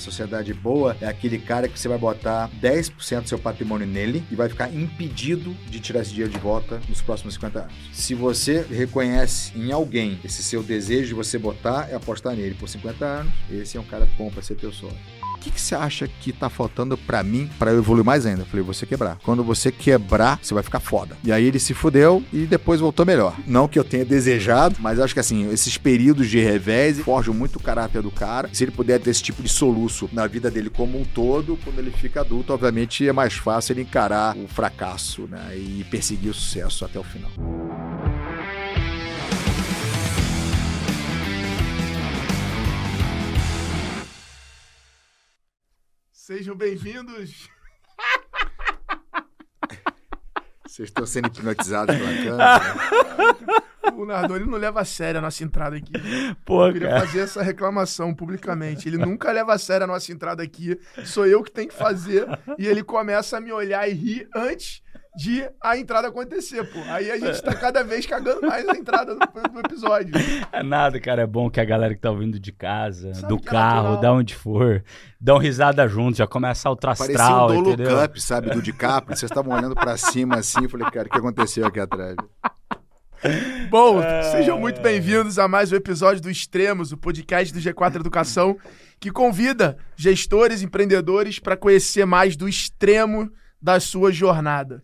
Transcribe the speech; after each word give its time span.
sociedade 0.00 0.52
boa 0.54 0.96
é 1.00 1.06
aquele 1.06 1.38
cara 1.38 1.68
que 1.68 1.78
você 1.78 1.88
vai 1.88 1.98
botar 1.98 2.50
10% 2.60 3.22
do 3.22 3.28
seu 3.28 3.38
patrimônio 3.38 3.86
nele 3.86 4.24
e 4.30 4.34
vai 4.34 4.48
ficar 4.48 4.72
impedido 4.74 5.54
de 5.68 5.80
tirar 5.80 6.00
esse 6.00 6.10
dinheiro 6.10 6.32
de 6.32 6.38
volta 6.38 6.80
nos 6.88 7.00
próximos 7.00 7.34
50 7.34 7.60
anos. 7.60 7.74
Se 7.92 8.14
você 8.14 8.66
reconhece 8.68 9.52
em 9.56 9.72
alguém 9.72 10.18
esse 10.24 10.42
seu 10.42 10.62
desejo 10.62 11.08
de 11.08 11.14
você 11.14 11.38
botar 11.38 11.88
e 11.90 11.94
apostar 11.94 12.34
nele 12.34 12.54
por 12.54 12.68
50 12.68 13.04
anos, 13.04 13.32
esse 13.50 13.76
é 13.76 13.80
um 13.80 13.84
cara 13.84 14.08
bom 14.16 14.30
para 14.30 14.42
ser 14.42 14.56
teu 14.56 14.72
sócio 14.72 15.19
que, 15.40 15.50
que 15.50 15.60
você 15.60 15.74
acha 15.74 16.06
que 16.06 16.32
tá 16.32 16.48
faltando 16.48 16.96
para 16.96 17.22
mim 17.22 17.50
para 17.58 17.72
eu 17.72 17.78
evoluir 17.78 18.04
mais 18.04 18.26
ainda? 18.26 18.42
Eu 18.42 18.46
falei, 18.46 18.64
você 18.64 18.86
quebrar. 18.86 19.18
Quando 19.24 19.42
você 19.42 19.72
quebrar, 19.72 20.38
você 20.42 20.54
vai 20.54 20.62
ficar 20.62 20.80
foda. 20.80 21.16
E 21.24 21.32
aí 21.32 21.44
ele 21.44 21.58
se 21.58 21.74
fudeu 21.74 22.22
e 22.32 22.46
depois 22.46 22.80
voltou 22.80 23.06
melhor. 23.06 23.36
Não 23.46 23.66
que 23.66 23.78
eu 23.78 23.84
tenha 23.84 24.04
desejado, 24.04 24.76
mas 24.78 25.00
acho 25.00 25.14
que 25.14 25.20
assim, 25.20 25.50
esses 25.50 25.76
períodos 25.76 26.28
de 26.28 26.38
revés 26.38 27.00
forjam 27.00 27.34
muito 27.34 27.56
o 27.56 27.62
caráter 27.62 28.02
do 28.02 28.10
cara. 28.10 28.50
Se 28.52 28.64
ele 28.64 28.70
puder 28.70 29.00
ter 29.00 29.10
esse 29.10 29.22
tipo 29.22 29.42
de 29.42 29.48
soluço 29.48 30.08
na 30.12 30.26
vida 30.26 30.50
dele 30.50 30.70
como 30.70 31.00
um 31.00 31.04
todo, 31.04 31.58
quando 31.64 31.78
ele 31.78 31.90
fica 31.90 32.20
adulto, 32.20 32.52
obviamente 32.52 33.08
é 33.08 33.12
mais 33.12 33.34
fácil 33.34 33.72
ele 33.72 33.82
encarar 33.82 34.36
o 34.36 34.46
fracasso, 34.46 35.22
né? 35.22 35.56
E 35.56 35.84
perseguir 35.90 36.30
o 36.30 36.34
sucesso 36.34 36.84
até 36.84 36.98
o 36.98 37.04
final. 37.04 37.30
Sejam 46.30 46.54
bem-vindos. 46.54 47.48
Vocês 50.64 50.88
estão 50.88 51.04
sendo 51.04 51.26
hipnotizados 51.26 51.96
pela 51.96 52.14
câmera. 52.22 53.96
O 53.96 54.06
Nardoni 54.06 54.46
não 54.46 54.56
leva 54.56 54.80
a 54.80 54.84
sério 54.84 55.18
a 55.18 55.20
nossa 55.20 55.42
entrada 55.42 55.74
aqui. 55.76 55.92
Pô, 56.44 56.68
Eu 56.68 56.72
queria 56.72 56.88
cara. 56.88 57.00
fazer 57.00 57.18
essa 57.18 57.42
reclamação 57.42 58.14
publicamente. 58.14 58.88
Ele 58.88 58.96
nunca 58.96 59.32
leva 59.32 59.54
a 59.54 59.58
sério 59.58 59.82
a 59.82 59.86
nossa 59.88 60.12
entrada 60.12 60.40
aqui. 60.40 60.78
Sou 61.04 61.26
eu 61.26 61.42
que 61.42 61.50
tenho 61.50 61.68
que 61.68 61.74
fazer. 61.74 62.28
E 62.56 62.64
ele 62.64 62.84
começa 62.84 63.38
a 63.38 63.40
me 63.40 63.50
olhar 63.50 63.88
e 63.88 63.92
rir 63.92 64.28
antes 64.32 64.84
de 65.16 65.48
a 65.60 65.76
entrada 65.76 66.08
acontecer, 66.08 66.64
pô. 66.64 66.78
Aí 66.88 67.10
a 67.10 67.18
gente 67.18 67.42
tá 67.42 67.54
cada 67.54 67.82
vez 67.82 68.06
cagando 68.06 68.46
mais 68.46 68.66
a 68.68 68.76
entrada 68.76 69.14
do, 69.14 69.20
do 69.20 69.60
episódio. 69.60 70.12
É 70.52 70.62
nada, 70.62 71.00
cara. 71.00 71.22
É 71.22 71.26
bom 71.26 71.50
que 71.50 71.60
a 71.60 71.64
galera 71.64 71.94
que 71.94 72.00
tá 72.00 72.10
ouvindo 72.10 72.38
de 72.38 72.52
casa, 72.52 73.14
Sabe 73.14 73.28
do 73.28 73.36
é 73.36 73.40
carro, 73.40 73.82
natural. 73.90 74.00
da 74.00 74.12
onde 74.12 74.34
for, 74.34 74.84
dão 75.20 75.38
risada 75.38 75.86
junto, 75.88 76.18
já 76.18 76.26
começa 76.26 76.68
a 76.68 76.76
Parecia 76.76 77.06
astral, 77.06 77.50
um 77.50 77.54
Dolo 77.54 77.72
entendeu? 77.72 77.98
Cup, 77.98 78.16
sabe, 78.18 78.50
do 78.50 78.62
DiCaprio. 78.62 79.16
Vocês 79.16 79.30
estavam 79.30 79.54
olhando 79.56 79.74
pra 79.74 79.96
cima 79.96 80.36
assim. 80.36 80.64
Eu 80.64 80.68
falei, 80.68 80.90
cara, 80.90 81.08
o 81.08 81.10
que 81.10 81.18
aconteceu 81.18 81.66
aqui 81.66 81.80
atrás? 81.80 82.16
Bom, 83.68 84.00
sejam 84.32 84.58
muito 84.58 84.80
bem-vindos 84.80 85.38
a 85.38 85.46
mais 85.46 85.70
um 85.72 85.76
episódio 85.76 86.22
do 86.22 86.30
Extremos, 86.30 86.90
o 86.90 86.96
podcast 86.96 87.52
do 87.52 87.60
G4 87.60 87.96
Educação, 87.96 88.56
que 88.98 89.10
convida 89.10 89.76
gestores, 89.94 90.62
empreendedores 90.62 91.38
para 91.38 91.56
conhecer 91.56 92.06
mais 92.06 92.34
do 92.36 92.48
extremo 92.48 93.30
da 93.60 93.78
sua 93.78 94.10
jornada. 94.10 94.82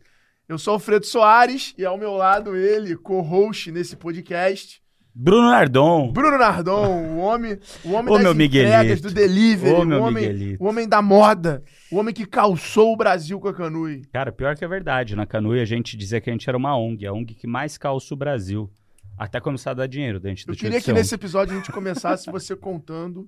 Eu 0.48 0.58
sou 0.58 0.74
Alfredo 0.74 1.04
Soares 1.06 1.74
e 1.76 1.84
ao 1.84 1.98
meu 1.98 2.12
lado 2.12 2.54
ele, 2.54 2.96
co-host 2.96 3.72
nesse 3.72 3.96
podcast, 3.96 4.80
Bruno 5.18 5.48
Nardon. 5.48 6.12
Bruno 6.12 6.36
Nardon, 6.36 7.14
o 7.14 7.16
homem, 7.18 7.58
o 7.84 7.92
homem 7.92 8.12
Ô, 8.12 8.18
das 8.18 8.22
meu 8.22 8.32
entregas, 8.32 8.82
Miguelito. 8.82 9.08
do 9.08 9.14
delivery, 9.14 9.74
Ô, 9.74 9.78
o, 9.78 10.02
homem, 10.02 10.28
Miguelito. 10.28 10.62
o 10.62 10.68
homem 10.68 10.86
da 10.86 11.00
moda, 11.00 11.64
o 11.90 11.96
homem 11.96 12.14
que 12.14 12.26
calçou 12.26 12.92
o 12.92 12.96
Brasil 12.96 13.40
com 13.40 13.48
a 13.48 13.54
Canui. 13.54 14.02
Cara, 14.12 14.30
pior 14.30 14.54
que 14.54 14.64
é 14.64 14.68
verdade. 14.68 15.16
Na 15.16 15.24
Canoe 15.26 15.58
a 15.58 15.64
gente 15.64 15.96
dizia 15.96 16.20
que 16.20 16.28
a 16.28 16.32
gente 16.32 16.46
era 16.48 16.56
uma 16.56 16.76
ONG, 16.76 17.06
a 17.06 17.12
ONG 17.12 17.34
que 17.34 17.46
mais 17.46 17.78
calça 17.78 18.12
o 18.12 18.16
Brasil. 18.16 18.70
Até 19.18 19.40
começar 19.40 19.70
a 19.70 19.74
dar 19.74 19.86
dinheiro 19.86 20.20
dentro 20.20 20.44
do 20.46 20.52
Eu 20.52 20.56
queria 20.56 20.80
que 20.82 20.92
nesse 20.92 21.14
episódio 21.14 21.54
a 21.54 21.56
gente 21.56 21.72
começasse 21.72 22.30
você 22.30 22.54
contando 22.54 23.26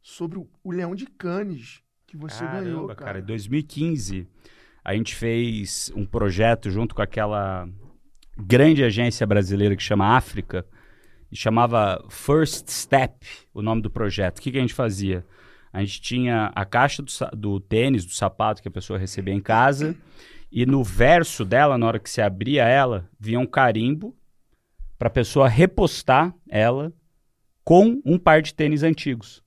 sobre 0.00 0.38
o, 0.38 0.48
o 0.62 0.70
Leão 0.70 0.94
de 0.94 1.04
Cannes 1.06 1.82
que 2.06 2.16
você 2.16 2.44
Caramba, 2.44 2.62
ganhou, 2.62 2.86
cara. 2.86 2.96
cara. 2.96 3.18
Em 3.18 3.24
2015, 3.24 4.26
a 4.84 4.94
gente 4.94 5.14
fez 5.14 5.92
um 5.94 6.06
projeto 6.06 6.70
junto 6.70 6.94
com 6.94 7.02
aquela 7.02 7.68
grande 8.36 8.84
agência 8.84 9.26
brasileira 9.26 9.76
que 9.76 9.82
chama 9.82 10.16
África, 10.16 10.64
e 11.30 11.36
chamava 11.36 12.04
First 12.08 12.68
Step, 12.68 13.26
o 13.52 13.60
nome 13.60 13.82
do 13.82 13.90
projeto. 13.90 14.38
O 14.38 14.42
que, 14.42 14.50
que 14.50 14.58
a 14.58 14.60
gente 14.62 14.74
fazia? 14.74 15.24
A 15.72 15.80
gente 15.80 16.00
tinha 16.00 16.50
a 16.54 16.64
caixa 16.64 17.02
do, 17.02 17.12
do 17.36 17.60
tênis, 17.60 18.04
do 18.04 18.12
sapato 18.12 18.62
que 18.62 18.68
a 18.68 18.70
pessoa 18.70 18.98
recebia 18.98 19.34
em 19.34 19.40
casa, 19.40 19.94
e 20.50 20.64
no 20.64 20.82
verso 20.82 21.44
dela, 21.44 21.76
na 21.76 21.86
hora 21.86 21.98
que 21.98 22.08
se 22.08 22.22
abria 22.22 22.64
ela, 22.64 23.08
vinha 23.20 23.38
um 23.38 23.46
carimbo 23.46 24.16
para 24.98 25.08
a 25.08 25.10
pessoa 25.10 25.48
repostar 25.48 26.34
ela 26.48 26.92
com 27.62 28.00
um 28.04 28.18
par 28.18 28.40
de 28.40 28.54
tênis 28.54 28.82
antigos. 28.82 29.42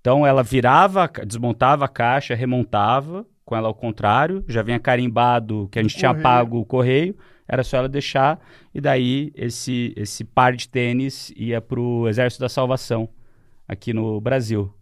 Então 0.00 0.26
ela 0.26 0.42
virava, 0.42 1.10
desmontava 1.26 1.86
a 1.86 1.88
caixa, 1.88 2.34
remontava 2.34 3.26
com 3.44 3.56
ela 3.56 3.68
ao 3.68 3.74
contrário, 3.74 4.44
já 4.48 4.62
vinha 4.62 4.78
carimbado 4.78 5.68
que 5.70 5.78
a 5.78 5.82
gente 5.82 5.96
tinha 5.96 6.10
correio. 6.10 6.22
pago 6.22 6.58
o 6.60 6.64
correio, 6.64 7.16
era 7.48 7.62
só 7.64 7.78
ela 7.78 7.88
deixar 7.88 8.40
e 8.74 8.80
daí 8.80 9.32
esse 9.34 9.92
esse 9.96 10.24
par 10.24 10.54
de 10.54 10.68
tênis 10.68 11.32
ia 11.36 11.60
pro 11.60 12.08
Exército 12.08 12.40
da 12.40 12.48
Salvação 12.48 13.08
aqui 13.68 13.92
no 13.92 14.20
Brasil. 14.20 14.72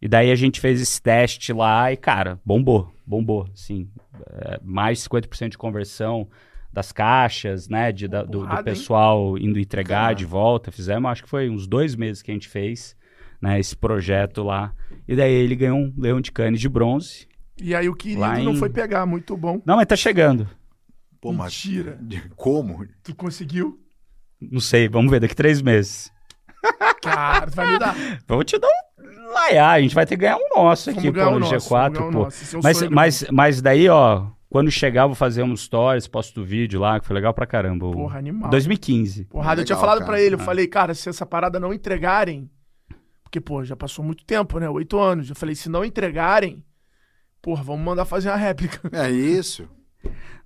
E 0.00 0.06
daí 0.08 0.30
a 0.30 0.34
gente 0.34 0.60
fez 0.60 0.80
esse 0.80 1.00
teste 1.00 1.52
lá 1.52 1.90
e 1.92 1.96
cara, 1.96 2.38
bombou, 2.44 2.92
bombou, 3.06 3.48
sim, 3.54 3.88
É, 4.42 4.60
mais 4.62 4.98
de 4.98 5.04
50% 5.08 5.50
de 5.50 5.58
conversão 5.58 6.28
das 6.72 6.92
caixas, 6.92 7.68
né, 7.68 7.90
de, 7.92 8.06
da- 8.08 8.22
do, 8.24 8.46
do 8.46 8.64
pessoal 8.64 9.38
indo 9.38 9.58
entregar 9.58 9.96
Caramba. 10.00 10.14
de 10.16 10.24
volta, 10.24 10.70
fizemos, 10.72 11.10
acho 11.10 11.22
que 11.22 11.28
foi 11.28 11.48
uns 11.48 11.66
dois 11.66 11.94
meses 11.94 12.20
que 12.20 12.30
a 12.30 12.34
gente 12.34 12.48
fez, 12.48 12.96
né, 13.40 13.58
esse 13.60 13.76
projeto 13.76 14.42
lá. 14.42 14.72
E 15.06 15.14
daí 15.16 15.32
ele 15.32 15.54
ganhou 15.56 15.78
um 15.78 15.92
leão 15.96 16.20
de 16.20 16.30
canes 16.32 16.60
de 16.60 16.68
bronze. 16.68 17.26
E 17.60 17.74
aí 17.74 17.88
o 17.88 17.94
querido 17.94 18.20
Lá 18.20 18.38
não 18.38 18.52
em- 18.52 18.56
foi 18.56 18.68
pegar, 18.70 19.06
muito 19.06 19.36
bom. 19.36 19.60
Não, 19.64 19.76
mas 19.76 19.86
tá 19.86 19.96
chegando. 19.96 20.48
Pô, 21.20 21.32
mas 21.32 21.64
Mentira. 21.64 21.98
como? 22.36 22.86
Tu 23.02 23.14
conseguiu? 23.14 23.78
Não 24.40 24.60
sei, 24.60 24.88
vamos 24.88 25.10
ver 25.10 25.20
daqui 25.20 25.34
três 25.34 25.62
meses. 25.62 26.12
Cara, 27.02 27.46
tu 27.46 27.54
vai 27.56 27.72
me 27.72 27.78
dar. 27.78 27.94
Vou 28.26 28.42
te 28.44 28.58
dar 28.58 28.68
um 28.68 29.32
laiá, 29.32 29.70
a 29.70 29.80
gente 29.80 29.94
vai 29.94 30.04
ter 30.06 30.16
que 30.16 30.22
ganhar 30.22 30.36
um 30.36 30.48
nosso 30.56 30.90
aqui, 30.90 31.10
Vamos 31.10 31.22
pô, 31.22 31.28
o 31.28 31.32
no 31.34 31.50
nosso, 31.50 31.68
G4, 31.68 31.70
vamos 31.70 31.98
ganhar 31.98 32.08
o 32.08 32.12
pô. 32.12 32.18
nosso. 32.24 32.56
É 32.56 32.58
o 32.58 32.62
Mas, 32.62 32.82
mas, 32.88 33.24
mas 33.30 33.62
daí, 33.62 33.88
ó, 33.88 34.26
quando 34.50 34.70
chegar, 34.70 35.02
eu 35.02 35.08
vou 35.08 35.14
fazer 35.14 35.42
uns 35.42 35.62
stories, 35.62 36.06
posto 36.06 36.40
o 36.42 36.44
vídeo 36.44 36.80
lá, 36.80 36.98
que 37.00 37.06
foi 37.06 37.14
legal 37.14 37.32
pra 37.34 37.46
caramba. 37.46 37.90
Porra, 37.90 38.18
animal. 38.18 38.50
2015. 38.50 39.24
Porrada, 39.26 39.60
eu 39.62 39.64
tinha 39.64 39.78
falado 39.78 39.98
cara. 40.00 40.10
pra 40.10 40.20
ele, 40.20 40.34
eu 40.34 40.40
Ah. 40.40 40.44
falei, 40.44 40.66
cara, 40.66 40.94
se 40.94 41.08
essa 41.08 41.24
parada 41.26 41.58
não 41.60 41.72
entregarem, 41.72 42.50
porque, 43.22 43.40
pô, 43.40 43.64
já 43.64 43.76
passou 43.76 44.04
muito 44.04 44.24
tempo, 44.24 44.58
né? 44.58 44.68
Oito 44.68 44.98
anos. 44.98 45.28
Eu 45.28 45.36
falei, 45.36 45.54
se 45.54 45.68
não 45.68 45.84
entregarem, 45.84 46.62
porra, 47.44 47.62
vamos 47.62 47.84
mandar 47.84 48.06
fazer 48.06 48.30
uma 48.30 48.36
réplica. 48.36 48.80
É 48.90 49.10
isso. 49.10 49.68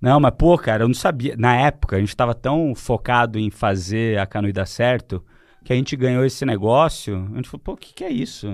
Não, 0.01 0.19
mas 0.19 0.33
pô, 0.37 0.57
cara, 0.57 0.83
eu 0.83 0.87
não 0.87 0.93
sabia. 0.93 1.35
Na 1.37 1.55
época, 1.55 1.95
a 1.95 1.99
gente 1.99 2.15
tava 2.15 2.35
tão 2.35 2.75
focado 2.75 3.39
em 3.39 3.49
fazer 3.49 4.19
a 4.19 4.25
Canoe 4.25 4.51
dar 4.51 4.65
certo 4.65 5.23
que 5.63 5.73
a 5.73 5.75
gente 5.75 5.95
ganhou 5.95 6.25
esse 6.25 6.45
negócio. 6.45 7.29
A 7.33 7.35
gente 7.35 7.49
falou, 7.49 7.61
pô, 7.63 7.73
o 7.73 7.77
que, 7.77 7.93
que 7.93 8.03
é 8.03 8.09
isso? 8.09 8.47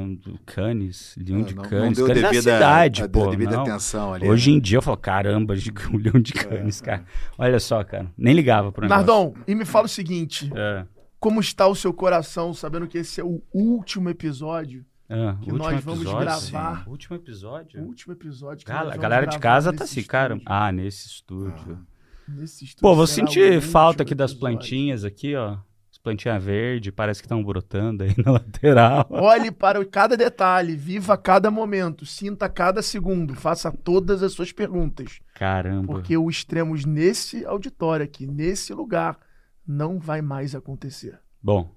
Canes, 0.46 1.16
leão 1.18 1.44
de 1.44 1.56
não, 1.56 1.64
não 1.64 1.92
deu 1.92 2.08
Canes 2.08 2.24
é 2.24 2.26
a 2.26 2.30
devida, 2.30 2.42
cidade, 2.42 3.04
a, 3.04 3.10
pô. 3.10 3.30
devida 3.30 3.52
não. 3.52 3.62
atenção 3.62 4.14
ali. 4.14 4.28
Hoje 4.28 4.52
né? 4.52 4.58
em 4.58 4.60
dia 4.60 4.78
eu 4.78 4.82
falo, 4.82 4.98
caramba, 4.98 5.54
um 5.94 5.98
leão 5.98 6.20
de 6.20 6.34
canes, 6.34 6.82
cara. 6.82 7.06
Olha 7.38 7.60
só, 7.60 7.84
cara. 7.84 8.12
Nem 8.18 8.34
ligava 8.34 8.72
pro 8.72 8.82
negócio. 8.82 9.06
Nardon, 9.06 9.34
e 9.48 9.56
me 9.56 9.66
fala 9.66 9.86
o 9.86 9.90
seguinte: 9.90 10.52
É, 10.56 10.86
como 11.20 11.40
está 11.40 11.68
o 11.68 11.76
seu 11.76 11.94
coração, 11.94 12.54
sabendo 12.54 12.88
que 12.88 12.98
esse 12.98 13.22
é 13.22 13.24
o 13.24 13.42
último 13.54 14.10
episódio? 14.10 14.86
É, 15.10 15.16
Que 15.42 15.52
último 15.52 15.58
nós 15.58 15.84
vamos 15.84 16.02
episódio, 16.02 16.26
gravar. 16.26 16.84
sim. 16.84 16.90
Último 16.90 17.16
episódio. 17.16 17.82
Último 17.82 18.14
episódio 18.14 18.66
a 18.74 18.98
galera 18.98 19.26
de 19.26 19.40
casa 19.40 19.72
tá 19.74 19.84
assim, 19.84 20.04
cara. 20.04 20.40
Ah, 20.46 20.72
nesse 20.72 21.08
estúdio. 21.08 21.86
Nesse 22.28 22.66
estúdio 22.66 22.82
Pô, 22.82 22.96
vou 22.96 23.06
sentir 23.06 23.62
falta 23.62 24.04
aqui 24.04 24.16
das 24.16 24.32
episódio. 24.32 24.58
plantinhas 24.58 25.04
aqui, 25.06 25.36
ó. 25.36 25.58
As 25.92 26.00
plantinhas 26.00 26.44
verdes, 26.44 26.92
parece 26.94 27.22
que 27.22 27.26
estão 27.26 27.44
brotando 27.44 28.04
aí 28.04 28.14
na 28.24 28.32
lateral. 28.32 29.08
Olhe 29.10 29.52
para 29.52 29.84
cada 29.86 30.18
detalhe, 30.18 30.76
viva 30.76 31.18
cada 31.18 31.50
momento, 31.50 32.06
sinta 32.06 32.50
cada 32.50 32.82
segundo, 32.82 33.34
faça 33.36 33.72
todas 33.72 34.22
as 34.22 34.34
suas 34.34 34.52
perguntas. 34.52 35.20
Caramba. 35.36 35.86
Porque 35.94 36.18
o 36.18 36.30
extremos 36.30 36.84
nesse 36.84 37.46
auditório 37.46 38.04
aqui, 38.04 38.26
nesse 38.28 38.74
lugar, 38.74 39.18
não 39.66 40.00
vai 40.00 40.22
mais 40.22 40.54
acontecer. 40.54 41.20
Bom, 41.42 41.74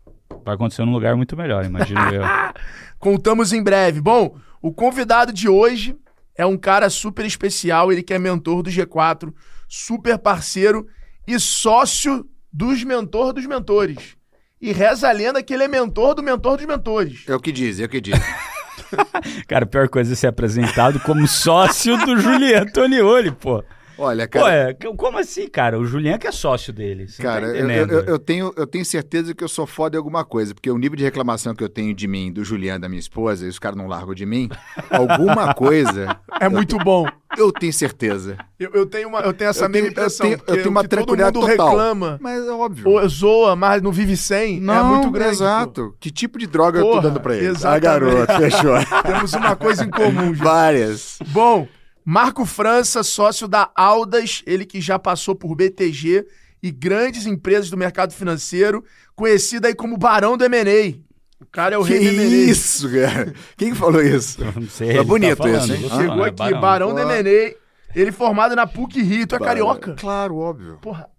vai 0.49 0.55
acontecer 0.55 0.85
num 0.85 0.93
lugar 0.93 1.15
muito 1.15 1.37
melhor, 1.37 1.65
imagino 1.65 2.01
eu. 2.11 2.23
Contamos 2.99 3.53
em 3.53 3.63
breve. 3.63 4.01
Bom, 4.01 4.37
o 4.63 4.73
convidado 4.73 5.33
de 5.33 5.49
hoje 5.49 5.95
é 6.35 6.47
um 6.47 6.57
cara 6.57 6.89
super 6.89 7.27
especial, 7.27 7.93
ele 7.93 8.03
que 8.03 8.15
é 8.15 8.19
mentor 8.19 8.63
do 8.63 8.71
G4, 8.71 9.33
super 9.69 10.19
parceiro 10.19 10.87
e 11.27 11.39
sócio 11.39 12.27
dos 12.51 12.83
mentor 12.83 13.33
dos 13.33 13.45
mentores. 13.45 14.17
E 14.61 14.73
reza 14.73 15.09
a 15.09 15.13
lenda 15.13 15.43
que 15.43 15.53
ele 15.53 15.65
é 15.65 15.69
mentor 15.69 16.15
do 16.15 16.23
mentor 16.23 16.57
dos 16.57 16.67
mentores. 16.67 17.25
É 17.29 17.35
o 17.35 17.41
que 17.41 17.53
diz, 17.53 17.79
é 17.79 17.85
o 17.85 17.89
que 17.89 18.01
diz. 18.01 18.19
Cara, 19.47 19.65
a 19.65 19.69
pior 19.69 19.89
coisa 19.89 20.13
é 20.13 20.17
ser 20.17 20.29
apresentado 20.29 20.99
como 21.01 21.29
sócio 21.29 21.97
do 21.99 22.19
Julian 22.19 22.63
Antonioli, 22.63 23.31
pô. 23.33 23.63
Olha, 23.99 24.29
Pô, 24.29 24.39
cara, 24.39 24.55
é, 24.71 24.75
como 24.97 25.19
assim, 25.19 25.49
cara? 25.49 25.79
O 25.79 25.85
Julian 25.85 26.19
que 26.19 26.27
é 26.27 26.33
sócio 26.33 26.73
dele. 26.73 27.09
Você 27.09 27.21
cara 27.23 27.49
tá 27.53 27.57
eu, 27.59 27.69
eu- 27.89 28.05
eu 28.05 28.19
tenho, 28.19 28.53
eu 28.57 28.67
tenho 28.67 28.85
certeza 28.85 29.35
que 29.35 29.43
eu 29.43 29.49
sou 29.49 29.67
foda 29.67 29.97
em 29.97 29.99
alguma 29.99 30.25
coisa, 30.25 30.55
porque 30.55 30.71
o 30.71 30.79
nível 30.79 30.97
de 30.97 31.05
reclamação 31.05 31.55
que 31.55 31.65
eu 31.65 31.69
tenho 31.69 31.93
de 31.95 32.07
mim, 32.07 32.33
do 32.33 32.45
Juliano, 32.45 32.81
da 32.81 32.89
minha 32.89 33.01
esposa, 33.01 33.45
e 33.45 33.49
os 33.49 33.59
caras 33.59 33.77
não 33.77 33.87
largam 33.89 34.15
de 34.15 34.25
mim, 34.25 34.49
alguma 34.91 35.53
coisa 35.55 36.17
É 36.41 36.49
muito 36.49 36.79
bom. 36.79 37.07
eu 37.37 37.51
tenho 37.53 37.73
certeza. 37.73 38.37
Eu, 38.59 38.71
eu 38.73 38.87
tenho, 38.87 39.09
uma, 39.09 39.21
eu 39.21 39.33
tenho 39.33 39.51
essa 39.51 39.65
Eu 39.65 39.71
tenho- 39.71 39.85
mesma 39.85 39.89
eu 39.89 39.91
impressão. 40.07 40.27
tenho- 40.27 40.41
eu 40.47 40.55
tenho 40.57 40.71
uma 40.71 40.83
que 40.83 40.89
todo 40.89 40.99
tranquilidade 40.99 41.37
mundo 41.39 41.49
total. 41.51 41.69
reclama, 41.69 42.19
Mas 42.21 42.47
é 42.47 42.51
óbvio. 42.51 42.89
ou 42.89 43.09
zoa, 43.09 43.57
mas 43.57 43.83
não 43.83 43.91
vive 43.93 44.17
sem, 44.17 44.61
não, 44.61 44.75
é 44.75 44.83
muito 44.97 45.11
grande. 45.11 45.39
pô. 45.39 45.45
Exato. 45.45 45.95
Que 46.01 46.11
tipo 46.11 46.39
de 46.39 46.47
droga 46.47 46.79
eu 46.79 46.85
Porra, 46.85 47.03
tô 47.03 47.09
dando 47.09 47.21
pra 47.21 47.37
ele? 47.37 47.47
Ah, 47.47 47.51
exatamente. 47.51 47.83
garoto, 47.83 48.33
fechou. 48.35 48.75
Temos 49.05 49.33
uma 49.35 49.57
coisa 49.57 49.85
em 49.85 49.91
comum. 49.91 50.33
Várias. 50.33 51.19
Bom, 51.29 51.67
Marco 52.11 52.47
França, 52.47 53.03
sócio 53.03 53.47
da 53.47 53.71
Aldas, 53.75 54.43
ele 54.47 54.65
que 54.65 54.81
já 54.81 54.99
passou 54.99 55.35
por 55.35 55.55
BTG 55.55 56.27
e 56.63 56.71
grandes 56.71 57.27
empresas 57.27 57.69
do 57.69 57.77
mercado 57.77 58.15
financeiro, 58.15 58.83
conhecido 59.15 59.67
aí 59.67 59.75
como 59.75 59.99
Barão 59.99 60.35
do 60.35 60.43
M&A. 60.43 60.97
O 61.39 61.45
cara 61.45 61.75
é 61.75 61.79
o 61.79 61.85
que 61.85 61.93
rei 61.93 62.17
do 62.17 62.23
M&A. 62.23 62.51
isso, 62.51 62.91
cara? 62.91 63.35
Quem 63.59 63.73
que 63.73 63.77
falou 63.79 64.01
isso? 64.01 64.43
Não 64.43 64.71
sei, 64.71 64.87
Tá 64.89 64.95
ele 64.95 65.05
bonito 65.05 65.37
falando, 65.37 65.57
esse, 65.57 65.73
hein? 65.75 65.83
tô 65.83 65.97
Chegou 66.01 66.25
é 66.25 66.29
aqui, 66.31 66.55
Barão, 66.55 66.95
do 66.95 67.03
Pô. 67.03 67.11
M&A, 67.11 67.55
ele 67.95 68.11
formado 68.11 68.57
na 68.57 68.67
PUC 68.67 69.03
Rio. 69.03 69.27
Tu 69.27 69.37
é 69.37 69.39
carioca? 69.39 69.93
Claro, 69.93 70.39
óbvio. 70.39 70.79
Porra, 70.81 71.11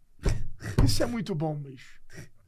isso 0.84 1.04
é 1.04 1.06
muito 1.06 1.36
bom, 1.36 1.54
bicho. 1.54 2.00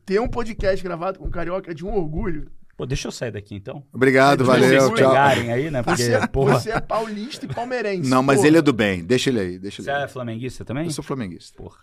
Ter 0.03 0.19
um 0.19 0.27
podcast 0.27 0.83
gravado 0.83 1.19
com 1.19 1.27
um 1.27 1.29
carioca 1.29 1.69
é 1.69 1.75
de 1.75 1.85
um 1.85 1.93
orgulho. 1.93 2.49
Pô, 2.81 2.85
deixa 2.87 3.07
eu 3.07 3.11
sair 3.11 3.29
daqui 3.29 3.53
então. 3.53 3.83
Obrigado, 3.93 4.43
valeu, 4.43 4.67
vocês 4.67 4.83
tchau. 4.99 5.09
pegarem 5.11 5.51
aí, 5.51 5.69
né? 5.69 5.83
Porque, 5.83 6.01
Você, 6.01 6.13
é- 6.13 6.25
porra. 6.25 6.59
você 6.59 6.71
é 6.71 6.81
paulista 6.81 7.45
e 7.45 7.47
palmeirense. 7.53 8.09
Não, 8.09 8.23
mas 8.23 8.37
porra. 8.37 8.47
ele 8.47 8.57
é 8.57 8.61
do 8.63 8.73
bem. 8.73 9.03
Deixa 9.05 9.29
ele 9.29 9.39
aí, 9.39 9.59
deixa 9.59 9.81
ele 9.83 9.85
Você 9.85 9.91
aí. 9.91 10.03
é 10.03 10.07
flamenguista 10.07 10.65
também? 10.65 10.85
Eu 10.85 10.89
sou 10.89 11.03
flamenguista. 11.03 11.55
Porra. 11.55 11.77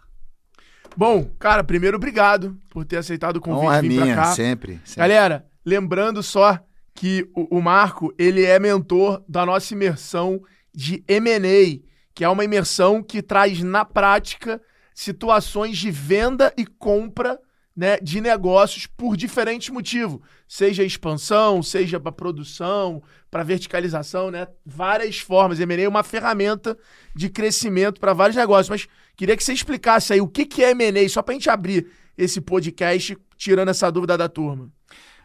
Bom, 0.97 1.31
cara, 1.39 1.63
primeiro 1.63 1.97
obrigado 1.99 2.59
por 2.69 2.85
ter 2.85 2.97
aceitado 2.97 3.37
o 3.37 3.41
convite 3.41 3.65
Honra 3.67 3.81
vir 3.81 3.95
pra 3.95 4.05
minha, 4.07 4.17
cá. 4.17 4.25
sempre. 4.35 4.81
sempre. 4.85 4.99
Galera, 4.99 5.47
lembrando 5.65 6.21
só 6.21 6.59
que 6.97 7.31
o, 7.33 7.59
o 7.59 7.63
Marco, 7.63 8.13
ele 8.19 8.45
é 8.45 8.59
mentor 8.59 9.23
da 9.29 9.47
nossa 9.47 9.73
imersão 9.75 10.43
de 10.75 11.05
M&A, 11.07 11.79
que 12.13 12.25
é 12.25 12.29
uma 12.29 12.45
imersão 12.45 13.05
que 13.05 13.23
traz 13.23 13.63
na 13.63 13.85
prática 13.85 14.61
situações 14.93 15.79
de 15.79 15.93
venda 15.93 16.53
e 16.59 16.67
compra 16.67 17.39
né, 17.79 17.97
de 18.03 18.21
negócios 18.21 18.87
por 18.87 19.17
diferentes 19.17 19.69
motivos, 19.69 20.19
seja 20.49 20.83
expansão, 20.83 21.63
seja 21.63 22.01
para 22.01 22.11
produção, 22.11 23.01
para 23.31 23.45
verticalização, 23.45 24.33
né? 24.33 24.49
Várias 24.67 25.21
formas. 25.21 25.61
M&A 25.61 25.83
é 25.83 25.89
uma 25.89 26.03
ferramenta 26.03 26.77
de 27.15 27.29
crescimento 27.29 28.01
para 28.01 28.13
vários 28.13 28.35
negócios. 28.37 28.69
Mas 28.69 28.89
queria 29.17 29.37
que 29.37 29.45
você 29.45 29.53
explicasse 29.53 30.13
aí 30.13 30.21
o 30.21 30.27
que, 30.27 30.45
que 30.45 30.65
é 30.65 30.73
M&A, 30.73 31.09
só 31.09 31.23
para 31.23 31.35
a 31.35 31.39
gente 31.39 31.49
abrir 31.49 31.87
esse 32.17 32.41
podcast, 32.41 33.17
tirando 33.37 33.69
essa 33.69 33.93
dúvida 33.93 34.19
da 34.19 34.29
turma. 34.29 34.69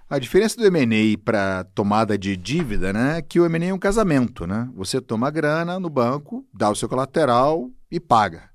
A 0.07 0.19
diferença 0.19 0.55
do 0.55 0.67
M&A 0.67 1.17
para 1.17 1.63
tomada 1.73 2.15
de 2.19 2.37
dívida, 2.37 2.93
né, 2.93 3.17
é 3.17 3.21
que 3.23 3.39
o 3.39 3.47
M&A 3.47 3.69
é 3.69 3.73
um 3.73 3.79
casamento, 3.79 4.45
né? 4.45 4.69
Você 4.75 5.01
toma 5.01 5.31
grana 5.31 5.79
no 5.79 5.89
banco, 5.89 6.45
dá 6.53 6.69
o 6.69 6.75
seu 6.75 6.87
colateral 6.87 7.71
e 7.89 7.99
paga. 7.99 8.51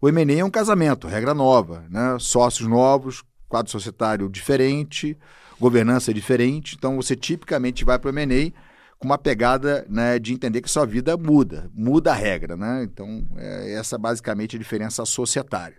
O 0.00 0.08
M&A 0.08 0.38
é 0.38 0.44
um 0.44 0.50
casamento, 0.50 1.06
regra 1.06 1.34
nova, 1.34 1.84
né? 1.90 2.16
Sócios 2.18 2.66
novos, 2.66 3.22
quadro 3.52 3.70
societário 3.70 4.30
diferente, 4.30 5.14
governança 5.60 6.12
diferente. 6.14 6.74
Então 6.74 6.96
você 6.96 7.14
tipicamente 7.14 7.84
vai 7.84 7.98
para 7.98 8.10
o 8.10 8.18
M&A 8.18 8.50
com 8.98 9.04
uma 9.04 9.18
pegada 9.18 9.84
né, 9.90 10.18
de 10.18 10.32
entender 10.32 10.62
que 10.62 10.70
sua 10.70 10.86
vida 10.86 11.18
muda, 11.18 11.70
muda 11.74 12.12
a 12.12 12.14
regra, 12.14 12.56
né? 12.56 12.82
Então 12.84 13.28
é 13.36 13.74
essa 13.74 13.98
basicamente 13.98 14.56
a 14.56 14.58
diferença 14.58 15.04
societária. 15.04 15.76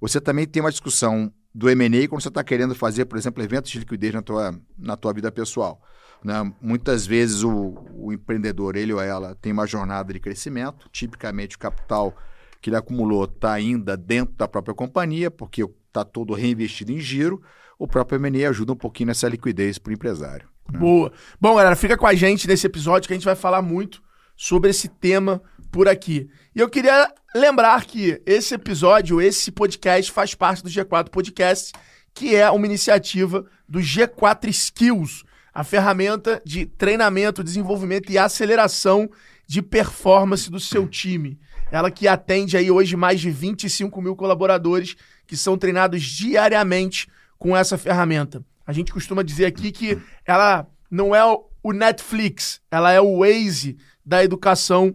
Você 0.00 0.20
também 0.20 0.48
tem 0.48 0.60
uma 0.60 0.70
discussão 0.72 1.32
do 1.54 1.70
M&A 1.70 2.08
quando 2.08 2.22
você 2.22 2.28
está 2.28 2.42
querendo 2.42 2.74
fazer, 2.74 3.04
por 3.04 3.16
exemplo, 3.16 3.40
eventos 3.40 3.70
de 3.70 3.78
liquidez 3.78 4.12
na 4.12 4.22
tua, 4.22 4.60
na 4.76 4.96
tua 4.96 5.12
vida 5.12 5.30
pessoal. 5.30 5.80
Né? 6.24 6.52
Muitas 6.60 7.06
vezes 7.06 7.44
o, 7.44 7.86
o 7.94 8.12
empreendedor, 8.12 8.74
ele 8.74 8.92
ou 8.92 9.00
ela, 9.00 9.36
tem 9.36 9.52
uma 9.52 9.66
jornada 9.66 10.12
de 10.12 10.18
crescimento. 10.18 10.88
Tipicamente 10.90 11.54
o 11.54 11.58
capital 11.60 12.16
que 12.62 12.70
ele 12.70 12.76
acumulou 12.76 13.24
está 13.24 13.52
ainda 13.52 13.96
dentro 13.96 14.34
da 14.36 14.46
própria 14.46 14.74
companhia, 14.74 15.30
porque 15.30 15.62
está 15.88 16.04
todo 16.04 16.32
reinvestido 16.32 16.92
em 16.92 17.00
giro. 17.00 17.42
O 17.76 17.88
próprio 17.88 18.24
M&A 18.24 18.48
ajuda 18.48 18.72
um 18.72 18.76
pouquinho 18.76 19.08
nessa 19.08 19.28
liquidez 19.28 19.78
para 19.78 19.90
o 19.90 19.92
empresário. 19.92 20.48
Boa. 20.70 21.12
Bom, 21.40 21.56
galera, 21.56 21.74
fica 21.74 21.98
com 21.98 22.06
a 22.06 22.14
gente 22.14 22.46
nesse 22.46 22.64
episódio 22.64 23.08
que 23.08 23.12
a 23.12 23.16
gente 23.16 23.24
vai 23.24 23.34
falar 23.34 23.60
muito 23.60 24.00
sobre 24.36 24.70
esse 24.70 24.88
tema 24.88 25.42
por 25.72 25.88
aqui. 25.88 26.30
E 26.54 26.60
eu 26.60 26.70
queria 26.70 27.12
lembrar 27.34 27.84
que 27.84 28.22
esse 28.24 28.54
episódio, 28.54 29.20
esse 29.20 29.50
podcast 29.50 30.12
faz 30.12 30.32
parte 30.34 30.62
do 30.62 30.70
G4 30.70 31.08
Podcast, 31.08 31.72
que 32.14 32.36
é 32.36 32.48
uma 32.48 32.66
iniciativa 32.66 33.44
do 33.68 33.80
G4 33.80 34.48
Skills, 34.48 35.24
a 35.52 35.64
ferramenta 35.64 36.40
de 36.46 36.64
treinamento, 36.64 37.42
desenvolvimento 37.42 38.12
e 38.12 38.18
aceleração 38.18 39.10
de 39.48 39.60
performance 39.60 40.48
do 40.48 40.60
seu 40.60 40.86
time. 40.86 41.38
Ela 41.72 41.90
que 41.90 42.06
atende 42.06 42.54
aí 42.54 42.70
hoje 42.70 42.94
mais 42.96 43.18
de 43.18 43.30
25 43.30 44.02
mil 44.02 44.14
colaboradores 44.14 44.94
que 45.26 45.36
são 45.36 45.56
treinados 45.56 46.02
diariamente 46.02 47.08
com 47.38 47.56
essa 47.56 47.78
ferramenta. 47.78 48.44
A 48.66 48.72
gente 48.74 48.92
costuma 48.92 49.22
dizer 49.22 49.46
aqui 49.46 49.72
que 49.72 49.98
ela 50.26 50.68
não 50.90 51.14
é 51.14 51.24
o 51.24 51.72
Netflix, 51.72 52.60
ela 52.70 52.92
é 52.92 53.00
o 53.00 53.20
Waze 53.20 53.78
da 54.04 54.22
educação 54.22 54.94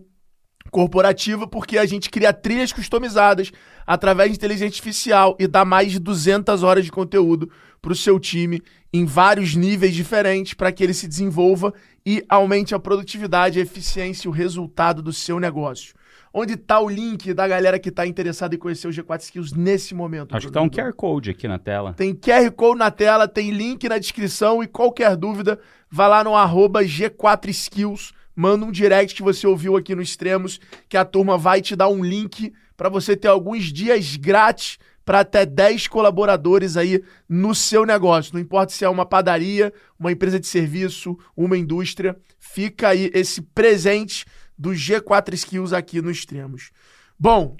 corporativa, 0.69 1.47
porque 1.47 1.79
a 1.79 1.85
gente 1.85 2.11
cria 2.11 2.31
trilhas 2.31 2.71
customizadas 2.71 3.51
através 3.85 4.29
de 4.29 4.37
inteligência 4.37 4.67
artificial 4.67 5.35
e 5.39 5.47
dá 5.47 5.65
mais 5.65 5.91
de 5.91 5.99
200 5.99 6.61
horas 6.61 6.85
de 6.85 6.91
conteúdo 6.91 7.49
para 7.81 7.91
o 7.91 7.95
seu 7.95 8.19
time 8.19 8.61
em 8.93 9.03
vários 9.03 9.55
níveis 9.55 9.95
diferentes 9.95 10.53
para 10.53 10.71
que 10.71 10.83
ele 10.83 10.93
se 10.93 11.07
desenvolva 11.07 11.73
e 12.05 12.23
aumente 12.29 12.75
a 12.75 12.79
produtividade, 12.79 13.59
a 13.59 13.63
eficiência 13.63 14.27
e 14.27 14.29
o 14.29 14.33
resultado 14.33 15.01
do 15.01 15.11
seu 15.11 15.39
negócio. 15.39 15.95
Onde 16.39 16.53
está 16.53 16.79
o 16.79 16.87
link 16.87 17.33
da 17.33 17.47
galera 17.47 17.79
que 17.79 17.89
está 17.89 18.05
interessada 18.05 18.53
em 18.53 18.59
conhecer 18.59 18.87
o 18.87 18.91
G4 18.91 19.21
Skills 19.21 19.53
nesse 19.53 19.95
momento? 19.95 20.37
Acho 20.37 20.45
que 20.45 20.53
tá 20.53 20.61
um? 20.61 20.69
QR 20.69 20.93
Code 20.93 21.31
aqui 21.31 21.47
na 21.47 21.57
tela. 21.57 21.93
Tem 21.93 22.13
QR 22.13 22.51
Code 22.51 22.77
na 22.77 22.91
tela, 22.91 23.27
tem 23.27 23.49
link 23.49 23.89
na 23.89 23.97
descrição 23.97 24.61
e 24.61 24.67
qualquer 24.67 25.15
dúvida, 25.15 25.59
vá 25.89 26.07
lá 26.07 26.23
no 26.23 26.35
arroba 26.35 26.83
G4Skills, 26.83 28.13
manda 28.35 28.67
um 28.67 28.71
direct 28.71 29.15
que 29.15 29.23
você 29.23 29.47
ouviu 29.47 29.75
aqui 29.75 29.95
no 29.95 30.01
Extremos, 30.03 30.59
que 30.87 30.95
a 30.95 31.03
turma 31.03 31.39
vai 31.39 31.59
te 31.59 31.75
dar 31.75 31.87
um 31.87 32.03
link 32.03 32.53
para 32.75 32.87
você 32.87 33.17
ter 33.17 33.29
alguns 33.29 33.73
dias 33.73 34.15
grátis 34.15 34.77
para 35.03 35.21
até 35.21 35.43
10 35.43 35.87
colaboradores 35.87 36.77
aí 36.77 37.01
no 37.27 37.55
seu 37.55 37.83
negócio. 37.83 38.35
Não 38.35 38.41
importa 38.41 38.73
se 38.73 38.85
é 38.85 38.89
uma 38.89 39.07
padaria, 39.07 39.73
uma 39.99 40.11
empresa 40.11 40.39
de 40.39 40.45
serviço, 40.45 41.17
uma 41.35 41.57
indústria, 41.57 42.15
fica 42.37 42.89
aí 42.89 43.09
esse 43.11 43.41
presente 43.41 44.23
do 44.57 44.71
G4 44.71 45.33
Skills 45.33 45.73
aqui 45.73 46.01
no 46.01 46.09
Extremos. 46.11 46.71
Bom, 47.19 47.55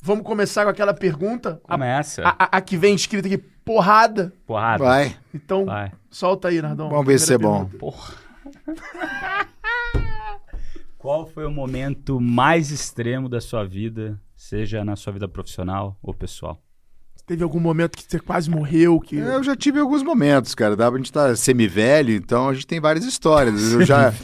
vamos 0.00 0.24
começar 0.24 0.64
com 0.64 0.70
aquela 0.70 0.94
pergunta. 0.94 1.60
Começa. 1.64 2.22
a, 2.22 2.30
a- 2.44 2.56
a 2.58 2.60
que 2.60 2.76
vem 2.76 2.94
escrita 2.94 3.26
aqui, 3.28 3.38
porrada. 3.38 4.32
Porrada. 4.46 4.82
Vai, 4.84 5.16
Então, 5.34 5.64
Vai. 5.66 5.92
solta 6.10 6.48
aí, 6.48 6.60
Nardão. 6.62 6.88
vamos 6.90 7.06
ver 7.06 7.18
se 7.18 7.34
é 7.34 7.38
bom. 7.38 7.64
Porra. 7.66 8.14
Qual 10.96 11.26
foi 11.26 11.46
o 11.46 11.50
momento 11.50 12.20
mais 12.20 12.70
extremo 12.70 13.28
da 13.28 13.40
sua 13.40 13.64
vida, 13.64 14.20
seja 14.36 14.84
na 14.84 14.96
sua 14.96 15.12
vida 15.12 15.28
profissional 15.28 15.96
ou 16.02 16.12
pessoal? 16.12 16.60
Teve 17.28 17.42
algum 17.42 17.60
momento 17.60 17.94
que 17.94 18.04
você 18.08 18.18
quase 18.18 18.48
morreu? 18.48 18.98
Que... 18.98 19.16
Eu 19.16 19.42
já 19.42 19.54
tive 19.54 19.78
alguns 19.78 20.02
momentos, 20.02 20.54
cara. 20.54 20.74
Dá 20.74 20.88
pra 20.88 20.96
gente 20.96 21.10
estar 21.10 21.36
semi-velho, 21.36 22.14
então 22.14 22.48
a 22.48 22.54
gente 22.54 22.66
tem 22.66 22.80
várias 22.80 23.04
histórias. 23.04 23.70
Eu 23.70 23.84
já, 23.84 24.14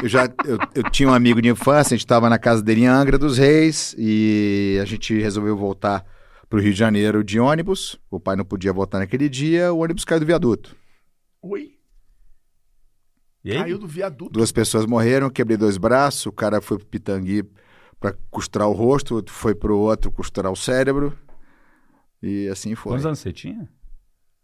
eu 0.00 0.08
já 0.08 0.26
eu, 0.44 0.56
eu 0.72 0.82
tinha 0.84 1.08
um 1.08 1.12
amigo 1.12 1.42
de 1.42 1.48
infância, 1.48 1.94
a 1.94 1.96
gente 1.96 2.04
estava 2.04 2.30
na 2.30 2.38
casa 2.38 2.62
dele 2.62 2.82
em 2.82 2.86
Angra 2.86 3.18
dos 3.18 3.36
Reis 3.36 3.96
e 3.98 4.78
a 4.80 4.84
gente 4.84 5.12
resolveu 5.18 5.56
voltar 5.56 6.06
para 6.48 6.56
o 6.56 6.62
Rio 6.62 6.72
de 6.72 6.78
Janeiro 6.78 7.24
de 7.24 7.40
ônibus. 7.40 7.98
O 8.08 8.20
pai 8.20 8.36
não 8.36 8.44
podia 8.44 8.72
voltar 8.72 9.00
naquele 9.00 9.28
dia, 9.28 9.72
o 9.72 9.78
ônibus 9.78 10.04
caiu 10.04 10.20
do 10.20 10.26
viaduto. 10.26 10.76
Oi? 11.42 11.72
E 13.44 13.50
aí? 13.50 13.58
Caiu 13.58 13.76
do 13.76 13.88
viaduto. 13.88 14.30
Duas 14.30 14.52
pessoas 14.52 14.86
morreram, 14.86 15.28
quebrei 15.30 15.56
dois 15.56 15.78
braços, 15.78 16.26
o 16.26 16.32
cara 16.32 16.60
foi 16.60 16.78
pro 16.78 16.86
Pitangui 16.86 17.42
para 17.98 18.14
costurar 18.30 18.68
o 18.68 18.72
rosto, 18.72 19.14
o 19.14 19.16
outro 19.16 19.34
foi 19.34 19.52
pro 19.52 19.76
outro 19.76 20.12
costurar 20.12 20.52
o 20.52 20.56
cérebro. 20.56 21.12
E 22.22 22.48
assim 22.48 22.74
foi. 22.74 22.92
Quantos 22.92 23.06
anos 23.06 23.18
você 23.18 23.32
tinha? 23.32 23.68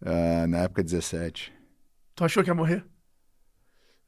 Ah, 0.04 0.46
na 0.46 0.58
época 0.58 0.82
17. 0.82 1.52
Tu 2.14 2.24
achou 2.24 2.42
que 2.42 2.50
ia 2.50 2.54
morrer? 2.54 2.84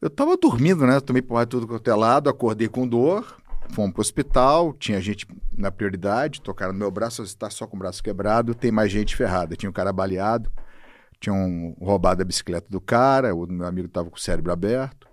Eu 0.00 0.10
tava 0.10 0.36
dormindo, 0.36 0.86
né? 0.86 1.00
Tomei 1.00 1.22
porra 1.22 1.46
tudo 1.46 1.66
quanto 1.66 1.90
é 1.90 1.94
lado, 1.94 2.28
acordei 2.28 2.68
com 2.68 2.86
dor, 2.86 3.40
fomos 3.70 3.92
pro 3.92 4.02
hospital, 4.02 4.74
tinha 4.74 5.00
gente 5.00 5.26
na 5.56 5.70
prioridade, 5.70 6.42
tocaram 6.42 6.72
no 6.72 6.78
meu 6.78 6.90
braço, 6.90 7.24
você 7.24 7.34
tá 7.34 7.48
só 7.48 7.66
com 7.66 7.76
o 7.76 7.78
braço 7.78 8.02
quebrado, 8.02 8.54
tem 8.54 8.70
mais 8.70 8.92
gente 8.92 9.16
ferrada. 9.16 9.56
Tinha 9.56 9.70
um 9.70 9.72
cara 9.72 9.92
baleado, 9.92 10.52
tinham 11.18 11.74
roubado 11.80 12.20
a 12.20 12.24
bicicleta 12.24 12.66
do 12.68 12.80
cara, 12.80 13.34
o 13.34 13.46
meu 13.46 13.66
amigo 13.66 13.88
tava 13.88 14.10
com 14.10 14.16
o 14.16 14.20
cérebro 14.20 14.52
aberto. 14.52 15.08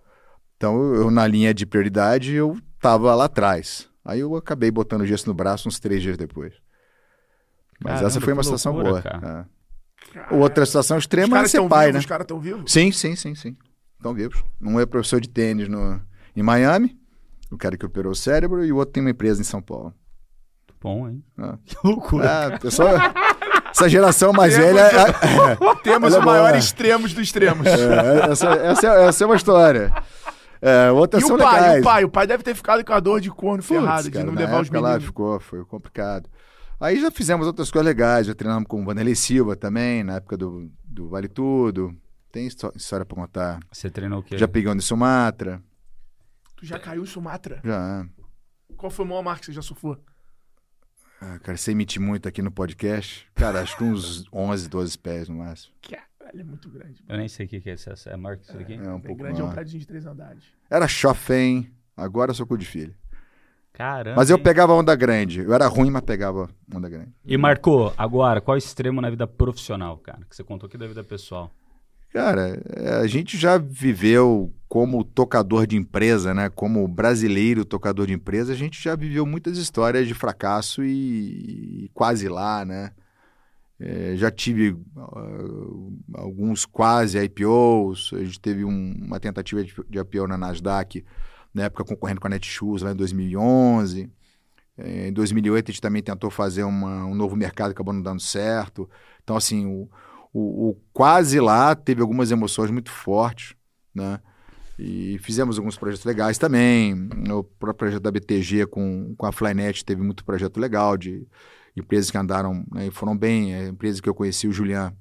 Então, 0.58 0.94
eu, 0.94 1.10
na 1.10 1.26
linha 1.26 1.54
de 1.54 1.66
prioridade, 1.66 2.34
eu 2.34 2.58
tava 2.80 3.16
lá 3.16 3.26
atrás. 3.26 3.90
Aí 4.04 4.20
eu 4.20 4.36
acabei 4.36 4.70
botando 4.70 5.06
gesso 5.06 5.28
no 5.28 5.34
braço 5.34 5.70
uns 5.70 5.80
três 5.80 6.02
dias 6.02 6.18
depois. 6.18 6.54
Mas 7.84 7.94
Caramba, 7.94 8.08
essa 8.08 8.22
foi 8.22 8.34
uma 8.34 8.44
situação 8.44 8.74
loucura, 8.74 9.20
boa. 9.22 9.48
é. 10.30 10.36
Outra 10.36 10.66
situação 10.66 10.98
extrema 10.98 11.40
é 11.40 11.48
ser 11.48 11.68
pai, 11.68 11.88
vivos, 11.88 11.94
né? 11.94 12.00
os 12.00 12.06
caras 12.06 12.26
estão 12.26 12.40
vivos? 12.40 12.72
Sim, 12.72 12.92
sim, 12.92 13.16
sim, 13.16 13.34
sim. 13.36 13.56
Estão 13.98 14.14
vivos. 14.14 14.44
Um 14.62 14.80
é 14.80 14.86
professor 14.86 15.22
de 15.22 15.30
tênis 15.30 15.68
no, 15.70 16.02
em 16.36 16.44
Miami, 16.44 16.98
o 17.52 17.58
cara 17.58 17.78
que 17.78 17.86
operou 17.86 18.12
o 18.12 18.16
cérebro, 18.16 18.66
e 18.66 18.72
o 18.72 18.78
outro 18.78 18.94
tem 18.94 19.02
uma 19.02 19.10
empresa 19.12 19.42
em 19.42 19.44
São 19.46 19.62
Paulo. 19.62 19.94
Bom, 20.82 21.08
hein? 21.08 21.24
Ah. 21.38 21.58
Que 21.66 21.76
loucura. 21.84 22.26
É, 22.26 22.58
pessoa, 22.58 22.90
essa 23.72 23.88
geração 23.88 24.34
mais 24.34 24.56
Temos- 24.56 24.74
velha. 24.74 24.82
É, 24.82 25.76
Temos 25.84 26.14
Ela 26.14 26.20
o 26.20 26.24
é 26.24 26.26
maior 26.26 26.56
extremos 26.56 27.14
dos 27.14 27.24
extremos. 27.24 27.68
é, 27.68 28.32
essa, 28.32 28.48
essa, 28.50 28.88
é- 28.88 29.04
essa 29.08 29.24
é 29.24 29.28
uma 29.28 29.36
história. 29.36 29.94
É, 30.60 30.92
outras 30.92 31.24
E 31.24 31.28
são 31.28 31.36
o 31.36 31.40
pai, 31.40 31.60
legais. 31.62 31.80
o 31.80 31.84
pai, 31.84 32.04
o 32.06 32.10
pai 32.10 32.28
deve 32.28 32.44
ter 32.44 32.54
ficado 32.56 32.84
com 32.84 32.94
a 32.94 33.00
dor 33.00 33.22
de 33.22 33.30
corno 33.30 33.64
Putz, 33.64 33.68
ferrado, 33.68 34.04
de 34.04 34.12
cara, 34.12 34.26
não 34.26 34.34
na 34.34 34.40
levar 34.42 34.62
os 34.62 34.68
época 34.68 34.80
lá 34.80 34.88
meninos. 34.90 35.06
ficou, 35.08 35.40
foi 35.40 35.64
complicado. 35.66 36.28
Aí 36.82 37.00
já 37.00 37.12
fizemos 37.12 37.46
outras 37.46 37.70
coisas 37.70 37.86
legais, 37.86 38.26
já 38.28 38.34
treinamos 38.34 38.68
com 38.68 38.82
o 38.82 38.86
Vanderlei 38.86 39.14
Silva 39.16 39.56
também, 39.56 40.04
na 40.04 40.16
época 40.16 40.36
do, 40.36 40.70
do 40.84 41.08
Vale 41.08 41.28
Tudo. 41.28 41.96
Tem 42.32 42.48
histó- 42.48 42.72
história 42.76 43.06
pra 43.06 43.16
contar. 43.16 43.60
Você 43.72 43.90
treinou 43.90 44.20
o 44.20 44.24
quê? 44.24 44.38
Já 44.38 44.48
peguei 44.48 44.72
um 44.72 44.76
de 44.76 44.84
Sumatra, 44.84 45.62
Tu 46.56 46.66
já 46.66 46.80
caiu 46.80 47.04
em 47.04 47.06
Sumatra? 47.08 47.60
já. 47.64 48.06
Qual 48.78 48.90
foi 48.90 49.06
o 49.06 49.08
maior 49.08 49.22
mar 49.22 49.40
que 49.40 49.46
você 49.46 49.52
já 49.54 49.62
surfou? 49.62 49.98
Ah, 51.20 51.38
cara, 51.40 51.56
sem 51.58 51.76
mentir 51.76 52.02
muito 52.02 52.28
aqui 52.28 52.42
no 52.42 52.52
podcast. 52.52 53.28
Cara, 53.36 53.62
acho 53.62 53.78
que 53.78 53.84
uns 53.84 54.26
11, 54.34 54.68
12 54.70 54.98
pés 54.98 55.30
no 55.30 55.36
máximo. 55.36 55.74
Caralho, 55.82 56.40
é 56.40 56.44
muito 56.44 56.68
grande. 56.70 57.04
Eu 57.08 57.18
nem 57.18 57.28
sei 57.28 57.46
o 57.46 57.50
que 57.50 57.62
que 57.62 57.70
é 57.70 57.74
isso. 57.76 57.90
É 58.10 58.16
Mark 58.18 58.42
isso 58.42 58.58
aqui? 58.58 58.74
É 58.74 58.90
um 58.90 58.94
Bem 59.00 59.02
pouco 59.02 59.18
grande, 59.22 59.40
é 59.40 59.44
um 59.44 59.48
maior. 59.48 59.54
prédio 59.56 59.80
de 59.80 59.86
três 59.86 60.06
andares. 60.08 60.44
Era 60.70 60.88
chofém, 60.88 61.72
agora 61.96 62.32
eu 62.32 62.36
sou 62.36 62.48
cu 62.48 62.58
de 62.58 62.66
filho. 62.66 62.96
Caramba. 63.82 64.16
Mas 64.16 64.30
eu 64.30 64.38
pegava 64.38 64.74
onda 64.74 64.96
grande. 64.96 65.40
Eu 65.40 65.52
era 65.56 65.66
ruim, 65.66 65.90
mas 65.90 66.04
pegava 66.04 66.48
onda 66.72 66.88
grande. 66.88 67.12
E 67.26 67.36
marcou, 67.36 67.92
agora, 67.98 68.40
qual 68.40 68.54
o 68.54 68.58
extremo 68.60 69.02
na 69.02 69.10
vida 69.10 69.26
profissional, 69.26 69.98
cara? 69.98 70.20
Que 70.30 70.36
você 70.36 70.44
contou 70.44 70.68
aqui 70.68 70.78
da 70.78 70.86
vida 70.86 71.04
pessoal. 71.04 71.50
Cara, 72.14 72.62
é, 72.76 72.98
a 72.98 73.08
gente 73.08 73.38
já 73.40 73.58
viveu 73.58 74.54
como 74.70 75.04
tocador 75.04 75.66
de 75.66 75.78
empresa, 75.78 76.32
né? 76.32 76.48
Como 76.48 76.88
brasileiro 76.88 77.66
tocador 77.66 78.06
de 78.06 78.14
empresa, 78.14 78.54
a 78.54 78.56
gente 78.56 78.80
já 78.80 78.96
viveu 78.96 79.26
muitas 79.26 79.58
histórias 79.58 80.08
de 80.08 80.14
fracasso 80.14 80.84
e, 80.84 81.86
e 81.86 81.90
quase 81.92 82.30
lá, 82.30 82.64
né? 82.64 82.92
É, 83.80 84.14
já 84.16 84.30
tive 84.30 84.78
ah, 84.96 86.22
alguns 86.22 86.68
quase 86.68 87.18
IPOs, 87.18 88.12
a 88.14 88.24
gente 88.24 88.40
teve 88.40 88.64
um- 88.64 88.94
uma 89.02 89.20
tentativa 89.20 89.64
de, 89.64 89.74
de 89.90 89.98
IPO 90.00 90.28
na 90.28 90.38
Nasdaq, 90.38 91.04
na 91.54 91.64
época 91.64 91.84
concorrendo 91.84 92.22
com 92.22 92.28
a 92.28 92.30
Netshoes 92.30 92.82
lá 92.82 92.92
em 92.92 92.96
2011. 92.96 94.10
É, 94.78 95.10
em 95.10 95.14
2008 95.14 95.70
a 95.70 95.72
gente 95.74 95.82
também 95.82 96.02
tentou 96.02 96.30
fazer 96.32 96.64
uma- 96.64 97.06
um 97.06 97.14
novo 97.16 97.36
mercado, 97.36 97.72
acabou 97.72 97.94
não 97.94 98.02
dando 98.02 98.22
certo. 98.22 98.90
Então, 99.24 99.36
assim, 99.36 99.66
o, 99.66 99.90
o, 100.34 100.70
o 100.70 100.78
quase 100.94 101.40
lá 101.40 101.76
teve 101.76 102.02
algumas 102.02 102.32
emoções 102.32 102.72
muito 102.72 102.92
fortes, 102.92 103.56
né? 103.94 104.20
E 104.80 105.20
fizemos 105.20 105.58
alguns 105.60 105.78
projetos 105.78 106.06
legais 106.06 106.38
também. 106.40 106.94
O 107.30 107.44
próprio 107.44 107.76
projeto 107.76 108.02
da 108.02 108.12
BTG 108.12 108.66
com, 108.66 109.14
com 109.16 109.26
a 109.28 109.32
Flynet 109.32 109.86
teve 109.86 110.02
muito 110.02 110.26
projeto 110.26 110.60
legal 110.60 110.98
de 110.98 111.28
empresas 111.78 112.10
que 112.10 112.18
andaram 112.18 112.66
né, 112.72 112.88
e 112.88 112.92
foram 112.92 113.16
bem. 113.16 113.54
A 113.54 113.68
empresa 113.68 114.02
que 114.02 114.10
eu 114.10 114.16
conheci, 114.16 114.48
o 114.48 114.52
Julian, 114.52 114.92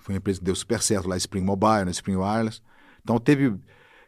foi 0.00 0.14
uma 0.14 0.18
empresa 0.18 0.40
que 0.40 0.44
deu 0.44 0.54
super 0.56 0.80
certo 0.82 1.08
lá, 1.08 1.16
Spring 1.16 1.44
Mobile, 1.44 1.84
né, 1.84 1.90
Spring 1.92 2.16
Wireless. 2.16 2.60
Então 3.02 3.18
teve. 3.18 3.54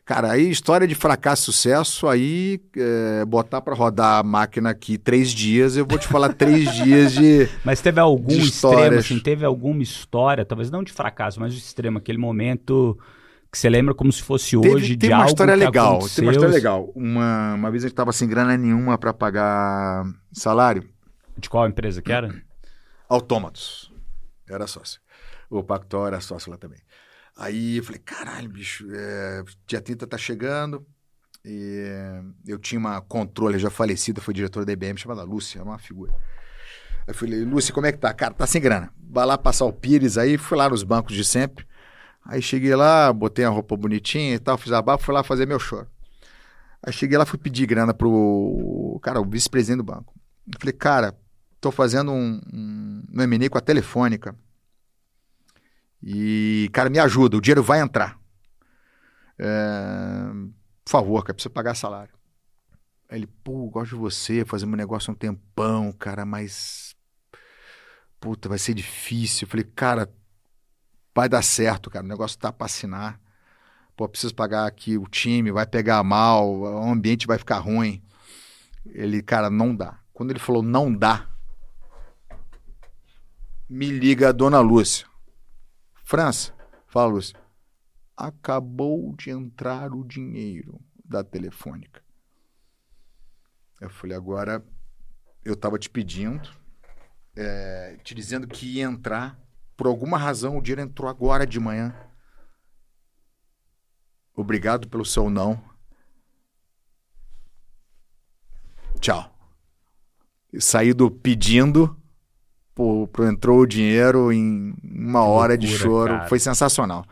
Cara, 0.08 0.32
aí 0.32 0.48
história 0.48 0.88
de 0.88 0.94
fracasso 0.94 1.42
e 1.42 1.52
sucesso, 1.52 2.08
aí 2.08 2.58
é, 2.74 3.26
botar 3.26 3.60
para 3.60 3.74
rodar 3.74 4.20
a 4.20 4.22
máquina 4.22 4.70
aqui 4.70 4.96
três 4.96 5.28
dias, 5.32 5.76
eu 5.76 5.84
vou 5.84 5.98
te 5.98 6.08
falar 6.08 6.32
três 6.32 6.72
dias 6.82 7.12
de. 7.12 7.46
Mas 7.62 7.82
teve 7.82 8.00
algum 8.00 8.26
De 8.26 8.38
extremo, 8.38 8.98
assim, 8.98 9.18
teve 9.18 9.44
alguma 9.44 9.82
história, 9.82 10.46
talvez 10.46 10.70
não 10.70 10.82
de 10.82 10.92
fracasso, 10.92 11.38
mas 11.38 11.52
de 11.52 11.58
extremo, 11.58 11.98
aquele 11.98 12.16
momento 12.16 12.98
que 13.52 13.58
você 13.58 13.68
lembra 13.68 13.92
como 13.92 14.10
se 14.10 14.22
fosse 14.22 14.56
hoje 14.56 14.70
Teve, 14.70 14.86
de 14.86 14.96
tem 14.96 15.10
uma 15.10 15.16
algo 15.18 15.28
história 15.28 15.52
que 15.52 15.64
legal. 15.66 15.96
aconteceu. 15.96 16.16
Tem 16.16 16.24
uma 16.24 16.32
história 16.32 16.54
legal. 16.54 16.90
Uma, 16.94 17.52
uma 17.52 17.70
vez 17.70 17.84
a 17.84 17.88
gente 17.88 17.94
tava 17.94 18.10
sem 18.10 18.26
grana 18.26 18.56
nenhuma 18.56 18.96
para 18.96 19.12
pagar 19.12 20.06
salário. 20.32 20.88
De 21.36 21.50
qual 21.50 21.68
empresa 21.68 22.00
que 22.00 22.10
era? 22.10 22.34
Autômatos. 23.10 23.92
Era 24.48 24.66
sócio. 24.66 25.02
O 25.50 25.62
Pacto 25.62 26.06
era 26.06 26.18
sócio 26.22 26.50
lá 26.50 26.56
também. 26.56 26.78
Aí 27.38 27.76
eu 27.76 27.84
falei, 27.84 28.00
caralho, 28.00 28.48
bicho, 28.48 28.84
é, 28.92 29.44
dia 29.64 29.80
30 29.80 30.08
tá 30.08 30.18
chegando. 30.18 30.84
E 31.44 31.84
é, 31.86 32.22
eu 32.48 32.58
tinha 32.58 32.80
uma 32.80 33.00
controle 33.00 33.60
já 33.60 33.70
falecida, 33.70 34.20
foi 34.20 34.34
diretora 34.34 34.66
da 34.66 34.72
IBM, 34.72 34.98
chamada 34.98 35.22
Lúcia, 35.22 35.60
era 35.60 35.64
uma 35.64 35.78
figura. 35.78 36.12
Aí 36.12 36.18
eu 37.08 37.14
falei, 37.14 37.44
Lúcia, 37.44 37.72
como 37.72 37.86
é 37.86 37.92
que 37.92 37.98
tá? 37.98 38.12
Cara, 38.12 38.34
tá 38.34 38.44
sem 38.44 38.60
grana. 38.60 38.92
Vai 39.08 39.24
lá 39.24 39.38
passar 39.38 39.66
o 39.66 39.72
Pires 39.72 40.18
aí, 40.18 40.36
fui 40.36 40.58
lá 40.58 40.68
nos 40.68 40.82
bancos 40.82 41.14
de 41.14 41.24
sempre. 41.24 41.64
Aí 42.24 42.42
cheguei 42.42 42.74
lá, 42.74 43.12
botei 43.12 43.44
a 43.44 43.48
roupa 43.48 43.76
bonitinha 43.76 44.34
e 44.34 44.38
tal, 44.40 44.58
fiz 44.58 44.72
a 44.72 44.82
barba, 44.82 45.02
fui 45.02 45.14
lá 45.14 45.22
fazer 45.22 45.46
meu 45.46 45.60
choro. 45.60 45.86
Aí 46.82 46.92
cheguei 46.92 47.16
lá, 47.16 47.24
fui 47.24 47.38
pedir 47.38 47.66
grana 47.66 47.94
pro 47.94 48.98
cara, 49.00 49.20
o 49.20 49.24
vice-presidente 49.24 49.78
do 49.78 49.84
banco. 49.84 50.12
Eu 50.52 50.58
falei, 50.58 50.72
cara, 50.72 51.16
tô 51.60 51.70
fazendo 51.70 52.10
um, 52.10 52.40
um, 52.52 53.02
um 53.10 53.48
com 53.48 53.58
a 53.58 53.60
Telefônica. 53.60 54.34
E, 56.02 56.70
cara, 56.72 56.88
me 56.88 56.98
ajuda, 56.98 57.36
o 57.36 57.40
dinheiro 57.40 57.62
vai 57.62 57.80
entrar. 57.80 58.18
É, 59.38 60.30
por 60.84 60.90
favor, 60.90 61.22
cara, 61.22 61.34
precisa 61.34 61.50
pagar 61.50 61.74
salário. 61.74 62.14
Aí 63.08 63.20
ele, 63.20 63.26
pô, 63.26 63.68
gosto 63.70 63.90
de 63.90 64.00
você, 64.00 64.44
fazendo 64.44 64.72
um 64.72 64.76
negócio 64.76 65.10
há 65.10 65.14
um 65.14 65.16
tempão, 65.16 65.92
cara, 65.92 66.24
mas. 66.24 66.94
Puta, 68.20 68.48
vai 68.48 68.58
ser 68.58 68.74
difícil. 68.74 69.46
Eu 69.46 69.50
falei, 69.50 69.64
cara, 69.64 70.12
vai 71.14 71.28
dar 71.28 71.42
certo, 71.42 71.90
cara, 71.90 72.04
o 72.04 72.08
negócio 72.08 72.38
tá 72.38 72.52
pra 72.52 72.66
assinar. 72.66 73.20
Pô, 73.96 74.08
preciso 74.08 74.34
pagar 74.34 74.66
aqui 74.66 74.96
o 74.96 75.08
time, 75.08 75.50
vai 75.50 75.66
pegar 75.66 76.02
mal, 76.04 76.48
o 76.54 76.90
ambiente 76.90 77.26
vai 77.26 77.38
ficar 77.38 77.58
ruim. 77.58 78.00
Ele, 78.86 79.22
cara, 79.22 79.50
não 79.50 79.74
dá. 79.74 79.98
Quando 80.12 80.30
ele 80.30 80.38
falou 80.38 80.62
não 80.62 80.94
dá, 80.94 81.28
me 83.68 83.88
liga 83.88 84.28
a 84.28 84.32
dona 84.32 84.60
Lúcia. 84.60 85.07
França, 86.08 86.54
fala 86.86 87.12
Lúcia. 87.12 87.38
Acabou 88.16 89.14
de 89.14 89.28
entrar 89.28 89.92
o 89.92 90.02
dinheiro 90.02 90.80
da 91.04 91.22
telefônica. 91.22 92.02
Eu 93.78 93.90
falei, 93.90 94.16
agora 94.16 94.66
eu 95.44 95.52
estava 95.52 95.78
te 95.78 95.90
pedindo, 95.90 96.48
é, 97.36 97.98
te 98.02 98.14
dizendo 98.14 98.48
que 98.48 98.76
ia 98.76 98.84
entrar. 98.84 99.38
Por 99.76 99.86
alguma 99.86 100.16
razão 100.16 100.56
o 100.56 100.62
dinheiro 100.62 100.80
entrou 100.80 101.10
agora 101.10 101.46
de 101.46 101.60
manhã. 101.60 101.94
Obrigado 104.34 104.88
pelo 104.88 105.04
seu 105.04 105.28
não. 105.28 105.62
Tchau. 108.98 109.30
E 110.50 110.58
saí 110.58 110.94
do 110.94 111.10
pedindo, 111.10 111.97
pro 113.12 113.26
entrou 113.26 113.60
o 113.60 113.66
dinheiro 113.66 114.32
em 114.32 114.74
uma 114.84 115.24
hora 115.24 115.58
de 115.58 115.66
loucura, 115.66 115.88
choro. 115.88 116.12
cara. 116.14 116.28
Foi 116.28 116.38
sensacional. 116.38 117.04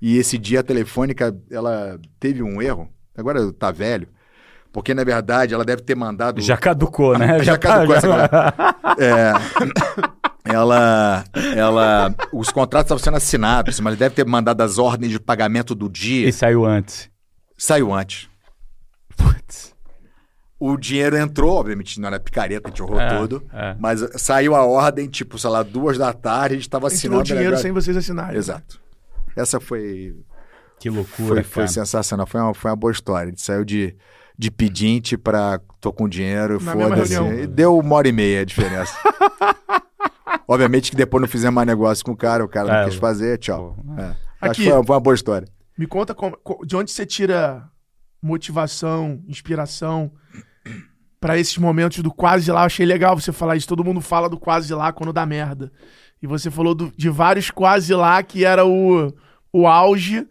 E 0.00 0.16
esse 0.16 0.38
dia 0.38 0.60
a 0.60 0.62
telefônica, 0.62 1.36
ela 1.50 1.98
teve 2.20 2.42
um 2.42 2.62
erro. 2.62 2.88
Agora 3.16 3.52
tá 3.52 3.72
velho. 3.72 4.08
Porque, 4.72 4.94
na 4.94 5.02
verdade, 5.02 5.54
ela 5.54 5.64
deve 5.64 5.82
ter 5.82 5.96
mandado. 5.96 6.40
Já 6.40 6.56
caducou, 6.56 7.18
né? 7.18 7.40
Já 7.42 7.58
caducou 7.58 7.96
essa 7.96 8.54
É, 8.98 9.32
ela, 10.44 11.24
ela, 11.56 12.14
os 12.32 12.50
contratos 12.50 12.86
estavam 12.86 13.02
sendo 13.02 13.16
assinados, 13.16 13.80
mas 13.80 13.96
deve 13.96 14.14
ter 14.14 14.24
mandado 14.26 14.60
as 14.60 14.78
ordens 14.78 15.10
de 15.10 15.18
pagamento 15.18 15.74
do 15.74 15.88
dia. 15.88 16.28
E 16.28 16.32
saiu 16.32 16.64
antes. 16.64 17.10
Saiu 17.56 17.92
antes. 17.92 18.28
Putz. 19.16 19.74
O 20.60 20.76
dinheiro 20.76 21.16
entrou, 21.16 21.54
obviamente 21.56 22.00
não 22.00 22.08
era 22.08 22.18
picareta, 22.18 22.68
a 22.68 22.70
gente 22.70 22.82
honrou 22.82 23.00
É, 23.00 23.16
tudo. 23.16 23.42
é. 23.52 23.76
Mas 23.78 24.00
saiu 24.20 24.56
a 24.56 24.64
ordem, 24.64 25.06
tipo, 25.08 25.38
sei 25.38 25.50
lá, 25.50 25.62
duas 25.62 25.96
da 25.96 26.12
tarde, 26.12 26.54
a 26.54 26.56
gente 26.56 26.66
estava 26.66 26.86
Entrou 26.88 26.96
assinando. 26.96 27.20
o 27.20 27.24
dinheiro 27.24 27.56
sem 27.58 27.70
vocês 27.70 27.96
assinarem. 27.96 28.36
Exato. 28.36 28.80
Essa 29.36 29.60
foi, 29.60 30.16
Que 30.80 30.90
loucura, 30.90 31.42
foi, 31.44 31.64
foi 31.64 31.68
sensacional, 31.68 32.26
foi 32.26 32.40
uma, 32.40 32.52
foi 32.54 32.70
uma 32.72 32.76
boa 32.76 32.90
história. 32.90 33.26
A 33.26 33.30
gente 33.30 33.40
saiu 33.42 33.64
de, 33.64 33.94
de 34.36 34.50
pedinte 34.50 35.16
para 35.16 35.60
tô 35.80 35.92
com 35.92 36.08
dinheiro, 36.08 36.58
foda-se. 36.58 37.14
E 37.14 37.46
Deu 37.46 37.78
uma 37.78 37.94
hora 37.94 38.08
e 38.08 38.12
meia 38.12 38.40
a 38.40 38.44
diferença. 38.44 38.92
Obviamente 40.46 40.90
que 40.90 40.96
depois 40.96 41.20
não 41.20 41.28
fizemos 41.28 41.54
mais 41.54 41.66
negócio 41.66 42.04
com 42.04 42.12
o 42.12 42.16
cara, 42.16 42.44
o 42.44 42.48
cara 42.48 42.66
não 42.68 42.80
É, 42.80 42.84
quis 42.86 42.94
fazer, 42.96 43.38
tchau. 43.38 43.76
Pô, 43.76 44.00
É. 44.00 44.04
Aqui. 44.06 44.16
Acho 44.40 44.54
que 44.60 44.64
foi 44.64 44.72
uma, 44.72 44.84
foi 44.84 44.94
uma 44.94 45.00
boa 45.00 45.14
história. 45.14 45.48
Me 45.76 45.86
conta 45.86 46.14
como- 46.14 46.36
co- 46.42 46.64
de 46.64 46.74
onde 46.76 46.90
você 46.90 47.04
tira 47.06 47.68
motivação, 48.22 49.22
inspiração 49.28 50.10
pra 51.20 51.38
esses 51.38 51.56
momentos 51.58 52.02
do 52.02 52.12
quase 52.12 52.50
lá. 52.50 52.60
Eu 52.62 52.66
achei 52.66 52.86
legal 52.86 53.18
você 53.18 53.32
falar 53.32 53.56
isso. 53.56 53.68
Todo 53.68 53.84
mundo 53.84 54.00
fala 54.00 54.28
do 54.28 54.38
quase 54.38 54.72
lá 54.74 54.92
quando 54.92 55.12
dá 55.12 55.24
merda. 55.26 55.72
E 56.22 56.26
você 56.26 56.50
falou 56.50 56.74
do- 56.74 56.92
de 56.96 57.08
vários 57.08 57.50
quase 57.50 57.94
lá 57.94 58.22
que 58.22 58.44
era 58.44 58.64
o, 58.66 59.12
o 59.52 59.66
auge. 59.66 60.26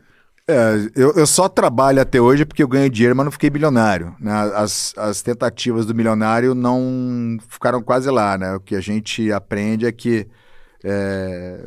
É, 0.50 0.75
eu, 0.96 1.13
eu 1.13 1.27
só 1.27 1.50
trabalho 1.50 2.01
até 2.01 2.22
hoje 2.22 2.46
porque 2.46 2.63
eu 2.63 2.67
ganho 2.67 2.89
dinheiro, 2.89 3.15
mas 3.15 3.25
não 3.25 3.32
fiquei 3.32 3.50
bilionário. 3.50 4.15
Né? 4.20 4.32
As, 4.56 4.94
as 4.98 5.22
tentativas 5.22 5.86
do 5.86 5.94
milionário 5.94 6.56
não 6.56 7.38
ficaram 7.50 7.82
quase 7.82 8.10
lá, 8.10 8.38
né? 8.38 8.56
O 8.56 8.60
que 8.60 8.75
a 8.75 8.79
gente 8.82 9.32
aprende 9.32 9.86
é 9.86 9.91
que 9.91 10.25
é, 10.84 11.60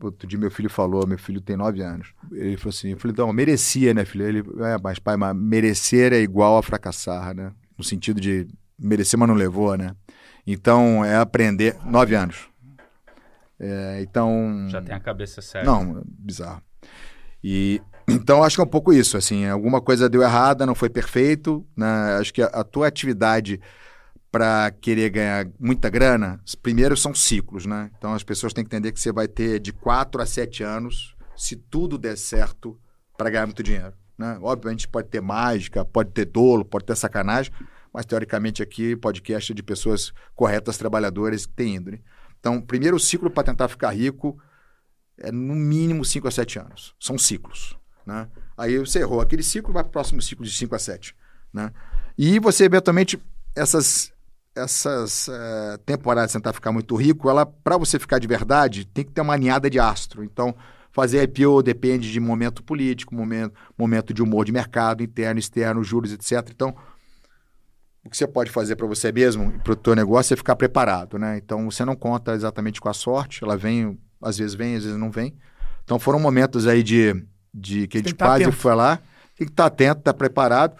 outro 0.00 0.26
dia 0.26 0.38
meu 0.38 0.50
filho 0.50 0.70
falou, 0.70 1.06
meu 1.06 1.18
filho 1.18 1.40
tem 1.40 1.56
nove 1.56 1.82
anos. 1.82 2.14
Ele 2.32 2.56
falou 2.56 2.70
assim, 2.70 2.90
eu 2.92 2.98
falei, 2.98 3.14
não, 3.18 3.32
merecia, 3.32 3.92
né, 3.92 4.04
filho? 4.06 4.26
Ele, 4.26 4.42
é, 4.60 4.76
mas 4.82 4.98
pai, 4.98 5.16
mas 5.16 5.36
merecer 5.36 6.12
é 6.12 6.20
igual 6.20 6.56
a 6.56 6.62
fracassar, 6.62 7.34
né? 7.34 7.52
No 7.76 7.84
sentido 7.84 8.20
de 8.20 8.46
merecer, 8.78 9.18
mas 9.18 9.28
não 9.28 9.34
levou, 9.34 9.76
né? 9.76 9.94
Então 10.46 11.04
é 11.04 11.16
aprender. 11.16 11.76
Nove 11.84 12.14
anos. 12.14 12.48
É, 13.58 14.00
então. 14.02 14.66
Já 14.68 14.82
tem 14.82 14.94
a 14.94 15.00
cabeça 15.00 15.40
certa. 15.40 15.70
Não, 15.70 16.02
bizarro. 16.06 16.62
E 17.42 17.80
então 18.08 18.42
acho 18.42 18.56
que 18.56 18.60
é 18.60 18.64
um 18.64 18.68
pouco 18.68 18.92
isso, 18.92 19.16
assim, 19.16 19.46
alguma 19.46 19.80
coisa 19.80 20.08
deu 20.08 20.22
errada, 20.22 20.66
não 20.66 20.74
foi 20.74 20.90
perfeito, 20.90 21.66
né? 21.76 22.16
Acho 22.18 22.32
que 22.32 22.42
a, 22.42 22.46
a 22.46 22.64
tua 22.64 22.86
atividade 22.86 23.60
para 24.30 24.70
querer 24.72 25.10
ganhar 25.10 25.46
muita 25.60 25.88
grana, 25.88 26.40
primeiro 26.60 26.96
são 26.96 27.14
ciclos, 27.14 27.66
né? 27.66 27.90
Então 27.96 28.12
as 28.12 28.22
pessoas 28.22 28.52
têm 28.52 28.64
que 28.64 28.68
entender 28.68 28.92
que 28.92 29.00
você 29.00 29.12
vai 29.12 29.28
ter 29.28 29.60
de 29.60 29.72
4 29.72 30.20
a 30.20 30.26
7 30.26 30.62
anos, 30.62 31.14
se 31.36 31.54
tudo 31.54 31.96
der 31.96 32.18
certo, 32.18 32.78
para 33.16 33.30
ganhar 33.30 33.46
muito 33.46 33.62
dinheiro. 33.62 33.94
Né? 34.18 34.38
Obviamente 34.40 34.88
pode 34.88 35.08
ter 35.08 35.20
mágica, 35.20 35.84
pode 35.84 36.10
ter 36.10 36.24
dolo, 36.24 36.64
pode 36.64 36.84
ter 36.84 36.96
sacanagem, 36.96 37.52
mas 37.92 38.06
teoricamente 38.06 38.62
aqui 38.62 38.96
podcast 38.96 39.52
é 39.52 39.54
de 39.54 39.62
pessoas 39.62 40.12
corretas, 40.34 40.78
trabalhadoras 40.78 41.46
que 41.46 41.52
têm 41.52 41.76
índole. 41.76 42.02
Então, 42.38 42.60
primeiro 42.60 42.98
ciclo 42.98 43.30
para 43.30 43.44
tentar 43.44 43.68
ficar 43.68 43.90
rico 43.90 44.38
é 45.18 45.30
no 45.30 45.54
mínimo 45.54 46.04
5 46.04 46.28
a 46.28 46.30
7 46.30 46.58
anos. 46.58 46.94
São 46.98 47.16
ciclos. 47.16 47.76
Né? 48.04 48.28
Aí 48.56 48.78
você 48.78 49.00
errou 49.00 49.20
aquele 49.20 49.42
ciclo, 49.42 49.72
vai 49.72 49.82
para 49.82 49.88
o 49.88 49.92
próximo 49.92 50.20
ciclo 50.20 50.44
de 50.44 50.52
5 50.52 50.74
a 50.74 50.78
7. 50.78 51.16
Né? 51.52 51.72
E 52.18 52.38
você, 52.38 52.64
eventualmente, 52.64 53.22
essas, 53.54 54.12
essas 54.54 55.28
uh, 55.28 55.78
temporadas 55.86 56.30
de 56.30 56.38
tentar 56.38 56.52
ficar 56.52 56.72
muito 56.72 56.94
rico, 56.96 57.30
ela 57.30 57.46
para 57.46 57.76
você 57.76 57.98
ficar 57.98 58.18
de 58.18 58.26
verdade, 58.26 58.84
tem 58.84 59.04
que 59.04 59.12
ter 59.12 59.20
uma 59.20 59.36
ninhada 59.36 59.70
de 59.70 59.78
astro. 59.78 60.22
Então, 60.22 60.54
fazer 60.94 61.22
IPO 61.24 61.62
depende 61.62 62.10
de 62.10 62.20
momento 62.20 62.62
político, 62.62 63.14
momento, 63.14 63.52
momento 63.76 64.14
de 64.14 64.22
humor 64.22 64.44
de 64.44 64.52
mercado, 64.52 65.02
interno, 65.02 65.38
externo, 65.40 65.82
juros, 65.84 66.12
etc. 66.12 66.48
Então, 66.50 66.74
o 68.04 68.08
que 68.08 68.16
você 68.16 68.26
pode 68.26 68.50
fazer 68.50 68.76
para 68.76 68.86
você 68.86 69.10
mesmo 69.10 69.52
e 69.54 69.58
para 69.58 69.72
o 69.72 69.76
teu 69.76 69.94
negócio 69.94 70.32
é 70.32 70.36
ficar 70.36 70.54
preparado, 70.54 71.18
né? 71.18 71.36
Então, 71.36 71.70
você 71.70 71.84
não 71.84 71.96
conta 71.96 72.32
exatamente 72.32 72.80
com 72.80 72.88
a 72.88 72.94
sorte, 72.94 73.42
ela 73.42 73.56
vem, 73.56 73.98
às 74.22 74.38
vezes 74.38 74.54
vem, 74.54 74.76
às 74.76 74.84
vezes 74.84 74.98
não 74.98 75.10
vem. 75.10 75.34
Então, 75.82 75.98
foram 75.98 76.20
momentos 76.20 76.66
aí 76.66 76.82
de 76.82 77.26
de 77.54 77.86
que 77.86 77.98
a 77.98 78.00
gente 78.00 78.14
tá 78.14 78.26
quase 78.26 78.50
foi 78.50 78.74
lá, 78.74 78.96
tem 79.36 79.46
que 79.46 79.52
estar 79.52 79.64
tá 79.64 79.66
atento, 79.66 79.98
estar 80.00 80.12
tá 80.12 80.18
preparado. 80.18 80.76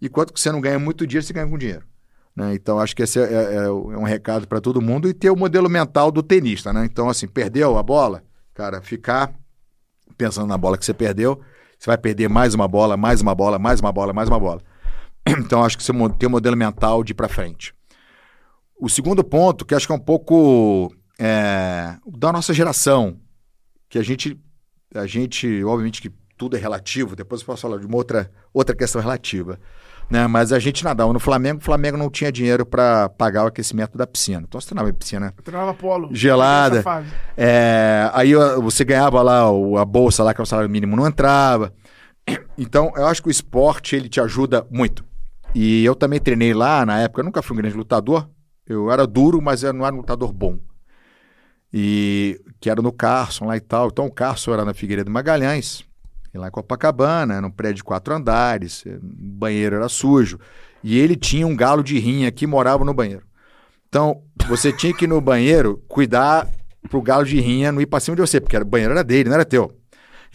E 0.00 0.08
quanto 0.08 0.32
que 0.32 0.40
você 0.40 0.52
não 0.52 0.60
ganha 0.60 0.78
muito 0.78 1.06
dinheiro, 1.06 1.26
você 1.26 1.32
ganha 1.32 1.48
com 1.48 1.56
dinheiro. 1.56 1.84
Né? 2.36 2.54
Então, 2.54 2.78
acho 2.78 2.94
que 2.94 3.02
esse 3.02 3.18
é, 3.18 3.24
é, 3.24 3.54
é 3.64 3.70
um 3.70 4.04
recado 4.04 4.46
para 4.46 4.60
todo 4.60 4.80
mundo 4.80 5.08
e 5.08 5.14
ter 5.14 5.30
o 5.30 5.36
modelo 5.36 5.68
mental 5.68 6.12
do 6.12 6.22
tenista. 6.22 6.72
Né? 6.72 6.84
Então, 6.84 7.08
assim, 7.08 7.26
perdeu 7.26 7.76
a 7.76 7.82
bola, 7.82 8.22
cara, 8.54 8.80
ficar 8.80 9.32
pensando 10.18 10.48
na 10.48 10.58
bola 10.58 10.76
que 10.76 10.84
você 10.84 10.92
perdeu, 10.92 11.40
você 11.78 11.86
vai 11.86 11.96
perder 11.96 12.28
mais 12.28 12.52
uma 12.52 12.68
bola, 12.68 12.96
mais 12.96 13.22
uma 13.22 13.34
bola, 13.34 13.58
mais 13.58 13.80
uma 13.80 13.92
bola, 13.92 14.12
mais 14.12 14.28
uma 14.28 14.38
bola. 14.38 14.60
Então, 15.38 15.64
acho 15.64 15.76
que 15.76 15.84
você 15.84 15.92
tem 16.18 16.28
um 16.28 16.32
modelo 16.32 16.56
mental 16.56 17.04
de 17.04 17.12
ir 17.12 17.14
para 17.14 17.28
frente. 17.28 17.74
O 18.80 18.88
segundo 18.88 19.22
ponto, 19.22 19.64
que 19.64 19.74
acho 19.74 19.86
que 19.86 19.92
é 19.92 19.96
um 19.96 20.00
pouco 20.00 20.92
é, 21.18 21.96
da 22.06 22.32
nossa 22.32 22.52
geração, 22.52 23.20
que 23.88 23.98
a 23.98 24.02
gente 24.02 24.38
a 24.94 25.06
gente, 25.06 25.62
obviamente 25.64 26.00
que 26.00 26.10
tudo 26.36 26.56
é 26.56 26.60
relativo, 26.60 27.14
depois 27.14 27.40
eu 27.40 27.46
posso 27.46 27.62
falar 27.62 27.78
de 27.78 27.86
uma 27.86 27.96
outra, 27.96 28.30
outra 28.54 28.74
questão 28.74 29.00
relativa. 29.00 29.60
Né? 30.10 30.26
Mas 30.26 30.52
a 30.52 30.58
gente 30.58 30.82
nadava 30.82 31.12
no 31.12 31.20
Flamengo, 31.20 31.60
o 31.60 31.64
Flamengo 31.64 31.96
não 31.96 32.08
tinha 32.10 32.32
dinheiro 32.32 32.64
para 32.64 33.08
pagar 33.10 33.44
o 33.44 33.48
aquecimento 33.48 33.98
da 33.98 34.06
piscina. 34.06 34.42
Então 34.46 34.60
você 34.60 34.68
treinava 34.68 34.88
em 34.88 34.94
piscina 34.94 35.34
eu 35.36 35.42
treinava 35.42 35.74
polo, 35.74 36.08
gelada. 36.12 36.82
É, 37.36 38.10
aí 38.14 38.34
você 38.62 38.84
ganhava 38.84 39.20
lá 39.22 39.42
a 39.80 39.84
bolsa 39.84 40.24
lá, 40.24 40.32
que 40.32 40.40
é 40.40 40.44
o 40.44 40.46
salário 40.46 40.70
mínimo, 40.70 40.96
não 40.96 41.06
entrava. 41.06 41.72
Então 42.56 42.92
eu 42.96 43.06
acho 43.06 43.22
que 43.22 43.28
o 43.28 43.30
esporte 43.30 43.96
ele 43.96 44.08
te 44.08 44.20
ajuda 44.20 44.66
muito. 44.70 45.04
E 45.54 45.84
eu 45.84 45.94
também 45.94 46.20
treinei 46.20 46.52
lá 46.52 46.84
na 46.84 47.00
época, 47.00 47.20
eu 47.20 47.24
nunca 47.24 47.42
fui 47.42 47.56
um 47.56 47.60
grande 47.60 47.76
lutador. 47.76 48.28
Eu 48.66 48.90
era 48.90 49.06
duro, 49.06 49.40
mas 49.40 49.62
eu 49.62 49.72
não 49.72 49.86
era 49.86 49.94
um 49.94 49.98
lutador 49.98 50.30
bom 50.32 50.58
e 51.72 52.40
que 52.60 52.70
era 52.70 52.80
no 52.80 52.92
Carson 52.92 53.46
lá 53.46 53.56
e 53.56 53.60
tal. 53.60 53.88
Então 53.88 54.06
o 54.06 54.10
Carson 54.10 54.52
era 54.52 54.64
na 54.64 54.74
Figueiredo 54.74 55.10
Magalhães, 55.10 55.84
lá 56.38 56.48
em 56.48 56.50
Copacabana, 56.50 57.34
era 57.34 57.46
um 57.46 57.50
prédio 57.50 57.76
de 57.76 57.84
quatro 57.84 58.14
andares, 58.14 58.84
o 58.86 59.00
banheiro 59.02 59.76
era 59.76 59.88
sujo. 59.88 60.38
E 60.82 60.98
ele 60.98 61.16
tinha 61.16 61.46
um 61.46 61.56
galo 61.56 61.82
de 61.82 61.98
rinha 61.98 62.30
que 62.30 62.46
morava 62.46 62.84
no 62.84 62.94
banheiro. 62.94 63.26
Então, 63.88 64.22
você 64.46 64.72
tinha 64.72 64.94
que 64.94 65.04
ir 65.04 65.08
no 65.08 65.20
banheiro 65.20 65.82
cuidar 65.88 66.46
pro 66.88 67.02
galo 67.02 67.24
de 67.24 67.40
rinha 67.40 67.72
não 67.72 67.80
ir 67.80 67.86
pra 67.86 68.00
cima 68.00 68.16
de 68.16 68.22
você, 68.22 68.40
porque 68.40 68.56
o 68.56 68.64
banheiro 68.64 68.92
era 68.92 69.04
dele, 69.04 69.28
não 69.28 69.34
era 69.34 69.44
teu. 69.44 69.77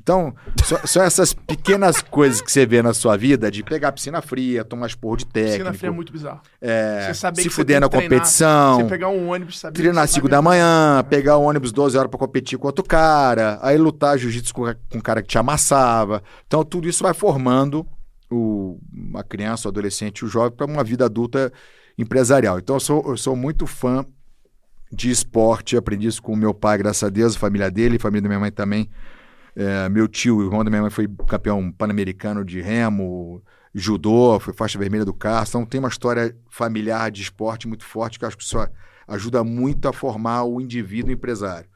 Então, 0.04 0.36
só, 0.66 0.86
só, 0.86 1.02
essas 1.02 1.34
pequenas 1.34 2.02
coisas 2.02 2.42
que 2.42 2.52
você 2.52 2.66
vê 2.66 2.82
na 2.82 2.94
sua 2.94 3.16
vida, 3.16 3.50
de 3.50 3.64
pegar 3.64 3.88
a 3.88 3.92
piscina 3.92 4.22
fria, 4.22 4.66
tomar 4.66 4.88
esporro 4.88 5.16
de 5.16 5.26
técnico. 5.26 5.54
Piscina 5.54 5.74
fria 5.74 5.90
é 5.90 5.94
muito 5.94 6.12
bizarro. 6.12 6.42
É, 6.60 7.10
se 7.14 7.50
fuder 7.50 7.80
na 7.80 7.88
treinar, 7.88 8.10
competição. 8.10 8.82
Você 8.82 8.90
pegar 8.90 9.08
um 9.08 9.30
ônibus, 9.30 9.58
saber 9.58 9.80
Treinar 9.80 10.04
às 10.04 10.10
5 10.10 10.28
da 10.28 10.42
manhã, 10.42 11.06
pegar 11.10 11.38
o 11.38 11.44
ônibus 11.44 11.72
12 11.72 11.98
horas 11.98 12.10
para 12.10 12.20
competir 12.20 12.60
com 12.60 12.68
outro 12.68 12.84
cara, 12.84 13.58
aí 13.62 13.78
lutar 13.78 14.18
jiu-jitsu 14.18 14.54
com, 14.54 14.64
com 14.64 14.98
um 14.98 15.02
cara 15.02 15.22
que 15.22 15.30
te 15.30 15.38
amassava. 15.38 16.22
Então, 16.46 16.66
tudo 16.66 16.90
isso 16.90 17.02
vai 17.02 17.14
formando 17.14 17.88
o, 18.30 18.78
uma 18.92 19.24
criança, 19.24 19.70
o 19.70 19.72
adolescente, 19.72 20.26
o 20.26 20.28
jovem 20.28 20.52
para 20.52 20.66
uma 20.66 20.84
vida 20.84 21.06
adulta 21.06 21.50
empresarial. 21.98 22.60
Então, 22.60 22.76
eu 22.76 22.82
sou, 22.82 23.04
eu 23.08 23.16
sou 23.16 23.38
muito 23.38 23.66
fã 23.66 24.06
de 24.92 25.10
esporte, 25.10 25.78
aprendi 25.78 26.08
isso 26.08 26.22
com 26.22 26.34
o 26.34 26.38
meu 26.38 26.54
pai, 26.54 26.78
graças 26.78 27.04
a 27.04 27.10
Deus, 27.10 27.38
a 27.38 27.40
família 27.40 27.72
dele, 27.72 27.96
a 27.96 28.00
família 28.02 28.24
da 28.24 28.28
minha 28.28 28.40
mãe 28.42 28.52
também 28.52 28.90
é, 29.56 29.88
meu 29.90 30.08
tio, 30.08 30.38
o 30.38 30.44
irmão 30.44 30.64
da 30.64 30.70
minha 30.70 30.82
mãe, 30.82 30.92
foi 30.92 31.08
campeão 31.28 31.72
pan-americano 31.72 32.44
de 32.44 32.60
remo, 32.62 33.42
judô, 33.74 34.40
foi 34.40 34.54
faixa 34.54 34.80
vermelha 34.80 35.06
do 35.06 35.14
carro. 35.14 35.46
Então 35.48 35.66
tem 35.66 35.80
uma 35.80 35.90
história 35.90 36.36
familiar 36.50 37.12
de 37.12 37.22
esporte 37.22 37.68
muito 37.68 37.86
forte 37.86 38.18
que 38.18 38.26
eu 38.26 38.28
acho 38.28 38.38
que 38.38 38.44
isso 38.44 38.58
ajuda 39.08 39.44
muito 39.44 39.88
a 39.88 39.94
formar 39.94 40.44
o 40.44 40.60
indivíduo 40.60 41.12
empresário. 41.12 41.70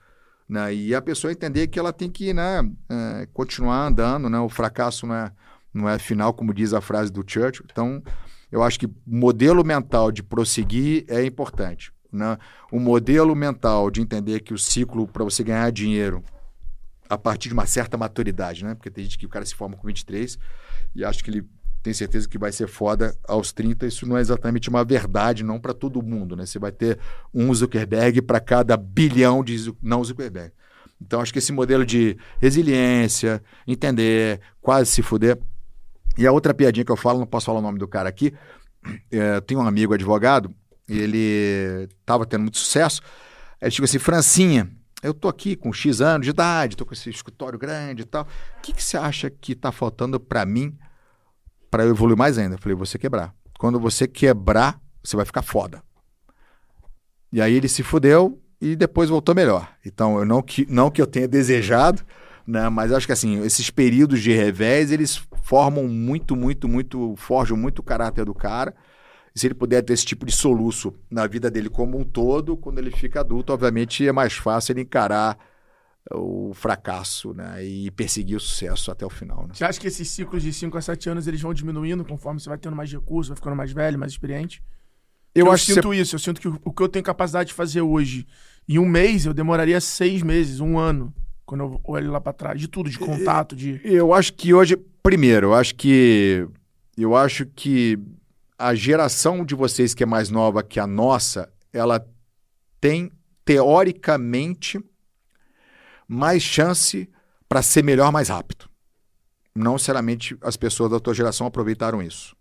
Né? 0.47 0.73
E 0.73 0.95
a 0.95 1.01
pessoa 1.01 1.31
entender 1.31 1.67
que 1.67 1.77
ela 1.77 1.91
tem 1.91 2.09
que 2.09 2.33
né, 2.33 2.61
é, 2.89 3.27
continuar 3.33 3.87
andando, 3.87 4.29
né? 4.29 4.39
o 4.39 4.49
fracasso 4.49 5.05
não 5.05 5.15
é, 5.15 5.31
não 5.73 5.89
é 5.89 5.99
final, 5.99 6.33
como 6.33 6.53
diz 6.53 6.73
a 6.73 6.81
frase 6.81 7.11
do 7.11 7.23
Churchill. 7.25 7.65
Então, 7.69 8.01
eu 8.51 8.63
acho 8.63 8.79
que 8.79 8.89
modelo 9.05 9.63
mental 9.63 10.11
de 10.11 10.23
prosseguir 10.23 11.05
é 11.07 11.23
importante. 11.25 11.91
Né? 12.11 12.37
O 12.71 12.79
modelo 12.79 13.35
mental 13.35 13.91
de 13.91 14.01
entender 14.01 14.39
que 14.39 14.53
o 14.53 14.57
ciclo 14.57 15.05
para 15.05 15.25
você 15.25 15.43
ganhar 15.43 15.69
dinheiro 15.71 16.23
a 17.09 17.17
partir 17.17 17.49
de 17.49 17.53
uma 17.53 17.65
certa 17.65 17.97
maturidade, 17.97 18.63
né? 18.63 18.75
Porque 18.75 18.89
tem 18.89 19.03
gente 19.03 19.17
que 19.17 19.25
o 19.25 19.29
cara 19.29 19.45
se 19.45 19.55
forma 19.55 19.75
com 19.75 19.87
23 19.87 20.37
e 20.95 21.03
acha 21.05 21.23
que 21.23 21.29
ele 21.29 21.45
tem 21.81 21.93
certeza 21.93 22.27
que 22.27 22.37
vai 22.37 22.51
ser 22.51 22.67
foda 22.67 23.15
aos 23.27 23.53
30. 23.53 23.87
Isso 23.87 24.05
não 24.05 24.17
é 24.17 24.21
exatamente 24.21 24.69
uma 24.69 24.83
verdade, 24.83 25.43
não 25.43 25.59
para 25.59 25.73
todo 25.73 26.01
mundo, 26.01 26.35
né? 26.35 26.45
Você 26.45 26.59
vai 26.59 26.71
ter 26.71 26.99
um 27.33 27.53
Zuckerberg 27.53 28.21
para 28.21 28.39
cada 28.39 28.75
bilhão 28.75 29.43
de 29.43 29.73
não 29.81 30.03
Zuckerberg. 30.03 30.51
Então, 31.01 31.21
acho 31.21 31.31
que 31.31 31.39
esse 31.39 31.51
modelo 31.51 31.85
de 31.85 32.17
resiliência, 32.41 33.41
entender, 33.67 34.41
quase 34.61 34.91
se 34.91 35.01
fuder. 35.01 35.37
E 36.17 36.25
a 36.25 36.31
outra 36.31 36.53
piadinha 36.53 36.83
que 36.83 36.91
eu 36.91 36.97
falo, 36.97 37.19
não 37.19 37.27
posso 37.27 37.45
falar 37.45 37.59
o 37.59 37.61
nome 37.61 37.77
do 37.77 37.87
cara 37.87 38.09
aqui, 38.09 38.33
é, 39.11 39.39
tem 39.41 39.55
um 39.55 39.61
amigo 39.61 39.93
advogado, 39.93 40.53
ele 40.89 41.87
estava 41.99 42.25
tendo 42.25 42.41
muito 42.41 42.57
sucesso. 42.57 43.01
Ele 43.61 43.71
chegou 43.71 43.85
assim, 43.85 43.99
Francinha, 43.99 44.69
eu 45.03 45.13
tô 45.13 45.27
aqui 45.27 45.55
com 45.55 45.71
X 45.71 46.01
anos 46.01 46.25
de 46.25 46.31
idade, 46.31 46.75
tô 46.75 46.85
com 46.85 46.93
esse 46.93 47.09
escritório 47.09 47.59
grande 47.59 48.01
e 48.01 48.05
tal. 48.05 48.23
O 48.23 48.61
que, 48.61 48.73
que 48.73 48.83
você 48.83 48.97
acha 48.97 49.29
que 49.29 49.51
está 49.51 49.71
faltando 49.71 50.19
para 50.19 50.45
mim 50.45 50.75
para 51.69 51.83
eu 51.83 51.89
evoluir 51.89 52.17
mais 52.17 52.37
ainda? 52.37 52.55
Eu 52.55 52.59
falei, 52.59 52.75
você 52.75 52.97
quebrar. 52.97 53.33
Quando 53.59 53.79
você 53.79 54.07
quebrar, 54.07 54.79
você 55.03 55.15
vai 55.15 55.25
ficar 55.25 55.41
foda. 55.41 55.83
E 57.31 57.41
aí 57.41 57.53
ele 57.53 57.67
se 57.67 57.83
fudeu 57.83 58.41
e 58.59 58.75
depois 58.75 59.09
voltou 59.09 59.35
melhor. 59.35 59.69
Então, 59.85 60.17
eu 60.17 60.25
não 60.25 60.41
que, 60.41 60.65
não 60.69 60.89
que 60.89 61.01
eu 61.01 61.07
tenha 61.07 61.27
desejado, 61.27 62.03
né? 62.45 62.69
Mas 62.69 62.91
acho 62.91 63.05
que 63.05 63.13
assim, 63.13 63.43
esses 63.43 63.69
períodos 63.69 64.21
de 64.21 64.31
revés, 64.31 64.91
eles 64.91 65.21
formam 65.43 65.87
muito, 65.87 66.35
muito, 66.35 66.67
muito, 66.67 67.13
forjam 67.17 67.57
muito 67.57 67.79
o 67.79 67.83
caráter 67.83 68.25
do 68.25 68.33
cara 68.33 68.73
e 69.37 69.39
se 69.39 69.45
ele 69.45 69.53
puder 69.53 69.83
ter 69.83 69.93
esse 69.93 70.03
tipo 70.03 70.25
de 70.25 70.31
soluço 70.31 70.91
na 71.11 71.27
vida 71.27 71.51
dele 71.51 71.69
como 71.69 71.95
um 71.95 72.03
todo, 72.03 72.57
quando 72.57 72.79
ele 72.79 72.89
fica 72.89 73.19
adulto, 73.19 73.53
obviamente 73.53 74.07
é 74.07 74.11
mais 74.11 74.33
fácil 74.33 74.73
ele 74.73 74.81
encarar 74.81 75.37
o 76.11 76.55
fracasso 76.55 77.35
né, 77.35 77.63
e 77.63 77.91
perseguir 77.91 78.35
o 78.35 78.39
sucesso 78.39 78.89
até 78.89 79.05
o 79.05 79.11
final. 79.11 79.43
Né? 79.43 79.49
Você 79.53 79.63
acha 79.63 79.79
que 79.79 79.85
esses 79.85 80.09
ciclos 80.09 80.41
de 80.41 80.51
5 80.51 80.75
a 80.75 80.81
7 80.81 81.09
anos 81.11 81.27
eles 81.27 81.39
vão 81.39 81.53
diminuindo 81.53 82.03
conforme 82.03 82.39
você 82.39 82.49
vai 82.49 82.57
tendo 82.57 82.75
mais 82.75 82.91
recursos, 82.91 83.29
vai 83.29 83.35
ficando 83.35 83.55
mais 83.55 83.71
velho, 83.71 83.99
mais 83.99 84.11
experiente? 84.11 84.63
Eu, 85.35 85.45
eu 85.45 85.57
sinto 85.59 85.89
você... 85.89 86.01
isso, 86.01 86.15
eu 86.15 86.19
sinto 86.19 86.41
que 86.41 86.47
o 86.47 86.73
que 86.73 86.81
eu 86.81 86.89
tenho 86.89 87.05
capacidade 87.05 87.49
de 87.49 87.53
fazer 87.53 87.81
hoje 87.81 88.25
em 88.67 88.79
um 88.79 88.87
mês, 88.87 89.27
eu 89.27 89.35
demoraria 89.35 89.79
seis 89.79 90.23
meses, 90.23 90.59
um 90.59 90.79
ano. 90.79 91.13
Quando 91.45 91.61
eu 91.61 91.81
olho 91.83 92.11
lá 92.11 92.19
pra 92.19 92.33
trás, 92.33 92.59
de 92.59 92.67
tudo, 92.67 92.89
de 92.89 92.97
contato, 92.97 93.55
de. 93.55 93.79
Eu 93.83 94.15
acho 94.15 94.33
que 94.33 94.51
hoje, 94.51 94.75
primeiro, 95.03 95.47
eu 95.47 95.53
acho 95.53 95.75
que 95.75 96.47
eu 96.97 97.15
acho 97.15 97.45
que 97.45 97.99
a 98.57 98.73
geração 98.73 99.45
de 99.45 99.53
vocês 99.53 99.93
que 99.93 100.03
é 100.03 100.05
mais 100.05 100.29
nova 100.29 100.63
que 100.63 100.79
a 100.79 100.87
nossa, 100.87 101.51
ela 101.71 102.05
tem 102.81 103.11
teoricamente 103.45 104.79
mais 106.07 106.41
chance 106.41 107.09
para 107.47 107.61
ser 107.61 107.83
melhor 107.83 108.11
mais 108.11 108.29
rápido. 108.29 108.69
Não 109.55 109.73
necessariamente 109.73 110.37
as 110.41 110.57
pessoas 110.57 110.91
da 110.91 110.99
tua 110.99 111.13
geração 111.13 111.47
aproveitaram 111.47 112.01
isso. 112.01 112.35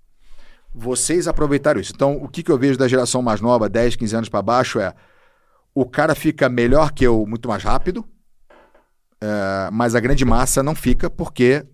Vocês 0.75 1.27
aproveitaram 1.27 1.81
isso. 1.81 1.93
Então, 1.95 2.17
o 2.17 2.29
que, 2.29 2.43
que 2.43 2.51
eu 2.51 2.59
vejo 2.59 2.79
da 2.79 2.89
geração 2.89 3.23
mais 3.23 3.41
nova, 3.41 3.69
10, 3.69 3.97
15 3.97 4.17
anos 4.17 4.29
para 4.29 4.43
baixo, 4.43 4.79
é 4.79 4.95
o 5.75 5.87
cara 5.87 6.15
fica 6.15 6.49
melhor 6.49 6.93
que 6.93 7.05
eu 7.07 7.27
muito 7.27 7.49
mais 7.49 7.63
rápido, 7.63 8.07
é, 9.21 9.71
mas 9.73 9.95
a 9.95 10.01
grande 10.01 10.25
massa 10.25 10.63
não 10.63 10.75
fica 10.75 11.09
porque 11.09 11.67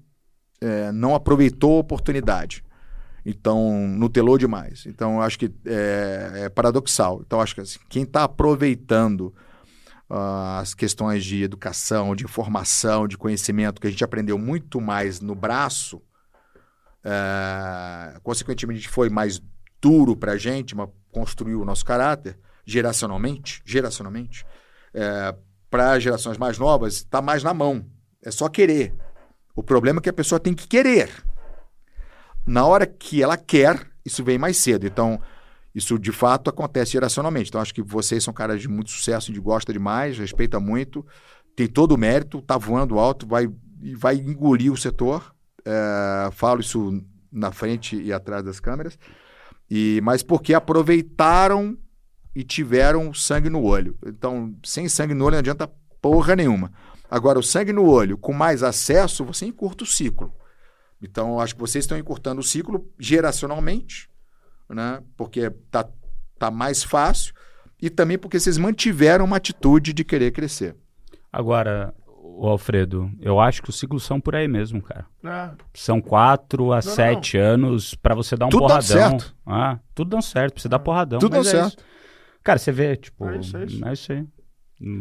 é, 0.60 0.92
não 0.92 1.14
aproveitou 1.14 1.76
a 1.76 1.80
oportunidade. 1.80 2.64
Então, 3.24 3.86
nutelou 3.88 4.36
demais. 4.36 4.84
Então, 4.86 5.14
eu 5.14 5.22
acho 5.22 5.38
que 5.38 5.52
é, 5.64 6.44
é 6.44 6.48
paradoxal. 6.48 7.22
Então, 7.24 7.40
acho 7.40 7.54
que 7.54 7.60
assim, 7.60 7.78
quem 7.88 8.02
está 8.02 8.24
aproveitando 8.24 9.32
uh, 10.10 10.58
as 10.60 10.74
questões 10.74 11.24
de 11.24 11.42
educação, 11.42 12.16
de 12.16 12.24
informação, 12.24 13.06
de 13.06 13.16
conhecimento, 13.16 13.80
que 13.80 13.86
a 13.86 13.90
gente 13.90 14.04
aprendeu 14.04 14.36
muito 14.38 14.80
mais 14.80 15.20
no 15.20 15.34
braço, 15.34 15.98
uh, 17.04 18.20
consequentemente 18.22 18.88
foi 18.88 19.08
mais 19.08 19.40
duro 19.80 20.16
para 20.16 20.32
a 20.32 20.36
gente, 20.36 20.76
mas 20.76 20.88
construiu 21.10 21.60
o 21.60 21.64
nosso 21.64 21.84
caráter 21.84 22.38
geracionalmente, 22.64 23.60
geracionalmente, 23.64 24.46
é, 24.94 25.34
para 25.70 25.98
gerações 25.98 26.38
mais 26.38 26.58
novas, 26.58 26.94
está 26.94 27.20
mais 27.20 27.42
na 27.42 27.52
mão. 27.52 27.84
É 28.24 28.30
só 28.30 28.48
querer. 28.48 28.94
O 29.54 29.62
problema 29.62 29.98
é 29.98 30.02
que 30.02 30.08
a 30.08 30.12
pessoa 30.12 30.38
tem 30.38 30.54
que 30.54 30.68
querer. 30.68 31.10
Na 32.46 32.66
hora 32.66 32.86
que 32.86 33.22
ela 33.22 33.36
quer, 33.36 33.86
isso 34.04 34.24
vem 34.24 34.38
mais 34.38 34.56
cedo. 34.56 34.86
Então, 34.86 35.20
isso 35.74 35.98
de 35.98 36.12
fato 36.12 36.50
acontece 36.50 36.92
geracionalmente. 36.92 37.48
Então, 37.48 37.60
acho 37.60 37.74
que 37.74 37.82
vocês 37.82 38.22
são 38.22 38.32
caras 38.34 38.60
de 38.60 38.68
muito 38.68 38.90
sucesso, 38.90 39.32
de 39.32 39.40
gosta 39.40 39.72
demais, 39.72 40.18
respeita 40.18 40.60
muito, 40.60 41.06
tem 41.56 41.66
todo 41.66 41.92
o 41.92 41.98
mérito, 41.98 42.38
está 42.38 42.58
voando 42.58 42.98
alto, 42.98 43.26
vai, 43.26 43.48
vai 43.96 44.16
engolir 44.16 44.72
o 44.72 44.76
setor. 44.76 45.34
É, 45.64 46.30
falo 46.32 46.60
isso 46.60 47.02
na 47.30 47.52
frente 47.52 47.96
e 47.96 48.12
atrás 48.12 48.44
das 48.44 48.60
câmeras. 48.60 48.98
E, 49.70 50.00
mas 50.02 50.22
porque 50.22 50.52
aproveitaram 50.52 51.78
e 52.34 52.42
tiveram 52.42 53.14
sangue 53.14 53.48
no 53.48 53.62
olho. 53.62 53.96
Então, 54.04 54.54
sem 54.64 54.88
sangue 54.88 55.14
no 55.14 55.24
olho 55.24 55.32
não 55.32 55.38
adianta 55.38 55.70
porra 56.00 56.36
nenhuma. 56.36 56.72
Agora, 57.10 57.38
o 57.38 57.42
sangue 57.42 57.72
no 57.72 57.86
olho, 57.86 58.18
com 58.18 58.32
mais 58.32 58.62
acesso, 58.62 59.24
você 59.24 59.46
encurta 59.46 59.84
o 59.84 59.86
ciclo. 59.86 60.34
Então, 61.02 61.32
eu 61.32 61.40
acho 61.40 61.54
que 61.54 61.60
vocês 61.60 61.84
estão 61.84 61.98
encurtando 61.98 62.40
o 62.40 62.44
ciclo 62.44 62.88
geracionalmente, 62.98 64.08
né? 64.68 65.02
porque 65.16 65.50
tá, 65.70 65.88
tá 66.38 66.50
mais 66.50 66.82
fácil, 66.82 67.34
e 67.80 67.90
também 67.90 68.16
porque 68.16 68.38
vocês 68.38 68.56
mantiveram 68.56 69.24
uma 69.24 69.36
atitude 69.36 69.92
de 69.92 70.04
querer 70.04 70.30
crescer. 70.30 70.76
Agora, 71.32 71.92
o 72.06 72.46
Alfredo, 72.46 73.10
eu 73.20 73.40
acho 73.40 73.62
que 73.62 73.70
os 73.70 73.78
ciclos 73.78 74.04
são 74.04 74.20
por 74.20 74.36
aí 74.36 74.46
mesmo, 74.46 74.80
cara. 74.80 75.06
É. 75.24 75.50
São 75.74 76.00
quatro 76.00 76.72
a 76.72 76.76
não, 76.76 76.82
sete 76.82 77.36
não. 77.36 77.44
anos 77.44 77.94
para 77.94 78.14
você 78.14 78.36
dar 78.36 78.46
um 78.46 78.50
tudo 78.50 78.60
porradão. 78.60 78.88
Dando 78.88 79.20
certo. 79.20 79.36
Ah, 79.44 79.78
tudo 79.94 80.10
dando 80.10 80.22
certo, 80.22 80.54
pra 80.54 80.62
você 80.62 80.68
dar 80.68 80.78
porradão. 80.78 81.18
Tudo 81.18 81.32
dando 81.32 81.46
é 81.46 81.50
certo. 81.50 81.78
Isso. 81.78 81.86
Cara, 82.42 82.58
você 82.58 82.72
vê, 82.72 82.96
tipo. 82.96 83.28
É 83.28 83.36
isso, 83.38 83.56
é 83.56 83.64
isso. 83.64 83.88
É 83.88 83.92
isso 83.92 84.12
aí. 84.12 84.26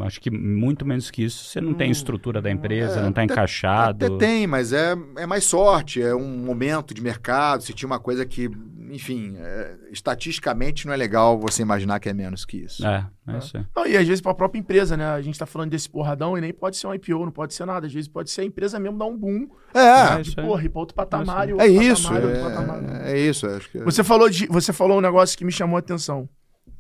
Acho 0.01 0.21
que 0.21 0.29
muito 0.29 0.85
menos 0.85 1.09
que 1.09 1.23
isso. 1.23 1.45
Você 1.45 1.59
não 1.59 1.73
tem 1.73 1.89
Hum, 1.89 1.91
estrutura 1.91 2.41
da 2.41 2.51
empresa, 2.51 2.99
é, 2.99 3.03
não 3.03 3.11
tá 3.11 3.23
até- 3.23 3.33
encaixado. 3.33 4.05
Até 4.05 4.17
tem, 4.17 4.45
mas 4.45 4.71
é, 4.73 4.95
é 5.17 5.25
mais 5.25 5.43
sorte, 5.43 6.01
é 6.01 6.13
um 6.13 6.37
momento 6.37 6.93
de 6.93 7.01
mercado, 7.01 7.63
se 7.63 7.73
tinha 7.73 7.87
uma 7.87 7.99
coisa 7.99 8.25
que, 8.25 8.49
enfim, 8.91 9.35
é, 9.37 9.75
estatisticamente 9.91 10.85
não 10.85 10.93
é 10.93 10.97
legal 10.97 11.39
você 11.39 11.61
imaginar 11.61 11.99
que 11.99 12.09
é 12.09 12.13
menos 12.13 12.45
que 12.45 12.57
isso. 12.57 12.85
É, 12.85 13.07
é 13.27 13.37
isso 13.37 13.57
aí. 13.57 13.65
Não, 13.75 13.85
e 13.87 13.97
às 13.97 14.07
vezes 14.07 14.21
pra 14.21 14.33
própria 14.33 14.59
empresa, 14.59 14.95
né? 14.95 15.05
A 15.05 15.21
gente 15.21 15.39
tá 15.39 15.45
falando 15.45 15.71
desse 15.71 15.89
porradão 15.89 16.37
e 16.37 16.41
nem 16.41 16.53
pode 16.53 16.77
ser 16.77 16.87
um 16.87 16.93
IPO, 16.93 17.25
não 17.25 17.31
pode 17.31 17.53
ser 17.53 17.65
nada. 17.65 17.87
Às 17.87 17.93
vezes 17.93 18.07
pode 18.07 18.29
ser 18.29 18.41
a 18.41 18.45
empresa 18.45 18.79
mesmo 18.79 18.97
dar 18.97 19.05
um 19.05 19.17
boom. 19.17 19.47
É, 19.73 19.79
É 19.79 20.21
de, 20.21 20.29
isso 20.29 20.39
aí. 20.39 20.45
porra, 20.45 20.63
ir 20.63 20.69
pra 20.69 20.79
outro 20.79 20.95
patamar 20.95 21.49
e 21.49 21.53
é 21.53 21.67
isso, 21.67 22.03
patamar, 22.03 22.21
e 22.21 22.25
outro 22.27 22.41
patamar. 22.43 23.01
é, 23.07 23.11
é 23.13 23.19
isso. 23.19 23.47
Acho 23.47 23.69
que 23.71 23.79
Você 23.79 24.03
falou, 24.03 24.29
de, 24.29 24.45
você 24.47 24.71
falou 24.73 24.97
um 24.97 25.01
negócio 25.01 25.37
que 25.37 25.45
me 25.45 25.51
chamou 25.51 25.77
a 25.77 25.79
atenção. 25.79 26.27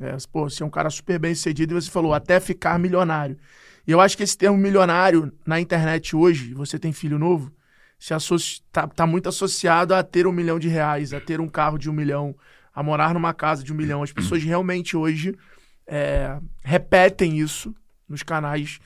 É, 0.01 0.17
pô, 0.31 0.49
você 0.49 0.63
é 0.63 0.65
um 0.65 0.69
cara 0.69 0.89
super 0.89 1.19
bem 1.19 1.35
sucedido 1.35 1.73
e 1.73 1.81
você 1.81 1.89
falou 1.89 2.13
até 2.13 2.39
ficar 2.39 2.79
milionário. 2.79 3.37
E 3.85 3.91
eu 3.91 4.01
acho 4.01 4.17
que 4.17 4.23
esse 4.23 4.37
termo 4.37 4.57
milionário 4.57 5.31
na 5.45 5.59
internet 5.59 6.15
hoje, 6.15 6.53
você 6.53 6.79
tem 6.79 6.91
filho 6.91 7.19
novo, 7.19 7.51
se 7.99 8.13
associa, 8.13 8.63
tá, 8.71 8.87
tá 8.87 9.05
muito 9.05 9.29
associado 9.29 9.93
a 9.93 10.01
ter 10.01 10.25
um 10.25 10.31
milhão 10.31 10.57
de 10.57 10.67
reais, 10.67 11.13
a 11.13 11.19
ter 11.19 11.39
um 11.39 11.47
carro 11.47 11.77
de 11.77 11.89
um 11.89 11.93
milhão, 11.93 12.35
a 12.73 12.81
morar 12.81 13.13
numa 13.13 13.33
casa 13.33 13.63
de 13.63 13.71
um 13.71 13.75
milhão. 13.75 14.01
As 14.01 14.11
pessoas 14.11 14.43
realmente 14.43 14.97
hoje 14.97 15.37
é, 15.85 16.39
repetem 16.63 17.37
isso 17.37 17.75
nos 18.07 18.23
canais 18.23 18.79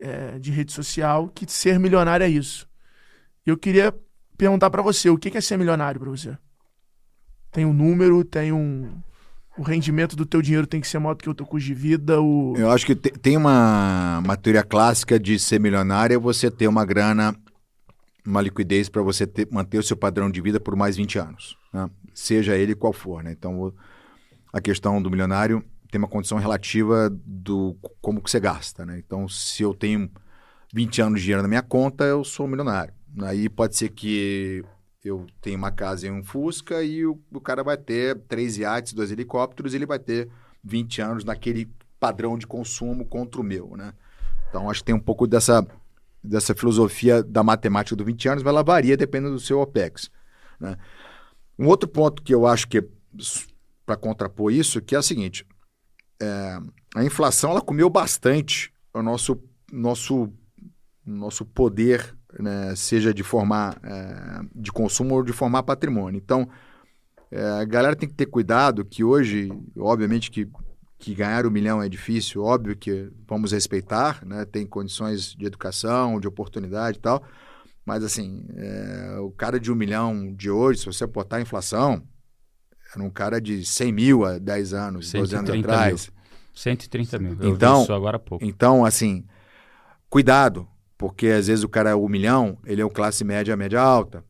é, 0.00 0.38
de 0.38 0.50
rede 0.50 0.72
social, 0.72 1.28
que 1.28 1.50
ser 1.50 1.78
milionário 1.78 2.24
é 2.24 2.28
isso. 2.28 2.68
Eu 3.44 3.56
queria 3.56 3.92
perguntar 4.36 4.70
pra 4.70 4.82
você, 4.82 5.10
o 5.10 5.18
que 5.18 5.36
é 5.36 5.40
ser 5.40 5.56
milionário 5.56 6.00
pra 6.00 6.10
você? 6.10 6.36
Tem 7.50 7.64
um 7.64 7.72
número, 7.72 8.24
tem 8.24 8.52
um. 8.52 9.02
O 9.56 9.62
rendimento 9.62 10.16
do 10.16 10.24
teu 10.24 10.40
dinheiro 10.40 10.66
tem 10.66 10.80
que 10.80 10.88
ser 10.88 10.98
maior 10.98 11.14
do 11.14 11.22
que 11.22 11.28
o 11.28 11.34
teu 11.34 11.44
custo 11.46 11.66
de 11.66 11.74
vida. 11.74 12.20
O... 12.20 12.54
Eu 12.56 12.70
acho 12.70 12.86
que 12.86 12.94
te- 12.94 13.10
tem 13.10 13.36
uma, 13.36 14.18
uma 14.18 14.36
teoria 14.36 14.62
clássica 14.62 15.20
de 15.20 15.38
ser 15.38 15.60
milionário 15.60 16.14
é 16.14 16.18
você 16.18 16.50
ter 16.50 16.66
uma 16.68 16.84
grana, 16.86 17.36
uma 18.26 18.40
liquidez 18.40 18.88
para 18.88 19.02
você 19.02 19.26
ter- 19.26 19.48
manter 19.50 19.78
o 19.78 19.82
seu 19.82 19.96
padrão 19.96 20.30
de 20.30 20.40
vida 20.40 20.58
por 20.58 20.74
mais 20.74 20.96
20 20.96 21.18
anos, 21.18 21.56
né? 21.72 21.90
seja 22.14 22.56
ele 22.56 22.74
qual 22.74 22.92
for. 22.94 23.22
Né? 23.22 23.32
Então, 23.32 23.74
a 24.52 24.60
questão 24.60 25.02
do 25.02 25.10
milionário 25.10 25.62
tem 25.90 25.98
uma 25.98 26.08
condição 26.08 26.38
relativa 26.38 27.10
do 27.10 27.76
como 28.00 28.22
que 28.22 28.30
você 28.30 28.40
gasta. 28.40 28.86
Né? 28.86 29.02
Então, 29.04 29.28
se 29.28 29.62
eu 29.62 29.74
tenho 29.74 30.10
20 30.72 31.02
anos 31.02 31.20
de 31.20 31.24
dinheiro 31.26 31.42
na 31.42 31.48
minha 31.48 31.62
conta, 31.62 32.04
eu 32.04 32.24
sou 32.24 32.48
milionário. 32.48 32.94
Aí 33.20 33.50
pode 33.50 33.76
ser 33.76 33.90
que 33.90 34.64
eu 35.04 35.26
tenha 35.40 35.56
uma 35.56 35.70
casa 35.70 36.06
e 36.06 36.10
um 36.10 36.22
Fusca 36.22 36.82
e 36.82 37.04
o, 37.04 37.20
o 37.32 37.40
cara 37.40 37.62
vai 37.62 37.76
ter 37.76 38.18
três 38.28 38.56
iates, 38.56 38.92
dois 38.92 39.10
helicópteros, 39.10 39.74
ele 39.74 39.86
vai 39.86 39.98
ter 39.98 40.28
20 40.62 41.02
anos 41.02 41.24
naquele 41.24 41.68
padrão 41.98 42.38
de 42.38 42.46
consumo 42.46 43.04
contra 43.04 43.40
o 43.40 43.44
meu, 43.44 43.76
né? 43.76 43.92
Então, 44.48 44.68
acho 44.68 44.80
que 44.80 44.86
tem 44.86 44.94
um 44.94 45.00
pouco 45.00 45.26
dessa, 45.26 45.66
dessa 46.22 46.54
filosofia 46.54 47.22
da 47.22 47.42
matemática 47.42 47.96
do 47.96 48.04
20 48.04 48.28
anos, 48.28 48.42
mas 48.42 48.50
ela 48.50 48.62
varia 48.62 48.96
dependendo 48.96 49.34
do 49.34 49.40
seu 49.40 49.60
OPEX. 49.60 50.10
Né? 50.60 50.76
Um 51.58 51.66
outro 51.66 51.88
ponto 51.88 52.22
que 52.22 52.34
eu 52.34 52.46
acho 52.46 52.68
que, 52.68 52.86
para 53.86 53.96
contrapor 53.96 54.52
isso, 54.52 54.82
que 54.82 54.94
é 54.94 54.98
o 54.98 55.02
seguinte, 55.02 55.46
é, 56.20 56.58
a 56.94 57.02
inflação 57.02 57.50
ela 57.50 57.62
comeu 57.62 57.88
bastante 57.88 58.72
o 58.92 59.02
nosso, 59.02 59.42
nosso, 59.72 60.30
nosso 61.04 61.46
poder, 61.46 62.14
né, 62.38 62.74
seja 62.74 63.12
de 63.12 63.22
formar 63.22 63.78
é, 63.82 64.40
de 64.54 64.72
consumo 64.72 65.14
ou 65.16 65.22
de 65.22 65.32
formar 65.32 65.62
patrimônio. 65.62 66.18
Então, 66.18 66.48
é, 67.30 67.42
a 67.60 67.64
galera 67.64 67.96
tem 67.96 68.08
que 68.08 68.14
ter 68.14 68.26
cuidado 68.26 68.84
que 68.84 69.02
hoje, 69.02 69.50
obviamente 69.78 70.30
que, 70.30 70.48
que 70.98 71.14
ganhar 71.14 71.46
um 71.46 71.50
milhão 71.50 71.82
é 71.82 71.88
difícil, 71.88 72.42
óbvio 72.42 72.76
que 72.76 73.10
vamos 73.26 73.52
respeitar, 73.52 74.24
né, 74.24 74.44
tem 74.44 74.66
condições 74.66 75.34
de 75.34 75.46
educação, 75.46 76.20
de 76.20 76.28
oportunidade 76.28 76.98
e 76.98 77.00
tal, 77.00 77.22
mas 77.84 78.04
assim, 78.04 78.46
é, 78.56 79.16
o 79.20 79.30
cara 79.30 79.58
de 79.58 79.72
um 79.72 79.74
milhão 79.74 80.32
de 80.34 80.50
hoje, 80.50 80.80
se 80.80 80.86
você 80.86 81.06
botar 81.06 81.36
a 81.36 81.40
inflação, 81.40 82.02
era 82.94 83.02
um 83.02 83.10
cara 83.10 83.40
de 83.40 83.64
100 83.64 83.92
mil 83.92 84.24
há 84.24 84.38
10 84.38 84.74
anos, 84.74 85.10
12 85.12 85.34
anos 85.34 85.48
130 85.50 85.72
atrás. 85.72 86.10
130 86.54 87.18
mil. 87.18 87.36
Eu 87.40 87.54
Então- 87.54 87.86
agora 87.90 88.16
há 88.16 88.20
pouco. 88.20 88.44
Então, 88.44 88.84
assim, 88.84 89.24
cuidado, 90.10 90.68
porque 91.02 91.26
às 91.26 91.48
vezes 91.48 91.64
o 91.64 91.68
cara 91.68 91.90
é 91.90 91.96
um 91.96 92.08
milhão, 92.08 92.56
ele 92.64 92.80
é 92.80 92.86
um 92.86 92.88
classe 92.88 93.24
média, 93.24 93.56
média 93.56 93.80
alta. 93.80 94.24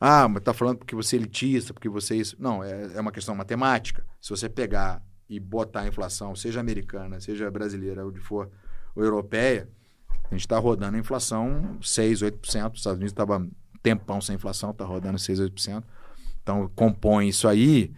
Ah, 0.00 0.26
mas 0.26 0.42
tá 0.42 0.52
falando 0.52 0.78
porque 0.78 0.92
você 0.92 1.14
é 1.14 1.20
elitista, 1.20 1.72
porque 1.72 1.88
você 1.88 2.14
é 2.14 2.16
isso. 2.16 2.34
Não, 2.36 2.64
é, 2.64 2.96
é 2.96 3.00
uma 3.00 3.12
questão 3.12 3.32
matemática. 3.32 4.04
Se 4.20 4.30
você 4.30 4.48
pegar 4.48 5.00
e 5.30 5.38
botar 5.38 5.82
a 5.82 5.86
inflação, 5.86 6.34
seja 6.34 6.58
americana, 6.58 7.20
seja 7.20 7.48
brasileira, 7.48 8.04
onde 8.04 8.18
for, 8.18 8.50
ou 8.96 9.04
europeia, 9.04 9.68
a 10.24 10.34
gente 10.34 10.40
está 10.40 10.58
rodando 10.58 10.96
a 10.96 10.98
inflação 10.98 11.78
6, 11.80 12.22
8%. 12.22 12.40
Os 12.42 12.50
Estados 12.50 12.86
Unidos 12.86 13.12
estava 13.12 13.46
tempão 13.80 14.20
sem 14.20 14.34
inflação, 14.34 14.72
está 14.72 14.84
rodando 14.84 15.20
6, 15.20 15.38
8%. 15.38 15.84
Então, 16.42 16.68
compõe 16.74 17.28
isso 17.28 17.46
aí, 17.46 17.94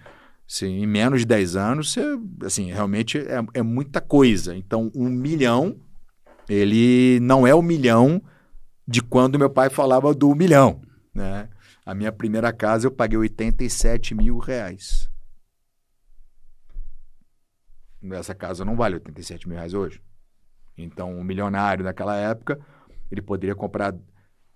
assim, 0.46 0.82
em 0.82 0.86
menos 0.86 1.20
de 1.20 1.26
10 1.26 1.56
anos, 1.56 1.92
você, 1.94 2.02
assim, 2.44 2.70
realmente 2.70 3.16
é, 3.16 3.42
é 3.54 3.62
muita 3.62 4.02
coisa. 4.02 4.54
Então, 4.54 4.92
um 4.94 5.08
milhão, 5.08 5.80
ele 6.48 7.20
não 7.20 7.46
é 7.46 7.54
o 7.54 7.62
milhão 7.62 8.22
de 8.86 9.02
quando 9.02 9.38
meu 9.38 9.50
pai 9.50 9.68
falava 9.68 10.14
do 10.14 10.34
milhão, 10.34 10.80
né? 11.14 11.48
A 11.84 11.94
minha 11.94 12.12
primeira 12.12 12.52
casa 12.52 12.86
eu 12.86 12.90
paguei 12.90 13.18
87 13.18 14.14
mil 14.14 14.38
reais. 14.38 15.08
Essa 18.12 18.34
casa 18.34 18.64
não 18.64 18.76
vale 18.76 18.94
87 18.94 19.48
mil 19.48 19.56
reais 19.56 19.74
hoje. 19.74 20.00
Então, 20.76 21.12
um 21.12 21.24
milionário 21.24 21.84
naquela 21.84 22.16
época 22.16 22.60
Ele 23.10 23.20
poderia 23.20 23.54
comprar 23.54 23.94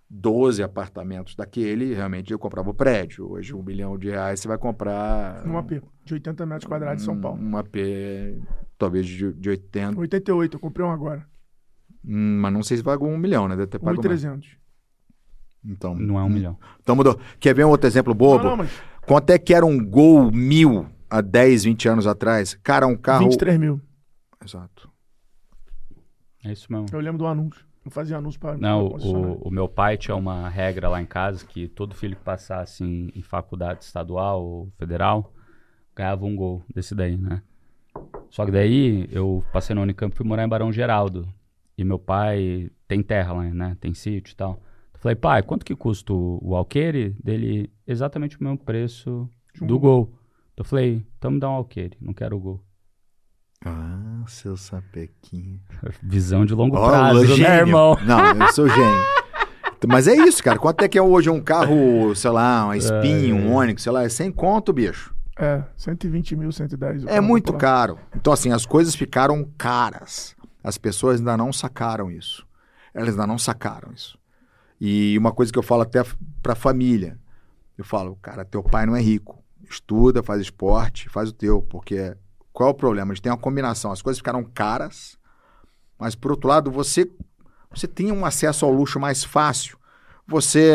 12 0.09 0.63
apartamentos 0.63 1.35
daquele, 1.35 1.95
realmente 1.95 2.33
eu 2.33 2.39
comprava 2.39 2.69
o 2.69 2.75
prédio. 2.75 3.33
Hoje, 3.33 3.55
um 3.55 3.63
bilhão 3.63 3.97
de 3.97 4.11
reais 4.11 4.41
você 4.41 4.47
vai 4.47 4.59
comprar. 4.59 5.43
Um 5.47 5.57
AP 5.57 5.83
de 6.05 6.15
80 6.15 6.45
metros 6.45 6.69
quadrados 6.69 7.03
em 7.03 7.07
São 7.07 7.19
Paulo. 7.19 7.43
Um 7.43 7.57
AP, 7.57 7.77
talvez 8.77 9.07
de, 9.07 9.33
de 9.33 9.49
80. 9.49 9.99
88, 9.99 10.57
eu 10.57 10.61
comprei 10.61 10.85
um 10.85 10.91
agora. 10.91 11.27
Hum, 12.05 12.41
mas 12.41 12.53
não 12.53 12.63
sei 12.63 12.77
se 12.77 12.83
pagou 12.83 13.09
um 13.09 13.19
milhão, 13.19 13.49
né? 13.49 13.57
Deve 13.57 13.69
ter 13.69 13.79
pago 13.79 13.97
mais. 14.07 14.23
1.300. 14.25 14.45
Então, 15.65 15.95
Não 15.95 16.19
é 16.19 16.23
um 16.25 16.29
milhão. 16.29 16.59
então 16.81 16.97
mudou. 16.97 17.19
Quer 17.39 17.55
ver 17.55 17.65
um 17.65 17.71
outro 17.71 17.87
exemplo 17.87 18.13
bobo? 18.13 18.43
Não, 18.43 18.51
não, 18.51 18.57
mas 18.57 18.71
Quanto 19.07 19.31
é 19.31 19.39
que 19.39 19.53
era 19.55 19.65
um 19.67 19.85
Gol 19.85 20.31
mil 20.31 20.87
há 21.09 21.21
10, 21.21 21.65
20 21.65 21.89
anos 21.89 22.07
atrás? 22.07 22.55
Cara, 22.63 22.87
um 22.87 22.97
carro. 22.97 23.25
23 23.25 23.59
mil. 23.59 23.81
Exato. 24.45 24.91
É 26.45 26.53
isso 26.53 26.73
mesmo. 26.73 26.87
Eu 26.93 27.01
lembro 27.01 27.19
do 27.19 27.27
anúncio. 27.27 27.65
Eu 27.85 27.91
fazia 27.91 28.17
anúncio 28.17 28.39
para 28.39 28.57
Não, 28.57 28.87
o, 28.87 29.49
o 29.49 29.51
meu 29.51 29.69
pai 29.69 29.97
tinha 29.97 30.15
uma 30.15 30.49
regra 30.49 30.89
lá 30.89 31.03
em 31.03 31.07
casa 31.07 31.45
que 31.45 31.67
todo 31.67 31.97
filho 31.97 32.15
que 32.15 32.23
passasse 32.23 32.85
em, 32.85 33.13
em 33.15 33.23
faculdade 33.23 33.83
estadual 33.83 34.45
ou 34.45 34.73
federal 34.79 35.33
ganhava 35.95 36.25
um 36.25 36.35
gol 36.37 36.63
desse 36.73 36.95
daí, 36.95 37.17
né? 37.17 37.43
Só 38.31 38.45
que 38.45 38.53
daí 38.53 39.09
eu 39.11 39.45
passei 39.53 39.75
na 39.75 39.83
Unicamp 39.83 40.15
e 40.15 40.17
fui 40.17 40.25
morar 40.27 40.45
em 40.45 40.49
Barão 40.49 40.73
Geraldo. 40.73 41.29
E 41.77 41.85
meu 41.85 41.99
pai 41.99 42.71
tem 42.87 43.03
terra 43.03 43.33
lá, 43.33 43.43
né? 43.45 43.77
Tem 43.81 43.95
sítio 43.95 44.33
e 44.33 44.37
tal. 44.37 44.61
Eu 44.95 45.01
falei, 45.01 45.17
pai, 45.17 45.43
quanto 45.43 45.65
que 45.65 45.75
custa 45.75 46.13
o, 46.13 46.39
o 46.43 46.55
alqueire? 46.55 47.17
Dele, 47.23 47.73
exatamente 47.87 48.39
o 48.39 48.45
mesmo 48.45 48.59
preço 48.59 49.29
um 49.61 49.67
do 49.67 49.79
gol. 49.79 50.13
Eu 50.57 50.65
falei, 50.65 51.05
então 51.19 51.31
me 51.31 51.41
dá 51.41 51.49
um 51.49 51.55
alqueire, 51.55 51.97
não 52.01 52.13
quero 52.13 52.37
o 52.37 52.41
gol. 52.41 52.65
Ah, 53.65 54.25
seu 54.27 54.57
sapequinho. 54.57 55.61
Visão 56.03 56.45
de 56.45 56.55
longo 56.55 56.77
Ó, 56.77 56.89
prazo, 56.89 57.27
gênio. 57.27 57.43
né, 57.43 57.59
irmão? 57.59 57.97
Não, 58.05 58.47
eu 58.47 58.53
sou 58.53 58.69
gênio. 58.69 59.03
Mas 59.89 60.07
é 60.07 60.15
isso, 60.15 60.43
cara. 60.43 60.59
Quanto 60.59 60.83
é 60.85 60.89
que 60.89 60.97
é 60.97 61.03
hoje 61.03 61.29
um 61.29 61.41
carro, 61.41 62.15
sei 62.15 62.31
lá, 62.31 62.67
uma 62.67 62.77
Spin, 62.77 63.33
um 63.33 63.53
Onix, 63.55 63.83
sei 63.83 63.91
lá, 63.91 64.05
é 64.05 64.09
100 64.09 64.31
conto, 64.31 64.73
bicho. 64.73 65.13
É, 65.39 65.65
120 65.77 66.37
mil, 66.37 66.53
110. 66.53 67.05
o 67.05 67.07
É 67.07 67.11
cara 67.11 67.23
muito 67.23 67.53
caro. 67.55 67.99
Então, 68.15 68.33
assim, 68.33 68.53
as 68.53 68.65
coisas 68.65 68.95
ficaram 68.95 69.45
caras. 69.59 70.37
As 70.63 70.79
pessoas 70.79 71.19
ainda 71.19 71.37
não 71.37 71.53
sacaram 71.53 72.11
isso. 72.11 72.47
Elas 72.95 73.11
ainda 73.11 73.27
não 73.27 73.39
sacaram 73.39 73.93
isso. 73.93 74.19
E 74.81 75.17
uma 75.19 75.33
coisa 75.33 75.53
que 75.53 75.59
eu 75.59 75.63
falo 75.63 75.83
até 75.83 76.01
f- 76.01 76.17
pra 76.43 76.55
família. 76.55 77.19
Eu 77.77 77.85
falo, 77.85 78.17
cara, 78.17 78.45
teu 78.45 78.63
pai 78.63 78.85
não 78.87 78.97
é 78.97 79.01
rico. 79.01 79.43
Estuda, 79.69 80.23
faz 80.23 80.41
esporte, 80.41 81.09
faz 81.09 81.31
o 81.31 81.33
teu. 81.33 81.63
Porque 81.63 82.17
qual 82.53 82.69
é 82.69 82.73
o 82.73 82.77
problema? 82.77 83.13
A 83.13 83.15
gente 83.15 83.23
tem 83.23 83.33
uma 83.33 83.39
combinação. 83.39 83.91
As 83.93 84.03
coisas 84.03 84.19
ficaram 84.19 84.45
caras, 84.45 85.19
mas 85.99 86.15
por 86.15 86.33
outro 86.33 86.49
lado, 86.49 86.71
você, 86.71 87.11
você 87.71 87.87
tem 87.87 88.13
um 88.13 88.25
acesso 88.27 88.65
ao 88.65 88.73
luxo 88.73 89.01
mais 89.01 89.25
fácil. 89.25 89.79
Você 90.27 90.73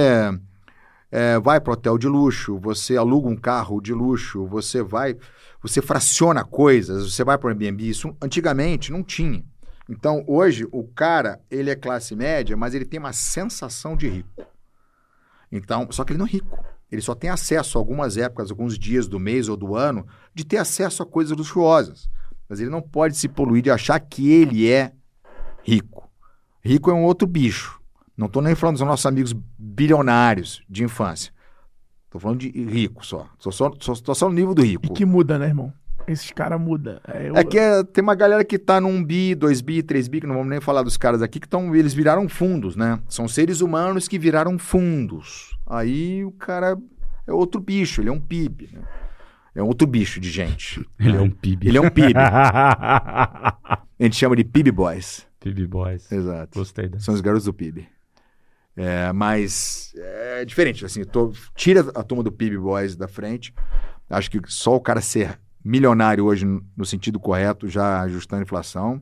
é, 1.12 1.40
vai 1.40 1.60
para 1.60 1.74
hotel 1.74 1.98
de 1.98 2.08
luxo, 2.08 2.58
você 2.58 2.98
aluga 2.98 3.28
um 3.30 3.36
carro 3.36 3.80
de 3.82 3.94
luxo, 3.94 4.46
você 4.48 4.82
vai, 4.82 5.18
você 5.62 5.82
fraciona 5.82 6.44
coisas, 6.44 7.14
você 7.14 7.24
vai 7.24 7.38
para 7.38 7.48
o 7.48 7.50
Airbnb. 7.50 7.88
Isso 7.88 8.16
antigamente 8.22 8.92
não 8.92 9.04
tinha. 9.04 9.44
Então 9.90 10.24
hoje 10.28 10.68
o 10.72 10.84
cara 10.84 11.40
ele 11.50 11.70
é 11.70 11.76
classe 11.76 12.16
média, 12.16 12.58
mas 12.58 12.74
ele 12.74 12.86
tem 12.86 13.00
uma 13.00 13.14
sensação 13.14 13.96
de 13.96 14.08
rico. 14.08 14.46
Então, 15.52 15.88
só 15.92 16.04
que 16.04 16.12
ele 16.12 16.20
não 16.20 16.26
é 16.26 16.30
rico. 16.30 16.58
Ele 16.92 17.02
só 17.02 17.14
tem 17.14 17.30
acesso 17.30 17.78
a 17.78 17.82
algumas 17.82 18.18
épocas, 18.18 18.50
alguns 18.50 18.78
dias 18.78 19.08
do 19.08 19.20
mês 19.20 19.50
ou 19.50 19.58
do 19.58 19.76
ano, 19.76 20.06
de 20.34 20.46
ter 20.46 20.58
acesso 20.58 21.04
a 21.04 21.06
coisas 21.06 21.36
luxuosas. 21.36 22.10
Mas 22.48 22.60
ele 22.60 22.70
não 22.70 22.82
pode 22.82 23.18
se 23.18 23.28
poluir 23.28 23.62
de 23.62 23.72
achar 23.72 24.00
que 24.00 24.32
ele 24.32 24.70
é 24.70 24.94
rico. 25.64 26.10
Rico 26.62 26.90
é 26.90 26.94
um 26.94 27.04
outro 27.04 27.28
bicho. 27.28 27.82
Não 28.16 28.28
estou 28.28 28.42
nem 28.42 28.56
falando 28.56 28.78
dos 28.78 28.88
nossos 28.88 29.06
amigos 29.06 29.34
bilionários 29.58 30.64
de 30.70 30.84
infância. 30.84 31.32
Estou 32.06 32.22
falando 32.22 32.40
de 32.40 32.50
rico 32.50 33.06
só. 33.06 33.28
Estou 33.38 33.52
só, 33.52 33.72
só, 33.80 34.14
só 34.14 34.30
no 34.30 34.36
nível 34.36 34.56
do 34.56 34.64
rico. 34.64 34.86
E 34.86 34.90
que 34.90 35.06
muda, 35.06 35.38
né, 35.38 35.48
irmão? 35.48 35.74
Esses 36.08 36.32
caras 36.32 36.60
mudam. 36.60 37.00
É, 37.08 37.30
eu- 37.30 37.36
É 37.36 37.44
que 37.44 37.60
é- 37.60 37.84
tem 37.84 38.02
uma 38.02 38.16
galera 38.16 38.44
que 38.46 38.58
tá 38.58 38.80
num 38.80 39.04
bi, 39.04 39.36
dois 39.36 39.60
bi, 39.62 39.84
três 39.84 40.08
bi, 40.08 40.22
que 40.22 40.28
não 40.28 40.36
vamos 40.36 40.50
nem 40.50 40.62
falar 40.62 40.82
dos 40.84 40.96
caras 40.98 41.22
aqui, 41.22 41.40
que 41.40 41.48
tão, 41.50 41.76
eles 41.76 41.94
viraram 41.94 42.30
fundos, 42.30 42.76
né? 42.76 43.00
São 43.10 43.28
seres 43.28 43.60
humanos 43.62 44.08
que 44.08 44.18
viraram 44.18 44.58
fundos. 44.58 45.58
Aí 45.66 46.24
o 46.24 46.32
cara 46.32 46.78
é 47.28 47.34
outro 47.34 47.60
bicho, 47.60 48.02
ele 48.02 48.08
é 48.10 48.12
um 48.12 48.20
PIB, 48.22 48.70
né? 48.72 48.82
É 49.54 49.62
um 49.64 49.68
outro 49.68 49.88
bicho 49.88 50.20
de 50.20 50.30
gente. 50.30 50.88
Ele 51.00 51.18
é 51.18 51.20
um 51.20 51.32
PIB. 51.32 51.68
Ele 51.68 51.78
é 51.80 51.82
um 51.82 51.90
PIB. 51.90 52.14
A 52.16 53.78
gente 54.00 54.16
chama 54.16 54.36
de 54.36 54.44
PIB 54.44 54.72
Boys. 54.72 55.26
PIB 55.40 55.66
Boys. 55.66 56.12
Exato. 56.12 56.60
Gostei 56.60 56.88
dessa. 56.88 57.06
São 57.06 57.14
os 57.16 57.22
garotos 57.22 57.46
do 57.46 57.54
PIB. 57.54 57.88
É, 58.76 59.12
mas 59.12 59.94
é 59.98 60.46
diferente, 60.46 60.86
assim, 60.86 61.04
tô- 61.04 61.34
tira 61.56 61.80
a 61.96 62.04
turma 62.04 62.24
do 62.24 62.32
PIB 62.32 62.58
Boys 62.60 62.96
da 62.96 63.08
frente. 63.08 63.52
Acho 64.08 64.30
que 64.30 64.40
só 64.46 64.76
o 64.76 64.80
cara 64.80 65.02
ser 65.02 65.40
milionário 65.68 66.26
hoje, 66.26 66.46
no 66.76 66.86
sentido 66.86 67.20
correto, 67.20 67.68
já 67.68 68.02
ajustando 68.02 68.42
a 68.42 68.44
inflação, 68.44 69.02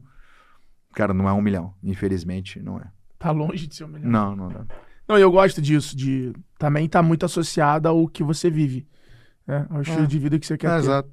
cara, 0.94 1.14
não 1.14 1.28
é 1.30 1.34
um 1.34 1.42
milhão. 1.42 1.74
Infelizmente, 1.84 2.60
não 2.62 2.78
é. 2.80 2.86
Tá 3.20 3.32
longe 3.32 3.68
de 3.68 3.76
ser 3.76 3.86
um 3.86 3.88
milhão. 3.88 4.10
Não, 4.10 4.36
não 4.36 4.48
dá. 4.50 4.66
Não, 5.08 5.18
eu 5.18 5.32
gosto 5.32 5.62
disso, 5.62 5.96
de 5.96 6.34
também 6.58 6.90
tá 6.90 7.02
muito 7.04 7.26
associado 7.26 7.88
ao 7.88 8.08
que 8.08 8.24
você 8.24 8.50
vive. 8.50 8.88
Né? 9.46 9.66
Ao 9.70 9.82
estilo 9.82 10.04
É. 10.04 10.08
de 10.08 10.18
vida 10.20 10.40
que 10.40 10.46
você 10.48 10.58
quer 10.58 10.68
É, 10.68 10.72
ter. 10.74 10.78
exato. 10.80 11.10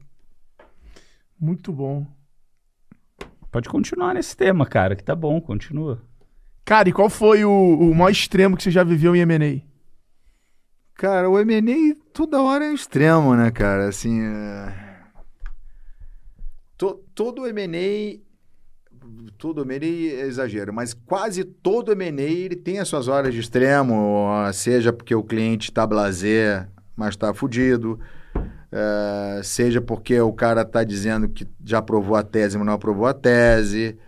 Muito 1.39 1.73
bom. 1.73 2.07
Pode 3.51 3.69
continuar 3.69 4.15
nesse 4.15 4.35
tema, 4.37 4.65
cara, 4.65 4.97
que 4.97 5.05
tá 5.05 5.15
bom, 5.15 5.41
continua. 5.41 6.01
Cara, 6.65 6.89
e 6.89 6.93
qual 6.93 7.11
foi 7.11 7.45
o, 7.45 7.51
o 7.51 7.95
maior 7.95 8.09
extremo 8.11 8.57
que 8.57 8.63
você 8.63 8.71
já 8.71 8.83
viveu 8.85 9.15
em 9.15 9.21
M&A? 9.21 9.61
Cara, 10.95 11.29
o 11.29 11.39
M&A 11.39 11.95
toda 12.15 12.41
hora 12.41 12.65
é 12.65 12.73
extremo, 12.73 13.35
né, 13.35 13.51
cara? 13.51 13.89
Assim, 13.89 14.23
é... 14.23 14.92
to- 17.15 17.33
todo 17.33 17.47
M&A, 17.47 18.21
todo 19.39 19.63
M&A 19.63 19.85
é 20.23 20.27
exagero, 20.27 20.73
mas 20.73 20.95
quase 20.95 21.45
todo 21.45 21.93
M&A 21.93 22.23
ele 22.23 22.57
tem 22.57 22.79
as 22.79 22.89
suas 22.89 23.09
horas 23.09 23.33
de 23.35 23.41
extremo, 23.41 24.29
seja 24.53 24.93
porque 24.93 25.15
o 25.15 25.23
cliente 25.23 25.71
está 25.71 25.87
blazer, 25.87 26.69
mas 26.97 27.11
está 27.11 27.33
fudido, 27.35 27.99
é, 28.71 29.41
seja 29.43 29.81
porque 29.81 30.21
o 30.21 30.33
cara 30.33 30.63
está 30.63 30.85
dizendo 30.85 31.29
que 31.29 31.47
já 31.65 31.79
aprovou 31.79 32.17
a 32.17 32.23
tese, 32.23 32.57
mas 32.57 32.67
não 32.67 32.75
aprovou 32.75 33.07
a 33.07 33.15
tese, 33.15 33.99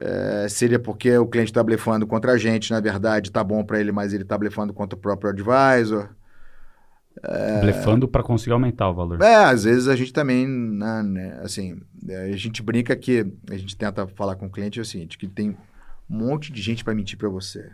é, 0.00 0.46
seria 0.48 0.78
porque 0.78 1.16
o 1.18 1.26
cliente 1.26 1.50
está 1.50 1.62
blefando 1.62 2.06
contra 2.06 2.32
a 2.32 2.38
gente, 2.38 2.70
na 2.70 2.80
verdade 2.80 3.28
está 3.28 3.44
bom 3.44 3.62
para 3.64 3.78
ele, 3.80 3.92
mas 3.92 4.12
ele 4.14 4.22
está 4.22 4.38
blefando 4.38 4.72
contra 4.72 4.96
o 4.96 5.00
próprio 5.00 5.30
advisor. 5.30 6.08
Blefando 7.60 8.08
pra 8.08 8.22
conseguir 8.22 8.52
aumentar 8.52 8.88
o 8.88 8.94
valor. 8.94 9.20
É, 9.22 9.44
às 9.44 9.64
vezes 9.64 9.88
a 9.88 9.94
gente 9.94 10.12
também, 10.12 10.46
né, 10.46 11.02
né, 11.02 11.40
assim, 11.42 11.80
é, 12.08 12.32
a 12.32 12.36
gente 12.36 12.62
brinca 12.62 12.96
que 12.96 13.26
a 13.50 13.56
gente 13.56 13.76
tenta 13.76 14.06
falar 14.06 14.36
com 14.36 14.46
o 14.46 14.50
cliente 14.50 14.78
é 14.78 14.82
o 14.82 14.84
seguinte, 14.84 15.18
que 15.18 15.28
tem 15.28 15.50
um 15.50 15.56
monte 16.08 16.52
de 16.52 16.60
gente 16.62 16.82
para 16.84 16.94
mentir 16.94 17.18
para 17.18 17.28
você, 17.28 17.70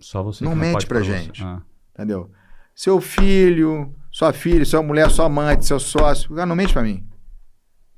Só 0.00 0.22
você 0.22 0.44
Não 0.44 0.52
que 0.52 0.58
mente 0.58 0.86
você. 0.86 1.04
gente. 1.04 1.44
Ah. 1.44 1.62
entendeu? 1.94 2.30
Seu 2.74 3.00
filho, 3.00 3.92
sua 4.10 4.32
filha, 4.32 4.64
sua 4.64 4.82
mulher, 4.82 5.10
sua 5.10 5.28
mãe, 5.28 5.60
seu 5.60 5.80
sócio, 5.80 6.34
não 6.34 6.54
mente 6.56 6.72
para 6.72 6.82
mim. 6.82 7.04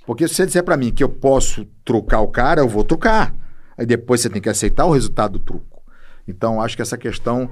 Porque 0.06 0.26
se 0.26 0.34
você 0.34 0.46
disser 0.46 0.64
para 0.64 0.76
mim 0.76 0.90
que 0.90 1.04
eu 1.04 1.08
posso 1.08 1.66
trocar 1.84 2.20
o 2.20 2.28
cara, 2.28 2.62
eu 2.62 2.68
vou 2.68 2.82
trocar. 2.82 3.34
Aí 3.76 3.84
depois 3.86 4.20
você 4.20 4.30
tem 4.30 4.40
que 4.40 4.48
aceitar 4.48 4.86
o 4.86 4.92
resultado 4.92 5.32
do 5.32 5.38
truco. 5.38 5.82
Então, 6.26 6.60
acho 6.60 6.76
que 6.76 6.82
essa 6.82 6.96
questão... 6.98 7.50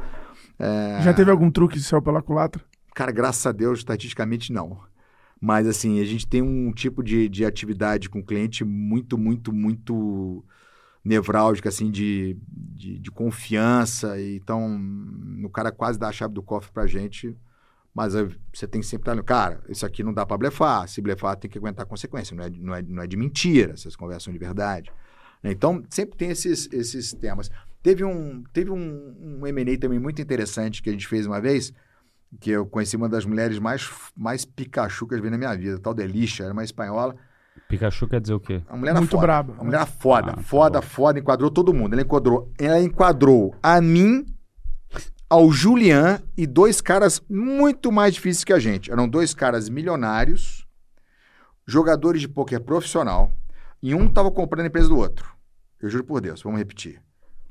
é, 0.59 1.01
Já 1.03 1.13
teve 1.13 1.31
algum 1.31 1.51
truque 1.51 1.77
que 1.77 1.83
saiu 1.85 2.03
pela 2.03 2.23
culatra? 2.23 2.63
Cara, 2.95 3.13
graças 3.13 3.47
a 3.47 3.53
Deus, 3.53 3.81
estatisticamente 3.81 4.53
não. 4.53 4.81
Mas, 5.41 5.67
assim, 5.67 6.01
a 6.01 6.05
gente 6.05 6.27
tem 6.27 6.43
um 6.43 6.73
tipo 6.73 7.03
de, 7.03 7.29
de 7.29 7.45
atividade 7.45 8.09
com 8.11 8.19
o 8.19 8.25
cliente 8.25 8.65
muito, 8.65 9.17
muito, 9.17 9.53
muito 9.53 10.45
nevrálgica, 11.05 11.69
assim, 11.69 11.91
de, 11.91 12.37
de, 12.49 12.99
de 12.99 13.11
confiança. 13.11 14.19
E, 14.21 14.37
Então, 14.37 14.81
o 15.45 15.51
cara 15.51 15.71
quase 15.71 15.99
dá 15.99 16.09
a 16.09 16.13
chave 16.13 16.35
do 16.35 16.43
cofre 16.43 16.73
pra 16.73 16.87
gente, 16.87 17.37
mas 17.95 18.15
você 18.53 18.67
tem 18.67 18.81
que 18.81 18.87
sempre 18.87 19.11
estar... 19.11 19.23
Cara, 19.23 19.63
isso 19.69 19.87
aqui 19.87 20.03
não 20.03 20.13
dá 20.13 20.27
pra 20.27 20.37
blefar. 20.37 20.89
Se 20.89 21.01
blefar, 21.01 21.37
tem 21.37 21.51
que 21.51 21.59
aguentar 21.59 21.85
a 21.85 21.89
consequência. 21.89 22.37
Não 22.37 22.45
é, 22.45 22.51
não 22.51 22.75
é, 22.75 22.83
não 22.83 23.03
é 23.03 23.07
de 23.07 23.17
mentira, 23.17 23.75
essas 23.75 23.95
conversas 23.95 24.33
de 24.33 24.39
verdade. 24.39 24.91
Então, 25.43 25.85
sempre 25.89 26.17
tem 26.17 26.31
esses, 26.31 26.69
esses 26.73 27.13
temas. 27.13 27.51
Teve 27.83 28.05
um, 28.05 28.43
teve 28.53 28.71
um, 28.71 29.39
um 29.41 29.47
M&A 29.47 29.79
também 29.79 29.99
muito 29.99 30.21
interessante 30.21 30.83
que 30.83 30.89
a 30.89 30.93
gente 30.93 31.07
fez 31.07 31.27
uma 31.27 31.41
vez, 31.41 31.73
que 32.41 32.51
eu 32.51 32.67
conheci 32.67 32.97
uma 32.97 33.09
das 33.09 33.25
mulheres 33.25 33.59
mais, 33.59 33.89
mais 34.17 34.45
Pikachu 34.45 35.07
que 35.07 35.15
eu 35.15 35.23
vi 35.23 35.31
na 35.31 35.39
minha 35.39 35.55
vida, 35.57 35.79
tal 35.79 35.95
Delícia, 35.95 36.45
era 36.45 36.53
uma 36.53 36.65
espanhola. 36.65 37.17
Pikachu 37.69 38.07
quer 38.09 38.21
dizer 38.21 38.35
o 38.35 38.41
quê? 38.41 38.63
Uma 38.69 38.79
mulher 38.79 38.91
era 38.93 39.01
Muito 39.01 39.11
foda. 39.11 39.23
braba. 39.23 39.53
Uma 39.55 39.65
mulher 39.65 39.77
era 39.79 39.87
foda, 39.87 40.33
Ah, 40.33 40.37
tá 40.37 40.43
foda, 40.43 40.81
bom. 40.81 40.87
foda, 40.87 41.19
enquadrou 41.19 41.51
todo 41.51 41.75
mundo. 41.75 41.93
Ela 41.95 42.03
enquadrou, 42.03 42.53
ela 42.59 42.81
enquadrou 42.81 43.55
a 43.63 43.81
mim, 43.81 44.25
ao 45.29 45.51
Julian 45.53 46.23
e 46.37 46.47
dois 46.47 46.81
caras 46.81 47.21
muito 47.29 47.91
mais 47.93 48.15
difíceis 48.15 48.45
que 48.45 48.53
a 48.53 48.59
gente. 48.59 48.91
Eram 48.91 49.09
dois 49.09 49.35
caras 49.35 49.69
milionários, 49.69 50.67
jogadores 51.67 52.21
de 52.23 52.29
pôquer 52.29 52.61
profissional, 52.61 53.33
e 53.83 53.95
um 53.95 54.09
tava 54.09 54.31
comprando 54.31 54.65
a 54.65 54.69
empresa 54.69 54.89
do 54.89 54.97
outro. 54.97 55.31
Eu 55.81 55.91
juro 55.91 56.05
por 56.05 56.21
Deus, 56.21 56.43
vamos 56.43 56.59
repetir. 56.59 57.01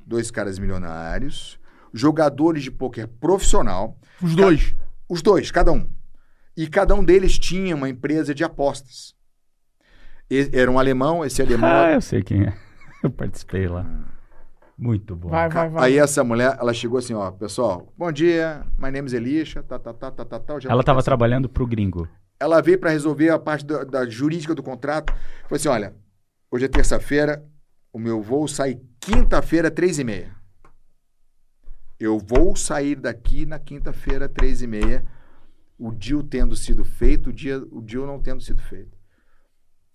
dois 0.05 0.31
caras 0.31 0.57
milionários, 0.57 1.59
jogadores 1.99 2.63
de 2.63 2.71
pôquer 2.71 3.07
profissional, 3.07 3.97
Os 4.21 4.35
dois. 4.35 4.75
os 5.09 5.21
dois, 5.21 5.51
cada 5.51 5.71
um. 5.71 5.89
E 6.55 6.67
cada 6.67 6.95
um 6.95 7.03
deles 7.03 7.37
tinha 7.37 7.75
uma 7.75 7.87
empresa 7.89 8.33
de 8.33 8.43
apostas. 8.43 9.15
E- 10.29 10.49
era 10.53 10.69
um 10.69 10.79
alemão, 10.79 11.23
esse 11.23 11.41
alemão. 11.41 11.69
Ah, 11.69 11.91
eu 11.93 12.01
sei 12.01 12.21
quem 12.23 12.43
é. 12.43 12.53
Eu 13.03 13.11
participei 13.11 13.67
lá. 13.67 13.85
Muito 14.77 15.15
bom. 15.15 15.29
Vai, 15.29 15.49
vai, 15.49 15.69
vai. 15.69 15.83
Aí 15.85 15.97
essa 15.97 16.23
mulher, 16.23 16.57
ela 16.59 16.73
chegou 16.73 16.97
assim, 16.99 17.13
ó, 17.13 17.31
pessoal, 17.31 17.91
bom 17.97 18.11
dia, 18.11 18.65
my 18.77 18.91
name 18.91 19.07
is 19.07 19.13
Elisha, 19.13 19.63
tá, 19.63 19.77
tá, 19.79 19.93
tá, 19.93 20.11
tá, 20.11 20.25
tá, 20.25 20.39
tá. 20.39 20.53
Ela 20.67 20.81
estava 20.81 21.01
trabalhando 21.03 21.47
pro 21.47 21.65
gringo. 21.65 22.07
Ela 22.39 22.61
veio 22.61 22.77
para 22.79 22.89
resolver 22.91 23.29
a 23.29 23.39
parte 23.39 23.65
da, 23.65 23.83
da 23.83 24.07
jurídica 24.07 24.53
do 24.53 24.61
contrato. 24.61 25.11
Falou 25.43 25.55
assim, 25.55 25.67
olha, 25.67 25.95
hoje 26.51 26.65
é 26.65 26.67
terça-feira, 26.67 27.43
o 27.93 27.97
meu 27.99 28.21
voo 28.21 28.47
sai 28.47 28.79
quinta-feira, 28.99 29.71
três 29.71 29.97
e 29.97 30.03
meia. 30.03 30.35
Eu 31.99 32.19
vou 32.19 32.55
sair 32.55 32.95
daqui 32.95 33.45
na 33.45 33.57
quinta-feira, 33.59 34.29
três 34.29 34.61
e 34.61 34.67
meia, 34.67 35.05
o 35.77 35.91
deal 35.91 36.23
tendo 36.23 36.55
sido 36.55 36.83
feito, 36.83 37.29
o, 37.29 37.33
dia, 37.33 37.57
o 37.71 37.81
deal 37.81 38.05
não 38.05 38.21
tendo 38.21 38.41
sido 38.41 38.61
feito. 38.61 38.97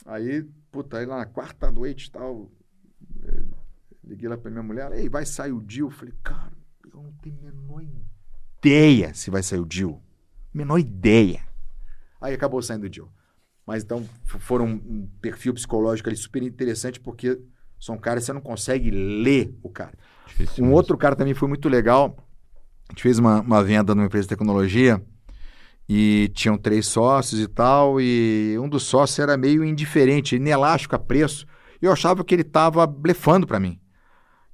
Aí, 0.04 0.42
puta, 0.70 0.98
aí 0.98 1.06
lá 1.06 1.18
na 1.18 1.26
quarta 1.26 1.70
noite 1.70 2.06
e 2.06 2.10
tal, 2.10 2.50
eh, 3.24 3.44
liguei 4.04 4.28
lá 4.28 4.36
pra 4.36 4.50
minha 4.50 4.62
mulher, 4.62 4.92
ei, 4.92 5.08
vai 5.08 5.24
sair 5.24 5.52
o 5.52 5.60
deal? 5.60 5.88
Eu 5.88 5.90
falei, 5.90 6.14
cara, 6.22 6.52
eu 6.92 7.02
não 7.02 7.12
tenho 7.22 7.38
a 7.38 7.52
menor 7.52 7.82
ideia 7.82 9.14
se 9.14 9.30
vai 9.30 9.42
sair 9.42 9.60
o 9.60 9.66
deal. 9.66 10.02
Menor 10.52 10.78
ideia. 10.78 11.46
Aí 12.20 12.34
acabou 12.34 12.60
saindo 12.62 12.86
o 12.86 12.90
deal. 12.90 13.12
Mas 13.66 13.84
então 13.84 14.04
foram 14.24 14.66
um 14.66 15.08
perfil 15.20 15.54
psicológico 15.54 16.08
ali 16.08 16.16
super 16.16 16.42
interessante, 16.42 16.98
porque 16.98 17.40
são 17.78 17.96
caras 17.96 18.22
que 18.22 18.26
você 18.26 18.32
não 18.32 18.40
consegue 18.40 18.90
ler 18.90 19.56
o 19.62 19.70
cara. 19.70 19.96
Difícil 20.26 20.64
Um 20.64 20.68
mesmo. 20.68 20.76
outro 20.76 20.96
cara 20.96 21.16
também 21.16 21.34
foi 21.34 21.48
muito 21.48 21.68
legal. 21.68 22.16
A 22.88 22.92
gente 22.92 23.02
fez 23.02 23.18
uma, 23.18 23.40
uma 23.40 23.62
venda 23.62 23.94
numa 23.94 24.06
empresa 24.06 24.24
de 24.24 24.28
tecnologia 24.28 25.02
e 25.88 26.30
tinham 26.34 26.56
três 26.56 26.86
sócios 26.86 27.40
e 27.40 27.48
tal, 27.48 28.00
e 28.00 28.56
um 28.58 28.68
dos 28.68 28.84
sócios 28.84 29.18
era 29.18 29.36
meio 29.36 29.64
indiferente, 29.64 30.36
inelástico 30.36 30.94
a 30.94 30.98
preço. 30.98 31.46
E 31.80 31.86
eu 31.86 31.92
achava 31.92 32.24
que 32.24 32.34
ele 32.34 32.44
tava 32.44 32.86
blefando 32.86 33.46
para 33.46 33.60
mim. 33.60 33.80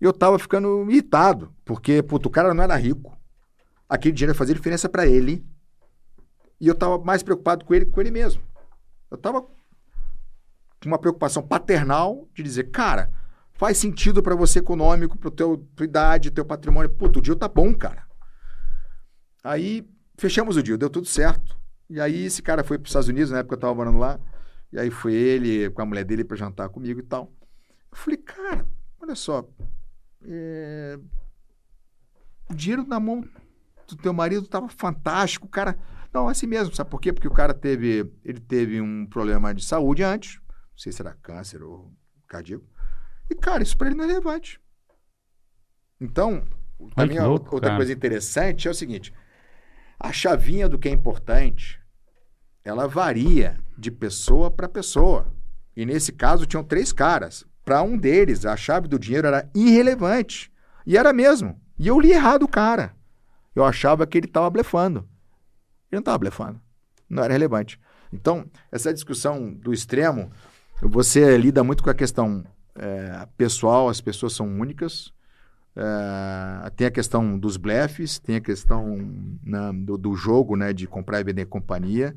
E 0.00 0.04
eu 0.04 0.12
tava 0.12 0.38
ficando 0.38 0.87
irritado, 0.90 1.52
porque, 1.64 2.02
puto, 2.02 2.28
o 2.28 2.33
cara 2.33 2.54
não 2.54 2.62
era 2.62 2.76
rico. 2.76 3.16
Aquele 3.88 4.14
dinheiro 4.14 4.33
ia 4.33 4.38
fazer 4.38 4.54
diferença 4.54 4.88
para 4.88 5.07
ele. 5.07 5.44
E 6.61 6.66
eu 6.66 6.74
tava 6.74 6.98
mais 6.98 7.22
preocupado 7.22 7.64
com 7.64 7.74
ele 7.74 7.85
que 7.85 7.92
com 7.92 8.00
ele 8.00 8.11
mesmo. 8.11 8.42
Eu 9.11 9.16
tava 9.16 9.42
com 9.42 9.48
uma 10.87 10.98
preocupação 10.98 11.42
paternal 11.42 12.28
de 12.35 12.42
dizer, 12.42 12.70
cara, 12.70 13.11
faz 13.59 13.77
sentido 13.77 14.23
para 14.23 14.37
você 14.37 14.61
econômico, 14.61 15.18
para 15.18 15.33
teu 15.33 15.59
tua 15.75 15.85
idade, 15.85 16.31
teu 16.31 16.44
patrimônio. 16.44 16.88
Puto, 16.88 17.18
o 17.18 17.23
deal 17.23 17.37
tá 17.37 17.49
bom, 17.49 17.75
cara. 17.75 18.07
Aí 19.42 19.87
fechamos 20.16 20.57
o 20.57 20.62
deal, 20.62 20.79
deu 20.79 20.88
tudo 20.88 21.07
certo. 21.07 21.59
E 21.90 22.01
aí 22.01 22.25
esse 22.27 22.40
cara 22.40 22.62
foi 22.62 22.79
para 22.79 22.85
os 22.85 22.90
Estados 22.90 23.09
Unidos, 23.09 23.31
na 23.31 23.38
época 23.38 23.57
eu 23.57 23.61
tava 23.61 23.75
morando 23.75 23.99
lá. 23.99 24.21
E 24.73 24.79
aí 24.79 24.90
foi 24.90 25.12
ele 25.12 25.68
com 25.71 25.83
a 25.83 25.87
mulher 25.87 26.05
dele 26.05 26.23
para 26.23 26.37
jantar 26.37 26.68
comigo 26.68 27.01
e 27.01 27.03
tal. 27.03 27.33
Eu 27.90 27.99
falei, 27.99 28.18
cara, 28.18 28.64
olha 29.01 29.16
só, 29.16 29.49
é, 30.23 30.99
o 32.49 32.55
dinheiro 32.55 32.87
na 32.87 33.01
mão 33.01 33.25
do 33.88 33.97
teu 33.97 34.12
marido 34.12 34.47
tava 34.47 34.68
fantástico, 34.68 35.49
cara. 35.49 35.77
Não, 36.12 36.29
assim 36.29 36.47
mesmo, 36.47 36.75
sabe 36.75 36.90
por 36.90 37.01
quê? 37.01 37.12
Porque 37.12 37.27
o 37.27 37.33
cara 37.33 37.53
teve, 37.53 38.09
ele 38.25 38.40
teve 38.40 38.81
um 38.81 39.05
problema 39.05 39.53
de 39.53 39.64
saúde 39.64 40.05
antes, 40.05 40.37
não 40.37 40.79
sei 40.79 40.92
se 40.92 41.03
era 41.03 41.14
câncer 41.14 41.62
ou 41.62 41.92
cardíaco. 42.29 42.64
E, 43.30 43.34
cara, 43.34 43.62
isso 43.62 43.76
para 43.76 43.88
ele 43.88 43.96
não 43.96 44.04
é 44.04 44.08
relevante. 44.08 44.60
Então, 46.00 46.44
também 46.94 47.20
louco, 47.20 47.54
outra 47.54 47.70
cara. 47.70 47.76
coisa 47.76 47.92
interessante 47.92 48.68
é 48.68 48.70
o 48.70 48.74
seguinte: 48.74 49.12
a 49.98 50.12
chavinha 50.12 50.68
do 50.68 50.78
que 50.78 50.88
é 50.88 50.92
importante, 50.92 51.80
ela 52.64 52.86
varia 52.86 53.58
de 53.76 53.90
pessoa 53.90 54.50
para 54.50 54.68
pessoa. 54.68 55.32
E 55.76 55.84
nesse 55.84 56.12
caso 56.12 56.46
tinham 56.46 56.64
três 56.64 56.92
caras. 56.92 57.44
Para 57.64 57.82
um 57.82 57.98
deles, 57.98 58.46
a 58.46 58.56
chave 58.56 58.88
do 58.88 58.98
dinheiro 58.98 59.26
era 59.26 59.48
irrelevante. 59.54 60.50
E 60.86 60.96
era 60.96 61.12
mesmo. 61.12 61.60
E 61.78 61.86
eu 61.86 62.00
li 62.00 62.12
errado 62.12 62.44
o 62.44 62.48
cara. 62.48 62.96
Eu 63.54 63.64
achava 63.64 64.06
que 64.06 64.16
ele 64.16 64.26
estava 64.26 64.48
blefando. 64.48 65.00
Ele 65.90 65.96
não 65.96 65.98
estava 66.00 66.18
blefando. 66.18 66.60
Não 67.08 67.22
era 67.22 67.32
relevante. 67.32 67.78
Então, 68.12 68.50
essa 68.72 68.92
discussão 68.92 69.52
do 69.52 69.72
extremo, 69.72 70.30
você 70.80 71.36
lida 71.36 71.62
muito 71.62 71.82
com 71.82 71.90
a 71.90 71.94
questão 71.94 72.44
é, 72.78 73.26
pessoal, 73.36 73.88
as 73.88 74.00
pessoas 74.00 74.32
são 74.32 74.46
únicas. 74.46 75.12
É, 75.76 76.70
tem 76.70 76.86
a 76.86 76.90
questão 76.90 77.38
dos 77.38 77.56
blefes, 77.56 78.18
tem 78.18 78.36
a 78.36 78.40
questão 78.40 78.96
né, 79.42 79.72
do, 79.74 79.96
do 79.96 80.14
jogo, 80.14 80.56
né, 80.56 80.72
de 80.72 80.86
comprar 80.86 81.20
e 81.20 81.24
vender 81.24 81.46
companhia. 81.46 82.16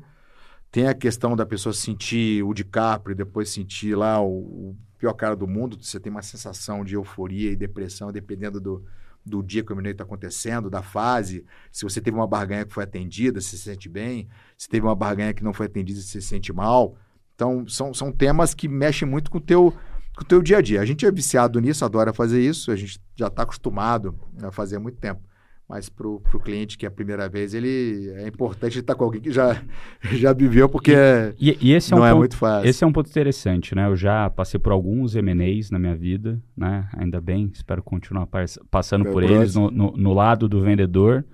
Tem 0.70 0.88
a 0.88 0.94
questão 0.94 1.36
da 1.36 1.44
pessoa 1.44 1.72
sentir 1.72 2.42
o 2.42 2.54
DiCaprio 2.54 3.12
e 3.12 3.16
depois 3.16 3.50
sentir 3.50 3.94
lá 3.94 4.20
o, 4.20 4.70
o 4.70 4.76
pior 4.98 5.12
cara 5.12 5.36
do 5.36 5.46
mundo. 5.46 5.76
Você 5.80 6.00
tem 6.00 6.10
uma 6.10 6.22
sensação 6.22 6.84
de 6.84 6.94
euforia 6.94 7.50
e 7.50 7.56
depressão 7.56 8.10
dependendo 8.10 8.60
do, 8.60 8.84
do 9.24 9.42
dia 9.42 9.62
que 9.62 9.72
o 9.72 9.76
minuto 9.76 9.92
está 9.92 10.04
acontecendo, 10.04 10.70
da 10.70 10.82
fase. 10.82 11.44
Se 11.70 11.84
você 11.84 12.00
teve 12.00 12.16
uma 12.16 12.26
barganha 12.26 12.64
que 12.64 12.72
foi 12.72 12.84
atendida, 12.84 13.40
você 13.40 13.56
se 13.56 13.64
sente 13.64 13.88
bem. 13.88 14.28
Se 14.56 14.68
teve 14.68 14.86
uma 14.86 14.96
barganha 14.96 15.34
que 15.34 15.44
não 15.44 15.52
foi 15.52 15.66
atendida, 15.66 16.00
você 16.00 16.20
se 16.20 16.28
sente 16.28 16.52
mal. 16.52 16.96
Então, 17.34 17.66
são, 17.68 17.92
são 17.92 18.12
temas 18.12 18.54
que 18.54 18.68
mexem 18.68 19.06
muito 19.06 19.30
com 19.30 19.38
o 19.38 19.40
teu, 19.40 19.74
com 20.16 20.22
o 20.22 20.26
teu 20.26 20.42
dia 20.42 20.58
a 20.58 20.60
dia. 20.62 20.80
A 20.80 20.84
gente 20.84 21.04
é 21.06 21.10
viciado 21.10 21.60
nisso, 21.60 21.84
adora 21.84 22.12
fazer 22.12 22.40
isso. 22.40 22.70
A 22.70 22.76
gente 22.76 22.98
já 23.16 23.26
está 23.28 23.42
acostumado 23.42 24.14
a 24.42 24.50
fazer 24.50 24.76
há 24.76 24.80
muito 24.80 24.98
tempo. 24.98 25.20
Mas 25.68 25.88
para 25.88 26.06
o 26.06 26.20
cliente 26.42 26.76
que 26.76 26.84
é 26.84 26.88
a 26.88 26.90
primeira 26.92 27.28
vez, 27.30 27.54
ele 27.54 28.10
é 28.16 28.28
importante 28.28 28.78
estar 28.78 28.94
com 28.94 29.04
alguém 29.04 29.22
que 29.22 29.32
já, 29.32 29.62
já 30.12 30.32
viveu, 30.34 30.68
porque 30.68 30.92
E, 31.40 31.56
e 31.62 31.72
esse 31.72 31.94
é 31.94 31.96
não 31.96 32.02
um 32.02 32.06
é 32.06 32.10
ponto, 32.10 32.18
muito 32.18 32.36
fácil. 32.36 32.68
Esse 32.68 32.84
é 32.84 32.86
um 32.86 32.92
ponto 32.92 33.08
interessante, 33.08 33.74
né? 33.74 33.86
Eu 33.86 33.96
já 33.96 34.28
passei 34.28 34.60
por 34.60 34.70
alguns 34.72 35.14
M&As 35.16 35.70
na 35.70 35.78
minha 35.78 35.96
vida, 35.96 36.38
né? 36.54 36.90
Ainda 36.94 37.20
bem, 37.22 37.50
espero 37.54 37.82
continuar 37.82 38.26
pas- 38.26 38.58
passando 38.70 39.04
Meu 39.04 39.12
por 39.12 39.22
brother. 39.22 39.40
eles 39.40 39.54
no, 39.54 39.70
no- 39.70 39.92
no 39.96 40.12
lado 40.12 40.46
do 40.46 40.60
vendedor 40.60 41.24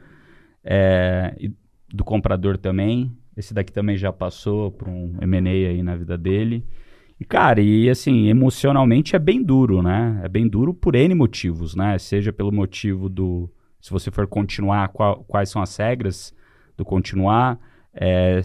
é, 0.63 1.35
e 1.41 1.53
do 1.93 2.05
comprador 2.05 2.57
também. 2.59 3.11
Esse 3.37 3.53
daqui 3.55 3.73
também 3.73 3.97
já 3.97 4.13
passou 4.13 4.71
por 4.71 4.89
um 4.89 5.17
M&A 5.21 5.51
aí 5.51 5.83
na 5.83 5.97
vida 5.97 6.17
dele. 6.19 6.65
E, 7.21 7.25
cara, 7.25 7.61
e 7.61 7.91
assim, 7.91 8.29
emocionalmente 8.29 9.17
é 9.17 9.19
bem 9.19 9.43
duro, 9.43 9.83
né? 9.83 10.21
É 10.23 10.29
bem 10.29 10.47
duro 10.49 10.73
por 10.73 10.95
N 10.95 11.15
motivos, 11.15 11.75
né? 11.75 11.99
Seja 11.99 12.33
pelo 12.33 12.53
motivo 12.53 13.09
do... 13.09 13.51
Se 13.81 13.91
você 13.91 14.11
for 14.11 14.27
continuar, 14.27 14.89
qual- 14.89 15.25
quais 15.25 15.51
são 15.51 15.61
as 15.63 15.77
regras 15.77 16.33
do 16.77 16.85
continuar. 16.85 17.59
É, 17.93 18.41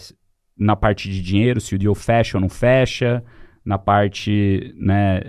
na 0.57 0.75
parte 0.75 1.09
de 1.09 1.21
dinheiro, 1.21 1.59
se 1.61 1.75
o 1.75 1.79
deal 1.79 1.93
fecha 1.95 2.37
ou 2.37 2.41
não 2.41 2.49
fecha, 2.49 3.23
na 3.65 3.77
parte 3.77 4.73
né, 4.77 5.19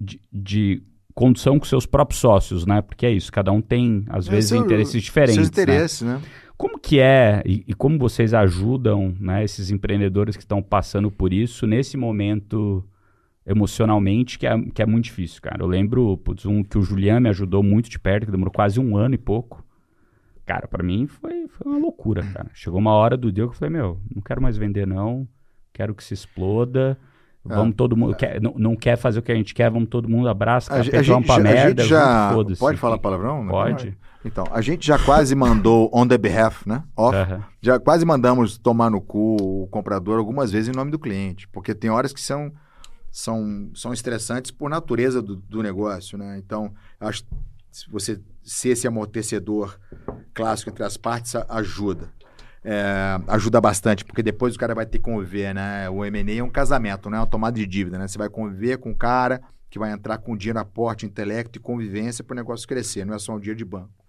de, 0.00 0.20
de 0.32 0.82
condução 1.14 1.58
com 1.58 1.64
seus 1.64 1.86
próprios 1.86 2.20
sócios, 2.20 2.66
né? 2.66 2.82
Porque 2.82 3.06
é 3.06 3.10
isso, 3.10 3.30
cada 3.32 3.52
um 3.52 3.60
tem, 3.62 4.04
às 4.08 4.26
É, 4.26 4.30
vezes, 4.30 4.52
interesses 4.52 5.02
diferentes. 5.02 5.34
Seus 5.36 5.50
né? 5.50 5.62
interesses, 5.62 6.02
né? 6.02 6.20
Como 6.56 6.78
que 6.78 7.00
é 7.00 7.42
e, 7.44 7.64
e 7.68 7.74
como 7.74 7.98
vocês 7.98 8.32
ajudam 8.32 9.14
né, 9.18 9.42
esses 9.44 9.70
empreendedores 9.70 10.36
que 10.36 10.42
estão 10.42 10.62
passando 10.62 11.10
por 11.10 11.32
isso 11.32 11.66
nesse 11.66 11.96
momento 11.96 12.84
emocionalmente 13.46 14.38
que 14.38 14.46
é, 14.46 14.58
que 14.72 14.80
é 14.82 14.86
muito 14.86 15.04
difícil, 15.04 15.40
cara? 15.42 15.62
Eu 15.62 15.66
lembro 15.66 16.16
putz, 16.18 16.46
um 16.46 16.62
que 16.62 16.78
o 16.78 16.82
Julian 16.82 17.20
me 17.20 17.28
ajudou 17.28 17.62
muito 17.62 17.90
de 17.90 17.98
perto, 17.98 18.26
que 18.26 18.32
demorou 18.32 18.52
quase 18.52 18.80
um 18.80 18.96
ano 18.96 19.14
e 19.14 19.18
pouco. 19.18 19.64
Cara, 20.46 20.68
pra 20.68 20.82
mim 20.82 21.06
foi, 21.06 21.46
foi 21.48 21.70
uma 21.72 21.78
loucura, 21.80 22.22
cara. 22.22 22.50
Chegou 22.54 22.78
uma 22.78 22.92
hora 22.92 23.16
do 23.16 23.32
dia 23.32 23.44
que 23.44 23.50
eu 23.50 23.54
falei, 23.54 23.72
meu, 23.72 23.98
não 24.14 24.22
quero 24.22 24.42
mais 24.42 24.56
vender 24.56 24.86
não, 24.86 25.26
quero 25.72 25.94
que 25.94 26.04
se 26.04 26.14
exploda. 26.14 26.98
Vamos 27.46 27.74
todo 27.74 27.94
mundo, 27.94 28.14
quer, 28.14 28.40
não, 28.40 28.54
não 28.56 28.74
quer 28.76 28.96
fazer 28.96 29.18
o 29.18 29.22
que 29.22 29.30
a 29.30 29.34
gente 29.34 29.52
quer, 29.54 29.70
vamos 29.70 29.88
todo 29.90 30.08
mundo 30.08 30.28
abraça, 30.28 30.72
vamos 31.14 31.26
pra 31.26 31.34
já- 31.34 31.34
a 31.34 31.38
merda, 31.54 31.82
já. 31.84 32.30
Pode 32.58 32.78
falar 32.78 32.98
palavrão? 32.98 33.44
né? 33.44 33.50
Pode. 33.50 33.98
Então, 34.24 34.44
a 34.50 34.60
gente 34.60 34.86
já 34.86 34.98
quase 34.98 35.34
mandou 35.34 35.90
on 35.92 36.08
the 36.08 36.16
behalf, 36.16 36.66
né? 36.66 36.82
Off. 36.96 37.16
Já 37.60 37.78
quase 37.78 38.04
mandamos 38.06 38.56
tomar 38.56 38.90
no 38.90 39.00
cu 39.00 39.36
o 39.64 39.66
comprador 39.68 40.18
algumas 40.18 40.50
vezes 40.50 40.68
em 40.68 40.76
nome 40.76 40.90
do 40.90 40.98
cliente, 40.98 41.46
porque 41.48 41.74
tem 41.74 41.90
horas 41.90 42.12
que 42.12 42.20
são, 42.20 42.50
são, 43.10 43.70
são 43.74 43.92
estressantes 43.92 44.50
por 44.50 44.70
natureza 44.70 45.20
do, 45.20 45.36
do 45.36 45.62
negócio, 45.62 46.16
né? 46.16 46.38
Então, 46.38 46.72
acho 46.98 47.24
que 47.24 47.30
se 47.70 47.90
você 47.90 48.20
ser 48.42 48.70
esse 48.70 48.86
amortecedor 48.86 49.78
clássico 50.32 50.70
entre 50.70 50.84
as 50.84 50.96
partes 50.96 51.34
ajuda. 51.48 52.08
É, 52.66 53.20
ajuda 53.28 53.60
bastante, 53.60 54.06
porque 54.06 54.22
depois 54.22 54.54
o 54.54 54.58
cara 54.58 54.74
vai 54.74 54.86
ter 54.86 54.98
que 54.98 55.04
conviver, 55.04 55.54
né? 55.54 55.88
O 55.90 56.02
M&A 56.02 56.36
é 56.36 56.42
um 56.42 56.48
casamento, 56.48 57.10
não 57.10 57.18
é 57.18 57.20
uma 57.20 57.26
tomada 57.26 57.56
de 57.56 57.66
dívida, 57.66 57.98
né? 57.98 58.08
Você 58.08 58.16
vai 58.16 58.30
conviver 58.30 58.78
com 58.78 58.90
o 58.90 58.96
cara 58.96 59.42
que 59.68 59.78
vai 59.78 59.92
entrar 59.92 60.16
com 60.18 60.36
dinheiro, 60.36 60.58
aporte, 60.58 61.04
intelecto 61.04 61.58
e 61.58 61.60
convivência 61.60 62.24
para 62.24 62.32
o 62.32 62.36
negócio 62.36 62.66
crescer, 62.66 63.04
não 63.04 63.14
é 63.14 63.18
só 63.18 63.34
um 63.34 63.38
dinheiro 63.38 63.58
de 63.58 63.64
banco. 63.64 64.03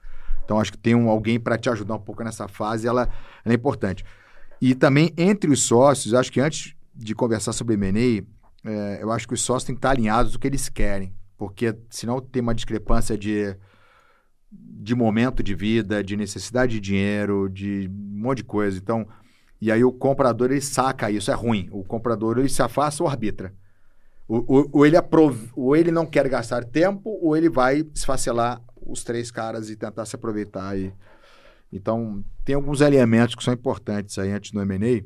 Então, 0.45 0.59
acho 0.59 0.71
que 0.71 0.77
tem 0.77 0.95
um, 0.95 1.09
alguém 1.09 1.39
para 1.39 1.57
te 1.57 1.69
ajudar 1.69 1.95
um 1.95 1.99
pouco 1.99 2.23
nessa 2.23 2.47
fase, 2.47 2.87
ela, 2.87 3.09
ela 3.43 3.53
é 3.53 3.55
importante. 3.55 4.05
E 4.61 4.73
também, 4.73 5.11
entre 5.17 5.51
os 5.51 5.63
sócios, 5.63 6.13
acho 6.13 6.31
que 6.31 6.39
antes 6.39 6.75
de 6.95 7.13
conversar 7.13 7.51
sobre 7.51 7.73
M&A, 7.73 8.23
é, 8.69 8.99
eu 9.01 9.11
acho 9.11 9.27
que 9.27 9.33
os 9.33 9.41
sócios 9.41 9.65
têm 9.65 9.75
que 9.75 9.79
estar 9.79 9.89
alinhados 9.89 10.31
do 10.31 10.39
que 10.39 10.47
eles 10.47 10.69
querem. 10.69 11.13
Porque 11.37 11.75
senão 11.89 12.21
tem 12.21 12.41
uma 12.41 12.55
discrepância 12.55 13.17
de, 13.17 13.55
de 14.51 14.95
momento 14.95 15.43
de 15.43 15.53
vida, 15.53 16.03
de 16.03 16.15
necessidade 16.15 16.73
de 16.73 16.79
dinheiro, 16.79 17.49
de 17.49 17.89
um 17.89 18.21
monte 18.21 18.37
de 18.37 18.43
coisa. 18.45 18.77
Então, 18.77 19.05
e 19.59 19.71
aí 19.71 19.83
o 19.83 19.91
comprador 19.91 20.51
ele 20.51 20.61
saca 20.61 21.11
isso, 21.11 21.31
é 21.31 21.33
ruim. 21.33 21.67
O 21.71 21.83
comprador 21.83 22.37
ele 22.37 22.49
se 22.49 22.61
afasta 22.61 23.03
ou 23.03 23.09
arbitra. 23.09 23.53
Ou, 24.27 24.69
ou, 24.71 24.85
ele 24.85 24.97
aprov... 24.97 25.51
ou 25.55 25.75
ele 25.75 25.91
não 25.91 26.05
quer 26.05 26.27
gastar 26.27 26.63
tempo, 26.63 27.19
ou 27.21 27.37
ele 27.37 27.49
vai 27.49 27.85
esfacelar 27.93 28.61
os 28.85 29.03
três 29.03 29.31
caras 29.31 29.69
e 29.69 29.75
tentar 29.75 30.05
se 30.05 30.15
aproveitar. 30.15 30.77
E... 30.77 30.93
Então, 31.71 32.23
tem 32.43 32.55
alguns 32.55 32.81
elementos 32.81 33.35
que 33.35 33.43
são 33.43 33.53
importantes 33.53 34.17
aí 34.17 34.31
antes 34.31 34.51
do 34.51 34.61
M&A, 34.61 35.03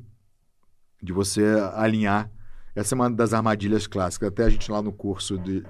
de 1.01 1.13
você 1.13 1.43
alinhar. 1.73 2.29
Essa 2.75 2.93
é 2.93 2.95
uma 2.95 3.09
das 3.09 3.33
armadilhas 3.33 3.87
clássicas. 3.87 4.29
Até 4.29 4.43
a 4.43 4.49
gente 4.49 4.71
lá 4.71 4.81
no 4.81 4.91
curso 4.91 5.37
de, 5.37 5.61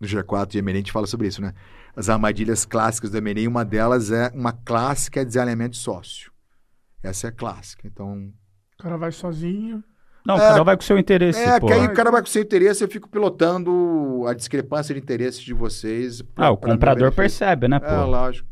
do 0.00 0.06
G4 0.06 0.54
e 0.54 0.58
M&A, 0.58 0.74
a 0.74 0.76
gente 0.76 0.92
fala 0.92 1.06
sobre 1.06 1.28
isso, 1.28 1.40
né? 1.40 1.54
As 1.94 2.08
armadilhas 2.08 2.64
clássicas 2.64 3.10
do 3.10 3.18
M&A, 3.18 3.48
uma 3.48 3.64
delas 3.64 4.10
é 4.10 4.30
uma 4.34 4.52
clássica 4.52 5.24
desalinhamento 5.24 5.72
de 5.72 5.78
sócio. 5.78 6.32
Essa 7.02 7.28
é 7.28 7.30
clássica. 7.30 7.86
Então... 7.86 8.32
O 8.78 8.82
cara 8.82 8.96
vai 8.96 9.12
sozinho... 9.12 9.82
Não, 10.26 10.34
é, 10.34 10.38
cada 10.38 10.60
um 10.60 10.64
vai 10.64 10.76
com 10.76 10.82
o 10.82 10.86
seu 10.86 10.98
interesse. 10.98 11.38
É, 11.38 11.60
pô. 11.60 11.66
que 11.66 11.72
aí 11.72 11.86
o 11.86 11.94
cara 11.94 12.10
vai 12.10 12.20
com 12.20 12.26
o 12.26 12.30
seu 12.30 12.42
interesse, 12.42 12.82
eu 12.82 12.88
fico 12.88 13.08
pilotando 13.08 14.24
a 14.26 14.34
discrepância 14.34 14.94
de 14.94 15.00
interesses 15.00 15.40
de 15.40 15.54
vocês. 15.54 16.20
Pra, 16.20 16.46
ah, 16.46 16.50
o 16.50 16.56
comprador 16.56 17.12
percebe, 17.12 17.68
né, 17.68 17.78
pô? 17.78 17.86
É, 17.86 18.04
lógico. 18.04 18.48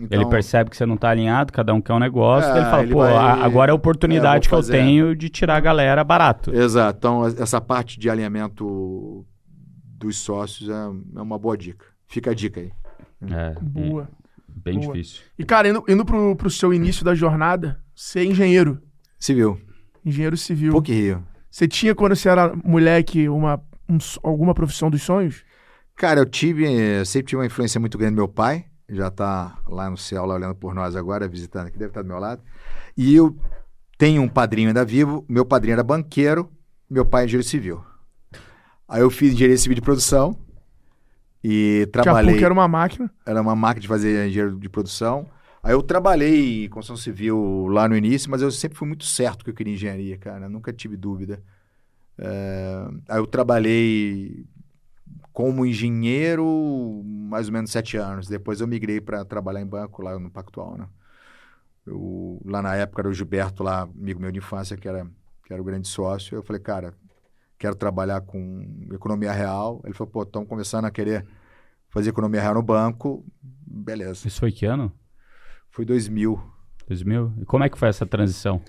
Então, 0.00 0.20
ele 0.20 0.30
percebe 0.30 0.70
que 0.70 0.76
você 0.76 0.86
não 0.86 0.96
tá 0.96 1.10
alinhado, 1.10 1.52
cada 1.52 1.74
um 1.74 1.80
quer 1.80 1.92
um 1.92 1.98
negócio, 1.98 2.48
é, 2.50 2.58
ele 2.58 2.64
fala, 2.66 2.82
ele 2.84 2.92
pô, 2.92 3.00
vai, 3.00 3.42
agora 3.42 3.70
é 3.70 3.72
a 3.72 3.74
oportunidade 3.74 4.46
é, 4.46 4.48
que 4.48 4.54
eu 4.54 4.62
tenho 4.62 5.16
de 5.16 5.28
tirar 5.28 5.56
a 5.56 5.60
galera 5.60 6.04
barato. 6.04 6.54
Exato. 6.54 6.96
Então, 6.98 7.26
essa 7.26 7.60
parte 7.60 7.98
de 7.98 8.08
alinhamento 8.08 9.26
dos 9.84 10.18
sócios 10.18 10.70
é, 10.70 10.72
é 10.72 11.20
uma 11.20 11.36
boa 11.36 11.58
dica. 11.58 11.84
Fica 12.06 12.30
a 12.30 12.34
dica 12.34 12.60
aí. 12.60 12.70
É, 13.28 13.54
boa. 13.60 14.08
Bem 14.46 14.78
boa. 14.78 14.92
difícil. 14.92 15.22
E, 15.36 15.44
cara, 15.44 15.68
indo, 15.68 15.84
indo 15.88 16.04
pro, 16.04 16.36
pro 16.36 16.48
seu 16.48 16.72
início 16.72 17.04
da 17.04 17.14
jornada, 17.14 17.80
ser 17.94 18.24
engenheiro. 18.24 18.80
Civil. 19.18 19.60
Engenheiro 20.08 20.36
civil. 20.36 20.72
Rio. 20.80 21.22
Você 21.50 21.68
tinha, 21.68 21.94
quando 21.94 22.16
você 22.16 22.28
era 22.28 22.54
moleque, 22.64 23.28
uma, 23.28 23.60
um, 23.88 23.98
alguma 24.22 24.54
profissão 24.54 24.90
dos 24.90 25.02
sonhos? 25.02 25.44
Cara, 25.96 26.20
eu 26.20 26.26
tive, 26.26 26.64
eu 26.64 27.04
sempre 27.04 27.28
tive 27.28 27.40
uma 27.40 27.46
influência 27.46 27.78
muito 27.80 27.98
grande 27.98 28.14
do 28.14 28.18
meu 28.18 28.28
pai. 28.28 28.64
Já 28.88 29.10
tá 29.10 29.58
lá 29.68 29.90
no 29.90 29.96
céu, 29.98 30.24
lá 30.24 30.34
olhando 30.34 30.54
por 30.54 30.74
nós 30.74 30.96
agora, 30.96 31.28
visitando 31.28 31.66
aqui, 31.66 31.78
deve 31.78 31.90
estar 31.90 32.02
do 32.02 32.08
meu 32.08 32.18
lado. 32.18 32.40
E 32.96 33.14
eu 33.14 33.36
tenho 33.98 34.22
um 34.22 34.28
padrinho 34.28 34.68
ainda 34.68 34.84
vivo. 34.84 35.26
Meu 35.28 35.44
padrinho 35.44 35.74
era 35.74 35.82
banqueiro, 35.82 36.50
meu 36.88 37.04
pai 37.04 37.22
é 37.22 37.26
engenheiro 37.26 37.46
civil. 37.46 37.84
Aí 38.88 39.02
eu 39.02 39.10
fiz 39.10 39.34
engenharia 39.34 39.58
civil 39.58 39.74
de 39.74 39.82
produção 39.82 40.34
e 41.44 41.86
trabalhei. 41.92 42.38
Que 42.38 42.44
era 42.44 42.54
uma 42.54 42.66
máquina? 42.66 43.10
Era 43.26 43.42
uma 43.42 43.54
máquina 43.54 43.82
de 43.82 43.88
fazer 43.88 44.26
engenheiro 44.26 44.58
de 44.58 44.68
produção. 44.70 45.26
Aí 45.68 45.74
eu 45.74 45.82
trabalhei 45.82 46.64
em 46.64 46.68
construção 46.70 46.96
civil 46.96 47.66
lá 47.66 47.86
no 47.86 47.94
início, 47.94 48.30
mas 48.30 48.40
eu 48.40 48.50
sempre 48.50 48.78
fui 48.78 48.88
muito 48.88 49.04
certo 49.04 49.44
que 49.44 49.50
eu 49.50 49.54
queria 49.54 49.74
engenharia, 49.74 50.16
cara. 50.16 50.48
Nunca 50.48 50.72
tive 50.72 50.96
dúvida. 50.96 51.42
É... 52.16 52.88
Aí 53.06 53.18
eu 53.18 53.26
trabalhei 53.26 54.46
como 55.30 55.66
engenheiro 55.66 57.02
mais 57.04 57.48
ou 57.48 57.52
menos 57.52 57.70
sete 57.70 57.98
anos. 57.98 58.26
Depois 58.26 58.62
eu 58.62 58.66
migrei 58.66 58.98
para 58.98 59.26
trabalhar 59.26 59.60
em 59.60 59.66
banco 59.66 60.00
lá 60.00 60.18
no 60.18 60.30
Pactual, 60.30 60.78
né? 60.78 60.88
Eu, 61.84 62.40
lá 62.46 62.62
na 62.62 62.74
época 62.74 63.02
era 63.02 63.08
o 63.10 63.12
Gilberto, 63.12 63.62
lá, 63.62 63.82
amigo 63.82 64.18
meu 64.18 64.32
de 64.32 64.38
infância, 64.38 64.74
que 64.74 64.88
era, 64.88 65.06
que 65.44 65.52
era 65.52 65.60
o 65.60 65.64
grande 65.66 65.86
sócio. 65.86 66.34
Eu 66.34 66.42
falei, 66.42 66.62
cara, 66.62 66.94
quero 67.58 67.76
trabalhar 67.76 68.22
com 68.22 68.86
economia 68.90 69.32
real. 69.32 69.82
Ele 69.84 69.92
falou, 69.92 70.10
pô, 70.10 70.22
estamos 70.22 70.48
começando 70.48 70.86
a 70.86 70.90
querer 70.90 71.26
fazer 71.90 72.08
economia 72.08 72.40
real 72.40 72.54
no 72.54 72.62
banco. 72.62 73.22
Beleza. 73.42 74.26
Isso 74.26 74.40
foi 74.40 74.50
que 74.50 74.64
ano? 74.64 74.90
Foi 75.78 75.84
2000. 75.84 76.40
2000? 76.88 77.34
E 77.40 77.44
como 77.44 77.62
é 77.62 77.68
que 77.68 77.78
foi 77.78 77.88
essa 77.88 78.04
transição? 78.04 78.60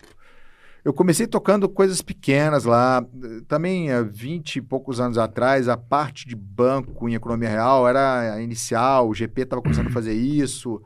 Eu 0.86 0.94
comecei 0.94 1.26
tocando 1.26 1.68
coisas 1.68 2.04
pequenas 2.04 2.66
lá. 2.66 3.04
Também 3.48 3.92
há 3.92 4.04
20 4.04 4.58
e 4.58 4.62
poucos 4.62 5.00
anos 5.00 5.18
atrás, 5.18 5.68
a 5.68 5.76
parte 5.76 6.28
de 6.28 6.36
banco 6.36 7.10
em 7.10 7.16
economia 7.16 7.50
real 7.50 7.88
era 7.88 8.36
a 8.36 8.42
inicial, 8.44 9.10
o 9.10 9.16
GP 9.16 9.42
estava 9.42 9.60
começando 9.60 9.88
a 9.88 9.92
fazer 9.92 10.14
isso, 10.14 10.80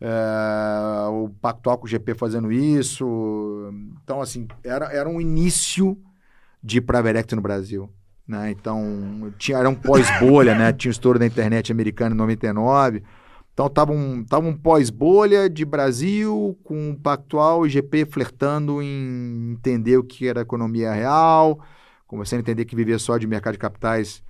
é, 0.00 1.06
o 1.10 1.28
Pactual 1.38 1.76
com 1.76 1.84
o 1.84 1.90
GP 1.90 2.14
fazendo 2.14 2.50
isso. 2.50 3.04
Então, 4.02 4.22
assim, 4.22 4.48
era, 4.64 4.86
era 4.86 5.06
um 5.06 5.20
início 5.20 5.98
de 6.64 6.80
Private 6.80 7.36
no 7.36 7.42
Brasil. 7.42 7.90
Né? 8.26 8.52
Então, 8.52 9.34
tinha, 9.36 9.58
era 9.58 9.68
um 9.68 9.74
pós-bolha, 9.74 10.54
né? 10.54 10.72
tinha 10.72 10.88
o 10.88 10.92
estouro 10.92 11.18
da 11.18 11.26
internet 11.26 11.70
americana 11.70 12.14
em 12.14 12.18
99. 12.18 13.02
Então 13.56 13.68
estava 13.68 13.90
um, 13.90 14.22
tava 14.22 14.46
um 14.46 14.54
pós-bolha 14.54 15.48
de 15.48 15.64
Brasil 15.64 16.58
com 16.62 16.90
o 16.90 16.94
Pactual 16.94 17.66
e 17.66 17.70
GP 17.70 18.04
flertando 18.04 18.82
em 18.82 19.52
entender 19.52 19.96
o 19.96 20.04
que 20.04 20.28
era 20.28 20.42
economia 20.42 20.92
real, 20.92 21.58
começando 22.06 22.40
a 22.40 22.42
entender 22.42 22.66
que 22.66 22.76
vivia 22.76 22.98
só 22.98 23.16
de 23.16 23.26
mercado 23.26 23.54
de 23.54 23.58
capitais. 23.58 24.22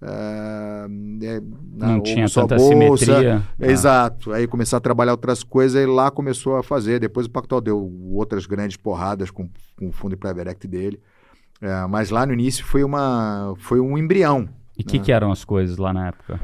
Uh, 0.00 0.86
é, 1.24 1.40
não, 1.72 1.88
não 1.94 2.00
tinha 2.00 2.28
tanta 2.30 2.54
bolsa. 2.54 3.04
simetria. 3.04 3.42
Exato. 3.58 4.30
Aí 4.30 4.46
começar 4.46 4.76
a 4.76 4.80
trabalhar 4.80 5.10
outras 5.10 5.42
coisas 5.42 5.82
e 5.82 5.84
lá 5.84 6.08
começou 6.08 6.54
a 6.54 6.62
fazer. 6.62 7.00
Depois 7.00 7.26
o 7.26 7.30
Pactual 7.30 7.60
deu 7.60 7.92
outras 8.12 8.46
grandes 8.46 8.76
porradas 8.76 9.28
com, 9.28 9.50
com 9.76 9.88
o 9.88 9.92
fundo 9.92 10.10
de 10.10 10.18
private 10.18 10.68
dele. 10.68 11.00
É, 11.60 11.84
mas 11.88 12.10
lá 12.10 12.24
no 12.24 12.32
início 12.32 12.64
foi, 12.64 12.84
uma, 12.84 13.56
foi 13.58 13.80
um 13.80 13.98
embrião. 13.98 14.48
E 14.78 14.82
o 14.82 14.86
né? 14.86 14.92
que, 14.92 15.00
que 15.00 15.10
eram 15.10 15.32
as 15.32 15.44
coisas 15.44 15.78
lá 15.78 15.92
na 15.92 16.06
época? 16.06 16.40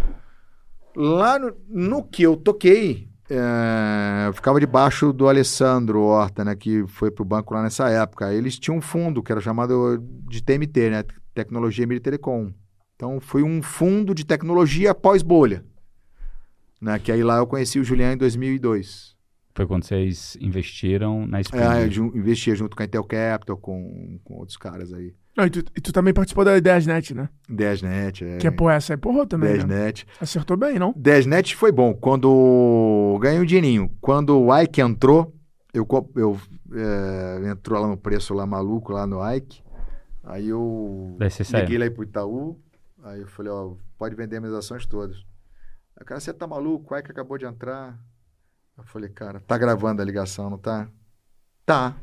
Lá 0.96 1.38
no, 1.38 1.56
no 1.68 2.02
que 2.02 2.22
eu 2.22 2.36
toquei, 2.36 3.08
é, 3.28 4.28
eu 4.28 4.32
ficava 4.32 4.60
debaixo 4.60 5.12
do 5.12 5.28
Alessandro 5.28 6.02
Horta, 6.02 6.44
né, 6.44 6.54
que 6.54 6.86
foi 6.86 7.10
para 7.10 7.22
o 7.22 7.26
banco 7.26 7.54
lá 7.54 7.62
nessa 7.62 7.88
época. 7.88 8.32
Eles 8.32 8.58
tinham 8.58 8.78
um 8.78 8.82
fundo 8.82 9.22
que 9.22 9.32
era 9.32 9.40
chamado 9.40 9.98
de 10.28 10.42
TMT, 10.42 10.90
né, 10.90 11.04
Tecnologia 11.32 11.86
Media 11.86 12.02
Telecom. 12.02 12.52
Então 12.96 13.20
foi 13.20 13.42
um 13.42 13.62
fundo 13.62 14.14
de 14.14 14.24
tecnologia 14.24 14.94
pós-bolha, 14.94 15.64
né, 16.80 16.98
que 16.98 17.10
aí 17.10 17.22
lá 17.22 17.38
eu 17.38 17.46
conheci 17.46 17.78
o 17.78 17.84
Julian 17.84 18.12
em 18.12 18.18
2002. 18.18 19.14
Foi 19.54 19.66
quando 19.66 19.84
vocês 19.84 20.36
investiram 20.40 21.26
na 21.26 21.40
Spring? 21.40 21.62
É, 21.62 21.84
eu 21.86 22.06
investia 22.16 22.54
junto 22.56 22.76
com 22.76 22.82
a 22.82 22.86
Intel 22.86 23.04
Capital, 23.04 23.56
com, 23.56 24.18
com 24.24 24.34
outros 24.34 24.56
caras 24.56 24.92
aí. 24.92 25.14
Não, 25.36 25.46
e, 25.46 25.50
tu, 25.50 25.58
e, 25.58 25.80
tu, 25.80 25.92
também 25.92 26.14
participou 26.14 26.44
da 26.44 26.56
Ideiasnet, 26.56 27.12
né? 27.12 27.28
Ideiasnet, 27.48 28.24
é. 28.24 28.38
Que 28.38 28.46
é, 28.46 28.50
pô, 28.52 28.70
essa 28.70 28.94
é 28.94 28.96
porra 28.96 29.26
também, 29.26 29.50
Ideiasnet. 29.50 30.06
Né? 30.06 30.12
Acertou 30.20 30.56
bem, 30.56 30.78
não? 30.78 30.90
Ideiasnet 30.96 31.56
foi 31.56 31.72
bom. 31.72 31.92
Quando... 31.92 33.18
Ganhei 33.20 33.40
um 33.40 33.44
dinheirinho. 33.44 33.90
Quando 34.00 34.38
o 34.38 34.56
Ike 34.56 34.80
entrou, 34.80 35.34
eu, 35.72 35.86
eu 36.14 36.40
é, 36.72 37.48
entrou 37.50 37.80
lá 37.80 37.88
no 37.88 37.96
preço 37.96 38.32
lá 38.32 38.46
maluco, 38.46 38.92
lá 38.92 39.06
no 39.06 39.20
Ike. 39.34 39.62
Aí 40.22 40.48
eu 40.48 41.16
liguei 41.52 41.78
lá 41.78 41.90
pro 41.90 42.04
Itaú. 42.04 42.60
Aí 43.02 43.20
eu 43.20 43.26
falei, 43.26 43.50
ó, 43.50 43.74
pode 43.98 44.14
vender 44.14 44.40
minhas 44.40 44.54
ações 44.54 44.86
todas. 44.86 45.16
Aí 45.96 46.02
o 46.02 46.04
cara, 46.04 46.20
você 46.20 46.32
tá 46.32 46.46
maluco? 46.46 46.94
O 46.94 46.96
Ike 46.96 47.10
acabou 47.10 47.36
de 47.36 47.44
entrar. 47.44 47.98
Eu 48.78 48.84
falei, 48.84 49.10
cara, 49.10 49.40
tá 49.40 49.58
gravando 49.58 50.00
a 50.00 50.04
ligação, 50.04 50.48
não 50.48 50.58
tá? 50.58 50.88
Tá. 51.66 51.96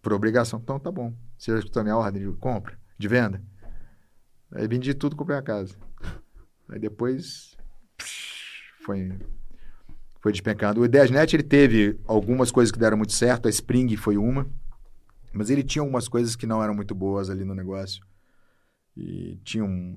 Por 0.00 0.12
obrigação. 0.12 0.58
Então 0.62 0.78
tá 0.80 0.90
bom. 0.90 1.12
Você 1.38 1.52
já 1.52 1.58
escutou 1.58 1.80
a 1.80 1.84
minha 1.84 1.96
ordem 1.96 2.28
de 2.28 2.36
compra, 2.36 2.78
de 2.98 3.08
venda? 3.08 3.42
Aí 4.50 4.66
vendi 4.66 4.92
tudo, 4.92 5.14
comprei 5.14 5.38
a 5.38 5.42
casa. 5.42 5.76
Aí 6.68 6.78
depois 6.78 7.56
foi 8.84 9.16
foi 10.20 10.32
despencando. 10.32 10.80
O 10.80 10.84
Ideiasnet 10.84 11.34
ele 11.34 11.44
teve 11.44 12.00
algumas 12.04 12.50
coisas 12.50 12.72
que 12.72 12.78
deram 12.78 12.96
muito 12.96 13.12
certo, 13.12 13.46
a 13.46 13.50
Spring 13.50 13.96
foi 13.96 14.16
uma, 14.16 14.50
mas 15.32 15.48
ele 15.48 15.62
tinha 15.62 15.80
algumas 15.80 16.08
coisas 16.08 16.34
que 16.34 16.46
não 16.46 16.62
eram 16.62 16.74
muito 16.74 16.94
boas 16.94 17.30
ali 17.30 17.44
no 17.44 17.54
negócio. 17.54 18.04
E 18.96 19.38
tinha 19.44 19.64
um, 19.64 19.94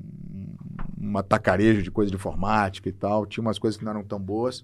um 0.96 1.18
atacarejo 1.18 1.82
de 1.82 1.90
coisa 1.90 2.12
de 2.12 2.16
informática 2.16 2.88
e 2.88 2.92
tal, 2.92 3.26
tinha 3.26 3.42
umas 3.42 3.58
coisas 3.58 3.78
que 3.78 3.84
não 3.84 3.92
eram 3.92 4.04
tão 4.04 4.20
boas. 4.20 4.64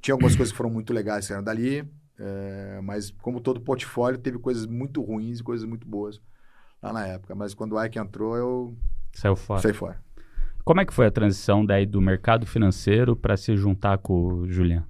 Tinha 0.00 0.14
algumas 0.14 0.34
coisas 0.34 0.50
que 0.50 0.56
foram 0.56 0.70
muito 0.70 0.92
legais 0.92 1.28
que 1.28 1.32
eram 1.32 1.44
dali, 1.44 1.88
é, 2.18 2.80
mas, 2.82 3.10
como 3.10 3.40
todo 3.40 3.60
portfólio, 3.60 4.18
teve 4.18 4.38
coisas 4.38 4.66
muito 4.66 5.02
ruins 5.02 5.40
e 5.40 5.42
coisas 5.42 5.66
muito 5.66 5.86
boas 5.86 6.20
lá 6.82 6.92
na 6.92 7.06
época. 7.06 7.34
Mas 7.34 7.54
quando 7.54 7.74
o 7.74 7.84
Ike 7.84 7.98
entrou, 7.98 8.36
eu. 8.36 8.76
Saiu 9.12 9.36
fora. 9.36 9.60
Saí 9.60 9.72
fora. 9.72 10.00
Como 10.64 10.80
é 10.80 10.84
que 10.84 10.94
foi 10.94 11.06
a 11.06 11.10
transição 11.10 11.66
daí 11.66 11.84
do 11.84 12.00
mercado 12.00 12.46
financeiro 12.46 13.16
para 13.16 13.36
se 13.36 13.56
juntar 13.56 13.98
com 13.98 14.14
o 14.14 14.48
Julian? 14.48 14.86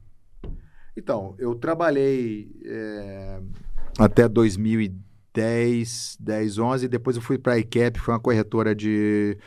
Então, 0.94 1.34
eu 1.38 1.54
trabalhei 1.54 2.54
é, 2.66 3.40
até 3.98 4.28
2010, 4.28 6.18
10, 6.20 6.58
11, 6.58 6.88
depois 6.88 7.16
eu 7.16 7.22
fui 7.22 7.38
para 7.38 7.54
a 7.54 7.58
ICAP, 7.58 7.98
foi 7.98 8.12
uma 8.12 8.20
corretora 8.20 8.74
de, 8.74 9.38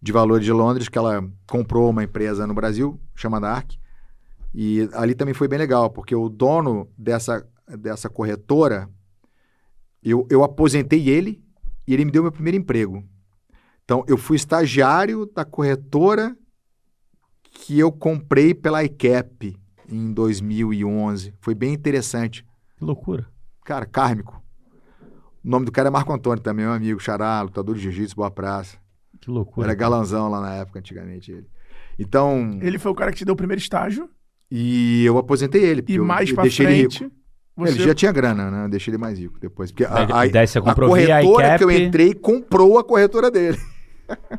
de 0.00 0.10
valores 0.10 0.46
de 0.46 0.52
Londres, 0.52 0.88
que 0.88 0.96
ela 0.96 1.22
comprou 1.46 1.90
uma 1.90 2.02
empresa 2.02 2.46
no 2.46 2.54
Brasil, 2.54 2.98
chamada 3.14 3.48
ARC, 3.48 3.72
e 4.54 4.88
ali 4.92 5.14
também 5.14 5.34
foi 5.34 5.48
bem 5.48 5.58
legal, 5.58 5.90
porque 5.90 6.14
o 6.14 6.28
dono 6.28 6.88
dessa, 6.96 7.46
dessa 7.78 8.08
corretora, 8.08 8.88
eu, 10.02 10.26
eu 10.30 10.42
aposentei 10.42 11.08
ele 11.08 11.42
e 11.86 11.94
ele 11.94 12.04
me 12.04 12.10
deu 12.10 12.22
meu 12.22 12.32
primeiro 12.32 12.56
emprego. 12.58 13.04
Então, 13.84 14.04
eu 14.06 14.18
fui 14.18 14.36
estagiário 14.36 15.26
da 15.26 15.44
corretora 15.44 16.36
que 17.42 17.78
eu 17.78 17.90
comprei 17.90 18.54
pela 18.54 18.84
ICAP 18.84 19.58
em 19.88 20.12
2011. 20.12 21.34
Foi 21.40 21.54
bem 21.54 21.72
interessante. 21.72 22.44
Que 22.76 22.84
loucura. 22.84 23.26
Cara, 23.64 23.86
kármico. 23.86 24.42
O 25.44 25.48
nome 25.48 25.64
do 25.64 25.72
cara 25.72 25.88
é 25.88 25.90
Marco 25.90 26.12
Antônio 26.12 26.42
também, 26.42 26.66
meu 26.66 26.74
amigo, 26.74 27.00
xará, 27.00 27.40
lutador 27.40 27.74
de 27.74 27.80
jiu-jitsu, 27.80 28.16
boa 28.16 28.30
praça. 28.30 28.76
Que 29.20 29.30
loucura. 29.30 29.66
Era 29.66 29.74
galanzão 29.74 30.28
lá 30.28 30.40
na 30.40 30.54
época, 30.54 30.78
antigamente, 30.78 31.32
ele. 31.32 31.46
Então, 31.98 32.58
Ele 32.62 32.78
foi 32.78 32.92
o 32.92 32.94
cara 32.94 33.10
que 33.10 33.18
te 33.18 33.24
deu 33.24 33.34
o 33.34 33.36
primeiro 33.36 33.60
estágio. 33.60 34.08
E 34.50 35.04
eu 35.04 35.18
aposentei 35.18 35.62
ele. 35.64 35.84
E 35.88 35.98
mais 35.98 36.28
eu 36.28 36.34
pra 36.34 36.42
deixei 36.42 36.66
ele 36.66 36.74
frente. 36.80 37.04
rico. 37.04 37.16
Você... 37.56 37.72
Ele 37.74 37.84
já 37.84 37.94
tinha 37.94 38.12
grana, 38.12 38.50
né? 38.50 38.64
Eu 38.66 38.68
deixei 38.68 38.92
ele 38.92 38.98
mais 38.98 39.18
rico 39.18 39.38
depois. 39.40 39.72
Porque 39.72 39.84
a, 39.84 39.90
a, 40.20 40.26
daí 40.28 40.46
você 40.46 40.58
a 40.58 40.62
comprou 40.62 40.94
via 40.94 41.20
corretora 41.22 41.58
que 41.58 41.64
eu 41.64 41.70
entrei 41.70 42.14
comprou 42.14 42.78
a 42.78 42.84
corretora 42.84 43.30
dele. 43.30 43.58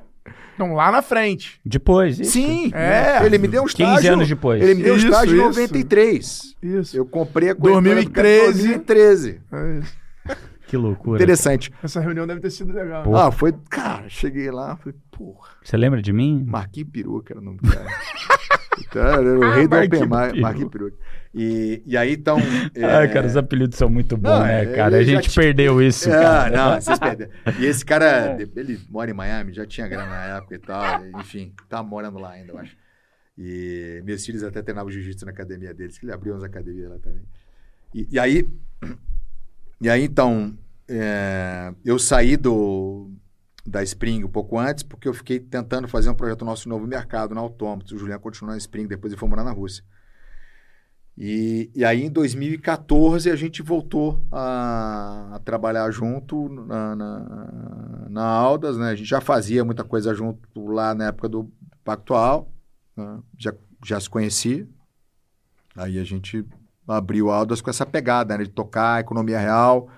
Não, 0.57 0.73
lá 0.73 0.91
na 0.91 1.01
frente. 1.01 1.59
Depois, 1.65 2.19
isso. 2.19 2.31
Sim, 2.31 2.69
É. 2.73 3.25
ele 3.25 3.37
me 3.37 3.47
deu 3.47 3.63
um 3.63 3.65
15 3.65 3.81
estágio. 3.81 4.13
anos 4.13 4.27
depois. 4.27 4.61
Ele 4.61 4.73
me 4.75 4.83
deu 4.83 4.93
um 4.93 4.97
Isso, 4.97 5.07
estágio 5.07 5.35
em 5.35 5.37
isso. 5.37 5.45
93. 5.61 6.55
Isso. 6.61 6.97
Eu 6.97 7.05
comprei 7.05 7.49
a 7.49 7.55
corretora 7.55 8.03
do 8.03 8.11
cara 8.11 8.27
em 8.27 8.41
2013. 8.43 8.67
2013. 8.67 9.41
É 9.53 9.79
isso. 9.79 9.97
Que 10.69 10.77
loucura. 10.77 11.17
Interessante. 11.17 11.71
Essa 11.83 11.99
reunião 11.99 12.27
deve 12.27 12.39
ter 12.41 12.51
sido 12.51 12.71
legal. 12.71 13.03
Pô. 13.03 13.15
Ah, 13.15 13.31
foi. 13.31 13.53
Cara, 13.69 14.07
cheguei 14.07 14.51
lá, 14.51 14.77
falei, 14.77 14.95
porra. 15.11 15.49
Você 15.63 15.75
lembra 15.75 16.01
de 16.01 16.13
mim? 16.13 16.43
Marquinhos 16.47 16.89
Peruca 16.91 17.33
era 17.33 17.41
o 17.41 17.43
nome 17.43 17.57
do 17.57 17.69
cara. 17.71 17.85
Então, 18.81 19.03
era 19.03 19.37
o 19.37 19.53
rei 19.53 19.67
do 19.67 19.75
Marquinhos 19.75 20.01
Open. 20.03 20.41
Marquinhos 20.41 20.69
Peruca. 20.71 20.97
E, 21.35 21.83
e 21.85 21.97
aí, 21.97 22.13
então. 22.13 22.37
Ah, 22.81 23.03
é, 23.03 23.07
cara, 23.09 23.27
os 23.27 23.35
apelidos 23.35 23.77
são 23.77 23.89
muito 23.89 24.15
bons, 24.15 24.29
Não, 24.29 24.43
né, 24.43 24.63
é, 24.63 24.73
cara? 24.73 24.97
A 24.97 25.03
gente 25.03 25.29
tinha- 25.29 25.43
perdeu 25.43 25.81
isso, 25.81 26.09
Ah, 26.09 26.13
cara. 26.49 26.57
não, 26.57 26.79
vocês 26.81 26.97
perderam. 26.97 27.31
E 27.59 27.65
esse 27.65 27.83
cara, 27.83 28.37
ele 28.55 28.79
mora 28.89 29.11
em 29.11 29.13
Miami, 29.13 29.51
já 29.53 29.65
tinha 29.65 29.85
grana 29.87 30.05
na 30.09 30.37
época 30.37 30.55
e 30.55 30.59
tal. 30.59 31.05
Enfim, 31.19 31.53
tá 31.67 31.83
morando 31.83 32.19
lá 32.19 32.31
ainda, 32.31 32.53
eu 32.53 32.57
acho. 32.57 32.75
E 33.37 34.01
meus 34.05 34.25
filhos 34.25 34.43
até 34.43 34.61
treinavam 34.61 34.89
jiu-jitsu 34.89 35.25
na 35.25 35.31
academia 35.31 35.73
deles, 35.73 35.97
que 35.97 36.05
ele 36.05 36.13
abriu 36.13 36.33
umas 36.33 36.43
academias 36.43 36.89
lá 36.89 36.97
também. 36.99 37.21
E, 37.93 38.07
e 38.11 38.17
aí, 38.19 38.47
e 39.81 39.89
aí 39.89 40.03
então, 40.03 40.57
é, 40.87 41.73
eu 41.85 41.99
saí 41.99 42.35
do, 42.35 43.11
da 43.65 43.83
Spring 43.83 44.23
um 44.23 44.29
pouco 44.29 44.57
antes, 44.57 44.83
porque 44.83 45.07
eu 45.07 45.13
fiquei 45.13 45.39
tentando 45.39 45.87
fazer 45.87 46.09
um 46.09 46.15
projeto 46.15 46.43
nosso 46.43 46.67
novo 46.67 46.87
mercado 46.87 47.35
na 47.35 47.41
Autômatos. 47.41 47.91
O 47.91 47.97
Juliano 47.97 48.21
continuou 48.21 48.53
na 48.53 48.57
Spring, 48.57 48.87
depois 48.87 49.13
ele 49.13 49.19
foi 49.19 49.29
morar 49.29 49.43
na 49.43 49.51
Rússia. 49.51 49.83
E, 51.21 51.69
e 51.75 51.83
aí, 51.83 52.03
em 52.03 52.09
2014, 52.09 53.29
a 53.29 53.35
gente 53.35 53.61
voltou 53.61 54.25
a, 54.31 55.35
a 55.35 55.39
trabalhar 55.39 55.91
junto 55.91 56.47
na, 56.47 56.95
na, 56.95 58.07
na 58.09 58.23
Aldas, 58.23 58.77
né? 58.77 58.91
A 58.91 58.95
gente 58.95 59.09
já 59.09 59.19
fazia 59.19 59.65
muita 59.65 59.83
coisa 59.83 60.13
junto 60.13 60.65
lá 60.67 60.95
na 60.95 61.07
época 61.07 61.27
do 61.27 61.51
Pactual, 61.83 62.49
né? 62.95 63.19
já, 63.37 63.53
já 63.85 63.99
se 63.99 64.09
conhecia. 64.09 64.65
Aí 65.75 65.99
a 65.99 66.03
gente 66.05 66.45
abriu 66.89 67.29
a 67.29 67.35
Aldas 67.37 67.61
com 67.61 67.69
essa 67.69 67.85
pegada, 67.85 68.37
né? 68.37 68.43
De 68.43 68.49
tocar 68.49 68.95
a 68.95 68.99
economia 68.99 69.39
real, 69.39 69.89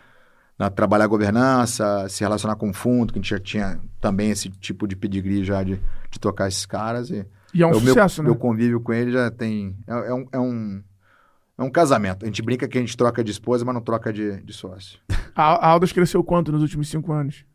trabalhar 0.76 1.06
a 1.06 1.08
governança, 1.08 2.08
se 2.10 2.24
relacionar 2.24 2.56
com 2.56 2.70
o 2.70 2.74
fundo, 2.74 3.12
que 3.12 3.20
a 3.20 3.22
gente 3.22 3.30
já 3.32 3.40
tinha 3.40 3.80
também 4.00 4.30
esse 4.30 4.50
tipo 4.50 4.88
de 4.88 4.96
pedigree 4.96 5.44
já 5.44 5.64
de, 5.64 5.82
de 6.10 6.20
tocar 6.20 6.48
esses 6.48 6.66
caras. 6.66 7.10
E, 7.10 7.26
E 7.54 7.64
é 7.64 7.66
um 7.66 7.72
o 7.72 7.82
meu, 7.82 7.94
sucesso, 7.94 8.22
né? 8.22 8.30
meu 8.30 8.36
convívio 8.36 8.80
com 8.82 8.94
ele 8.94 9.12
já 9.12 9.32
tem. 9.32 9.76
É, 9.88 9.94
é 9.94 10.14
um, 10.14 10.28
é, 10.32 10.40
um, 10.40 10.84
é 11.58 11.64
um 11.64 11.70
casamento. 11.72 12.24
A 12.24 12.28
gente 12.28 12.42
brinca 12.42 12.68
que 12.68 12.78
a 12.78 12.82
gente 12.82 12.96
troca 12.96 13.24
de 13.24 13.32
esposa, 13.32 13.66
mas 13.66 13.74
não 13.74 13.82
troca 13.82 14.14
de, 14.14 14.42
de 14.42 14.54
sócio. 14.54 15.00
A, 15.34 15.44
a 15.44 15.68
Aldas 15.70 15.92
cresceu 15.92 16.24
quanto 16.24 16.52
nos 16.52 16.62
últimos 16.62 16.90
cinco 16.90 17.12
anos? 17.12 17.46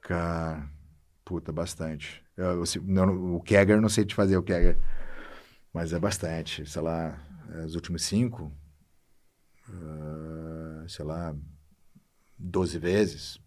Cara, 0.00 0.64
puta, 1.24 1.52
bastante. 1.52 2.22
Eu, 2.36 2.62
eu, 2.62 2.64
não, 2.84 3.36
o 3.36 3.40
Kegger, 3.40 3.80
não 3.80 3.88
sei 3.88 4.04
te 4.04 4.14
fazer 4.14 4.36
o 4.36 4.42
Kegger. 4.42 4.78
Mas 5.72 5.92
é 5.92 5.98
bastante. 5.98 6.68
Sei 6.68 6.82
lá, 6.82 7.18
os 7.64 7.74
últimos 7.74 8.02
cinco. 8.02 8.52
ah, 9.68 10.84
sei 10.88 11.04
lá, 11.04 11.34
12 12.38 12.78
vezes. 12.78 13.38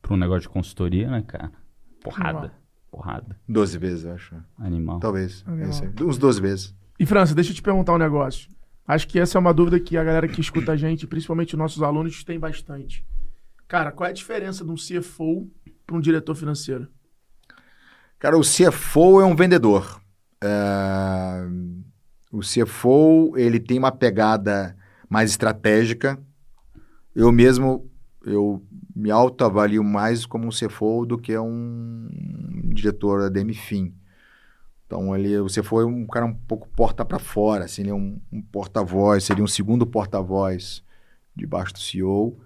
Pra 0.00 0.14
um 0.14 0.16
negócio 0.16 0.42
de 0.42 0.48
consultoria, 0.48 1.10
né, 1.10 1.22
cara? 1.22 1.52
Porrada. 2.00 2.38
Animal. 2.38 2.50
Porrada. 2.90 3.40
12 3.48 3.78
vezes, 3.78 4.04
eu 4.04 4.12
acho. 4.14 4.36
Animal. 4.58 4.98
Talvez. 5.00 5.44
Animal. 5.46 5.70
É. 5.70 6.02
Uns 6.02 6.18
12 6.18 6.40
vezes. 6.40 6.74
E 6.98 7.06
França, 7.06 7.34
deixa 7.34 7.50
eu 7.50 7.54
te 7.54 7.62
perguntar 7.62 7.94
um 7.94 7.98
negócio. 7.98 8.50
Acho 8.86 9.06
que 9.08 9.18
essa 9.18 9.38
é 9.38 9.40
uma 9.40 9.54
dúvida 9.54 9.78
que 9.78 9.96
a 9.96 10.04
galera 10.04 10.26
que 10.26 10.40
escuta 10.40 10.72
a 10.72 10.76
gente, 10.76 11.06
principalmente 11.06 11.54
os 11.54 11.58
nossos 11.58 11.82
alunos, 11.82 12.24
tem 12.24 12.38
bastante. 12.38 13.06
Cara, 13.68 13.92
qual 13.92 14.06
é 14.06 14.10
a 14.10 14.14
diferença 14.14 14.64
de 14.64 14.70
um 14.70 14.74
CFO 14.74 15.50
para 15.86 15.96
um 15.96 16.00
diretor 16.00 16.34
financeiro? 16.34 16.88
Cara, 18.18 18.36
o 18.36 18.42
CFO 18.42 19.20
é 19.20 19.24
um 19.24 19.34
vendedor. 19.34 20.00
É, 20.42 21.46
O 22.32 22.40
CFO, 22.40 23.36
ele 23.36 23.60
tem 23.60 23.78
uma 23.78 23.92
pegada 23.92 24.74
mais 25.08 25.30
estratégica. 25.30 26.18
Eu 27.14 27.30
mesmo, 27.30 27.90
eu 28.24 28.64
me 28.96 29.10
autoavalio 29.10 29.84
mais 29.84 30.24
como 30.24 30.46
um 30.46 30.50
CFO 30.50 31.04
do 31.04 31.18
que 31.18 31.36
um 31.36 32.08
diretor 32.72 33.20
da 33.20 33.28
DMFIN. 33.28 33.94
Então, 34.86 35.14
ele, 35.14 35.38
o 35.38 35.46
CFO 35.46 35.80
é 35.80 35.86
um 35.86 36.06
cara 36.06 36.26
um 36.26 36.34
pouco 36.34 36.68
porta 36.68 37.04
para 37.04 37.18
fora, 37.18 37.64
assim, 37.64 37.82
ele 37.82 37.90
é 37.90 37.94
um, 37.94 38.20
um 38.30 38.42
porta-voz, 38.42 39.24
seria 39.24 39.44
um 39.44 39.46
segundo 39.46 39.86
porta-voz 39.86 40.82
debaixo 41.34 41.72
do 41.72 41.78
CEO. 41.78 42.38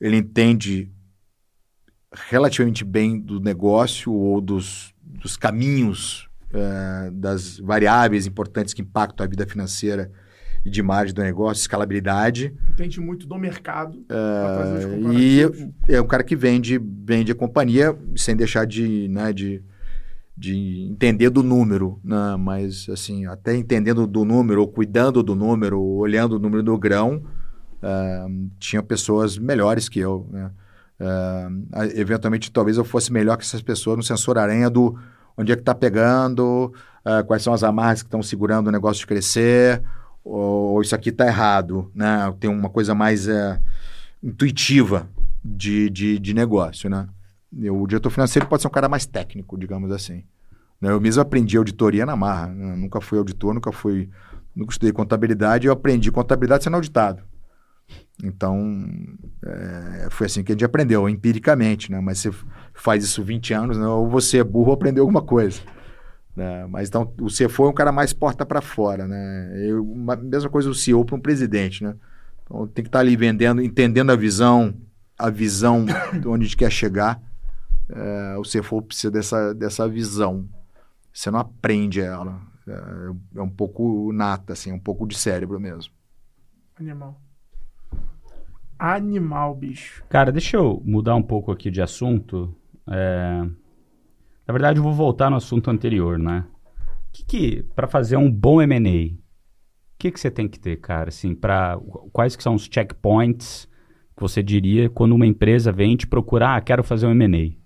Ele 0.00 0.16
entende 0.16 0.90
relativamente 2.12 2.84
bem 2.84 3.18
do 3.18 3.40
negócio 3.40 4.12
ou 4.12 4.40
dos, 4.40 4.94
dos 5.02 5.36
caminhos, 5.36 6.27
eh, 6.52 7.10
das 7.12 7.58
variáveis 7.58 8.26
importantes 8.26 8.72
que 8.72 8.80
impactam 8.80 9.24
a 9.24 9.28
vida 9.28 9.46
financeira 9.46 10.10
e 10.64 10.70
de 10.70 10.82
margem 10.82 11.14
do 11.14 11.22
negócio, 11.22 11.60
escalabilidade. 11.60 12.54
Entende 12.70 13.00
muito 13.00 13.26
do 13.26 13.36
mercado 13.36 13.98
os 15.08 15.14
E 15.14 15.42
é 15.88 16.00
um 16.00 16.06
cara 16.06 16.24
que 16.24 16.34
vende, 16.34 16.78
vende 16.78 17.32
a 17.32 17.34
companhia 17.34 17.96
sem 18.16 18.34
deixar 18.34 18.66
de, 18.66 19.08
né, 19.08 19.32
de, 19.32 19.62
de 20.36 20.88
entender 20.90 21.30
do 21.30 21.42
número, 21.42 22.00
né? 22.02 22.36
mas 22.38 22.88
assim, 22.88 23.26
até 23.26 23.54
entendendo 23.54 24.06
do 24.06 24.24
número, 24.24 24.60
ou 24.60 24.68
cuidando 24.68 25.22
do 25.22 25.34
número, 25.34 25.80
ou 25.80 25.98
olhando 25.98 26.36
o 26.36 26.38
número 26.38 26.62
do 26.62 26.78
grão, 26.78 27.24
ah, 27.82 28.26
tinha 28.58 28.82
pessoas 28.82 29.36
melhores 29.36 29.88
que 29.88 30.00
eu. 30.00 30.26
Né? 30.30 30.50
Ah, 31.00 31.86
eventualmente, 31.94 32.50
talvez 32.50 32.76
eu 32.76 32.84
fosse 32.84 33.12
melhor 33.12 33.36
que 33.36 33.44
essas 33.44 33.62
pessoas 33.62 33.96
no 33.96 34.02
sensor 34.02 34.38
aranha 34.38 34.70
do 34.70 34.98
onde 35.38 35.52
é 35.52 35.54
que 35.56 35.62
está 35.62 35.74
pegando, 35.74 36.72
ah, 37.04 37.22
quais 37.22 37.42
são 37.42 37.54
as 37.54 37.62
amarras 37.62 38.02
que 38.02 38.08
estão 38.08 38.22
segurando 38.22 38.66
o 38.66 38.72
negócio 38.72 39.00
de 39.00 39.06
crescer, 39.06 39.82
ou, 40.24 40.74
ou 40.74 40.82
isso 40.82 40.94
aqui 40.94 41.08
está 41.10 41.26
errado, 41.26 41.90
né? 41.94 42.34
Tem 42.40 42.50
uma 42.50 42.68
coisa 42.68 42.94
mais 42.94 43.26
eh, 43.28 43.58
intuitiva 44.22 45.08
de, 45.44 45.88
de, 45.90 46.18
de 46.18 46.34
negócio, 46.34 46.90
né? 46.90 47.08
Eu- 47.62 47.80
o 47.80 47.86
diretor 47.86 48.10
financeiro 48.10 48.46
pode 48.46 48.60
ser 48.62 48.68
um 48.68 48.70
cara 48.72 48.88
mais 48.88 49.06
técnico, 49.06 49.56
digamos 49.56 49.90
assim. 49.92 50.24
né? 50.80 50.90
Eu 50.90 51.00
mesmo 51.00 51.22
aprendi 51.22 51.56
auditoria 51.56 52.04
na 52.04 52.14
marra. 52.16 52.48
né? 52.48 52.76
Nunca 52.76 53.00
fui 53.00 53.18
auditor, 53.18 53.54
nunca 53.54 53.72
fui... 53.72 54.10
Nunca 54.54 54.72
estudei 54.72 54.92
contabilidade, 54.92 55.66
eu 55.68 55.72
aprendi 55.72 56.10
contabilidade 56.10 56.64
sendo 56.64 56.74
auditado. 56.74 57.22
Então, 58.22 58.84
é, 59.44 60.08
foi 60.10 60.26
assim 60.26 60.42
que 60.42 60.50
a 60.50 60.54
gente 60.54 60.64
aprendeu, 60.64 61.08
empiricamente, 61.08 61.90
né? 61.92 62.00
Mas 62.00 62.18
você 62.18 62.30
faz 62.80 63.04
isso 63.04 63.22
20 63.22 63.52
anos, 63.54 63.76
né? 63.78 63.86
ou 63.86 64.08
você 64.08 64.38
é 64.38 64.44
burro 64.44 64.68
ou 64.68 64.74
aprendeu 64.74 65.02
alguma 65.02 65.22
coisa. 65.22 65.60
né? 66.36 66.66
Mas 66.66 66.88
então, 66.88 67.12
o 67.20 67.26
CFO 67.26 67.64
é 67.66 67.68
um 67.68 67.72
cara 67.74 67.90
mais 67.92 68.12
porta 68.12 68.46
para 68.46 68.60
fora, 68.60 69.06
né? 69.06 69.52
Eu, 69.68 69.84
uma- 69.84 70.16
mesma 70.16 70.48
coisa 70.48 70.70
o 70.70 70.74
CEO 70.74 71.04
para 71.04 71.16
um 71.16 71.20
presidente, 71.20 71.82
né? 71.82 71.94
Então, 72.44 72.66
tem 72.68 72.84
que 72.84 72.88
estar 72.88 73.00
ali 73.00 73.16
vendendo, 73.16 73.60
entendendo 73.60 74.10
a 74.10 74.16
visão, 74.16 74.74
a 75.18 75.28
visão 75.30 75.84
de 76.20 76.28
onde 76.28 76.44
a 76.44 76.48
gente 76.48 76.56
quer 76.56 76.70
chegar. 76.70 77.20
É, 77.90 78.36
o 78.38 78.42
CFO 78.42 78.82
precisa 78.82 79.10
dessa, 79.10 79.54
dessa 79.54 79.88
visão. 79.88 80.48
Você 81.12 81.30
não 81.30 81.40
aprende 81.40 82.00
ela. 82.00 82.40
É, 82.68 83.38
é 83.38 83.42
um 83.42 83.48
pouco 83.50 84.12
nata, 84.12 84.52
assim, 84.52 84.70
um 84.72 84.78
pouco 84.78 85.06
de 85.06 85.16
cérebro 85.18 85.58
mesmo. 85.58 85.92
Animal. 86.78 87.20
Animal, 88.78 89.54
bicho. 89.56 90.04
Cara, 90.08 90.30
deixa 90.30 90.56
eu 90.56 90.80
mudar 90.84 91.16
um 91.16 91.22
pouco 91.22 91.50
aqui 91.50 91.70
de 91.70 91.82
assunto. 91.82 92.54
É, 92.90 93.48
Na 94.46 94.52
verdade, 94.52 94.78
eu 94.78 94.82
vou 94.82 94.92
voltar 94.94 95.30
no 95.30 95.36
assunto 95.36 95.70
anterior, 95.70 96.18
né? 96.18 96.44
Que 97.12 97.24
que, 97.24 97.62
para 97.76 97.88
fazer 97.88 98.16
um 98.16 98.30
bom 98.30 98.62
M&A, 98.62 99.14
o 99.14 99.18
que 99.98 100.10
que 100.12 100.20
você 100.20 100.30
tem 100.30 100.48
que 100.48 100.60
ter, 100.60 100.78
cara? 100.78 101.08
Assim, 101.10 101.34
para 101.34 101.78
quais 102.12 102.36
que 102.36 102.42
são 102.42 102.54
os 102.54 102.68
checkpoints 102.72 103.68
que 104.16 104.22
você 104.22 104.42
diria 104.42 104.90
quando 104.90 105.14
uma 105.14 105.26
empresa 105.26 105.72
vem 105.72 105.96
te 105.96 106.06
procurar, 106.06 106.56
ah, 106.56 106.60
quero 106.60 106.84
fazer 106.84 107.06
um 107.06 107.12
M&A? 107.12 107.58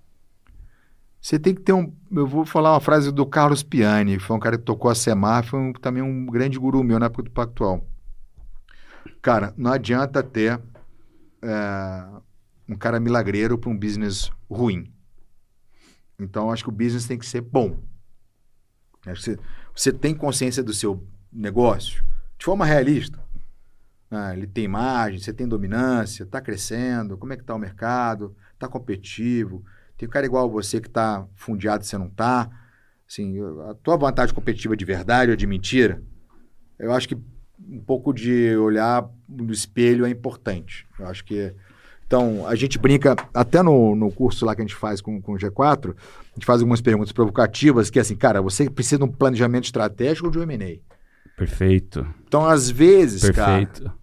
Você 1.20 1.39
tem 1.39 1.55
que 1.55 1.61
ter 1.62 1.73
um. 1.73 1.93
Eu 2.11 2.27
vou 2.27 2.45
falar 2.45 2.73
uma 2.75 2.81
frase 2.81 3.12
do 3.12 3.25
Carlos 3.25 3.62
Piani, 3.62 4.18
foi 4.18 4.37
um 4.37 4.41
cara 4.41 4.59
que 4.59 4.64
tocou 4.64 4.91
a 4.91 4.95
Semar, 4.95 5.45
foi 5.45 5.59
um- 5.61 5.73
também 5.73 6.03
um 6.03 6.27
grande 6.27 6.59
guru 6.59 6.83
meu 6.83 6.99
na 6.99 7.07
época 7.07 7.23
do 7.23 7.31
Pactual. 7.31 7.87
Cara, 9.20 9.55
não 9.57 9.73
adianta 9.73 10.23
ter 10.23 10.61
é, 11.43 12.05
um 12.68 12.77
cara 12.77 13.01
milagreiro 13.01 13.59
para 13.59 13.70
um 13.70 13.79
business 13.79 14.31
ruim. 14.51 14.93
Então, 16.19 16.51
acho 16.51 16.63
que 16.63 16.71
o 16.71 16.73
business 16.73 17.07
tem 17.07 17.19
que 17.19 17.27
ser 17.27 17.41
bom. 17.41 17.83
Você, 19.07 19.39
você 19.75 19.93
tem 19.93 20.15
consciência 20.15 20.63
do 20.63 20.73
seu 20.73 21.07
negócio 21.33 22.05
de 22.39 22.45
forma 22.45 22.65
realista. 22.65 23.23
Ah, 24.11 24.35
ele 24.35 24.47
tem 24.47 24.69
margem, 24.69 25.19
você 25.19 25.33
tem 25.33 25.49
dominância, 25.49 26.25
está 26.25 26.41
crescendo, 26.41 27.17
como 27.17 27.33
é 27.33 27.37
que 27.37 27.43
está 27.43 27.55
o 27.55 27.59
mercado, 27.59 28.37
está 28.53 28.69
competitivo. 28.69 29.65
Tem 29.97 30.09
cara 30.09 30.27
igual 30.27 30.51
você 30.51 30.81
que 30.81 30.89
está 30.89 31.27
fundiado 31.35 31.85
e 31.85 31.87
você 31.87 31.97
não 31.97 32.09
está. 32.09 32.51
Assim, 33.09 33.37
a 33.71 33.75
tua 33.75 33.97
vantagem 33.97 34.35
competitiva 34.35 34.77
de 34.77 34.85
verdade 34.85 35.31
ou 35.31 35.37
de 35.37 35.47
mentira, 35.47 36.03
eu 36.79 36.93
acho 36.93 37.09
que 37.09 37.15
um 37.15 37.81
pouco 37.81 38.13
de 38.13 38.57
olhar 38.57 39.09
no 39.29 39.53
espelho 39.53 40.05
é 40.05 40.11
importante. 40.11 40.87
Eu 40.99 41.07
acho 41.07 41.25
que. 41.25 41.55
Então, 42.13 42.47
a 42.47 42.55
gente 42.55 42.79
brinca, 42.79 43.17
até 43.33 43.63
no, 43.63 43.97
no 43.97 44.13
curso 44.13 44.45
lá 44.45 44.55
que 44.55 44.61
a 44.61 44.65
gente 44.67 44.75
faz 44.75 45.01
com, 45.01 45.19
com 45.19 45.33
o 45.33 45.39
G4, 45.39 45.95
a 45.97 46.35
gente 46.35 46.45
faz 46.45 46.61
algumas 46.61 46.83
perguntas 46.83 47.11
provocativas, 47.11 47.89
que 47.89 47.99
é 47.99 48.03
assim, 48.03 48.15
cara, 48.15 48.43
você 48.43 48.69
precisa 48.69 48.99
de 48.99 49.05
um 49.05 49.11
planejamento 49.11 49.65
estratégico 49.65 50.27
ou 50.27 50.31
de 50.31 50.39
um 50.39 50.43
M&A? 50.43 50.79
Perfeito. 51.39 52.07
Então, 52.29 52.45
às 52.45 52.69
vezes, 52.69 53.23
Perfeito. 53.23 53.85
cara, 53.85 53.95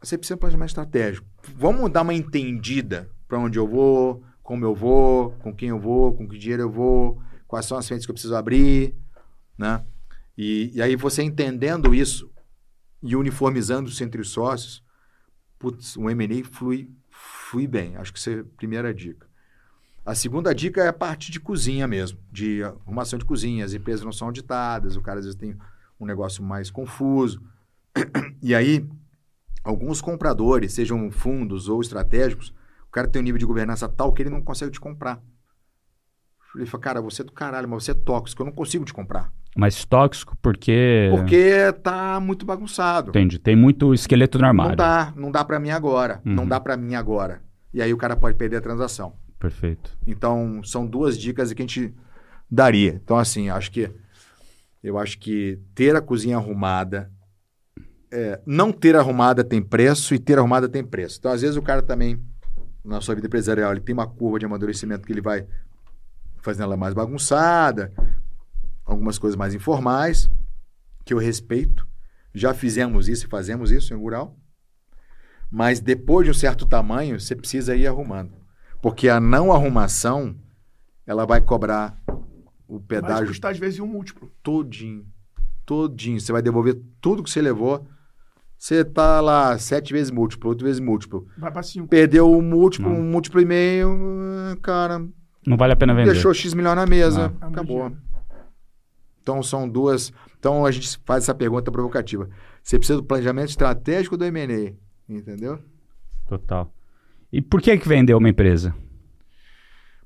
você 0.00 0.16
precisa 0.16 0.36
de 0.36 0.38
um 0.38 0.40
planejamento 0.40 0.68
estratégico. 0.70 1.26
Vamos 1.54 1.92
dar 1.92 2.00
uma 2.00 2.14
entendida 2.14 3.10
para 3.28 3.38
onde 3.38 3.58
eu 3.58 3.68
vou, 3.68 4.24
como 4.42 4.64
eu 4.64 4.74
vou, 4.74 5.32
com 5.32 5.54
quem 5.54 5.68
eu 5.68 5.78
vou, 5.78 6.14
com 6.14 6.26
que 6.26 6.38
dinheiro 6.38 6.62
eu 6.62 6.70
vou, 6.70 7.20
quais 7.46 7.66
são 7.66 7.76
as 7.76 7.86
frentes 7.86 8.06
que 8.06 8.10
eu 8.10 8.14
preciso 8.14 8.34
abrir, 8.34 8.96
né? 9.58 9.84
E, 10.34 10.70
e 10.72 10.80
aí 10.80 10.96
você 10.96 11.22
entendendo 11.22 11.94
isso 11.94 12.30
e 13.02 13.14
uniformizando 13.14 13.90
isso 13.90 14.02
entre 14.02 14.22
os 14.22 14.30
sócios, 14.30 14.82
putz, 15.60 15.96
o 15.96 16.08
M&A 16.10 16.44
flui, 16.44 16.90
flui 17.10 17.68
bem. 17.68 17.96
Acho 17.96 18.12
que 18.12 18.18
essa 18.18 18.30
é 18.30 18.40
a 18.40 18.44
primeira 18.56 18.92
dica. 18.92 19.28
A 20.04 20.14
segunda 20.14 20.52
dica 20.54 20.82
é 20.82 20.88
a 20.88 20.92
parte 20.92 21.30
de 21.30 21.38
cozinha 21.38 21.86
mesmo, 21.86 22.18
de 22.32 22.64
arrumação 22.64 23.18
de 23.18 23.24
cozinha. 23.24 23.64
As 23.64 23.74
empresas 23.74 24.04
não 24.04 24.10
são 24.10 24.28
auditadas, 24.28 24.96
o 24.96 25.02
cara 25.02 25.20
às 25.20 25.26
vezes 25.26 25.38
tem 25.38 25.56
um 26.00 26.06
negócio 26.06 26.42
mais 26.42 26.70
confuso. 26.70 27.40
E 28.42 28.54
aí, 28.54 28.88
alguns 29.62 30.00
compradores, 30.00 30.72
sejam 30.72 31.10
fundos 31.10 31.68
ou 31.68 31.82
estratégicos, 31.82 32.54
o 32.88 32.90
cara 32.90 33.06
tem 33.06 33.20
um 33.20 33.24
nível 33.24 33.38
de 33.38 33.44
governança 33.44 33.86
tal 33.86 34.14
que 34.14 34.22
ele 34.22 34.30
não 34.30 34.40
consegue 34.40 34.72
te 34.72 34.80
comprar. 34.80 35.22
Ele 36.56 36.64
fala, 36.64 36.82
cara, 36.82 37.02
você 37.02 37.20
é 37.20 37.24
do 37.26 37.32
caralho, 37.32 37.68
mas 37.68 37.84
você 37.84 37.90
é 37.90 37.94
tóxico, 37.94 38.40
eu 38.40 38.46
não 38.46 38.52
consigo 38.52 38.82
te 38.86 38.94
comprar. 38.94 39.30
Mas 39.56 39.84
tóxico 39.84 40.36
porque. 40.40 41.08
Porque 41.10 41.72
tá 41.82 42.20
muito 42.20 42.46
bagunçado. 42.46 43.10
Entendi. 43.10 43.38
Tem 43.38 43.56
muito 43.56 43.92
esqueleto 43.92 44.38
no 44.38 44.46
armário. 44.46 44.70
Não 44.70 44.76
dá, 44.76 45.12
não 45.16 45.30
dá 45.30 45.44
para 45.44 45.58
mim 45.58 45.70
agora. 45.70 46.20
Uhum. 46.24 46.34
Não 46.34 46.46
dá 46.46 46.60
para 46.60 46.76
mim 46.76 46.94
agora. 46.94 47.42
E 47.74 47.82
aí 47.82 47.92
o 47.92 47.96
cara 47.96 48.16
pode 48.16 48.36
perder 48.36 48.56
a 48.56 48.60
transação. 48.60 49.14
Perfeito. 49.38 49.96
Então, 50.06 50.62
são 50.62 50.86
duas 50.86 51.18
dicas 51.18 51.52
que 51.52 51.62
a 51.62 51.64
gente 51.64 51.94
daria. 52.50 53.00
Então, 53.02 53.16
assim, 53.16 53.48
acho 53.48 53.70
que 53.70 53.90
eu 54.82 54.98
acho 54.98 55.18
que 55.18 55.58
ter 55.74 55.94
a 55.94 56.00
cozinha 56.00 56.36
arrumada, 56.36 57.10
é, 58.10 58.40
não 58.46 58.72
ter 58.72 58.96
arrumada 58.96 59.44
tem 59.44 59.62
preço 59.62 60.14
e 60.14 60.18
ter 60.18 60.38
arrumada 60.38 60.68
tem 60.68 60.84
preço. 60.84 61.18
Então, 61.18 61.32
às 61.32 61.42
vezes 61.42 61.56
o 61.56 61.62
cara 61.62 61.82
também 61.82 62.20
na 62.84 63.00
sua 63.00 63.14
vida 63.14 63.26
empresarial, 63.26 63.72
ele 63.72 63.80
tem 63.80 63.92
uma 63.92 64.06
curva 64.06 64.38
de 64.38 64.46
amadurecimento 64.46 65.06
que 65.06 65.12
ele 65.12 65.20
vai 65.20 65.46
fazendo 66.38 66.64
ela 66.64 66.76
mais 66.76 66.94
bagunçada, 66.94 67.92
algumas 68.90 69.18
coisas 69.18 69.36
mais 69.36 69.54
informais, 69.54 70.30
que 71.04 71.14
eu 71.14 71.18
respeito. 71.18 71.86
Já 72.34 72.52
fizemos 72.54 73.08
isso 73.08 73.26
e 73.26 73.28
fazemos 73.28 73.70
isso 73.70 73.92
em 73.94 73.96
rural. 73.96 74.36
Mas 75.50 75.80
depois 75.80 76.24
de 76.26 76.30
um 76.30 76.34
certo 76.34 76.64
tamanho, 76.66 77.18
você 77.18 77.34
precisa 77.34 77.74
ir 77.74 77.86
arrumando. 77.86 78.32
Porque 78.80 79.08
a 79.08 79.18
não 79.20 79.52
arrumação, 79.52 80.34
ela 81.06 81.26
vai 81.26 81.40
cobrar 81.40 81.96
o 82.68 82.78
Vai 82.78 82.86
pedágio 82.86 83.26
custar, 83.28 83.50
às 83.50 83.58
vezes, 83.58 83.80
um 83.80 83.86
múltiplo. 83.86 84.30
todinho. 84.42 85.04
Todinho. 85.66 86.20
Você 86.20 86.32
vai 86.32 86.40
devolver 86.42 86.80
tudo 87.00 87.22
que 87.22 87.30
você 87.30 87.40
levou. 87.42 87.86
Você 88.56 88.84
tá 88.84 89.20
lá 89.20 89.58
sete 89.58 89.92
vezes 89.92 90.10
múltiplo, 90.10 90.50
oito 90.50 90.64
vezes 90.64 90.80
múltiplo. 90.80 91.26
Vai 91.38 91.50
pra 91.50 91.62
cinco. 91.62 91.88
Perdeu 91.88 92.30
um 92.30 92.42
múltiplo, 92.42 92.90
Não. 92.90 93.00
um 93.00 93.10
múltiplo 93.10 93.40
e 93.40 93.44
meio, 93.44 93.90
ah, 94.52 94.56
cara, 94.62 95.04
Não 95.46 95.56
vale 95.56 95.72
a 95.72 95.76
pena 95.76 95.94
vender. 95.94 96.12
deixou 96.12 96.32
X 96.34 96.52
milhão 96.54 96.74
na 96.74 96.86
mesa, 96.86 97.32
Ah. 97.40 97.46
acabou. 97.46 97.90
Então 99.22 99.42
são 99.42 99.68
duas. 99.68 100.12
Então 100.38 100.64
a 100.64 100.70
gente 100.70 100.98
faz 101.04 101.24
essa 101.24 101.34
pergunta 101.34 101.70
provocativa. 101.70 102.28
Você 102.62 102.78
precisa 102.78 102.98
do 102.98 103.04
planejamento 103.04 103.48
estratégico 103.50 104.16
do 104.16 104.24
M&A, 104.24 104.72
entendeu? 105.12 105.58
Total. 106.28 106.72
E 107.32 107.40
por 107.40 107.60
que 107.60 107.76
que 107.78 107.88
vendeu 107.88 108.18
uma 108.18 108.28
empresa? 108.28 108.74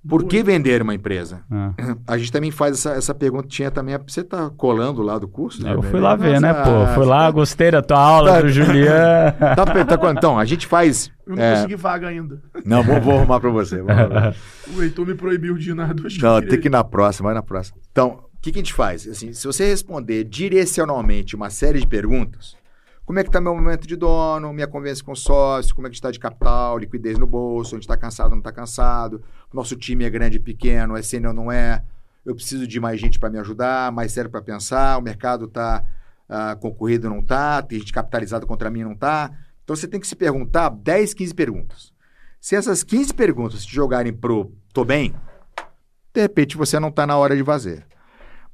Por 0.06 0.24
que 0.26 0.42
vender 0.42 0.82
uma 0.82 0.94
empresa? 0.94 1.42
Ah. 1.50 1.72
A 2.06 2.18
gente 2.18 2.30
também 2.30 2.50
faz 2.50 2.74
essa, 2.76 2.90
essa 2.90 3.14
pergunta. 3.14 3.48
Tinha 3.48 3.70
também. 3.70 3.94
a- 3.94 4.00
Você 4.06 4.22
tá 4.22 4.50
colando 4.50 5.00
lá 5.00 5.18
do 5.18 5.26
curso? 5.26 5.62
né, 5.62 5.72
Eu 5.72 5.80
fui 5.82 5.98
lá 5.98 6.14
ver, 6.14 6.38
né, 6.42 6.52
pô? 6.52 6.86
Fui 6.94 7.06
lá, 7.06 7.30
gostei 7.30 7.70
da 7.70 7.80
tua 7.80 7.98
aula, 7.98 8.32
Tá- 8.34 8.40
do 8.42 8.48
Julian. 8.50 9.32
Tá, 9.56 9.64
tá, 9.64 9.96
tá, 9.96 10.10
então, 10.12 10.38
a 10.38 10.44
gente 10.44 10.66
faz. 10.66 11.10
Eu 11.26 11.34
não 11.36 11.42
é, 11.42 11.54
consegui 11.54 11.76
vaga 11.76 12.08
ainda. 12.08 12.42
não, 12.66 12.82
vou, 12.82 13.00
vou 13.00 13.16
arrumar 13.18 13.40
pra 13.40 13.48
você. 13.48 13.80
vou 13.80 13.90
arrumar. 13.90 14.34
O 14.76 14.82
Heitor 14.82 15.06
me 15.06 15.14
proibiu 15.14 15.56
de 15.56 15.70
ir 15.70 15.74
na 15.74 15.86
duas 15.92 16.16
Não, 16.18 16.40
tem 16.42 16.60
que 16.60 16.68
ir 16.68 16.70
na 16.70 16.84
próxima, 16.84 17.28
vai 17.28 17.34
na 17.34 17.42
próxima. 17.42 17.78
Então, 17.90 18.24
que, 18.44 18.52
que 18.52 18.58
a 18.58 18.62
gente 18.62 18.74
faz? 18.74 19.08
Assim, 19.08 19.32
se 19.32 19.46
você 19.46 19.64
responder 19.66 20.22
direcionalmente 20.24 21.34
uma 21.34 21.48
série 21.48 21.80
de 21.80 21.86
perguntas, 21.86 22.54
como 23.06 23.18
é 23.18 23.22
que 23.22 23.30
está 23.30 23.40
meu 23.40 23.54
momento 23.54 23.86
de 23.86 23.96
dono, 23.96 24.52
minha 24.52 24.66
convivência 24.66 25.02
com 25.02 25.14
sócio, 25.14 25.74
como 25.74 25.86
é 25.86 25.90
que 25.90 25.96
está 25.96 26.10
de 26.10 26.18
capital, 26.18 26.76
liquidez 26.76 27.18
no 27.18 27.26
bolso, 27.26 27.74
a 27.74 27.76
gente 27.78 27.84
está 27.84 27.96
cansado 27.96 28.26
ou 28.26 28.32
não 28.32 28.38
está 28.38 28.52
cansado, 28.52 29.22
nosso 29.50 29.76
time 29.76 30.04
é 30.04 30.10
grande 30.10 30.36
e 30.36 30.40
pequeno, 30.40 30.94
é 30.94 31.00
sênior 31.00 31.30
ou 31.30 31.44
não 31.44 31.50
é, 31.50 31.82
eu 32.24 32.34
preciso 32.34 32.66
de 32.66 32.78
mais 32.78 33.00
gente 33.00 33.18
para 33.18 33.30
me 33.30 33.38
ajudar, 33.38 33.90
mais 33.90 34.12
sério 34.12 34.30
para 34.30 34.42
pensar, 34.42 34.98
o 34.98 35.02
mercado 35.02 35.46
está 35.46 35.82
concorrido 36.60 37.08
ou 37.08 37.14
não 37.14 37.20
está, 37.20 37.62
tem 37.62 37.78
gente 37.78 37.92
capitalizada 37.92 38.44
contra 38.44 38.68
mim 38.68 38.80
ou 38.80 38.88
não 38.88 38.94
está. 38.94 39.30
Então 39.62 39.74
você 39.74 39.88
tem 39.88 40.00
que 40.00 40.06
se 40.06 40.16
perguntar 40.16 40.68
10, 40.68 41.14
15 41.14 41.34
perguntas. 41.34 41.92
Se 42.40 42.56
essas 42.56 42.82
15 42.82 43.14
perguntas 43.14 43.64
te 43.64 43.74
jogarem 43.74 44.12
pro 44.12 44.52
tô 44.72 44.84
bem, 44.84 45.14
de 46.12 46.20
repente 46.20 46.56
você 46.56 46.78
não 46.78 46.88
está 46.88 47.06
na 47.06 47.16
hora 47.16 47.34
de 47.34 47.44
fazer. 47.44 47.86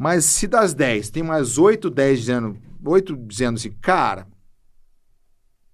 Mas 0.00 0.24
se 0.24 0.48
das 0.48 0.72
10 0.72 1.10
tem 1.10 1.22
mais 1.22 1.58
8, 1.58 1.90
10 1.90 2.20
dizendo, 2.20 2.58
8 2.82 3.14
dizendo 3.18 3.56
assim, 3.56 3.70
cara, 3.70 4.26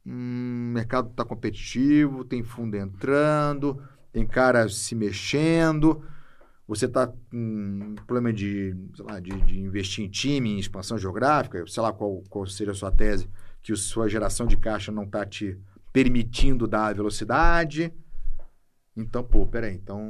hum, 0.05 0.71
o 0.71 0.75
mercado 0.75 1.11
está 1.11 1.25
competitivo, 1.25 2.25
tem 2.25 2.43
fundo 2.43 2.77
entrando, 2.77 3.81
tem 4.13 4.27
cara 4.27 4.69
se 4.69 4.97
mexendo, 4.97 6.03
você 6.67 6.87
está 6.87 7.07
com 7.07 7.95
problema 8.05 8.33
de, 8.33 8.75
lá, 8.99 9.21
de, 9.21 9.31
de 9.43 9.61
investir 9.61 10.05
em 10.05 10.09
time, 10.09 10.55
em 10.55 10.59
expansão 10.59 10.99
geográfica, 10.99 11.65
sei 11.69 11.81
lá 11.81 11.93
qual, 11.93 12.21
qual 12.29 12.45
seja 12.49 12.73
a 12.73 12.75
sua 12.75 12.91
tese, 12.91 13.31
que 13.63 13.73
a 13.73 13.77
sua 13.77 14.09
geração 14.09 14.45
de 14.45 14.57
caixa 14.57 14.91
não 14.91 15.05
está 15.05 15.25
te 15.25 15.57
permitindo 15.93 16.67
dar 16.67 16.93
velocidade. 16.97 17.95
Então, 18.97 19.23
pô, 19.23 19.47
peraí, 19.47 19.75
então 19.75 20.01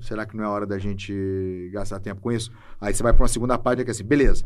será 0.00 0.26
que 0.26 0.36
não 0.36 0.42
é 0.44 0.48
hora 0.48 0.66
da 0.66 0.78
gente 0.78 1.70
gastar 1.72 2.00
tempo 2.00 2.20
com 2.20 2.32
isso? 2.32 2.50
Aí 2.80 2.92
você 2.92 3.02
vai 3.02 3.12
para 3.12 3.22
uma 3.22 3.28
segunda 3.28 3.56
página 3.56 3.84
que 3.84 3.90
é 3.90 3.92
assim, 3.92 4.04
beleza. 4.04 4.44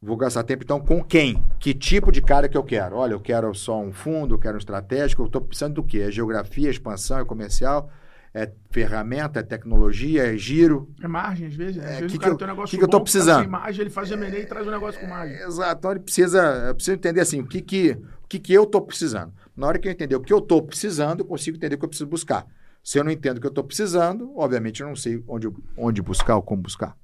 Vou 0.00 0.16
gastar 0.16 0.44
tempo 0.44 0.62
então 0.62 0.80
com 0.80 1.02
quem? 1.02 1.44
Que 1.58 1.74
tipo 1.74 2.12
de 2.12 2.22
cara 2.22 2.48
que 2.48 2.56
eu 2.56 2.62
quero? 2.62 2.96
Olha, 2.96 3.12
eu 3.12 3.20
quero 3.20 3.52
só 3.54 3.80
um 3.80 3.92
fundo, 3.92 4.34
eu 4.34 4.38
quero 4.38 4.54
um 4.54 4.58
estratégico, 4.58 5.22
eu 5.22 5.26
estou 5.26 5.40
precisando 5.42 5.74
do 5.74 5.82
quê? 5.82 5.98
É 5.98 6.10
geografia, 6.10 6.70
expansão, 6.70 7.18
é 7.18 7.24
comercial, 7.24 7.90
é 8.32 8.48
ferramenta, 8.70 9.40
é 9.40 9.42
tecnologia, 9.42 10.32
é 10.32 10.36
giro. 10.36 10.88
É 11.02 11.08
margem, 11.08 11.48
às 11.48 11.54
vezes. 11.54 11.78
Às 11.82 11.90
É, 11.90 12.00
vezes 12.00 12.12
que 12.12 12.16
o 12.16 12.20
cara 12.20 12.30
que 12.30 12.34
eu- 12.34 12.38
tem 12.38 12.46
um 12.46 12.50
negócio 12.50 12.70
que 12.70 12.78
que 12.78 12.84
eu 12.84 12.88
tô 12.88 12.98
tá 12.98 13.02
precisando? 13.02 13.40
sem 13.40 13.48
margem, 13.48 13.80
ele 13.82 13.90
faz 13.90 14.10
M&A 14.12 14.38
e 14.38 14.46
traz 14.46 14.66
um 14.66 14.70
negócio 14.70 15.00
com 15.00 15.06
margem. 15.08 15.36
Exato. 15.36 15.78
Então 15.80 15.90
ele 15.90 16.00
precisa, 16.00 16.42
eu 16.68 16.74
preciso 16.76 16.94
entender 16.94 17.20
assim, 17.20 17.40
o 17.40 17.46
que 17.46 17.60
que, 17.60 17.90
o 18.22 18.28
que 18.28 18.38
que 18.38 18.52
eu 18.54 18.62
estou 18.62 18.80
precisando. 18.80 19.32
Na 19.58 19.66
hora 19.66 19.78
que 19.80 19.88
eu 19.88 19.92
entender 19.92 20.14
o 20.14 20.20
que 20.20 20.32
eu 20.32 20.38
estou 20.38 20.62
precisando, 20.62 21.18
eu 21.20 21.26
consigo 21.26 21.56
entender 21.56 21.74
o 21.74 21.78
que 21.78 21.84
eu 21.84 21.88
preciso 21.88 22.08
buscar. 22.08 22.46
Se 22.80 22.96
eu 22.96 23.02
não 23.02 23.10
entendo 23.10 23.38
o 23.38 23.40
que 23.40 23.46
eu 23.46 23.50
estou 23.50 23.64
precisando, 23.64 24.32
obviamente 24.38 24.80
eu 24.82 24.86
não 24.86 24.94
sei 24.94 25.22
onde, 25.26 25.48
onde 25.76 26.00
buscar 26.00 26.36
ou 26.36 26.42
como 26.42 26.62
buscar. 26.62 26.96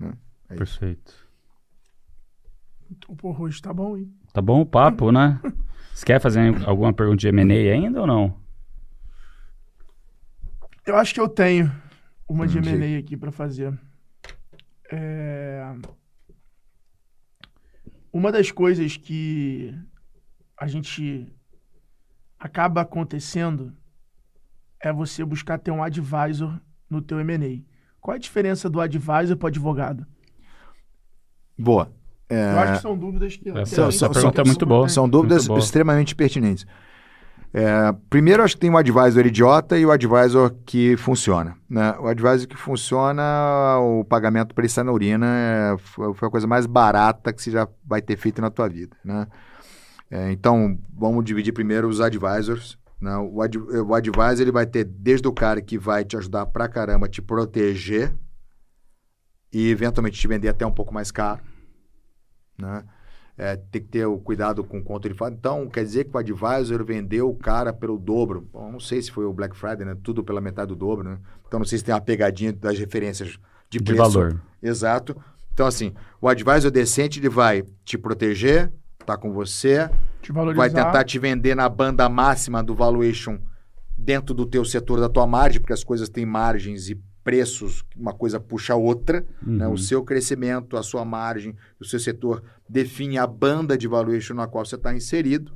né? 0.00 0.12
É. 0.48 0.56
Perfeito. 0.56 1.14
Então, 2.90 3.14
porra, 3.14 3.42
hoje 3.42 3.62
tá 3.62 3.72
bom, 3.72 3.96
hein? 3.96 4.12
Tá 4.32 4.42
bom 4.42 4.60
o 4.60 4.66
papo, 4.66 5.12
né? 5.12 5.40
Você 5.94 6.04
quer 6.04 6.20
fazer 6.20 6.40
alguma 6.66 6.92
pergunta 6.92 7.18
de 7.18 7.28
M&A 7.28 7.72
ainda 7.72 8.00
ou 8.00 8.06
não? 8.08 8.40
Eu 10.84 10.96
acho 10.96 11.14
que 11.14 11.20
eu 11.20 11.28
tenho 11.28 11.70
uma 12.28 12.48
de 12.48 12.58
Hum. 12.58 12.62
M&A 12.74 12.98
aqui 12.98 13.16
pra 13.16 13.30
fazer. 13.30 13.72
É... 14.90 15.64
Uma 18.12 18.32
das 18.32 18.50
coisas 18.50 18.96
que 18.96 19.72
a 20.56 20.66
gente 20.66 21.32
acaba 22.40 22.80
acontecendo 22.80 23.72
é 24.82 24.90
você 24.92 25.22
buscar 25.24 25.58
ter 25.58 25.70
um 25.70 25.82
advisor 25.82 26.58
no 26.88 27.02
teu 27.02 27.20
M&A. 27.20 27.62
Qual 28.00 28.14
é 28.14 28.16
a 28.16 28.20
diferença 28.20 28.68
do 28.70 28.80
advisor 28.80 29.36
para 29.36 29.48
advogado? 29.48 30.06
Boa. 31.58 31.92
É, 32.28 32.52
Eu 32.54 32.58
acho 32.60 32.72
que 32.74 32.82
são 32.82 32.96
dúvidas 32.96 33.36
que... 33.36 33.48
Essa- 33.50 33.60
que 33.60 33.80
essa 33.82 33.90
gente- 33.90 34.12
pergunta 34.14 34.40
é 34.40 34.44
muito 34.44 34.64
boa. 34.66 34.88
São 34.88 35.08
dúvidas 35.08 35.46
extremamente 35.48 36.14
pertinentes. 36.14 36.64
É, 37.52 37.92
primeiro, 38.08 38.42
acho 38.44 38.54
que 38.54 38.60
tem 38.60 38.70
o 38.70 38.76
advisor 38.76 39.26
idiota 39.26 39.76
e 39.76 39.84
o 39.84 39.90
advisor 39.90 40.54
que 40.64 40.96
funciona. 40.96 41.56
Né? 41.68 41.92
O 41.98 42.06
advisor 42.06 42.46
que 42.46 42.56
funciona, 42.56 43.78
o 43.80 44.04
pagamento 44.04 44.54
para 44.54 44.62
ele 44.62 44.68
sair 44.72 44.84
na 44.84 44.92
urina 44.92 45.26
é, 45.26 45.76
foi, 45.78 46.14
foi 46.14 46.28
a 46.28 46.30
coisa 46.30 46.46
mais 46.46 46.64
barata 46.66 47.32
que 47.32 47.42
você 47.42 47.50
já 47.50 47.68
vai 47.84 48.00
ter 48.00 48.16
feito 48.16 48.40
na 48.40 48.50
tua 48.50 48.68
vida. 48.68 48.96
Né? 49.04 49.26
É, 50.10 50.32
então, 50.32 50.78
vamos 50.92 51.24
dividir 51.24 51.52
primeiro 51.52 51.88
os 51.88 52.00
advisors. 52.00 52.76
Né? 53.00 53.16
O, 53.16 53.40
ad, 53.40 53.56
o 53.56 53.94
advisor 53.94 54.40
ele 54.40 54.52
vai 54.52 54.66
ter 54.66 54.84
desde 54.84 55.26
o 55.28 55.32
cara 55.32 55.62
que 55.62 55.78
vai 55.78 56.04
te 56.04 56.16
ajudar 56.16 56.46
pra 56.46 56.68
caramba, 56.68 57.08
te 57.08 57.22
proteger 57.22 58.12
e 59.52 59.70
eventualmente 59.70 60.18
te 60.18 60.28
vender 60.28 60.48
até 60.48 60.66
um 60.66 60.72
pouco 60.72 60.92
mais 60.92 61.10
caro. 61.10 61.40
Né? 62.58 62.84
É, 63.38 63.56
tem 63.56 63.80
que 63.80 63.88
ter 63.88 64.04
o 64.04 64.18
cuidado 64.18 64.62
com 64.62 64.78
o 64.80 64.84
quanto 64.84 65.06
ele 65.06 65.14
fala. 65.14 65.32
Então, 65.32 65.66
quer 65.66 65.82
dizer 65.82 66.04
que 66.04 66.14
o 66.14 66.18
advisor 66.18 66.84
vendeu 66.84 67.30
o 67.30 67.34
cara 67.34 67.72
pelo 67.72 67.96
dobro. 67.98 68.46
Bom, 68.52 68.70
não 68.70 68.80
sei 68.80 69.00
se 69.00 69.10
foi 69.10 69.24
o 69.24 69.32
Black 69.32 69.56
Friday, 69.56 69.86
né? 69.86 69.96
Tudo 70.02 70.22
pela 70.22 70.42
metade 70.42 70.68
do 70.68 70.76
dobro, 70.76 71.08
né? 71.08 71.18
Então, 71.46 71.58
não 71.58 71.64
sei 71.64 71.78
se 71.78 71.84
tem 71.84 71.94
uma 71.94 72.02
pegadinha 72.02 72.52
das 72.52 72.78
referências 72.78 73.38
de, 73.70 73.78
De 73.78 73.82
preço. 73.82 73.98
valor. 73.98 74.42
Exato. 74.62 75.16
Então, 75.54 75.66
assim, 75.66 75.94
o 76.20 76.28
advisor 76.28 76.70
decente, 76.70 77.18
ele 77.18 77.30
vai 77.30 77.64
te 77.82 77.96
proteger, 77.96 78.70
tá 79.12 79.18
com 79.18 79.32
você, 79.32 79.90
vai 80.54 80.68
tentar 80.68 81.04
te 81.04 81.18
vender 81.18 81.54
na 81.54 81.68
banda 81.68 82.08
máxima 82.08 82.62
do 82.62 82.74
valuation 82.74 83.38
dentro 83.96 84.34
do 84.34 84.46
teu 84.46 84.64
setor 84.64 85.00
da 85.00 85.08
tua 85.08 85.26
margem, 85.26 85.60
porque 85.60 85.72
as 85.72 85.84
coisas 85.84 86.08
têm 86.08 86.24
margens 86.24 86.88
e 86.88 87.00
preços, 87.22 87.84
uma 87.96 88.14
coisa 88.14 88.40
puxa 88.40 88.72
a 88.72 88.76
outra, 88.76 89.24
né? 89.42 89.66
Uhum. 89.66 89.74
O 89.74 89.78
seu 89.78 90.02
crescimento, 90.02 90.76
a 90.76 90.82
sua 90.82 91.04
margem, 91.04 91.54
o 91.78 91.84
seu 91.84 92.00
setor 92.00 92.42
define 92.68 93.18
a 93.18 93.26
banda 93.26 93.76
de 93.76 93.86
valuation 93.86 94.34
na 94.34 94.46
qual 94.46 94.64
você 94.64 94.76
está 94.76 94.94
inserido, 94.94 95.52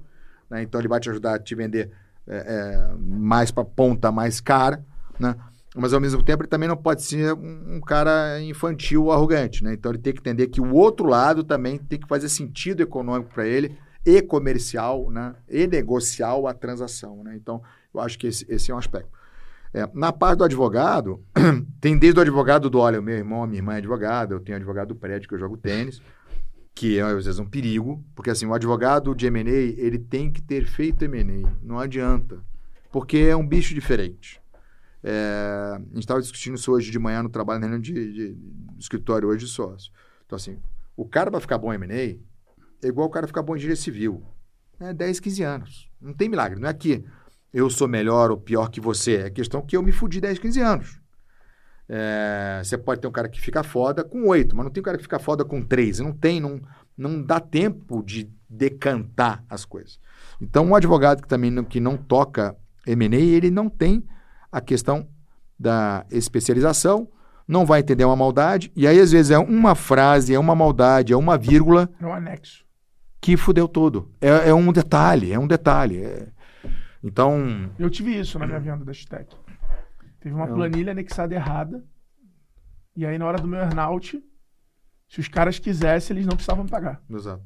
né? 0.51 0.63
Então 0.63 0.81
ele 0.81 0.89
vai 0.89 1.01
te 1.01 1.09
ajudar 1.09 1.35
a 1.35 1.39
te 1.39 1.55
vender 1.55 1.91
é, 2.27 2.37
é, 2.37 2.95
mais 2.99 3.51
para 3.51 3.65
ponta 3.65 4.13
mais 4.13 4.41
cara, 4.41 4.85
né? 5.19 5.35
Mas 5.75 5.93
ao 5.93 6.01
mesmo 6.01 6.23
tempo 6.23 6.43
ele 6.43 6.49
também 6.49 6.69
não 6.69 6.77
pode 6.77 7.03
ser 7.03 7.35
um, 7.35 7.77
um 7.77 7.81
cara 7.81 8.41
infantil 8.41 9.05
ou 9.05 9.13
arrogante, 9.13 9.65
né? 9.65 9.75
Então 9.75 9.91
ele 9.91 9.99
tem 9.99 10.13
que 10.13 10.21
entender 10.21 10.47
que 10.47 10.61
o 10.61 10.73
outro 10.73 11.07
lado 11.07 11.43
também 11.43 11.79
tem 11.79 11.99
que 11.99 12.07
fazer 12.07 12.29
sentido 12.29 12.81
econômico 12.81 13.35
para 13.35 13.47
ele 13.47 13.77
e 14.07 14.23
comercial, 14.23 15.11
né? 15.11 15.35
E 15.49 15.67
negocial 15.67 16.47
a 16.47 16.55
transação, 16.55 17.25
né? 17.25 17.35
Então 17.35 17.61
eu 17.93 18.01
acho 18.01 18.17
que 18.17 18.29
esse, 18.29 18.47
esse 18.49 18.71
é 18.71 18.75
um 18.75 18.79
aspecto. 18.79 19.11
É, 19.73 19.89
na 19.93 20.13
parte 20.13 20.39
do 20.39 20.45
advogado, 20.45 21.21
tem 21.81 21.99
desde 21.99 22.21
o 22.21 22.23
advogado 22.23 22.71
do, 22.71 22.79
olha, 22.79 23.01
o 23.01 23.03
meu 23.03 23.17
irmão, 23.17 23.45
minha 23.45 23.59
irmã 23.59 23.75
é 23.75 23.79
advogada, 23.79 24.33
eu 24.33 24.39
tenho 24.39 24.57
advogado 24.57 24.89
do 24.89 24.95
prédio 24.95 25.29
que 25.29 25.35
eu 25.35 25.39
jogo 25.39 25.57
tênis, 25.57 26.01
que 26.73 27.01
é 27.01 27.03
às 27.03 27.25
vezes 27.25 27.41
um 27.41 27.47
perigo, 27.47 28.01
porque 28.15 28.31
assim, 28.31 28.47
o 28.47 28.55
advogado 28.55 29.13
de 29.13 29.27
M&A, 29.27 29.51
ele 29.51 29.99
tem 29.99 30.31
que 30.31 30.41
ter 30.41 30.65
feito 30.65 31.05
M&A, 31.05 31.51
não 31.61 31.81
adianta, 31.81 32.39
porque 32.93 33.19
é 33.19 33.35
um 33.35 33.45
bicho 33.45 33.75
diferente. 33.75 34.41
É, 35.07 35.77
a 35.77 35.79
gente 35.93 35.99
estava 35.99 36.21
discutindo 36.21 36.55
isso 36.55 36.73
hoje 36.73 36.91
de 36.91 36.99
manhã 36.99 37.23
no 37.23 37.29
trabalho 37.29 37.61
na 37.61 37.67
reunião 37.67 37.83
de, 37.83 37.93
de, 37.93 38.39
escritório 38.79 39.29
hoje 39.29 39.45
de 39.45 39.51
sócio. 39.51 39.93
Então 40.25 40.35
assim, 40.37 40.59
o 40.97 41.07
cara 41.07 41.31
para 41.31 41.41
ficar 41.41 41.59
bom 41.59 41.71
em 41.73 41.77
M&A 41.77 41.95
é 41.95 42.89
igual 42.89 43.07
o 43.07 43.11
cara 43.11 43.27
ficar 43.27 43.43
bom 43.43 43.55
em 43.55 43.59
engenharia 43.59 43.77
civil. 43.77 44.23
É 44.81 44.95
10, 44.95 45.21
15 45.21 45.43
anos. 45.43 45.91
Não 46.01 46.15
tem 46.15 46.29
milagre, 46.29 46.59
não 46.59 46.69
é 46.69 46.73
que 46.73 47.05
eu 47.53 47.69
sou 47.69 47.87
melhor 47.87 48.31
ou 48.31 48.39
pior 48.39 48.71
que 48.71 48.81
você. 48.81 49.17
É 49.17 49.31
questão 49.31 49.61
que 49.61 49.77
eu 49.77 49.83
me 49.83 49.93
fudi 49.93 50.23
10, 50.23 50.39
15 50.39 50.61
anos. 50.61 51.01
É, 51.87 52.63
você 52.65 52.79
pode 52.79 53.03
ter 53.03 53.07
um 53.07 53.13
cara 53.13 53.29
que 53.29 53.41
fica 53.41 53.63
foda 53.63 54.03
com 54.03 54.27
8, 54.27 54.57
mas 54.57 54.65
não 54.65 54.73
tem 54.73 54.81
um 54.81 54.85
cara 54.85 54.97
que 54.97 55.03
fica 55.03 55.19
foda 55.19 55.45
com 55.45 55.63
3. 55.63 56.01
Não 56.01 56.13
tem, 56.13 56.41
não, 56.41 56.61
não 56.97 57.23
dá 57.23 57.39
tempo 57.39 58.03
de 58.03 58.33
decantar 58.49 59.45
as 59.51 59.67
coisas. 59.67 60.01
Então, 60.41 60.67
um 60.67 60.75
advogado 60.75 61.23
que 61.23 61.29
também 61.29 61.51
não, 61.51 61.63
que 61.63 61.79
não 61.79 61.97
toca 61.97 62.57
M&A, 62.87 63.17
ele 63.17 63.51
não 63.51 63.69
tem 63.69 64.05
a 64.57 64.61
questão 64.61 65.07
da 65.59 66.05
especialização, 66.11 67.09
não 67.47 67.67
vai 67.67 67.81
entender 67.81 68.05
uma 68.05 68.17
maldade, 68.17 68.73
e 68.75 68.87
aí 68.87 68.99
às 69.01 69.13
vezes 69.13 69.31
é 69.31 69.39
uma 69.39 69.75
frase, 69.75 70.35
é 70.35 70.39
uma 70.39 70.55
maldade, 70.55 71.13
é 71.13 71.17
uma 71.17 71.37
vírgula 71.37 71.89
É 72.01 72.07
um 72.07 72.13
anexo. 72.13 72.65
que 73.21 73.37
fudeu 73.37 73.69
tudo. 73.69 74.11
É, 74.21 74.49
é 74.51 74.55
um 74.55 74.73
detalhe, 74.73 75.33
é 75.33 75.39
um 75.39 75.47
detalhe. 75.47 76.03
é- 76.03 76.29
Então, 77.03 77.71
Eu 77.79 77.91
tive 77.91 78.19
isso 78.19 78.39
na 78.39 78.47
minha 78.47 78.59
venda 78.61 78.85
da 78.85 78.93
Stec. 78.95 79.29
Teve 80.21 80.35
uma 80.35 80.47
Eu- 80.47 80.55
planilha 80.55 80.93
anexada 80.93 81.35
errada. 81.35 81.85
E 82.97 83.05
aí, 83.05 83.19
na 83.19 83.27
hora 83.27 83.39
do 83.39 83.47
meu 83.49 83.59
earnout, 83.59 84.23
se 85.09 85.21
os 85.21 85.29
caras 85.29 85.59
quisessem, 85.59 86.17
eles 86.17 86.27
não 86.27 86.35
precisavam 86.37 86.65
me 86.65 86.71
pagar. 86.71 87.03
exato. 87.11 87.43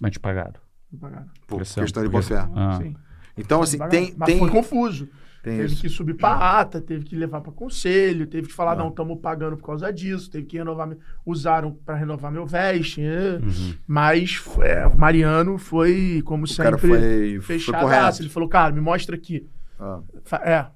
Mas 0.00 0.10
te 0.12 0.20
pagaram. 0.20 0.60
Me 0.90 0.98
pagaram. 0.98 1.28
Por 1.46 1.56
Pressão, 1.56 1.82
questão 1.84 2.02
de 2.02 2.08
boa 2.10 2.22
fé. 2.22 2.36
Ah. 2.54 2.78
Sim. 2.82 2.94
Então, 3.36 3.62
assim, 3.62 3.78
tem. 3.88 4.14
Mas 4.16 4.26
tem, 4.26 4.38
foi 4.38 4.50
confuso. 4.50 5.08
Tem 5.42 5.56
teve 5.56 5.72
isso. 5.72 5.82
que 5.82 5.88
subir 5.88 6.14
pra 6.14 6.60
ata, 6.60 6.80
teve 6.80 7.04
que 7.04 7.16
levar 7.16 7.40
pra 7.40 7.50
conselho, 7.52 8.26
teve 8.26 8.46
que 8.48 8.54
falar, 8.54 8.72
Ah. 8.72 8.76
não, 8.76 8.88
estamos 8.88 9.18
pagando 9.20 9.56
por 9.56 9.66
causa 9.66 9.92
disso, 9.92 10.30
teve 10.30 10.46
que 10.46 10.56
renovar, 10.56 10.96
usaram 11.26 11.72
pra 11.84 11.96
renovar 11.96 12.30
meu 12.30 12.46
veste, 12.46 13.00
é. 13.02 13.38
Uhum. 13.42 13.74
mas 13.86 14.42
é, 14.60 14.86
o 14.86 14.96
Mariano 14.96 15.58
foi, 15.58 16.22
como 16.24 16.44
O 16.44 16.46
sempre, 16.46 16.78
foi, 16.78 17.40
correto. 17.72 18.22
Ele 18.22 18.28
falou, 18.28 18.48
cara, 18.48 18.72
me 18.72 18.80
mostra 18.80 19.16
aqui. 19.16 19.46
Ah. 19.80 20.00
É, 20.44 20.66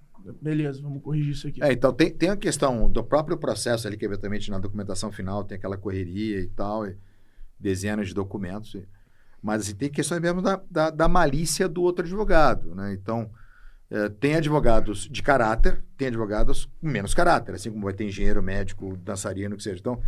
beleza, 0.43 0.83
vamos 0.83 1.01
corrigir 1.03 1.33
isso 1.33 1.47
aqui. 1.47 1.63
É, 1.63 1.73
então 1.73 1.93
tem, 1.93 2.11
tem 2.11 2.31
a 2.31 2.37
questão 2.37 2.91
do 2.91 3.05
próprio 3.05 3.37
processo 3.37 3.87
ali, 3.87 3.97
que 3.97 4.05
eventualmente 4.05 4.51
na 4.51 4.59
documentação 4.59 5.13
final 5.13 5.45
tem 5.45 5.57
aquela 5.57 5.77
correria 5.77 6.41
e 6.41 6.49
tal, 6.49 6.85
e 6.87 6.97
dezenas 7.59 8.09
de 8.09 8.15
documentos. 8.15 8.75
e- 8.75 8.85
mas 9.43 9.63
assim, 9.63 9.77
tem 9.77 9.89
questões 9.89 10.21
mesmo 10.21 10.43
da, 10.43 10.61
da, 10.69 10.91
da 10.91 11.07
malícia 11.07 11.69
do 11.69 11.81
outro 11.83 12.05
advogado, 12.05 12.75
né? 12.75 12.93
Então, 12.93 13.31
é, 13.91 14.09
tem 14.09 14.35
advogados 14.35 15.09
de 15.11 15.23
caráter, 15.23 15.83
tem 15.97 16.09
advogados 16.09 16.67
com 16.81 16.89
menos 16.89 17.15
caráter, 17.15 17.55
assim 17.55 17.71
como 17.71 17.85
vai 17.85 17.93
ter 17.95 18.05
engenheiro, 18.05 18.43
médico, 18.43 18.97
dançarino, 18.99 19.55
o 19.55 19.57
que 19.59 19.63
seja. 19.63 19.79
Então, 19.81 20.01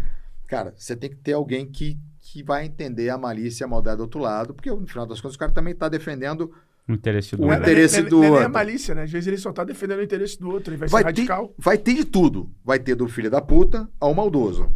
cara, 0.47 0.75
você 0.77 0.97
tem 0.97 1.11
que 1.11 1.17
ter 1.17 1.33
alguém 1.35 1.67
que, 1.67 1.97
que 2.21 2.43
vai 2.43 2.65
entender 2.67 3.09
a 3.11 3.17
malícia 3.19 3.63
e 3.63 3.67
a 3.67 3.69
maldade 3.69 3.99
do 3.99 4.03
outro 4.03 4.21
lado, 4.21 4.53
porque 4.55 4.71
no 4.71 4.87
final 4.87 5.07
das 5.07 5.21
contas 5.21 5.37
o 5.37 5.39
cara 5.39 5.53
também 5.53 5.73
está 5.73 5.89
defendendo 5.89 6.53
O 6.89 6.93
interesse 6.93 7.37
do 7.37 7.43
O 7.45 7.53
é- 7.53 7.57
outro. 7.57 7.71
interesse 7.71 8.01
não 8.01 8.07
é- 8.07 8.11
do 8.11 8.17
não 8.17 8.25
é 8.25 8.27
nem 8.29 8.37
a 8.37 8.41
outro. 8.41 8.53
malícia, 8.53 8.95
né? 8.95 9.03
Às 9.05 9.11
vezes 9.13 9.27
ele 9.29 9.37
só 9.39 9.53
tá 9.53 9.63
defendendo 9.63 9.99
o 10.01 10.03
interesse 10.03 10.41
do 10.41 10.51
outro, 10.51 10.71
ele 10.73 10.79
vai, 10.79 10.89
vai 10.89 11.03
ser 11.03 11.13
ter, 11.13 11.21
radical. 11.21 11.55
vai 11.59 11.79
ter 11.79 11.95
de 11.95 12.05
tudo. 12.05 12.51
Vai 12.65 12.79
ter 12.79 12.95
do 12.95 13.07
filho 13.09 13.31
da 13.31 13.41
puta 13.41 13.89
ao 14.01 14.13
maldoso. 14.15 14.73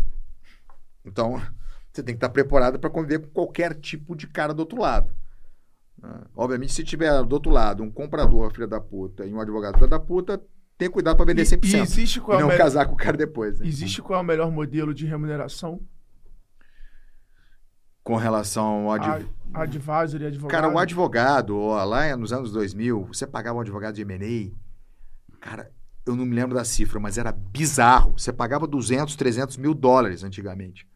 Então, 1.05 1.40
você 1.92 2.03
tem 2.03 2.14
que 2.14 2.18
estar 2.18 2.28
preparado 2.28 2.78
para 2.78 2.88
conviver 2.90 3.18
com 3.20 3.28
qualquer 3.30 3.74
tipo 3.74 4.14
de 4.14 4.26
cara 4.26 4.55
do 4.55 4.61
outro 4.61 4.78
lado. 4.80 5.12
Ah, 6.03 6.26
Obviamente, 6.36 6.72
se 6.72 6.82
tiver 6.82 7.22
do 7.24 7.32
outro 7.34 7.50
lado 7.53 7.82
um 7.82 7.90
comprador 7.90 8.50
filho 8.53 8.66
da 8.66 8.80
puta 8.80 9.24
e 9.24 9.32
um 9.32 9.40
advogado 9.40 9.74
filho 9.76 9.88
da 9.88 10.00
puta, 10.00 10.42
tem 10.76 10.90
cuidado 10.90 11.16
para 11.16 11.26
vender 11.26 11.42
E, 11.42 11.46
100%. 11.46 11.64
e 11.64 11.76
existe 11.80 12.18
E 12.18 12.20
qual, 12.20 12.38
é 12.38 12.42
não 12.42 12.48
me- 12.48 12.57
casar 12.57 12.86
com 12.86 12.94
o 12.94 12.96
cara 12.96 13.16
depois. 13.16 13.61
né? 13.61 13.66
existe 13.66 14.03
qual 14.03 14.18
é 14.18 14.22
o 14.22 14.26
melhor 14.26 14.50
modelo 14.50 14.92
de 14.92 15.07
remuneração? 15.07 15.80
Com 18.03 18.16
relação 18.16 18.88
ao 18.88 18.92
advogado. 18.94 19.28
A, 19.55 19.62
advisor 19.62 20.20
e 20.22 20.26
advogado. 20.26 20.50
Cara, 20.61 20.72
o 20.74 20.78
advogado, 20.78 21.57
ó, 21.57 21.84
lá 21.84 22.16
nos 22.16 22.32
anos 22.32 22.50
2000, 22.53 23.05
você 23.05 23.26
pagava 23.26 23.59
um 23.59 23.61
advogado 23.61 23.94
de 23.94 24.03
M&A, 24.03 24.50
cara, 25.38 25.70
eu 26.05 26.16
não 26.16 26.24
me 26.26 26.34
lembro 26.34 26.55
da 26.57 26.64
cifra, 26.64 26.98
mas 26.98 27.16
era 27.16 27.30
bizarro. 27.30 28.12
Você 28.18 28.32
pagava 28.32 28.66
200, 28.66 29.14
300 29.14 29.57
mil 29.57 29.72
dólares 29.72 30.24
antigamente 30.24 30.88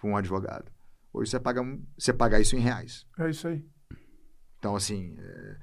para 0.00 0.08
um 0.08 0.16
advogado. 0.16 0.70
Hoje 1.12 1.30
você 1.32 1.40
paga, 1.40 1.60
você 1.98 2.12
paga 2.12 2.38
isso 2.38 2.54
em 2.54 2.60
reais. 2.60 3.04
É 3.18 3.30
isso 3.30 3.48
aí. 3.48 3.64
Então, 4.58 4.74
assim, 4.76 5.14
é, 5.18 5.56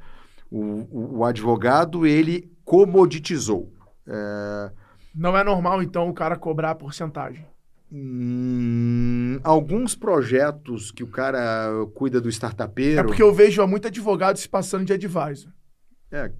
o, 0.49 1.17
o- 1.19 1.25
advogado, 1.25 2.05
ele 2.05 2.51
comoditizou. 2.63 3.71
É, 4.07 4.71
Não 5.13 5.37
é 5.37 5.43
normal, 5.43 5.81
então, 5.83 6.07
o 6.09 6.13
cara 6.13 6.35
cobrar 6.37 6.71
a 6.71 6.75
porcentagem. 6.75 7.45
hum, 7.91 9.39
alguns 9.43 9.95
projetos 9.95 10.91
que 10.91 11.03
o 11.03 11.07
cara 11.07 11.69
cuida 11.93 12.19
do 12.21 12.29
startupeiro... 12.29 13.01
É 13.01 13.03
porque 13.03 13.21
eu 13.23 13.33
vejo 13.33 13.65
muito 13.67 13.87
advogado 13.87 14.37
se 14.37 14.47
passando 14.49 14.85
de 14.85 14.93
advisor. 14.93 15.51
É, 16.11 16.31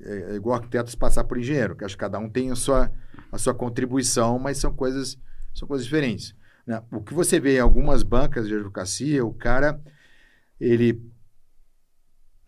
é, 0.00 0.32
é 0.32 0.34
igual 0.34 0.56
arquiteto 0.56 0.90
se 0.90 0.96
passar 0.96 1.24
por 1.24 1.38
engenheiro, 1.38 1.76
que 1.76 1.84
acho 1.84 1.96
que 1.96 2.00
cada 2.00 2.18
um 2.18 2.28
tem 2.28 2.50
a 2.50 2.56
sua, 2.56 2.90
a 3.30 3.38
sua 3.38 3.54
contribuição, 3.54 4.38
mas 4.38 4.58
são 4.58 4.72
coisas, 4.72 5.18
são 5.54 5.68
coisas 5.68 5.84
diferentes. 5.84 6.34
né? 6.66 6.82
O 6.92 7.00
que 7.02 7.14
você 7.14 7.38
vê 7.38 7.56
em 7.56 7.60
algumas 7.60 8.02
bancas 8.02 8.48
de 8.48 8.54
advocacia, 8.54 9.24
o 9.24 9.32
cara, 9.34 9.80
ele, 10.60 11.00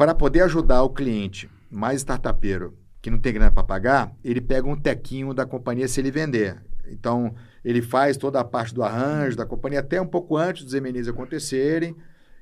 para 0.03 0.17
poder 0.17 0.41
ajudar 0.43 0.83
o 0.83 0.91
cliente 0.91 1.49
mais 1.71 1.99
startupeiro, 2.01 2.75
que 3.01 3.09
não 3.09 3.21
tem 3.21 3.33
grana 3.33 3.53
para 3.53 3.63
pagar, 3.63 4.13
ele 4.25 4.41
pega 4.41 4.67
um 4.69 4.75
tequinho 4.75 5.33
da 5.33 5.47
companhia 5.47 5.87
se 5.87 6.01
ele 6.01 6.11
vender. 6.11 6.61
Então, 6.91 7.33
ele 7.65 7.81
faz 7.81 8.17
toda 8.17 8.41
a 8.41 8.45
parte 8.45 8.75
do 8.75 8.83
arranjo 8.83 9.37
da 9.37 9.47
companhia 9.47 9.79
até 9.79 10.01
um 10.01 10.07
pouco 10.07 10.37
antes 10.37 10.65
dos 10.65 10.75
M&As 10.75 11.07
acontecerem, 11.07 11.95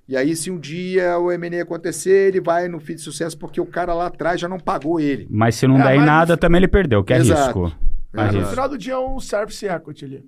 e 0.09 0.17
aí, 0.17 0.35
se 0.35 0.51
um 0.51 0.59
dia 0.59 1.19
o 1.19 1.31
M&A 1.31 1.63
acontecer, 1.63 2.29
ele 2.29 2.41
vai 2.41 2.67
no 2.67 2.81
FII 2.81 2.95
de 2.95 3.03
sucesso 3.03 3.37
porque 3.37 3.61
o 3.61 3.67
cara 3.67 3.93
lá 3.93 4.07
atrás 4.07 4.41
já 4.41 4.49
não 4.49 4.59
pagou 4.59 4.99
ele. 4.99 5.29
Mas 5.31 5.55
se 5.57 5.67
não 5.67 5.79
É, 5.79 5.83
der 5.83 5.97
em 5.97 6.05
nada, 6.05 6.39
também 6.39 6.61
ele 6.61 6.67
perdeu, 6.69 7.05
que 7.05 7.13
é 7.13 7.19
Exato. 7.19 7.43
risco. 7.65 7.79
Mas 8.11 8.25
Mas 8.25 8.33
no 8.33 8.39
risco. 8.39 8.51
final 8.55 8.69
do 8.71 8.79
dia 8.79 8.95
é 8.95 8.99
um 8.99 9.21
service 9.21 9.67
equity 9.67 10.05
ali. 10.07 10.25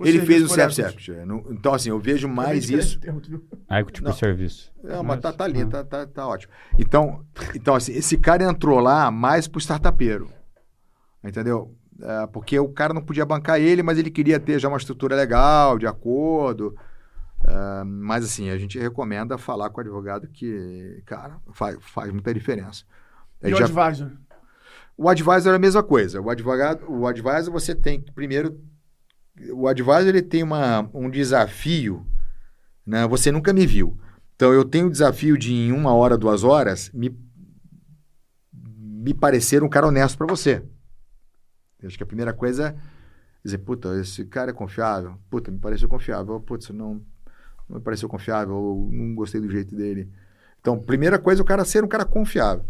Ele 0.00 0.20
fez 0.20 0.42
o 0.44 0.48
por 0.48 0.54
self-service. 0.54 1.10
é, 1.12 1.24
não- 1.24 1.44
Então, 1.50 1.72
assim, 1.74 1.88
eu 1.90 1.98
vejo 1.98 2.28
mais 2.28 2.68
isso. 2.68 3.00
termo, 3.00 3.20
tu 3.20 3.30
viu? 3.30 3.44
Equity 3.70 4.02
Não. 4.02 4.10
por 4.12 4.18
serviço. 4.18 4.72
É, 4.84 5.02
mas 5.02 5.20
tá, 5.20 5.32
tá 5.32 5.44
ali, 5.44 5.62
Ah. 5.62 5.66
tá, 5.66 5.84
tá, 5.84 6.06
tá 6.06 6.26
ótimo. 6.28 6.52
Então, 6.78 7.24
então, 7.54 7.74
assim, 7.74 7.92
esse 7.92 8.16
cara 8.18 8.44
entrou 8.44 8.78
lá 8.78 9.10
mais 9.10 9.48
pro 9.48 9.58
startupeiro. 9.60 10.30
Entendeu? 11.24 11.74
É, 12.02 12.26
porque 12.28 12.58
o 12.58 12.68
cara 12.68 12.94
não 12.94 13.02
podia 13.02 13.26
bancar 13.26 13.60
ele, 13.60 13.82
mas 13.82 13.98
ele 13.98 14.10
queria 14.10 14.40
ter 14.40 14.58
já 14.58 14.68
uma 14.68 14.78
estrutura 14.78 15.14
legal, 15.16 15.78
de 15.78 15.86
acordo. 15.86 16.74
É, 17.46 17.84
mas, 17.84 18.24
assim, 18.24 18.50
a 18.50 18.58
gente 18.58 18.78
recomenda 18.78 19.36
falar 19.38 19.70
com 19.70 19.78
o 19.78 19.80
advogado 19.80 20.28
que, 20.28 21.02
cara, 21.06 21.38
faz, 21.52 21.76
faz 21.80 22.10
muita 22.12 22.32
diferença. 22.34 22.84
E 23.42 23.52
o 23.52 23.56
já- 23.56 23.64
advisor? 23.64 24.10
o 24.96 25.08
advisor 25.08 25.52
é 25.52 25.56
a 25.56 25.58
mesma 25.58 25.82
coisa. 25.82 26.20
O 26.20 26.28
advogado, 26.30 26.84
o 26.90 27.06
advisor 27.06 27.50
você 27.52 27.74
tem 27.74 28.00
que 28.00 28.12
primeiro 28.12 28.60
o 29.52 29.68
advisor 29.68 30.08
ele 30.08 30.22
tem 30.22 30.42
uma, 30.42 30.88
um 30.92 31.08
desafio, 31.08 32.06
né? 32.86 33.06
Você 33.08 33.32
nunca 33.32 33.52
me 33.52 33.66
viu. 33.66 33.98
Então 34.36 34.52
eu 34.52 34.64
tenho 34.64 34.86
o 34.86 34.90
desafio 34.90 35.36
de 35.36 35.52
em 35.52 35.72
uma 35.72 35.92
hora, 35.94 36.16
duas 36.16 36.44
horas 36.44 36.90
me 36.92 37.10
me 39.00 39.14
parecer 39.14 39.62
um 39.62 39.68
cara 39.68 39.86
honesto 39.86 40.18
para 40.18 40.26
você. 40.26 40.62
Eu 41.80 41.88
acho 41.88 41.96
que 41.96 42.02
a 42.02 42.06
primeira 42.06 42.34
coisa 42.34 42.68
é 42.68 42.76
dizer, 43.42 43.58
puta, 43.58 43.98
esse 43.98 44.26
cara 44.26 44.50
é 44.50 44.54
confiável. 44.54 45.18
Puta, 45.30 45.50
me 45.50 45.58
pareceu 45.58 45.88
confiável. 45.88 46.38
Putz, 46.40 46.68
não, 46.68 47.00
não 47.66 47.78
me 47.78 47.80
pareceu 47.80 48.08
confiável. 48.08 48.88
Não 48.92 49.14
gostei 49.14 49.40
do 49.40 49.50
jeito 49.50 49.74
dele. 49.74 50.12
Então, 50.60 50.78
primeira 50.78 51.18
coisa, 51.18 51.40
é 51.40 51.44
o 51.44 51.46
cara 51.46 51.64
ser 51.64 51.82
um 51.82 51.88
cara 51.88 52.04
confiável. 52.04 52.64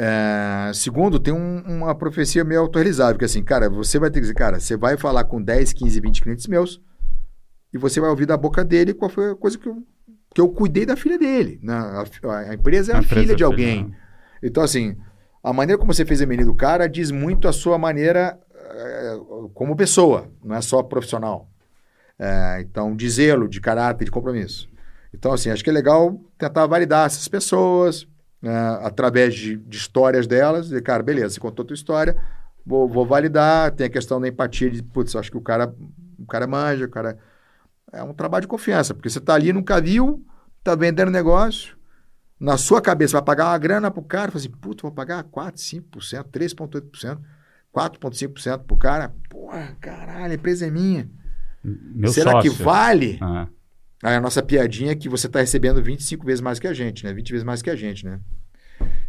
É, 0.00 0.70
segundo, 0.74 1.18
tem 1.18 1.34
um- 1.34 1.60
uma 1.66 1.92
profecia 1.92 2.44
meio 2.44 2.60
autorrealizável, 2.60 3.18
que 3.18 3.24
assim, 3.24 3.42
cara, 3.42 3.68
você 3.68 3.98
vai 3.98 4.10
ter 4.10 4.20
que 4.20 4.26
dizer, 4.26 4.34
cara, 4.34 4.60
você 4.60 4.76
vai 4.76 4.96
falar 4.96 5.24
com 5.24 5.42
10, 5.42 5.72
15, 5.72 5.98
20 6.00 6.22
clientes 6.22 6.46
meus 6.46 6.80
e 7.74 7.78
você 7.78 8.00
vai 8.00 8.08
ouvir 8.08 8.24
da 8.24 8.36
boca 8.36 8.64
dele 8.64 8.94
qual 8.94 9.10
foi 9.10 9.32
a 9.32 9.34
coisa 9.34 9.58
que 9.58 9.68
eu, 9.68 9.82
que 10.32 10.40
eu 10.40 10.48
cuidei 10.50 10.86
da 10.86 10.94
filha 10.94 11.18
dele. 11.18 11.58
Né? 11.60 11.74
A, 11.74 12.04
a 12.50 12.54
empresa 12.54 12.92
é 12.92 12.94
a, 12.94 12.98
A 13.00 13.02
filha 13.02 13.34
de 13.34 13.42
é 13.42 13.46
alguém. 13.46 13.86
filha, 13.86 13.96
Então, 14.40 14.62
assim, 14.62 14.96
a 15.42 15.52
maneira 15.52 15.80
como 15.80 15.92
você 15.92 16.04
fez 16.04 16.22
a 16.22 16.26
menina 16.26 16.48
do 16.48 16.54
cara 16.54 16.88
diz 16.88 17.10
muito 17.10 17.48
a 17.48 17.52
sua 17.52 17.76
maneira 17.76 18.38
eh, 18.54 19.18
como 19.52 19.74
pessoa, 19.74 20.30
não 20.44 20.54
é 20.54 20.60
só 20.60 20.80
profissional. 20.80 21.48
Eh, 22.20 22.58
então, 22.60 22.94
de 22.94 23.10
zelo, 23.10 23.48
de 23.48 23.60
caráter, 23.60 24.04
de 24.04 24.12
compromisso. 24.12 24.68
Então, 25.12 25.32
assim, 25.32 25.50
acho 25.50 25.64
que 25.64 25.70
é 25.70 25.72
legal 25.72 26.20
tentar 26.38 26.66
validar 26.68 27.06
essas 27.06 27.26
pessoas 27.26 28.06
né, 28.40 28.78
através 28.82 29.34
de, 29.34 29.56
de 29.56 29.76
histórias 29.76 30.26
delas. 30.26 30.66
Dizer, 30.66 30.82
cara, 30.82 31.02
beleza, 31.02 31.34
você 31.34 31.40
contou 31.40 31.62
a 31.62 31.66
tua 31.66 31.74
história, 31.74 32.16
vou, 32.64 32.88
vou 32.88 33.06
validar. 33.06 33.72
Tem 33.72 33.86
a 33.86 33.90
questão 33.90 34.20
da 34.20 34.28
empatia 34.28 34.70
de, 34.70 34.82
putz, 34.82 35.14
acho 35.16 35.30
que 35.30 35.36
o 35.36 35.42
cara, 35.42 35.74
o 36.18 36.26
cara 36.26 36.46
manja, 36.46 36.84
o 36.84 36.90
cara... 36.90 37.18
É 37.90 38.02
um 38.02 38.12
trabalho 38.12 38.42
de 38.42 38.48
confiança, 38.48 38.92
porque 38.92 39.08
você 39.08 39.18
está 39.18 39.32
ali, 39.32 39.50
nunca 39.50 39.80
viu, 39.80 40.22
está 40.58 40.74
vendendo 40.74 41.10
negócio, 41.10 41.78
na 42.38 42.56
sua 42.56 42.80
cabeça 42.80 43.14
vai 43.14 43.22
pagar 43.22 43.46
uma 43.46 43.58
grana 43.58 43.90
pro 43.90 44.02
cara, 44.02 44.30
fala 44.30 44.40
assim, 44.40 44.50
puta, 44.50 44.82
vou 44.82 44.92
pagar 44.92 45.24
4, 45.24 45.60
5%, 45.60 46.24
3,8%, 46.24 47.18
4,5% 47.74 48.58
pro 48.64 48.76
cara. 48.76 49.12
Porra, 49.28 49.76
caralho, 49.80 50.32
a 50.32 50.34
empresa 50.34 50.66
é 50.66 50.70
minha. 50.70 51.10
Meu 51.64 52.12
Será 52.12 52.32
sócio. 52.32 52.50
que 52.54 52.62
vale? 52.62 53.18
Ah, 53.20 53.48
a 54.02 54.20
nossa 54.20 54.42
piadinha 54.42 54.92
é 54.92 54.94
que 54.94 55.08
você 55.08 55.26
está 55.26 55.40
recebendo 55.40 55.82
25 55.82 56.24
vezes 56.24 56.40
mais 56.40 56.58
que 56.58 56.66
a 56.68 56.72
gente, 56.72 57.04
né? 57.04 57.12
20 57.12 57.30
vezes 57.30 57.44
mais 57.44 57.62
que 57.62 57.70
a 57.70 57.76
gente, 57.76 58.04
né? 58.04 58.20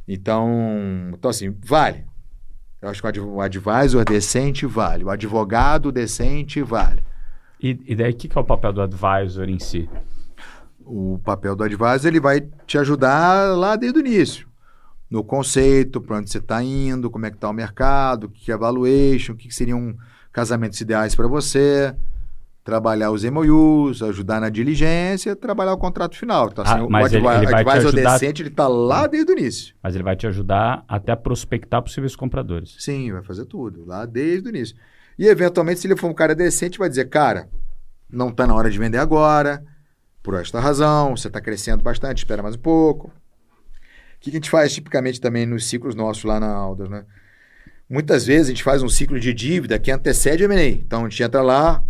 Então, 0.07 1.11
então 1.13 1.29
assim, 1.29 1.55
vale. 1.63 2.05
Eu 2.81 2.89
acho 2.89 3.01
que 3.01 3.05
o 3.07 3.09
adv- 3.09 3.27
o 3.27 3.41
advisor 3.41 4.05
decente 4.05 4.65
vale. 4.65 5.03
O 5.03 5.09
advogado 5.09 5.91
decente 5.91 6.61
vale. 6.61 7.03
E, 7.61 7.77
e 7.85 7.95
daí, 7.95 8.11
o 8.11 8.15
que, 8.15 8.27
que 8.27 8.37
é 8.37 8.41
o 8.41 8.45
papel 8.45 8.71
do 8.71 8.81
advisor 8.81 9.49
em 9.49 9.59
si? 9.59 9.89
O 10.79 11.19
papel 11.23 11.55
do 11.55 11.63
advisor 11.63 12.07
ele 12.07 12.19
vai 12.19 12.41
te 12.65 12.77
ajudar 12.77 13.55
lá 13.57 13.75
desde 13.75 13.99
o 13.99 14.05
início. 14.05 14.47
No 15.09 15.23
conceito, 15.23 15.99
para 15.99 16.17
onde 16.17 16.29
você 16.31 16.37
está 16.37 16.63
indo, 16.63 17.09
como 17.09 17.25
é 17.25 17.29
que 17.29 17.35
está 17.37 17.49
o 17.49 17.53
mercado, 17.53 18.25
o 18.25 18.29
que 18.29 18.51
é 18.51 18.57
valuation, 18.57 19.33
o 19.33 19.35
que, 19.35 19.47
que 19.49 19.53
seriam 19.53 19.95
casamentos 20.31 20.79
ideais 20.79 21.15
para 21.15 21.27
você, 21.27 21.93
trabalhar 22.69 23.09
os 23.11 23.23
MOUs, 23.23 24.01
ajudar 24.03 24.39
na 24.39 24.49
diligência, 24.49 25.35
trabalhar 25.35 25.73
o 25.73 25.77
contrato 25.77 26.15
final. 26.15 26.45
Assim, 26.55 26.61
Ah, 26.79 26.83
o 26.83 26.89
mas 26.89 27.11
ele- 27.11 27.27
advi- 27.27 27.43
ele 27.45 27.51
vai 27.51 27.63
te 27.63 27.69
advisor 27.69 27.93
ajudar- 27.93 28.13
decente 28.13 28.41
ele 28.43 28.49
está 28.49 28.67
lá 28.67 29.07
desde 29.07 29.31
o 29.31 29.37
início. 29.37 29.75
Mas 29.81 29.95
ele 29.95 30.03
vai 30.03 30.15
te 30.15 30.27
ajudar 30.27 30.83
até 30.87 31.11
a 31.11 31.17
prospectar 31.17 31.81
possíveis 31.81 32.15
compradores. 32.15 32.75
Sim, 32.79 33.11
vai 33.11 33.23
fazer 33.23 33.45
tudo, 33.45 33.83
lá 33.85 34.05
desde 34.05 34.47
o 34.47 34.51
início. 34.55 34.75
E 35.17 35.25
eventualmente, 35.27 35.79
se 35.79 35.87
ele 35.87 35.97
for 35.97 36.07
um 36.07 36.13
cara 36.13 36.35
decente, 36.35 36.77
vai 36.77 36.87
dizer, 36.87 37.05
cara, 37.09 37.49
não 38.09 38.29
está 38.29 38.45
na 38.47 38.53
hora 38.55 38.69
de 38.69 38.77
vender 38.79 38.99
agora, 38.99 39.63
por 40.21 40.35
esta 40.35 40.59
razão, 40.59 41.15
você 41.17 41.27
está 41.27 41.41
crescendo 41.41 41.83
bastante, 41.83 42.19
espera 42.19 42.43
mais 42.43 42.55
um 42.55 42.59
pouco. 42.59 43.07
O 43.07 44.19
que 44.21 44.29
a 44.29 44.33
gente 44.33 44.49
faz 44.49 44.73
tipicamente 44.73 45.19
também 45.19 45.45
nos 45.45 45.65
ciclos 45.67 45.95
nossos 45.95 46.23
lá 46.23 46.39
na 46.39 46.51
Aldas, 46.53 46.89
né? 46.89 47.05
Muitas 47.89 48.25
vezes 48.27 48.47
a 48.47 48.49
gente 48.49 48.63
faz 48.63 48.83
um 48.83 48.89
ciclo 48.89 49.19
de 49.19 49.33
dívida 49.33 49.79
que 49.79 49.89
antecede 49.91 50.43
o 50.43 50.45
M&A. 50.51 50.67
Então 50.69 51.05
a 51.05 51.09
gente 51.09 51.23
entra 51.23 51.41
lá, 51.41 51.81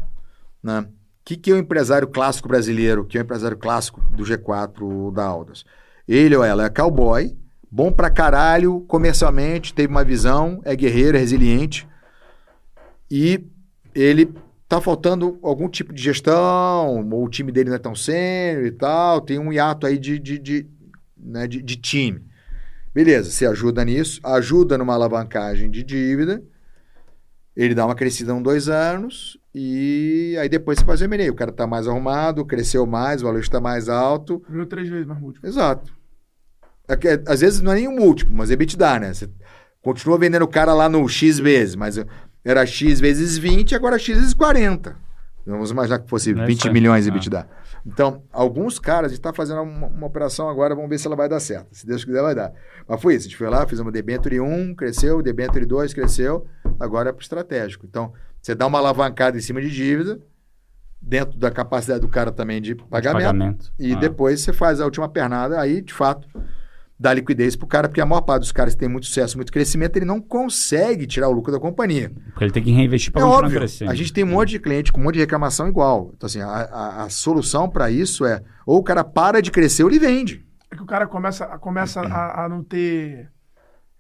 né? 0.64 0.82
O 0.82 0.86
que, 1.26 1.38
que 1.38 1.52
é 1.52 1.54
o 1.54 1.60
empresário 1.60 2.08
clássico 2.08 2.48
brasileiro, 2.48 3.06
que 3.06 3.18
é 3.18 3.22
o 3.22 3.24
empresário 3.24 3.58
clássico 3.58 4.02
do 4.12 4.24
G4 4.24 5.14
da 5.14 5.26
Aldas? 5.26 5.64
Ele 6.08 6.36
ou 6.36 6.44
ela 6.44 6.66
é 6.66 6.70
cowboy, 6.70 7.38
bom 7.72 7.92
pra 7.92 8.10
caralho 8.10 8.82
comercialmente, 8.82 9.74
teve 9.74 9.88
uma 9.88 10.04
visão, 10.04 10.60
é 10.66 10.76
guerreiro, 10.76 11.18
é 11.18 11.20
resiliente 11.20 11.88
e 13.10 13.44
ele 13.94 14.34
tá 14.68 14.80
faltando 14.80 15.40
algum 15.42 15.68
tipo 15.68 15.92
de 15.92 16.02
gestão, 16.02 17.10
ou 17.10 17.26
o 17.26 17.30
time 17.30 17.52
dele 17.52 17.70
não 17.70 17.76
é 17.76 17.80
tão 17.80 17.96
sênior 17.96 18.66
e 18.66 18.72
tal, 18.72 19.22
tem 19.22 19.40
um 19.40 19.52
hiato 19.52 19.88
aí 19.88 19.98
de, 19.98 20.20
de, 20.20 20.38
de, 20.38 20.68
né, 21.18 21.48
de, 21.48 21.62
de 21.62 21.76
time. 21.76 22.24
Beleza, 22.94 23.32
você 23.32 23.48
ajuda 23.48 23.84
nisso, 23.84 24.20
ajuda 24.24 24.78
numa 24.78 24.94
alavancagem 24.94 25.72
de 25.72 25.84
dívida, 25.84 26.44
ele 27.56 27.74
dá 27.74 27.86
uma 27.86 27.96
crescida 27.96 28.32
em 28.32 28.42
dois 28.42 28.70
anos 28.70 29.39
e 29.54 30.36
aí 30.40 30.48
depois 30.50 30.80
você 30.80 30.86
faz 30.86 31.02
o 31.02 31.04
M&A. 31.06 31.32
O 31.32 31.36
cara 31.36 31.52
tá 31.52 31.66
mais 31.66 31.88
arrumado, 31.88 32.46
cresceu 32.46 32.86
mais, 32.86 33.22
o 33.22 33.26
valor 33.26 33.40
está 33.40 33.60
mais 33.60 33.90
alto, 33.90 34.44
Viu 34.50 34.66
três 34.66 34.88
vezes 34.90 35.06
mais 35.08 35.20
múltiplo. 35.20 35.48
Exato. 35.50 35.92
É 36.88 36.96
que, 36.96 37.08
é, 37.08 37.24
às 37.28 37.42
vezes 37.42 37.62
não 37.62 37.72
é 37.72 37.76
nem 37.76 37.88
um 37.88 37.96
múltiplo, 37.96 38.36
mas 38.36 38.50
é 38.50 38.54
EBITDA, 38.54 39.00
né? 39.00 39.14
Você 39.14 39.30
continua 39.82 40.18
vendendo 40.18 40.44
o 40.44 40.48
cara 40.48 40.74
lá 40.74 40.90
no 40.90 41.08
X 41.08 41.40
vezes, 41.40 41.76
mas 41.76 41.98
era 42.44 42.66
X 42.66 43.00
vezes 43.00 43.38
20, 43.38 43.76
agora 43.76 43.98
X 44.00 44.18
vezes 44.18 44.34
40. 44.34 44.96
Vamos 45.46 45.72
imaginar 45.72 46.00
que 46.00 46.10
fosse 46.10 46.32
É 46.32 46.46
20 46.46 46.58
isso 46.60 46.68
aí. 46.68 46.74
milhões 46.74 47.06
de 47.06 47.10
Ah. 47.12 47.14
EBITDA. 47.14 47.48
Então, 47.86 48.24
alguns 48.32 48.78
caras, 48.78 49.06
a 49.06 49.10
gente 49.10 49.20
está 49.20 49.32
fazendo 49.34 49.62
uma, 49.62 49.88
uma 49.88 50.06
operação 50.08 50.50
agora, 50.50 50.76
vamos 50.76 50.90
ver 50.90 51.00
se 51.00 51.08
ela 51.08 51.16
vai 51.16 51.30
dar 51.30 51.40
certo. 51.40 51.68
Se 51.72 51.88
Deus 51.88 52.04
quiser, 52.04 52.22
vai 52.22 52.36
dar. 52.36 52.52
Mas 52.88 53.02
foi 53.02 53.16
isso, 53.16 53.26
a 53.26 53.30
gente 53.30 53.38
foi 53.38 53.50
lá, 53.50 53.66
fizemos 53.66 53.92
Debenture 53.92 54.40
1, 54.42 54.76
cresceu, 54.76 55.22
Debenture 55.24 55.66
2, 55.66 55.94
cresceu, 55.94 56.46
agora 56.80 57.10
é 57.10 57.12
para 57.14 57.20
o 57.20 57.24
estratégico. 57.24 57.86
Então, 57.88 58.14
você 58.42 58.56
dá 58.56 58.66
uma 58.68 58.78
alavancada 58.80 59.38
em 59.38 59.42
cima 59.42 59.62
de 59.62 59.70
dívida, 59.70 60.20
dentro 61.02 61.38
da 61.38 61.50
capacidade 61.50 62.02
do 62.02 62.08
cara 62.10 62.32
também 62.32 62.62
de 62.62 62.76
pagamento, 62.76 63.26
Pagamento. 63.26 63.74
e 63.80 63.94
Ah. 63.94 64.00
depois 64.00 64.42
você 64.42 64.52
faz 64.54 64.82
a 64.82 64.86
última 64.86 65.08
pernada, 65.08 65.60
aí, 65.60 65.82
de 65.82 65.94
fato, 65.94 66.28
dá 67.00 67.14
liquidez 67.14 67.56
pro 67.56 67.66
cara, 67.66 67.88
porque 67.88 68.02
a 68.02 68.06
maior 68.06 68.20
parte 68.22 68.42
dos 68.42 68.52
caras 68.52 68.74
que 68.74 68.80
tem 68.82 68.90
muito 68.90 69.06
sucesso, 69.08 69.38
muito 69.38 69.52
crescimento, 69.54 69.96
ele 69.96 70.06
não 70.06 70.20
consegue 70.20 71.08
tirar 71.08 71.30
o 71.30 71.32
lucro 71.32 71.54
da 71.54 71.60
companhia. 71.60 72.12
Porque 72.32 72.44
ele 72.44 72.52
tem 72.52 72.62
que 72.62 72.72
reinvestir 72.72 73.14
para 73.14 73.22
é 73.22 73.24
continuar 73.24 73.44
óbvio. 73.46 73.60
crescendo. 73.60 73.92
A 73.92 73.96
gente 73.96 74.12
tem 74.12 74.26
um 74.26 74.28
monte 74.28 74.50
de 74.50 74.60
cliente 74.60 74.92
com 74.92 75.00
um 75.00 75.04
monte 75.06 75.14
de 75.14 75.22
reclamação 75.22 75.70
igual. 75.70 76.12
Então, 76.18 76.28
assim, 76.28 76.42
a, 76.42 76.48
a- 76.48 77.04
a 77.04 77.10
solução 77.10 77.70
para 77.70 77.90
isso 77.90 78.26
é 78.26 78.42
ou 78.66 78.80
o 78.80 78.84
cara 78.84 79.04
para 79.06 79.42
de 79.42 79.50
crescer 79.52 79.84
ou 79.84 79.90
ele 79.90 80.00
vende. 80.00 80.46
É 80.70 80.76
que 80.76 80.84
o 80.84 80.86
cara 80.86 81.08
começa, 81.08 81.46
começa 81.60 82.02
a, 82.02 82.44
a 82.46 82.50
não 82.50 82.62
ter 82.64 83.32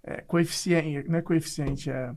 é, 0.03 0.21
coeficiente, 0.27 1.07
não 1.09 1.17
é 1.19 1.21
coeficiente, 1.21 1.89
é... 1.89 2.11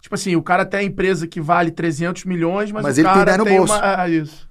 Tipo 0.00 0.14
assim, 0.14 0.34
o 0.36 0.42
cara 0.42 0.64
tem 0.64 0.80
a 0.80 0.82
empresa 0.82 1.26
que 1.26 1.40
vale 1.40 1.70
300 1.70 2.24
milhões, 2.24 2.72
mas, 2.72 2.82
Mas 2.82 2.96
o 2.96 3.00
ele 3.00 3.08
tem 3.08 3.14
cara 3.14 3.24
10 3.26 3.38
no 3.38 3.44
tem 3.44 3.56
bolso. 3.58 3.72
uma... 3.74 4.04
É, 4.04 4.08
isso. 4.10 4.48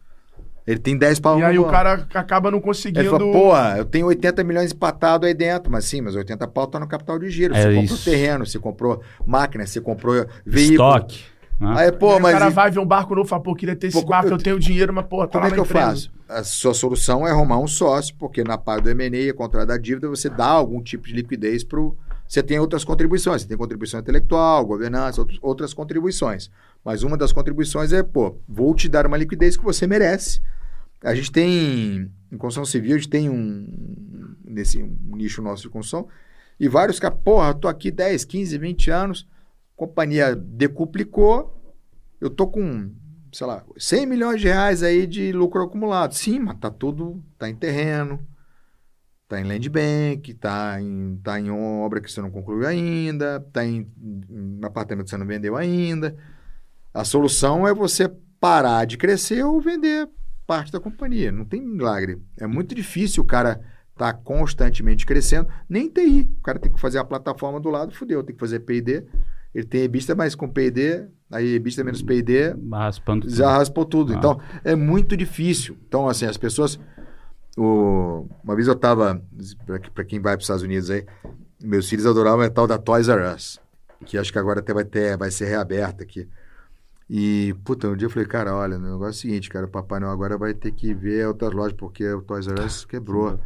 Ele 0.67 0.79
tem 0.79 0.95
10 0.95 1.19
pau 1.19 1.39
E 1.39 1.43
aí 1.43 1.57
o 1.57 1.61
bolso. 1.63 1.73
cara 1.75 2.07
acaba 2.13 2.51
não 2.51 2.59
Ele 2.59 2.63
conseguindo... 2.65 3.09
fala, 3.09 3.19
pô, 3.31 3.57
eu 3.77 3.85
tenho 3.85 4.05
80 4.05 4.43
milhões 4.43 4.71
empatado 4.71 5.25
aí 5.25 5.33
dentro, 5.33 5.71
mas 5.71 5.85
sim, 5.85 5.99
mas 6.01 6.15
80 6.15 6.47
pau 6.47 6.67
tá 6.67 6.79
no 6.79 6.87
capital 6.87 7.17
de 7.17 7.27
giro. 7.31 7.55
É 7.55 7.61
você 7.63 7.75
comprou 7.75 7.83
isso. 7.97 8.05
terreno, 8.09 8.45
você 8.45 8.59
comprou 8.59 9.01
máquina, 9.25 9.65
você 9.65 9.81
comprou 9.81 10.27
veículo. 10.45 10.89
Estoque. 10.89 11.23
né? 11.59 11.73
Aí, 11.75 11.91
pô, 11.91 12.13
Aí 12.13 12.21
mas 12.21 12.35
o 12.35 12.37
cara 12.39 12.51
e- 12.51 12.53
vai 12.53 12.69
ver 12.71 12.79
um 12.79 12.85
barco 12.85 13.15
novo 13.15 13.25
e 13.25 13.29
fala, 13.29 13.41
pô, 13.41 13.55
queria 13.55 13.75
ter 13.75 13.87
esse 13.87 13.99
Pô, 13.99 14.07
barco, 14.07 14.27
eu- 14.27 14.33
eu 14.33 14.37
tenho 14.37 14.59
dinheiro, 14.59 14.93
mas, 14.93 15.05
pô, 15.07 15.25
tá 15.25 15.39
Como 15.39 15.41
lá 15.41 15.47
é 15.47 15.49
que 15.49 15.57
na 15.57 15.61
eu 15.63 15.65
empresa. 15.65 15.85
faço? 15.87 16.11
A 16.29 16.43
sua 16.43 16.73
solução 16.75 17.27
é 17.27 17.31
arrumar 17.31 17.57
um 17.57 17.67
sócio, 17.67 18.13
porque 18.19 18.43
na 18.43 18.55
parte 18.57 18.83
do 18.83 18.91
M&A, 18.91 19.33
contrato 19.33 19.67
da 19.69 19.77
dívida, 19.77 20.07
você 20.07 20.29
dá 20.29 20.45
algum 20.45 20.79
tipo 20.83 21.07
de 21.07 21.13
liquidez 21.13 21.63
para 21.63 21.79
Você 22.29 22.43
tem 22.43 22.59
outras 22.59 22.83
contribuições, 22.83 23.41
você 23.41 23.47
tem 23.47 23.57
contribuição 23.57 23.99
intelectual, 23.99 24.63
governança, 24.63 25.19
outros- 25.19 25.39
outras 25.41 25.73
contribuições. 25.73 26.51
Mas 26.85 27.01
uma 27.01 27.17
das 27.17 27.33
contribuições 27.33 27.91
é, 27.91 28.03
pô, 28.03 28.37
vou 28.47 28.75
te 28.75 28.87
dar 28.87 29.07
uma 29.07 29.17
liquidez 29.17 29.57
que 29.57 29.63
você 29.63 29.87
merece. 29.87 30.39
A 31.03 31.15
gente 31.15 31.31
tem, 31.31 32.11
em 32.31 32.37
construção 32.37 32.65
civil, 32.65 32.93
a 32.95 32.99
gente 32.99 33.09
tem 33.09 33.27
um, 33.31 34.35
nesse 34.45 34.83
um 34.83 35.15
nicho 35.15 35.41
nosso 35.41 35.63
de 35.63 35.69
construção, 35.69 36.07
e 36.59 36.67
vários 36.67 36.99
caras, 36.99 37.17
porra, 37.23 37.51
tô 37.51 37.67
aqui 37.67 37.89
10, 37.89 38.25
15, 38.25 38.57
20 38.59 38.91
anos, 38.91 39.27
companhia 39.75 40.35
decuplicou, 40.35 41.59
eu 42.21 42.29
tô 42.29 42.45
com 42.45 42.91
sei 43.31 43.47
lá, 43.47 43.63
100 43.77 44.05
milhões 44.05 44.39
de 44.41 44.47
reais 44.47 44.83
aí 44.83 45.07
de 45.07 45.31
lucro 45.31 45.63
acumulado. 45.63 46.13
Sim, 46.13 46.39
mas 46.39 46.59
tá 46.59 46.69
tudo, 46.69 47.23
tá 47.39 47.49
em 47.49 47.55
terreno, 47.55 48.19
tá 49.29 49.39
em 49.39 49.43
land 49.43 49.69
bank, 49.69 50.33
tá 50.33 50.81
em, 50.81 51.17
tá 51.23 51.39
em 51.39 51.51
obra 51.51 52.01
que 52.01 52.11
você 52.11 52.19
não 52.19 52.31
concluiu 52.31 52.67
ainda, 52.67 53.39
tá 53.53 53.63
em, 53.63 53.87
em 54.27 54.59
apartamento 54.63 55.05
que 55.05 55.11
você 55.11 55.17
não 55.17 55.27
vendeu 55.27 55.55
ainda. 55.55 56.17
A 56.91 57.05
solução 57.05 57.67
é 57.67 57.73
você 57.73 58.11
parar 58.39 58.85
de 58.85 58.97
crescer 58.97 59.43
ou 59.43 59.61
vender 59.61 60.09
parte 60.47 60.71
da 60.71 60.79
companhia. 60.79 61.31
Não 61.31 61.45
tem 61.45 61.61
milagre. 61.61 62.19
É 62.39 62.47
muito 62.47 62.73
difícil 62.73 63.21
o 63.21 63.25
cara 63.25 63.61
estar 63.91 64.13
tá 64.13 64.13
constantemente 64.13 65.05
crescendo. 65.05 65.47
Nem 65.69 65.87
TI. 65.87 66.27
O 66.39 66.41
cara 66.41 66.57
tem 66.57 66.73
que 66.73 66.81
fazer 66.81 66.97
a 66.97 67.03
plataforma 67.03 67.59
do 67.59 67.69
lado, 67.69 67.93
fudeu. 67.93 68.23
Tem 68.23 68.33
que 68.33 68.39
fazer 68.39 68.61
P&D. 68.61 69.05
Ele 69.53 69.65
tem 69.65 69.81
EBITDA, 69.83 70.15
mas 70.15 70.33
com 70.33 70.49
P&D, 70.49 71.07
aí 71.31 71.55
EBITDA 71.55 71.83
menos 71.83 72.01
P&D, 72.01 72.55
Raspando 72.71 73.29
já 73.29 73.51
raspou 73.51 73.85
tudo. 73.85 74.13
Ah. 74.13 74.15
Então, 74.15 74.39
é 74.63 74.75
muito 74.75 75.15
difícil. 75.15 75.77
Então, 75.87 76.07
assim, 76.09 76.25
as 76.25 76.37
pessoas... 76.37 76.79
o- 77.59 78.27
Uma 78.43 78.55
vez 78.55 78.67
eu 78.67 78.75
tava, 78.75 79.21
para 79.93 80.03
quem 80.03 80.19
vai 80.19 80.33
para 80.33 80.39
os 80.39 80.45
Estados 80.45 80.63
Unidos 80.63 80.89
aí, 80.89 81.05
meus 81.61 81.89
filhos 81.89 82.05
adoravam 82.05 82.45
a 82.45 82.49
tal 82.49 82.65
da 82.65 82.77
Toys 82.77 83.07
R 83.09 83.33
Us, 83.35 83.59
que 84.05 84.17
acho 84.17 84.31
que 84.31 84.39
agora 84.39 84.59
até 84.59 84.73
vai, 84.73 84.85
ter, 84.85 85.17
vai 85.17 85.29
ser 85.29 85.45
reaberta 85.45 86.03
aqui. 86.03 86.27
E, 87.09 87.55
puta, 87.63 87.87
um 87.87 87.95
dia 87.95 88.05
eu 88.05 88.09
falei, 88.11 88.27
cara, 88.27 88.55
olha, 88.55 88.77
o 88.77 88.79
negócio 88.79 89.05
é 89.05 89.09
o 89.09 89.13
seguinte, 89.13 89.49
cara, 89.49 89.65
o 89.65 89.69
Papai 89.69 89.99
Noel 89.99 90.11
agora 90.11 90.37
vai 90.37 90.53
ter 90.53 90.71
que 90.71 90.93
ver 90.93 91.27
outras 91.27 91.51
lojas, 91.51 91.73
porque 91.73 92.07
o 92.07 92.21
Toys 92.21 92.47
R 92.47 92.61
Us 92.63 92.85
quebrou. 92.85 93.39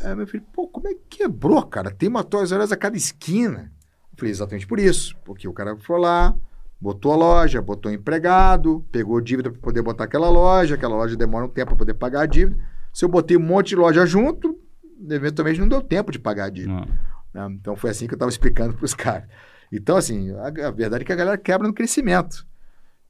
Aí 0.00 0.14
meu 0.14 0.26
filho, 0.26 0.44
pô, 0.52 0.68
como 0.68 0.88
é 0.88 0.94
que 0.94 1.18
quebrou, 1.18 1.62
cara? 1.66 1.90
Tem 1.90 2.08
uma 2.08 2.22
Toys 2.22 2.52
R 2.52 2.62
Us 2.62 2.70
a 2.70 2.76
cada 2.76 2.96
esquina. 2.96 3.72
Eu 4.12 4.18
falei, 4.18 4.30
exatamente 4.30 4.66
por 4.66 4.78
isso. 4.78 5.16
Porque 5.24 5.48
o 5.48 5.52
cara 5.54 5.74
foi 5.76 5.98
lá, 5.98 6.34
botou 6.78 7.12
a 7.12 7.16
loja, 7.16 7.62
botou 7.62 7.90
empregado, 7.90 8.84
pegou 8.92 9.20
dívida 9.22 9.50
para 9.50 9.60
poder 9.60 9.80
botar 9.80 10.04
aquela 10.04 10.28
loja, 10.28 10.74
aquela 10.74 10.94
loja 10.96 11.16
demora 11.16 11.46
um 11.46 11.48
tempo 11.48 11.68
para 11.70 11.78
poder 11.78 11.94
pagar 11.94 12.20
a 12.22 12.26
dívida. 12.26 12.62
Se 12.92 13.04
eu 13.04 13.08
botei 13.08 13.36
um 13.36 13.40
monte 13.40 13.68
de 13.68 13.76
loja 13.76 14.04
junto, 14.04 14.58
eventualmente 15.08 15.60
não 15.60 15.68
deu 15.68 15.80
tempo 15.80 16.12
de 16.12 16.18
pagar 16.18 16.46
a 16.46 16.50
dívida. 16.50 16.86
Ah. 17.34 17.48
né? 17.48 17.56
Então 17.60 17.74
foi 17.74 17.90
assim 17.90 18.06
que 18.06 18.14
eu 18.14 18.16
estava 18.16 18.30
explicando 18.30 18.74
para 18.74 18.84
os 18.84 18.94
caras. 18.94 19.28
Então, 19.72 19.96
assim, 19.96 20.30
a, 20.32 20.68
a 20.68 20.70
verdade 20.70 21.02
é 21.02 21.06
que 21.06 21.12
a 21.12 21.16
galera 21.16 21.38
quebra 21.38 21.66
no 21.66 21.72
crescimento. 21.72 22.46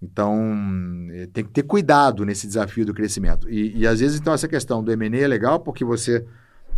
Então, 0.00 1.08
eh, 1.12 1.28
tem 1.32 1.44
que 1.44 1.50
ter 1.50 1.62
cuidado 1.62 2.24
nesse 2.24 2.46
desafio 2.46 2.84
do 2.84 2.94
crescimento. 2.94 3.48
E, 3.50 3.78
e 3.78 3.86
às 3.86 4.00
vezes, 4.00 4.20
então, 4.20 4.32
essa 4.32 4.48
questão 4.48 4.82
do 4.82 4.92
M&A 4.92 5.18
é 5.18 5.26
legal 5.26 5.60
porque 5.60 5.84
você 5.84 6.26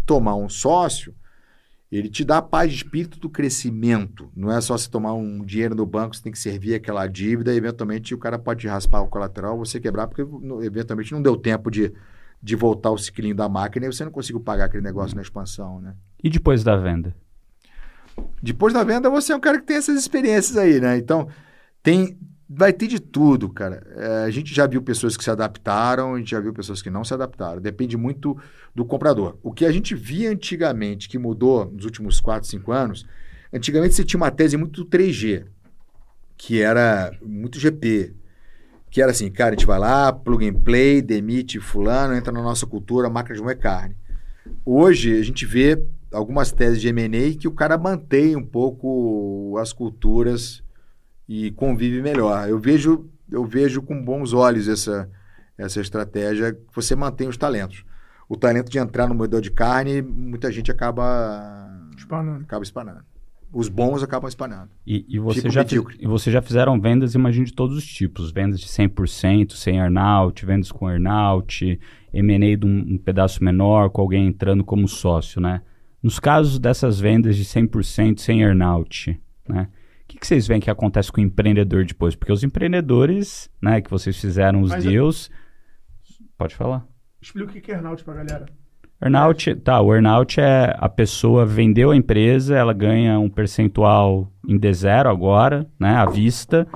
tomar 0.06 0.36
um 0.36 0.48
sócio, 0.48 1.14
ele 1.90 2.10
te 2.10 2.24
dá 2.24 2.38
a 2.38 2.42
paz 2.42 2.70
de 2.70 2.76
espírito 2.78 3.18
do 3.18 3.30
crescimento. 3.30 4.30
Não 4.36 4.50
é 4.50 4.60
só 4.60 4.76
você 4.76 4.90
tomar 4.90 5.14
um 5.14 5.42
dinheiro 5.44 5.74
no 5.74 5.86
banco, 5.86 6.16
você 6.16 6.22
tem 6.22 6.32
que 6.32 6.38
servir 6.38 6.74
aquela 6.74 7.06
dívida 7.06 7.52
e, 7.52 7.56
eventualmente, 7.56 8.14
o 8.14 8.18
cara 8.18 8.38
pode 8.38 8.66
raspar 8.66 9.00
o 9.00 9.08
colateral, 9.08 9.56
você 9.56 9.80
quebrar, 9.80 10.06
porque, 10.06 10.22
eventualmente, 10.62 11.12
não 11.12 11.22
deu 11.22 11.36
tempo 11.36 11.70
de, 11.70 11.92
de 12.44 12.54
voltar 12.54 12.90
o 12.90 12.98
ciclinho 12.98 13.34
da 13.34 13.48
máquina 13.48 13.86
e 13.86 13.92
você 13.92 14.04
não 14.04 14.12
conseguiu 14.12 14.38
pagar 14.38 14.66
aquele 14.66 14.82
negócio 14.82 15.16
na 15.16 15.22
expansão, 15.22 15.80
né? 15.80 15.94
E 16.22 16.28
depois 16.28 16.62
da 16.62 16.76
venda? 16.76 17.16
Depois 18.42 18.74
da 18.74 18.84
venda, 18.84 19.08
você 19.08 19.32
é 19.32 19.36
um 19.36 19.40
cara 19.40 19.58
que 19.58 19.64
tem 19.64 19.78
essas 19.78 19.98
experiências 19.98 20.58
aí, 20.58 20.78
né? 20.78 20.98
Então, 20.98 21.26
tem, 21.82 22.18
vai 22.46 22.70
ter 22.70 22.86
de 22.86 23.00
tudo, 23.00 23.48
cara. 23.48 23.82
É, 23.96 24.24
a 24.24 24.30
gente 24.30 24.54
já 24.54 24.66
viu 24.66 24.82
pessoas 24.82 25.16
que 25.16 25.24
se 25.24 25.30
adaptaram, 25.30 26.14
a 26.14 26.18
gente 26.18 26.32
já 26.32 26.38
viu 26.38 26.52
pessoas 26.52 26.82
que 26.82 26.90
não 26.90 27.02
se 27.02 27.14
adaptaram. 27.14 27.62
Depende 27.62 27.96
muito 27.96 28.36
do 28.74 28.84
comprador. 28.84 29.38
O 29.42 29.50
que 29.50 29.64
a 29.64 29.72
gente 29.72 29.94
via 29.94 30.30
antigamente, 30.30 31.08
que 31.08 31.16
mudou 31.16 31.64
nos 31.72 31.86
últimos 31.86 32.20
4, 32.20 32.46
5 32.46 32.72
anos, 32.72 33.06
antigamente 33.50 33.94
você 33.94 34.04
tinha 34.04 34.20
uma 34.20 34.30
tese 34.30 34.58
muito 34.58 34.84
3G, 34.84 35.46
que 36.36 36.60
era 36.60 37.10
muito 37.22 37.58
GP. 37.58 38.14
Que 38.94 39.02
era 39.02 39.10
assim, 39.10 39.28
cara, 39.28 39.50
a 39.50 39.58
gente 39.58 39.66
vai 39.66 39.76
lá, 39.76 40.12
plug 40.12 40.48
and 40.48 40.54
play, 40.60 41.02
demite 41.02 41.58
fulano, 41.58 42.14
entra 42.14 42.32
na 42.32 42.40
nossa 42.40 42.64
cultura, 42.64 43.10
máquina 43.10 43.34
de 43.34 43.42
moer 43.42 43.58
carne. 43.58 43.96
Hoje, 44.64 45.18
a 45.18 45.22
gente 45.24 45.44
vê 45.44 45.84
algumas 46.12 46.52
teses 46.52 46.80
de 46.80 46.86
M&A 46.86 47.36
que 47.36 47.48
o 47.48 47.50
cara 47.50 47.76
mantém 47.76 48.36
um 48.36 48.46
pouco 48.46 49.58
as 49.58 49.72
culturas 49.72 50.62
e 51.28 51.50
convive 51.50 52.00
melhor. 52.00 52.48
Eu 52.48 52.56
vejo, 52.60 53.10
eu 53.28 53.44
vejo 53.44 53.82
com 53.82 54.00
bons 54.00 54.32
olhos 54.32 54.68
essa, 54.68 55.10
essa 55.58 55.80
estratégia, 55.80 56.52
que 56.52 56.60
você 56.72 56.94
mantém 56.94 57.26
os 57.26 57.36
talentos. 57.36 57.84
O 58.28 58.36
talento 58.36 58.70
de 58.70 58.78
entrar 58.78 59.08
no 59.08 59.14
moedor 59.16 59.40
de 59.40 59.50
carne, 59.50 60.02
muita 60.02 60.52
gente 60.52 60.70
acaba, 60.70 61.68
Espanando. 61.96 62.44
acaba 62.44 62.62
espanando. 62.62 63.04
Os 63.54 63.68
bons 63.68 64.02
acabam 64.02 64.28
espanando. 64.28 64.70
E, 64.86 65.04
e 65.08 65.18
você 65.18 65.40
Tipo 65.42 65.52
já, 65.52 65.64
fi- 65.64 65.76
medíocre. 65.76 65.96
e 66.00 66.06
você 66.06 66.30
já 66.30 66.42
fizeram 66.42 66.80
vendas, 66.80 67.14
imagino, 67.14 67.46
de 67.46 67.52
todos 67.54 67.76
os 67.76 67.86
tipos. 67.86 68.30
Vendas 68.32 68.58
de 68.60 68.66
100%, 68.66 69.52
sem 69.52 69.76
earnout, 69.78 70.44
vendas 70.44 70.72
com 70.72 70.90
earnout, 70.90 71.78
M&A 72.12 72.56
de 72.56 72.66
um, 72.66 72.94
um 72.94 72.98
pedaço 72.98 73.42
menor, 73.44 73.90
com 73.90 74.00
alguém 74.02 74.26
entrando 74.26 74.64
como 74.64 74.88
sócio, 74.88 75.40
né? 75.40 75.62
Nos 76.02 76.18
casos 76.18 76.58
dessas 76.58 76.98
vendas 77.00 77.36
de 77.36 77.44
100% 77.44 78.18
sem 78.18 78.42
earnout, 78.42 79.18
né? 79.48 79.68
O 80.02 80.06
que, 80.06 80.18
que 80.18 80.26
vocês 80.26 80.46
veem 80.46 80.60
que 80.60 80.70
acontece 80.70 81.10
com 81.10 81.20
o 81.20 81.24
empreendedor 81.24 81.84
depois? 81.86 82.14
Porque 82.14 82.32
os 82.32 82.42
empreendedores, 82.44 83.48
né, 83.62 83.80
que 83.80 83.88
vocês 83.90 84.20
fizeram 84.20 84.60
os 84.60 84.70
Mas 84.70 84.84
eu- 84.84 84.90
deals... 84.90 85.30
Pode 86.36 86.54
falar. 86.54 86.86
Explica 87.22 87.48
o 87.50 87.52
que 87.52 87.60
que 87.60 87.70
é 87.72 87.74
earnout 87.76 88.04
pra 88.04 88.14
galera. 88.14 88.46
Earnout, 89.04 89.54
tá, 89.56 89.80
o 89.80 89.92
earnout 89.92 90.40
é 90.40 90.74
a 90.78 90.88
pessoa 90.88 91.44
vendeu 91.44 91.90
a 91.90 91.96
empresa, 91.96 92.56
ela 92.56 92.72
ganha 92.72 93.18
um 93.18 93.28
percentual 93.28 94.30
em 94.48 94.58
D0 94.58 95.06
agora, 95.10 95.66
né, 95.78 95.94
à 95.94 96.06
vista, 96.06 96.66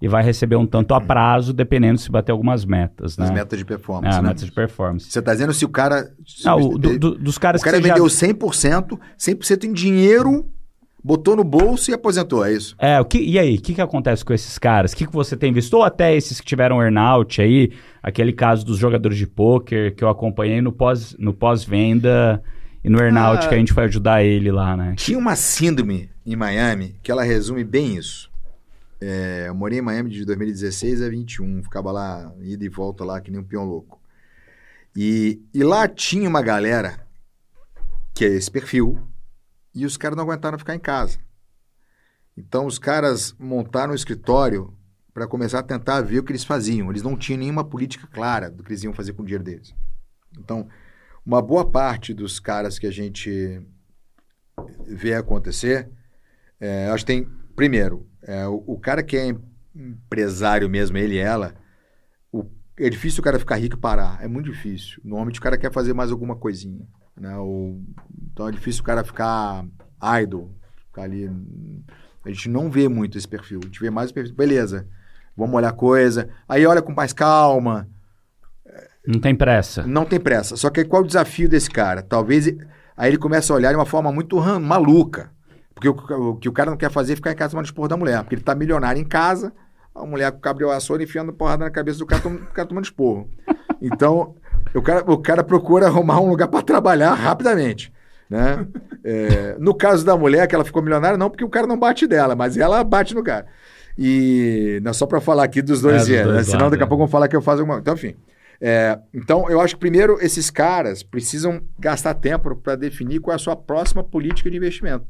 e 0.00 0.08
vai 0.08 0.22
receber 0.22 0.56
um 0.56 0.66
tanto 0.66 0.94
a 0.94 1.00
prazo, 1.00 1.52
dependendo 1.52 1.98
se 1.98 2.10
bater 2.10 2.32
algumas 2.32 2.64
metas, 2.64 3.16
né? 3.18 3.24
As 3.26 3.30
metas 3.30 3.58
de 3.58 3.64
performance. 3.64 4.18
É, 4.18 4.22
né? 4.22 4.28
metas 4.28 4.44
de 4.46 4.52
performance. 4.52 5.10
Você 5.10 5.18
está 5.18 5.32
dizendo 5.32 5.52
se 5.52 5.64
o 5.64 5.68
cara. 5.68 6.10
se 6.26 6.44
Não, 6.46 6.58
o- 6.58 6.78
do- 6.78 6.98
do- 6.98 7.14
dos 7.18 7.38
caras 7.38 7.60
o 7.60 7.64
cara 7.64 7.76
que 7.76 7.82
você 7.82 7.88
já- 7.88 7.94
vendeu 7.94 8.08
100%, 8.08 8.98
100% 9.16 9.64
em 9.64 9.72
dinheiro, 9.72 10.46
botou 11.04 11.36
no 11.36 11.44
bolso 11.44 11.90
e 11.90 11.94
aposentou, 11.94 12.42
é 12.44 12.52
isso? 12.54 12.74
É, 12.78 12.98
o 12.98 13.04
que, 13.04 13.18
e 13.18 13.38
aí, 13.38 13.56
o 13.56 13.60
que, 13.60 13.74
que 13.74 13.80
acontece 13.82 14.24
com 14.24 14.32
esses 14.32 14.58
caras? 14.58 14.92
O 14.92 14.96
que, 14.96 15.06
que 15.06 15.12
você 15.12 15.36
tem 15.36 15.52
visto? 15.52 15.74
Ou 15.74 15.82
até 15.82 16.16
esses 16.16 16.40
que 16.40 16.46
tiveram 16.46 16.80
earnout 16.80 17.42
aí, 17.42 17.70
aquele 18.02 18.32
caso 18.32 18.64
dos 18.64 18.78
jogadores 18.78 19.18
de 19.18 19.26
pôquer 19.26 19.94
que 19.94 20.02
eu 20.02 20.08
acompanhei 20.08 20.62
no 20.62 20.72
pós- 20.72 21.14
no 21.18 21.34
pós-venda 21.34 22.42
e 22.82 22.88
no 22.88 22.98
earnout 22.98 23.44
Ah. 23.44 23.48
que 23.48 23.54
a 23.54 23.58
gente 23.58 23.72
foi 23.74 23.84
ajudar 23.84 24.24
ele 24.24 24.50
lá, 24.50 24.74
né? 24.76 24.94
Tinha 24.96 25.18
uma 25.18 25.36
síndrome 25.36 26.08
em 26.24 26.34
Miami 26.34 26.96
que 27.02 27.10
ela 27.12 27.22
resume 27.22 27.62
bem 27.64 27.96
isso. 27.96 28.32
É, 29.00 29.44
eu 29.48 29.54
morei 29.54 29.80
em 29.80 29.82
Miami 29.82 30.08
de 30.08 30.24
2016 30.24 31.02
a 31.02 31.10
21, 31.10 31.62
ficava 31.62 31.92
lá, 31.92 32.32
ida 32.40 32.64
e 32.64 32.68
volta 32.70 33.04
lá, 33.04 33.20
que 33.20 33.30
nem 33.30 33.38
um 33.40 33.44
peão 33.44 33.64
louco. 33.66 34.00
E, 34.96 35.42
e 35.52 35.62
lá 35.62 35.86
tinha 35.86 36.26
uma 36.26 36.40
galera 36.40 37.00
que 38.14 38.24
é 38.24 38.28
esse 38.28 38.50
perfil, 38.50 38.98
e 39.74 39.84
os 39.84 39.96
caras 39.96 40.16
não 40.16 40.24
aguentaram 40.24 40.58
ficar 40.58 40.74
em 40.74 40.78
casa. 40.80 41.18
Então 42.36 42.66
os 42.66 42.78
caras 42.78 43.34
montaram 43.38 43.92
um 43.92 43.96
escritório 43.96 44.76
para 45.12 45.26
começar 45.28 45.60
a 45.60 45.62
tentar 45.62 46.00
ver 46.00 46.18
o 46.18 46.24
que 46.24 46.32
eles 46.32 46.44
faziam. 46.44 46.90
Eles 46.90 47.02
não 47.02 47.16
tinham 47.16 47.38
nenhuma 47.38 47.64
política 47.64 48.06
clara 48.06 48.50
do 48.50 48.62
que 48.64 48.70
eles 48.70 48.82
iam 48.82 48.92
fazer 48.92 49.12
com 49.12 49.22
o 49.22 49.24
dinheiro 49.24 49.44
deles. 49.44 49.74
Então, 50.36 50.68
uma 51.24 51.40
boa 51.40 51.70
parte 51.70 52.12
dos 52.12 52.40
caras 52.40 52.78
que 52.78 52.86
a 52.86 52.90
gente 52.90 53.62
vê 54.86 55.14
acontecer, 55.14 55.88
é, 56.60 56.88
acho 56.88 57.04
que 57.04 57.12
tem, 57.12 57.24
primeiro, 57.54 58.08
é, 58.22 58.46
o, 58.46 58.62
o 58.66 58.78
cara 58.78 59.02
que 59.02 59.16
é 59.16 59.34
empresário 59.74 60.68
mesmo, 60.68 60.96
ele 60.98 61.14
e 61.14 61.18
ela, 61.18 61.54
o- 62.32 62.44
é 62.76 62.88
difícil 62.90 63.20
o 63.20 63.24
cara 63.24 63.38
ficar 63.38 63.56
rico 63.56 63.76
e 63.76 63.80
parar, 63.80 64.22
é 64.22 64.28
muito 64.28 64.50
difícil. 64.50 65.00
Normalmente 65.04 65.38
o 65.38 65.42
cara 65.42 65.56
quer 65.58 65.72
fazer 65.72 65.92
mais 65.94 66.10
alguma 66.10 66.36
coisinha, 66.36 66.86
né? 67.16 67.36
O- 67.38 67.80
então 68.32 68.48
é 68.48 68.50
difícil 68.52 68.82
o 68.82 68.84
cara 68.84 69.04
ficar 69.04 69.64
idle, 70.22 70.50
ficar 70.86 71.02
ali. 71.02 71.30
A 72.24 72.28
gente 72.30 72.48
não 72.48 72.70
vê 72.70 72.88
muito 72.88 73.18
esse 73.18 73.28
perfil, 73.28 73.60
a 73.62 73.66
gente 73.66 73.80
vê 73.80 73.90
mais 73.90 74.10
o 74.10 74.14
perfil, 74.14 74.34
beleza, 74.34 74.86
vamos 75.36 75.54
olhar 75.54 75.72
coisa, 75.72 76.28
aí 76.48 76.64
olha 76.66 76.80
com 76.82 76.92
mais 76.92 77.12
calma, 77.12 77.86
Não 79.06 79.20
tem 79.20 79.34
pressa. 79.34 79.86
não 79.86 80.04
tem 80.06 80.18
pressa. 80.18 80.56
Só 80.56 80.70
que 80.70 80.80
aí 80.80 80.86
qual 80.86 81.02
o 81.02 81.06
desafio 81.06 81.48
desse 81.48 81.70
cara? 81.70 82.02
Talvez 82.02 82.46
aí 82.96 83.10
ele 83.10 83.18
começa 83.18 83.52
a 83.52 83.56
olhar 83.56 83.70
de 83.70 83.76
uma 83.76 83.84
forma 83.86 84.10
muito 84.10 84.38
maluca. 84.60 85.30
Porque 85.74 85.88
o, 85.88 85.92
o 86.30 86.36
que 86.36 86.48
o 86.48 86.52
cara 86.52 86.70
não 86.70 86.78
quer 86.78 86.90
fazer 86.90 87.12
é 87.12 87.16
ficar 87.16 87.32
em 87.32 87.36
casa 87.36 87.50
tomando 87.50 87.66
esporro 87.66 87.88
da 87.88 87.96
mulher. 87.96 88.22
Porque 88.22 88.36
ele 88.36 88.42
tá 88.42 88.54
milionário 88.54 89.00
em 89.00 89.04
casa, 89.04 89.52
a 89.94 90.06
mulher 90.06 90.30
com 90.32 90.38
o 90.38 90.40
cabelo 90.40 90.70
açor 90.70 91.02
enfiando 91.02 91.32
porrada 91.32 91.64
na 91.64 91.70
cabeça 91.70 91.98
do 91.98 92.06
cara, 92.06 92.22
tom, 92.22 92.36
cara 92.54 92.66
tomando 92.68 92.84
esporro. 92.84 93.28
Então, 93.82 94.34
o 94.74 94.82
cara, 94.82 95.10
o 95.10 95.18
cara 95.18 95.44
procura 95.44 95.86
arrumar 95.86 96.20
um 96.20 96.28
lugar 96.28 96.48
para 96.48 96.62
trabalhar 96.62 97.14
rapidamente. 97.14 97.92
Né? 98.28 98.66
É, 99.06 99.54
no 99.58 99.74
caso 99.74 100.02
da 100.02 100.16
mulher, 100.16 100.46
que 100.48 100.54
ela 100.54 100.64
ficou 100.64 100.80
milionária, 100.80 101.18
não 101.18 101.28
porque 101.28 101.44
o 101.44 101.48
cara 101.50 101.66
não 101.66 101.78
bate 101.78 102.06
dela, 102.06 102.34
mas 102.34 102.56
ela 102.56 102.82
bate 102.82 103.14
no 103.14 103.22
cara. 103.22 103.44
E 103.98 104.80
não 104.82 104.92
é 104.92 104.94
só 104.94 105.04
para 105.04 105.20
falar 105.20 105.44
aqui 105.44 105.60
dos 105.60 105.82
dois, 105.82 106.08
É, 106.08 106.22
é, 106.22 106.26
né? 106.26 106.42
senão 106.42 106.70
daqui 106.70 106.82
a 106.82 106.86
é. 106.86 106.88
pouco 106.88 107.02
vão 107.02 107.10
falar 107.10 107.28
que 107.28 107.36
eu 107.36 107.42
faço 107.42 107.60
alguma. 107.60 107.80
Então, 107.80 107.92
enfim. 107.92 108.16
É, 108.58 108.98
então, 109.12 109.50
eu 109.50 109.60
acho 109.60 109.74
que 109.74 109.80
primeiro 109.80 110.16
esses 110.22 110.48
caras 110.48 111.02
precisam 111.02 111.60
gastar 111.78 112.14
tempo 112.14 112.56
para 112.56 112.76
definir 112.76 113.20
qual 113.20 113.34
é 113.34 113.36
a 113.36 113.38
sua 113.38 113.54
próxima 113.54 114.02
política 114.02 114.50
de 114.50 114.56
investimento. 114.56 115.04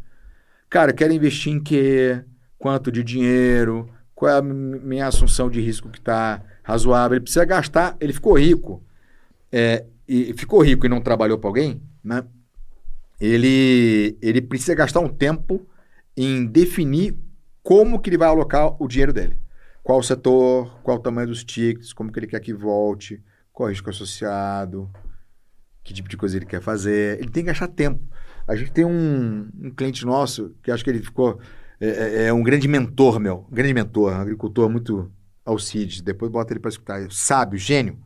Cara, 0.69 0.93
quero 0.93 1.13
investir 1.13 1.53
em 1.53 1.63
quê? 1.63 2.21
Quanto 2.59 2.91
de 2.91 3.05
dinheiro? 3.05 3.89
qual 4.15 4.31
é 4.31 4.39
a 4.39 4.43
minha 4.43 5.07
assunção 5.07 5.51
de 5.51 5.61
risco 5.61 5.89
que 5.89 5.99
está 5.99 6.41
razoável. 6.63 7.17
Ele 7.17 7.23
precisa 7.23 7.45
gastar, 7.45 7.97
ele 8.01 8.13
ficou 8.13 8.39
rico, 8.39 8.83
é, 9.57 9.87
e 10.09 10.35
ficou 10.35 10.61
rico 10.61 10.85
e 10.85 10.89
não 10.89 11.01
trabalhou 11.01 11.39
para 11.39 11.49
alguém, 11.49 11.81
né? 12.03 12.25
Ele, 13.21 14.19
ele 14.21 14.43
precisa 14.43 14.75
gastar 14.75 14.99
um 14.99 15.09
tempo 15.09 15.65
em 16.17 16.45
definir 16.45 17.17
como 17.63 18.01
que 18.01 18.11
ele 18.11 18.19
vai 18.19 18.29
alocar 18.29 18.75
o 18.83 18.89
dinheiro 18.89 19.13
dele. 19.13 19.39
Qual 19.85 20.01
o 20.01 20.03
setor, 20.03 20.81
qual 20.83 20.97
o 20.97 21.01
tamanho 21.01 21.29
dos 21.29 21.45
tickets, 21.45 21.93
como 21.93 22.11
que 22.11 22.19
ele 22.19 22.27
quer 22.27 22.41
que 22.41 22.53
volte, 22.53 23.23
qual 23.53 23.69
o 23.69 23.71
risco 23.71 23.89
associado, 23.89 24.91
que 25.85 25.95
tipo 25.95 26.09
de 26.09 26.17
coisa 26.17 26.37
ele 26.37 26.47
quer 26.47 26.61
fazer. 26.61 27.21
Ele 27.21 27.31
tem 27.31 27.45
que 27.45 27.51
gastar 27.51 27.69
tempo. 27.69 28.03
A 28.49 28.57
gente 28.57 28.73
tem 28.73 28.85
um, 28.85 29.49
um 29.63 29.71
cliente 29.71 30.05
nosso 30.05 30.53
que 30.65 30.73
acho 30.73 30.83
que 30.83 30.91
ele 30.91 31.01
ficou. 31.01 31.39
É, 31.81 31.87
é, 31.87 32.25
é 32.25 32.33
um 32.33 32.43
grande 32.43 32.67
mentor, 32.67 33.21
meu. 33.21 33.47
Grande 33.53 33.73
mentor, 33.73 34.13
um 34.15 34.21
agricultor 34.21 34.69
muito 34.69 35.13
Alcides. 35.45 36.01
Depois 36.01 36.29
bota 36.33 36.53
ele 36.53 36.61
para 36.61 36.71
escutar. 36.71 37.07
Sábio, 37.13 37.57
gênio. 37.57 37.97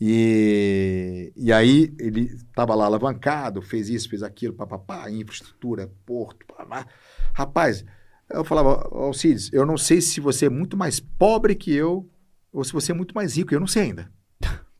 E, 0.00 1.32
e 1.36 1.52
aí 1.52 1.94
ele 1.98 2.32
estava 2.34 2.74
lá 2.74 2.86
alavancado, 2.86 3.62
fez 3.62 3.88
isso, 3.88 4.08
fez 4.08 4.22
aquilo, 4.22 4.54
papapá, 4.54 5.10
infraestrutura, 5.10 5.90
porto, 6.04 6.44
papá. 6.46 6.86
Rapaz, 7.32 7.84
eu 8.30 8.44
falava, 8.44 8.88
Alcides, 8.90 9.50
eu 9.52 9.64
não 9.64 9.76
sei 9.76 10.00
se 10.00 10.20
você 10.20 10.46
é 10.46 10.50
muito 10.50 10.76
mais 10.76 11.00
pobre 11.00 11.54
que 11.54 11.72
eu 11.72 12.08
ou 12.52 12.64
se 12.64 12.72
você 12.72 12.92
é 12.92 12.94
muito 12.94 13.14
mais 13.14 13.36
rico. 13.36 13.54
Eu 13.54 13.60
não 13.60 13.66
sei 13.66 13.82
ainda. 13.82 14.10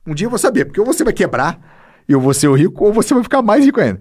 Um 0.06 0.14
dia 0.14 0.26
eu 0.26 0.30
vou 0.30 0.38
saber, 0.38 0.64
porque 0.64 0.80
ou 0.80 0.86
você 0.86 1.02
vai 1.02 1.12
quebrar 1.12 2.02
e 2.08 2.12
eu 2.12 2.20
vou 2.20 2.34
ser 2.34 2.48
o 2.48 2.54
rico, 2.54 2.84
ou 2.84 2.92
você 2.92 3.14
vai 3.14 3.22
ficar 3.22 3.40
mais 3.40 3.64
rico 3.64 3.80
ainda. 3.80 4.00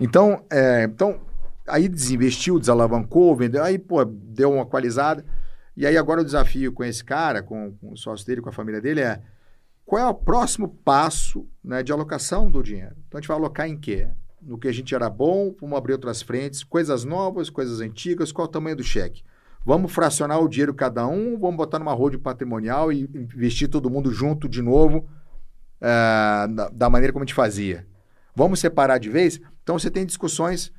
Então, 0.00 0.44
é, 0.50 0.84
então 0.84 1.20
aí 1.66 1.88
desinvestiu, 1.88 2.58
desalavancou, 2.58 3.34
vendeu, 3.36 3.62
aí, 3.62 3.78
pô, 3.78 4.04
deu 4.04 4.52
uma 4.52 4.62
equalizada. 4.62 5.24
E 5.76 5.86
aí 5.86 5.96
agora 5.96 6.20
o 6.20 6.24
desafio 6.24 6.72
com 6.72 6.84
esse 6.84 7.02
cara, 7.02 7.42
com, 7.42 7.72
com 7.80 7.92
o 7.92 7.96
sócio 7.96 8.26
dele, 8.26 8.40
com 8.40 8.50
a 8.50 8.52
família 8.52 8.80
dele, 8.80 9.00
é 9.00 9.20
qual 9.84 10.00
é 10.02 10.06
o 10.06 10.14
próximo 10.14 10.68
passo 10.68 11.48
né, 11.62 11.82
de 11.82 11.92
alocação 11.92 12.50
do 12.50 12.62
dinheiro? 12.62 12.96
Então 13.06 13.18
a 13.18 13.20
gente 13.20 13.28
vai 13.28 13.36
alocar 13.36 13.68
em 13.68 13.76
quê? 13.76 14.08
No 14.40 14.58
que 14.58 14.68
a 14.68 14.72
gente 14.72 14.94
era 14.94 15.08
bom, 15.08 15.54
vamos 15.60 15.76
abrir 15.76 15.92
outras 15.92 16.22
frentes, 16.22 16.64
coisas 16.64 17.04
novas, 17.04 17.50
coisas 17.50 17.80
antigas, 17.80 18.32
qual 18.32 18.46
é 18.46 18.48
o 18.48 18.52
tamanho 18.52 18.76
do 18.76 18.82
cheque? 18.82 19.22
Vamos 19.64 19.92
fracionar 19.92 20.40
o 20.40 20.48
dinheiro 20.48 20.74
cada 20.74 21.06
um, 21.06 21.38
vamos 21.38 21.56
botar 21.56 21.78
numa 21.78 21.92
roda 21.92 22.18
patrimonial 22.18 22.92
e 22.92 23.02
investir 23.14 23.68
todo 23.68 23.88
mundo 23.88 24.10
junto 24.12 24.48
de 24.48 24.60
novo, 24.60 25.08
é, 25.80 26.48
da, 26.72 26.90
maneira 26.90 27.12
como 27.12 27.22
a 27.22 27.26
gente 27.26 27.34
fazia. 27.34 27.86
Vamos 28.34 28.58
separar 28.58 28.98
de 28.98 29.08
vez? 29.08 29.40
Então 29.62 29.78
você 29.78 29.90
tem 29.90 30.04
discussões 30.04 30.72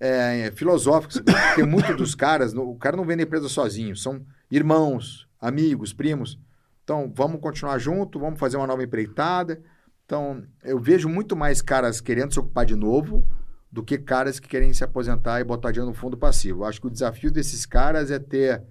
é, 0.00 0.50
filosóficas. 0.54 1.22
Tem 1.54 1.66
muito 1.66 1.94
dos 1.94 2.14
caras, 2.14 2.54
o 2.54 2.74
cara 2.76 2.96
não 2.96 3.04
vende 3.04 3.22
empresa 3.22 3.48
sozinho, 3.48 3.94
são 3.94 4.24
irmãos, 4.50 5.28
amigos, 5.38 5.92
primos. 5.92 6.38
Então, 6.84 7.12
vamos 7.14 7.40
continuar 7.40 7.78
junto, 7.78 8.18
vamos 8.18 8.38
fazer 8.38 8.56
uma 8.56 8.66
nova 8.66 8.82
empreitada. 8.82 9.62
Então, 10.04 10.42
eu 10.62 10.78
vejo 10.78 11.08
muito 11.08 11.36
mais 11.36 11.62
caras 11.62 12.00
querendo 12.00 12.32
se 12.32 12.40
ocupar 12.40 12.66
de 12.66 12.74
novo 12.74 13.26
do 13.70 13.82
que 13.82 13.96
caras 13.96 14.38
que 14.38 14.48
querem 14.48 14.74
se 14.74 14.84
aposentar 14.84 15.40
e 15.40 15.44
botar 15.44 15.70
dinheiro 15.70 15.90
no 15.90 15.96
fundo 15.96 16.16
passivo. 16.16 16.60
Eu 16.62 16.66
acho 16.66 16.80
que 16.80 16.86
o 16.86 16.90
desafio 16.90 17.30
desses 17.30 17.64
caras 17.64 18.10
é 18.10 18.18
ter 18.18 18.62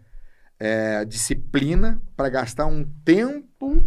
é, 0.59 1.03
disciplina 1.05 1.99
para 2.15 2.29
gastar 2.29 2.67
um 2.67 2.83
tempo 3.03 3.83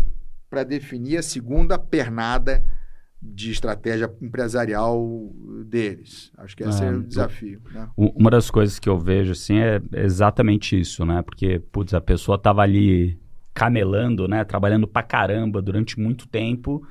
para 0.50 0.64
definir 0.64 1.18
a 1.18 1.22
segunda 1.22 1.78
pernada 1.78 2.64
de 3.22 3.52
estratégia 3.52 4.12
empresarial 4.20 5.32
deles. 5.66 6.30
Acho 6.36 6.56
que 6.56 6.64
esse 6.64 6.82
é, 6.82 6.88
é 6.88 6.90
o 6.90 7.02
desafio. 7.02 7.62
Né? 7.72 7.88
Uma 7.96 8.30
das 8.30 8.50
coisas 8.50 8.78
que 8.78 8.88
eu 8.88 8.98
vejo 8.98 9.32
assim 9.32 9.58
é 9.58 9.80
exatamente 9.92 10.78
isso, 10.78 11.06
né? 11.06 11.22
Porque, 11.22 11.58
putz, 11.58 11.94
a 11.94 12.00
pessoa 12.00 12.36
estava 12.36 12.62
ali 12.62 13.18
camelando, 13.54 14.28
né? 14.28 14.44
Trabalhando 14.44 14.86
pra 14.86 15.02
caramba 15.02 15.62
durante 15.62 15.98
muito 15.98 16.26
tempo 16.26 16.86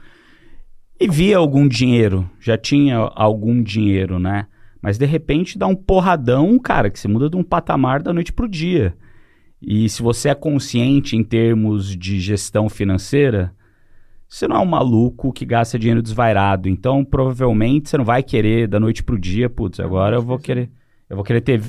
e 0.99 1.07
via 1.07 1.37
algum 1.37 1.67
dinheiro, 1.67 2.29
já 2.39 2.57
tinha 2.57 2.95
algum 2.97 3.61
dinheiro, 3.61 4.19
né? 4.19 4.47
Mas 4.81 4.97
de 4.97 5.05
repente 5.05 5.57
dá 5.57 5.67
um 5.67 5.75
porradão, 5.75 6.57
cara, 6.59 6.89
que 6.89 6.99
se 6.99 7.07
muda 7.07 7.29
de 7.29 7.35
um 7.35 7.43
patamar 7.43 8.01
da 8.01 8.13
noite 8.13 8.31
pro 8.31 8.47
dia. 8.47 8.95
E 9.61 9.87
se 9.89 10.01
você 10.01 10.29
é 10.29 10.35
consciente 10.35 11.15
em 11.15 11.23
termos 11.23 11.95
de 11.95 12.19
gestão 12.19 12.69
financeira, 12.69 13.53
você 14.27 14.47
não 14.47 14.57
é 14.57 14.59
um 14.59 14.65
maluco 14.65 15.31
que 15.31 15.45
gasta 15.45 15.79
dinheiro 15.79 16.01
desvairado. 16.01 16.67
Então, 16.67 17.03
provavelmente, 17.03 17.89
você 17.89 17.97
não 17.97 18.05
vai 18.05 18.21
querer 18.21 18.67
da 18.67 18.79
noite 18.79 19.03
pro 19.03 19.19
dia, 19.19 19.49
putz, 19.49 19.79
agora 19.79 20.17
eu 20.17 20.21
vou 20.21 20.37
querer. 20.37 20.69
Eu 21.09 21.15
vou 21.17 21.23
querer 21.23 21.41
ter 21.41 21.61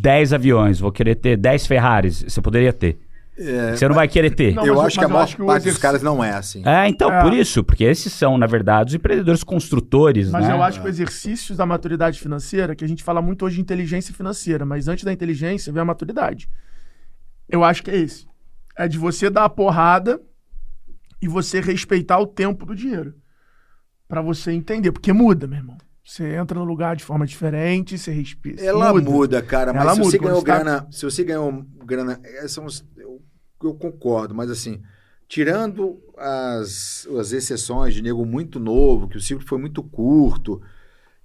10 0.00 0.32
aviões, 0.32 0.78
vou 0.78 0.92
querer 0.92 1.14
ter 1.14 1.36
10 1.36 1.66
Ferraris. 1.66 2.24
Você 2.26 2.42
poderia 2.42 2.72
ter. 2.72 2.98
É, 3.36 3.76
você 3.76 3.88
não 3.88 3.94
vai 3.94 4.06
querer 4.06 4.30
ter. 4.30 4.54
Não, 4.54 4.64
eu 4.64 4.80
acho 4.80 4.98
que 4.98 5.04
a 5.04 5.08
maior 5.08 5.28
parte 5.36 5.68
dos 5.68 5.78
caras 5.78 6.02
não 6.02 6.22
é 6.22 6.32
assim. 6.32 6.62
É, 6.64 6.88
então, 6.88 7.12
é. 7.12 7.20
por 7.20 7.32
isso, 7.32 7.64
porque 7.64 7.82
esses 7.82 8.12
são, 8.12 8.38
na 8.38 8.46
verdade, 8.46 8.90
os 8.90 8.94
empreendedores 8.94 9.42
construtores, 9.42 10.30
mas 10.30 10.46
né? 10.46 10.54
eu 10.54 10.62
acho 10.62 10.80
que 10.80 10.86
o 10.86 10.88
exercício 10.88 11.56
da 11.56 11.66
maturidade 11.66 12.20
financeira, 12.20 12.76
que 12.76 12.84
a 12.84 12.88
gente 12.88 13.02
fala 13.02 13.20
muito 13.20 13.44
hoje 13.44 13.56
de 13.56 13.62
inteligência 13.62 14.14
financeira, 14.14 14.64
mas 14.64 14.86
antes 14.86 15.04
da 15.04 15.12
inteligência 15.12 15.72
vem 15.72 15.82
a 15.82 15.84
maturidade. 15.84 16.48
Eu 17.48 17.64
acho 17.64 17.82
que 17.82 17.90
é 17.90 17.96
esse. 17.96 18.26
É 18.76 18.86
de 18.86 18.98
você 18.98 19.28
dar 19.28 19.44
a 19.44 19.48
porrada 19.48 20.20
e 21.20 21.26
você 21.26 21.60
respeitar 21.60 22.18
o 22.18 22.26
tempo 22.26 22.64
do 22.64 22.74
dinheiro. 22.74 23.14
para 24.06 24.20
você 24.20 24.52
entender, 24.52 24.92
porque 24.92 25.12
muda, 25.12 25.46
meu 25.46 25.58
irmão. 25.58 25.78
Você 26.04 26.36
entra 26.36 26.58
no 26.58 26.66
lugar 26.66 26.94
de 26.94 27.02
forma 27.02 27.26
diferente, 27.26 27.96
você 27.96 28.12
respira. 28.12 28.62
Ela 28.62 28.92
muda, 28.92 29.10
muda 29.10 29.42
cara, 29.42 29.72
mas 29.72 29.82
Ela 29.82 29.94
se 29.94 29.98
muda, 30.00 30.10
você 30.10 30.18
ganhou 30.18 30.42
tá 30.42 30.54
grana, 30.54 30.80
tá... 30.82 30.92
se 30.92 31.04
você 31.04 31.24
ganhou 31.24 31.66
grana, 31.82 32.20
são 32.46 32.66
os 32.66 32.84
eu 33.68 33.74
concordo, 33.74 34.34
mas 34.34 34.50
assim, 34.50 34.82
tirando 35.28 36.02
as, 36.16 37.06
as 37.18 37.32
exceções 37.32 37.94
de 37.94 38.02
nego 38.02 38.24
muito 38.24 38.60
novo, 38.60 39.08
que 39.08 39.16
o 39.16 39.20
ciclo 39.20 39.46
foi 39.46 39.58
muito 39.58 39.82
curto, 39.82 40.60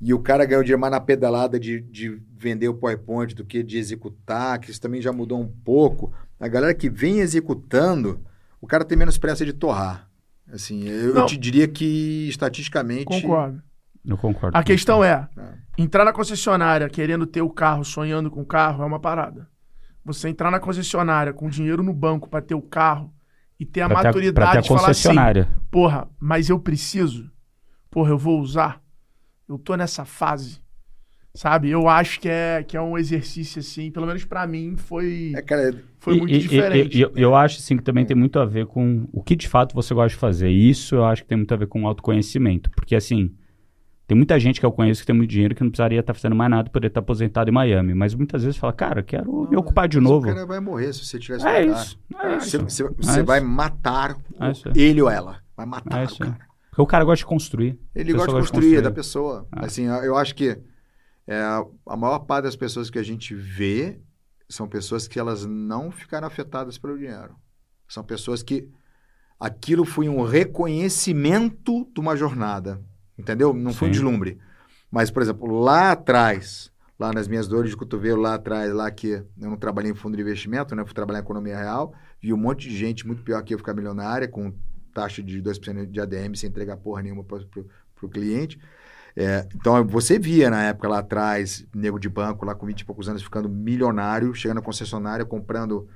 e 0.02 0.14
o 0.14 0.20
cara 0.20 0.46
ganhou 0.46 0.64
dinheiro 0.64 0.80
mais 0.80 0.92
na 0.92 1.00
pedalada 1.00 1.60
de, 1.60 1.82
de 1.82 2.22
vender 2.36 2.70
o 2.70 2.74
PowerPoint 2.74 3.36
do 3.36 3.44
que 3.44 3.62
de 3.62 3.78
executar, 3.78 4.60
que 4.60 4.72
isso 4.72 4.80
também 4.80 5.02
já 5.02 5.12
mudou 5.12 5.40
um 5.40 5.48
pouco. 5.48 6.14
A 6.40 6.48
galera 6.48 6.74
que 6.74 6.90
vem 6.90 7.20
executando, 7.20 8.22
o 8.62 8.68
cara 8.68 8.86
tem 8.86 8.98
menos 8.98 9.18
pressa 9.18 9.46
de 9.46 9.52
torrar. 9.52 10.10
Assim, 10.52 10.88
eu, 10.88 11.16
eu 11.16 11.26
te 11.26 11.38
diria 11.38 11.68
que 11.68 12.28
estatisticamente. 12.30 13.06
Concordo. 13.06 13.62
Eu 14.06 14.18
concordo. 14.18 14.58
A 14.58 14.64
questão 14.64 15.04
é, 15.04 15.28
é, 15.38 15.54
entrar 15.78 16.06
na 16.06 16.14
concessionária 16.14 16.90
querendo 16.90 17.28
ter 17.28 17.42
o 17.42 17.50
carro, 17.50 17.84
sonhando 17.84 18.32
com 18.32 18.42
o 18.42 18.46
carro, 18.46 18.84
é 18.84 18.86
uma 18.86 19.00
parada. 19.00 19.48
Você 20.10 20.28
entrar 20.28 20.50
na 20.50 20.60
concessionária 20.60 21.32
com 21.32 21.48
dinheiro 21.48 21.84
no 21.84 21.94
banco 21.94 22.28
para 22.28 22.42
ter 22.42 22.56
o 22.56 22.62
carro 22.64 23.14
e 23.60 23.66
ter 23.66 23.82
a 23.82 23.88
pra 23.88 24.04
maturidade 24.04 24.48
ter, 24.48 24.52
ter 24.54 24.58
a 24.58 24.62
de 24.62 24.68
falar 24.68 24.90
assim, 24.90 25.14
porra, 25.70 26.10
mas 26.20 26.50
eu 26.50 26.60
preciso, 26.60 27.30
porra, 27.92 28.10
eu 28.10 28.18
vou 28.18 28.42
usar, 28.42 28.82
eu 29.48 29.60
tô 29.60 29.76
nessa 29.76 30.06
fase, 30.06 30.60
sabe? 31.32 31.70
Eu 31.70 31.88
acho 31.88 32.20
que 32.20 32.28
é, 32.28 32.64
que 32.64 32.76
é 32.76 32.82
um 32.82 32.98
exercício 32.98 33.60
assim, 33.60 33.92
pelo 33.92 34.08
menos 34.08 34.26
para 34.26 34.48
mim 34.48 34.76
foi 34.78 35.32
é, 35.36 35.44
cara, 35.44 35.76
foi 36.00 36.16
e, 36.16 36.20
muito 36.20 36.34
e, 36.34 36.40
diferente. 36.40 36.98
E, 36.98 37.02
eu, 37.02 37.12
eu 37.16 37.36
acho 37.36 37.60
assim 37.60 37.78
que 37.78 37.84
também 37.84 38.04
tem 38.04 38.18
muito 38.18 38.40
a 38.40 38.46
ver 38.46 38.66
com 38.66 39.08
o 39.14 39.22
que 39.22 39.36
de 39.36 39.48
fato 39.48 39.76
você 39.76 39.94
gosta 39.94 40.10
de 40.10 40.16
fazer. 40.16 40.50
Isso 40.50 40.96
eu 40.96 41.06
acho 41.06 41.22
que 41.22 41.30
tem 41.30 41.38
muito 41.38 41.54
a 41.54 41.58
ver 41.58 41.68
com 41.68 41.86
autoconhecimento, 41.86 42.72
porque 42.72 42.96
assim, 42.96 43.32
tem 44.10 44.18
muita 44.18 44.40
gente 44.40 44.60
que 44.60 44.66
eu 44.66 44.72
conheço 44.72 45.02
que 45.02 45.06
tem 45.06 45.16
muito 45.16 45.30
dinheiro 45.30 45.54
que 45.54 45.62
não 45.62 45.70
precisaria 45.70 46.00
estar 46.00 46.16
fazendo 46.16 46.36
mais 46.36 46.50
nada, 46.50 46.68
poderia 46.68 46.88
estar 46.88 47.00
aposentado 47.00 47.48
em 47.48 47.54
Miami. 47.54 47.94
Mas 47.94 48.16
muitas 48.16 48.44
vezes 48.44 48.58
fala, 48.58 48.74
cara, 48.74 49.04
quero 49.04 49.32
não, 49.32 49.48
me 49.48 49.56
ocupar 49.56 49.88
de 49.88 50.00
novo. 50.00 50.26
O 50.26 50.34
cara 50.34 50.48
vai 50.48 50.60
morrer 50.60 50.92
se 50.94 51.06
você 51.06 51.20
tivesse 51.20 51.46
é 51.46 51.64
isso, 51.68 52.00
é 52.20 52.38
isso. 52.38 52.50
Você, 52.50 52.58
você, 52.58 52.84
você 52.98 53.20
é 53.20 53.24
vai 53.24 53.38
isso. 53.38 53.48
matar 53.48 54.18
é 54.40 54.80
ele 54.80 55.00
ou 55.00 55.12
ela. 55.12 55.44
Vai 55.56 55.68
matar 55.68 56.02
é 56.02 56.06
o 56.06 56.18
cara. 56.18 56.40
Porque 56.72 56.82
o 56.82 56.88
cara 56.88 57.06
gosta 57.06 57.20
de 57.20 57.28
construir. 57.28 57.80
Ele 57.94 58.12
gosta 58.12 58.30
de 58.30 58.40
construir, 58.40 58.62
construir, 58.62 58.78
é 58.78 58.82
da 58.82 58.90
pessoa. 58.90 59.48
É. 59.56 59.66
Assim, 59.66 59.86
eu 59.86 60.18
acho 60.18 60.34
que 60.34 60.60
é, 61.28 61.44
a 61.86 61.96
maior 61.96 62.18
parte 62.18 62.46
das 62.46 62.56
pessoas 62.56 62.90
que 62.90 62.98
a 62.98 63.04
gente 63.04 63.36
vê 63.36 64.02
são 64.50 64.68
pessoas 64.68 65.08
que 65.08 65.20
elas 65.20 65.46
não 65.46 65.92
ficaram 65.92 66.26
afetadas 66.26 66.80
pelo 66.80 66.98
dinheiro. 66.98 67.36
São 67.88 68.04
pessoas 68.04 68.42
que 68.42 68.68
aquilo 69.40 69.86
foi 69.86 70.10
um 70.10 70.24
reconhecimento 70.24 71.88
de 71.94 72.02
uma 72.02 72.16
jornada. 72.16 72.84
Entendeu? 73.20 73.54
Não 73.54 73.74
foi 73.74 73.90
um 73.90 73.92
deslumbre. 73.92 74.40
Mas, 74.90 75.12
por 75.12 75.22
exemplo, 75.22 75.60
lá 75.60 75.92
atrás, 75.92 76.72
lá 76.98 77.12
nas 77.12 77.28
minhas 77.28 77.48
dores 77.48 77.72
de 77.72 77.78
cotovelo, 77.78 78.22
lá 78.22 78.36
atrás, 78.36 78.74
lá 78.74 78.90
que 78.90 79.10
eu 79.10 79.26
não 79.38 79.58
trabalhei 79.58 79.92
em 79.92 79.96
fundo 79.96 80.16
de 80.16 80.22
investimento, 80.22 80.74
né? 80.74 80.86
Fui 80.86 80.94
trabalhar 80.94 81.20
em 81.20 81.24
economia 81.24 81.58
real, 81.58 81.94
vi 82.22 82.34
um 82.34 82.38
monte 82.38 82.70
de 82.70 82.78
gente 82.78 83.06
muito 83.06 83.22
pior 83.22 83.44
que 83.44 83.54
eu 83.54 83.58
ficar 83.58 83.74
milionária, 83.74 84.28
com 84.28 84.54
taxa 84.94 85.22
de 85.22 85.42
2% 85.42 85.86
de 85.86 86.00
ADM 86.00 86.34
sem 86.36 86.50
entregar 86.50 86.78
porra 86.78 87.02
nenhuma 87.02 87.24
para 87.24 87.40
o 88.02 88.10
cliente. 88.10 88.58
É, 89.16 89.46
então, 89.54 89.86
você 89.86 90.18
via 90.18 90.50
na 90.50 90.64
época 90.64 90.88
lá 90.88 91.00
atrás, 91.00 91.66
nego 91.76 92.00
de 92.00 92.08
banco 92.08 92.46
lá 92.46 92.56
com 92.56 92.66
20 92.66 92.80
e 92.80 92.86
poucos 92.86 93.10
anos 93.10 93.22
ficando 93.22 93.50
milionário, 93.50 94.34
chegando 94.34 94.58
na 94.58 94.64
concessionária, 94.64 95.26
comprando 95.26 95.90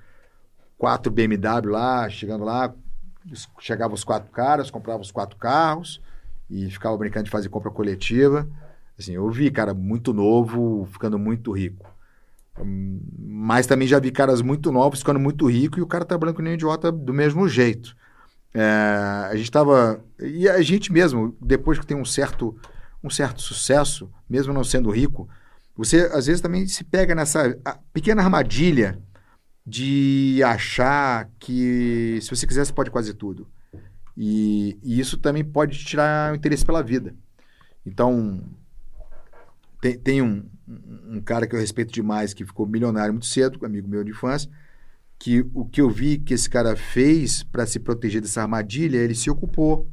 quatro 0.78 1.10
BMW 1.12 1.72
lá, 1.72 2.10
chegando 2.10 2.44
lá, 2.44 2.74
chegavam 3.60 3.94
os 3.96 4.04
quatro 4.04 4.30
caras, 4.30 4.70
compravam 4.70 5.02
os 5.02 5.12
quatro 5.12 5.38
carros, 5.38 6.02
e 6.54 6.70
ficava 6.70 6.96
brincando 6.96 7.26
de 7.26 7.32
fazer 7.32 7.50
compra 7.50 7.72
coletiva. 7.72 8.48
Assim, 8.98 9.14
eu 9.14 9.28
vi 9.32 9.50
cara 9.50 9.74
muito 9.74 10.14
novo 10.14 10.88
ficando 10.92 11.18
muito 11.18 11.52
rico. 11.52 11.92
Mas 13.18 13.66
também 13.66 13.88
já 13.88 14.00
vi 14.00 14.12
caras 14.12 14.40
muito 14.42 14.72
novos 14.72 15.00
ficando 15.00 15.20
muito 15.20 15.48
ricos 15.48 15.80
e 15.80 15.82
o 15.82 15.88
cara 15.88 16.06
trabalhando 16.06 16.36
com 16.36 16.44
nem 16.44 16.54
idiota 16.54 16.92
do 16.92 17.12
mesmo 17.12 17.48
jeito. 17.50 17.96
É, 18.54 18.62
a 19.32 19.36
gente 19.36 19.50
tava. 19.50 20.00
E 20.20 20.48
a 20.48 20.62
gente 20.62 20.94
mesmo, 20.94 21.36
depois 21.42 21.80
que 21.80 21.88
tem 21.88 21.98
um 21.98 22.06
certo, 22.06 22.56
um 23.04 23.10
certo 23.10 23.42
sucesso, 23.42 24.12
mesmo 24.30 24.54
não 24.54 24.64
sendo 24.64 24.92
rico, 24.92 25.28
você 25.76 26.12
às 26.14 26.28
vezes 26.28 26.40
também 26.40 26.68
se 26.68 26.84
pega 26.84 27.16
nessa 27.16 27.58
pequena 27.92 28.22
armadilha 28.22 29.00
de 29.66 30.40
achar 30.46 31.28
que 31.40 32.20
se 32.22 32.30
você 32.30 32.46
quiser 32.46 32.64
você 32.64 32.74
pode 32.74 32.92
quase 32.92 33.12
tudo. 33.16 33.48
E, 34.16 34.78
e 34.84 35.00
isso 35.00 35.18
também 35.18 35.44
pode 35.44 35.84
tirar 35.84 36.32
o 36.32 36.36
interesse 36.36 36.66
pela 36.66 36.84
vida. 36.84 37.16
Então, 37.86 38.42
tem, 39.82 39.98
tem 39.98 40.22
um, 40.22 40.46
um 40.68 41.22
cara 41.22 41.48
que 41.48 41.56
eu 41.56 41.60
respeito 41.60 41.92
demais, 41.92 42.34
que 42.34 42.46
ficou 42.46 42.66
milionário 42.68 43.14
muito 43.14 43.26
cedo, 43.26 43.66
amigo 43.66 43.88
meu 43.88 44.04
de 44.04 44.12
infância, 44.12 44.50
que 45.20 45.46
o 45.54 45.66
que 45.66 45.82
eu 45.82 45.90
vi 45.90 46.18
que 46.18 46.34
esse 46.34 46.50
cara 46.50 46.76
fez 46.76 47.44
para 47.44 47.66
se 47.66 47.80
proteger 47.80 48.22
dessa 48.22 48.42
armadilha, 48.42 48.98
ele 48.98 49.16
se 49.16 49.30
ocupou 49.30 49.90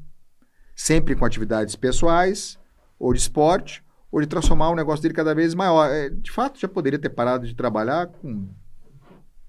sempre 0.74 1.14
com 1.14 1.24
atividades 1.24 1.76
pessoais, 1.76 2.58
ou 2.98 3.12
de 3.12 3.20
esporte, 3.20 3.82
ou 4.10 4.20
de 4.20 4.26
transformar 4.26 4.70
o 4.70 4.74
negócio 4.74 5.02
dele 5.02 5.14
cada 5.14 5.34
vez 5.34 5.54
maior. 5.54 5.90
É, 5.90 6.08
de 6.08 6.30
fato, 6.30 6.58
já 6.58 6.68
poderia 6.68 6.98
ter 6.98 7.10
parado 7.10 7.46
de 7.46 7.54
trabalhar 7.54 8.06
com 8.06 8.48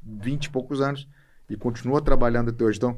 20 0.04 0.46
e 0.46 0.50
poucos 0.50 0.82
anos 0.82 1.08
e 1.50 1.56
continua 1.56 2.02
trabalhando 2.02 2.50
até 2.50 2.64
hoje. 2.64 2.78
Então, 2.78 2.98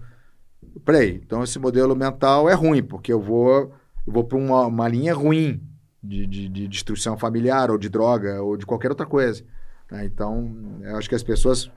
peraí, 0.85 1.21
então 1.23 1.43
esse 1.43 1.59
modelo 1.59 1.95
mental 1.95 2.49
é 2.49 2.53
ruim, 2.53 2.83
porque 2.83 3.11
eu 3.11 3.21
vou, 3.21 3.73
eu 4.05 4.13
vou 4.13 4.23
para 4.23 4.37
uma, 4.37 4.67
uma 4.67 4.87
linha 4.87 5.13
ruim 5.13 5.61
de, 6.03 6.27
de, 6.27 6.49
de 6.49 6.67
destruição 6.67 7.17
familiar, 7.17 7.71
ou 7.71 7.77
de 7.77 7.89
droga, 7.89 8.41
ou 8.41 8.57
de 8.57 8.65
qualquer 8.65 8.89
outra 8.89 9.05
coisa. 9.05 9.43
né? 9.89 10.05
Então, 10.05 10.79
eu 10.81 10.97
acho 10.97 11.07
que 11.07 11.15
as 11.15 11.23
pessoas 11.23 11.71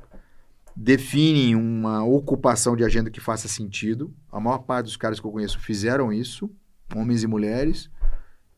definem 0.74 1.54
uma 1.54 2.04
ocupação 2.04 2.76
de 2.76 2.84
agenda 2.84 3.10
que 3.10 3.20
faça 3.20 3.48
sentido. 3.48 4.12
A 4.30 4.40
maior 4.40 4.58
parte 4.58 4.86
dos 4.86 4.96
caras 4.96 5.18
que 5.18 5.26
eu 5.26 5.32
conheço 5.32 5.58
fizeram 5.58 6.12
isso, 6.12 6.50
homens 6.94 7.22
e 7.22 7.26
mulheres. 7.26 7.88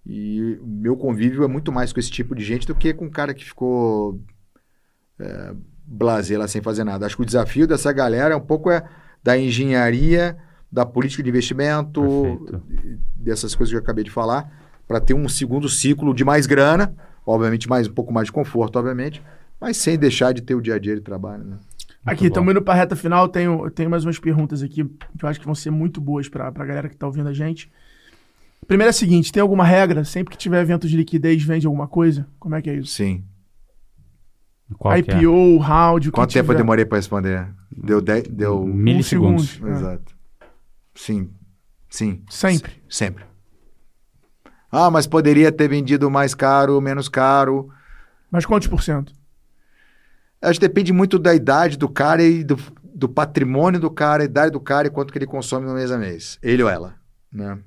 E 0.04 0.58
meu 0.62 0.96
convívio 0.96 1.44
é 1.44 1.48
muito 1.48 1.70
mais 1.70 1.92
com 1.92 2.00
esse 2.00 2.10
tipo 2.10 2.34
de 2.34 2.42
gente 2.42 2.66
do 2.66 2.74
que 2.74 2.94
com 2.94 3.04
um 3.04 3.10
cara 3.10 3.34
que 3.34 3.44
ficou 3.44 4.18
é, 5.20 5.54
blazer 5.84 6.38
lá 6.38 6.48
sem 6.48 6.62
fazer 6.62 6.82
nada. 6.82 7.04
Acho 7.04 7.16
que 7.16 7.22
o 7.22 7.26
desafio 7.26 7.66
dessa 7.66 7.92
galera 7.92 8.34
é 8.34 8.36
um 8.36 8.40
pouco 8.40 8.70
é 8.70 8.88
da 9.28 9.38
engenharia, 9.38 10.38
da 10.72 10.86
política 10.86 11.22
de 11.22 11.28
investimento, 11.28 12.00
Perfeito. 12.00 12.62
dessas 13.14 13.54
coisas 13.54 13.70
que 13.70 13.76
eu 13.76 13.82
acabei 13.82 14.02
de 14.02 14.10
falar, 14.10 14.50
para 14.86 14.98
ter 15.00 15.12
um 15.12 15.28
segundo 15.28 15.68
ciclo 15.68 16.14
de 16.14 16.24
mais 16.24 16.46
grana, 16.46 16.94
obviamente 17.26 17.68
mais 17.68 17.86
um 17.86 17.92
pouco 17.92 18.10
mais 18.10 18.28
de 18.28 18.32
conforto, 18.32 18.78
obviamente, 18.78 19.22
mas 19.60 19.76
sem 19.76 19.98
deixar 19.98 20.32
de 20.32 20.40
ter 20.40 20.54
o 20.54 20.62
dia 20.62 20.76
a 20.76 20.78
dia 20.78 20.94
de 20.94 21.02
trabalho. 21.02 21.44
Né? 21.44 21.56
Aqui, 22.06 22.28
estamos 22.28 22.50
indo 22.50 22.62
pra 22.62 22.72
reta 22.72 22.96
final. 22.96 23.28
Tenho, 23.28 23.70
tenho 23.70 23.90
mais 23.90 24.02
umas 24.02 24.18
perguntas 24.18 24.62
aqui 24.62 24.82
que 24.82 25.22
eu 25.22 25.28
acho 25.28 25.38
que 25.38 25.44
vão 25.44 25.54
ser 25.54 25.70
muito 25.70 26.00
boas 26.00 26.26
pra, 26.26 26.50
pra 26.50 26.64
galera 26.64 26.88
que 26.88 26.96
tá 26.96 27.06
ouvindo 27.06 27.28
a 27.28 27.34
gente. 27.34 27.70
Primeira 28.66 28.88
é 28.88 28.92
a 28.92 28.94
seguinte: 28.94 29.30
tem 29.30 29.42
alguma 29.42 29.64
regra? 29.64 30.06
Sempre 30.06 30.32
que 30.32 30.38
tiver 30.38 30.62
evento 30.62 30.88
de 30.88 30.96
liquidez, 30.96 31.42
vende 31.42 31.66
alguma 31.66 31.86
coisa? 31.86 32.26
Como 32.40 32.54
é 32.54 32.62
que 32.62 32.70
é 32.70 32.76
isso? 32.76 32.92
Sim. 32.92 33.24
Qual 34.76 34.94
é? 34.94 34.98
IPO, 34.98 35.56
round, 35.58 36.08
o 36.08 36.12
que 36.12 36.14
Quanto 36.16 36.32
tempo 36.32 36.52
eu 36.52 36.56
demorei 36.56 36.84
para 36.84 36.98
responder? 36.98 37.48
Deu 37.70 38.00
10, 38.00 38.28
deu 38.28 38.64
Milissegundos. 38.66 39.50
segundo. 39.50 39.68
É. 39.70 39.72
Exato. 39.76 40.14
Sim. 40.94 41.30
Sim. 41.88 42.22
Sempre. 42.28 42.72
S- 42.88 42.98
Sempre. 42.98 43.24
Ah, 44.70 44.90
mas 44.90 45.06
poderia 45.06 45.50
ter 45.50 45.68
vendido 45.68 46.10
mais 46.10 46.34
caro, 46.34 46.78
menos 46.80 47.08
caro. 47.08 47.70
Mas 48.30 48.44
quantos 48.44 48.68
por 48.68 48.82
cento? 48.82 49.12
Acho 50.42 50.60
que 50.60 50.68
depende 50.68 50.92
muito 50.92 51.18
da 51.18 51.34
idade 51.34 51.78
do 51.78 51.88
cara 51.88 52.22
e 52.22 52.44
do, 52.44 52.56
do 52.94 53.08
patrimônio 53.08 53.80
do 53.80 53.90
cara, 53.90 54.22
a 54.22 54.26
idade 54.26 54.52
do 54.52 54.60
cara 54.60 54.86
e 54.86 54.90
quanto 54.90 55.10
que 55.12 55.18
ele 55.18 55.26
consome 55.26 55.66
no 55.66 55.74
mês 55.74 55.90
a 55.90 55.96
mês. 55.96 56.38
Ele 56.42 56.62
ou 56.62 56.68
ela, 56.68 56.94
né? 57.32 57.58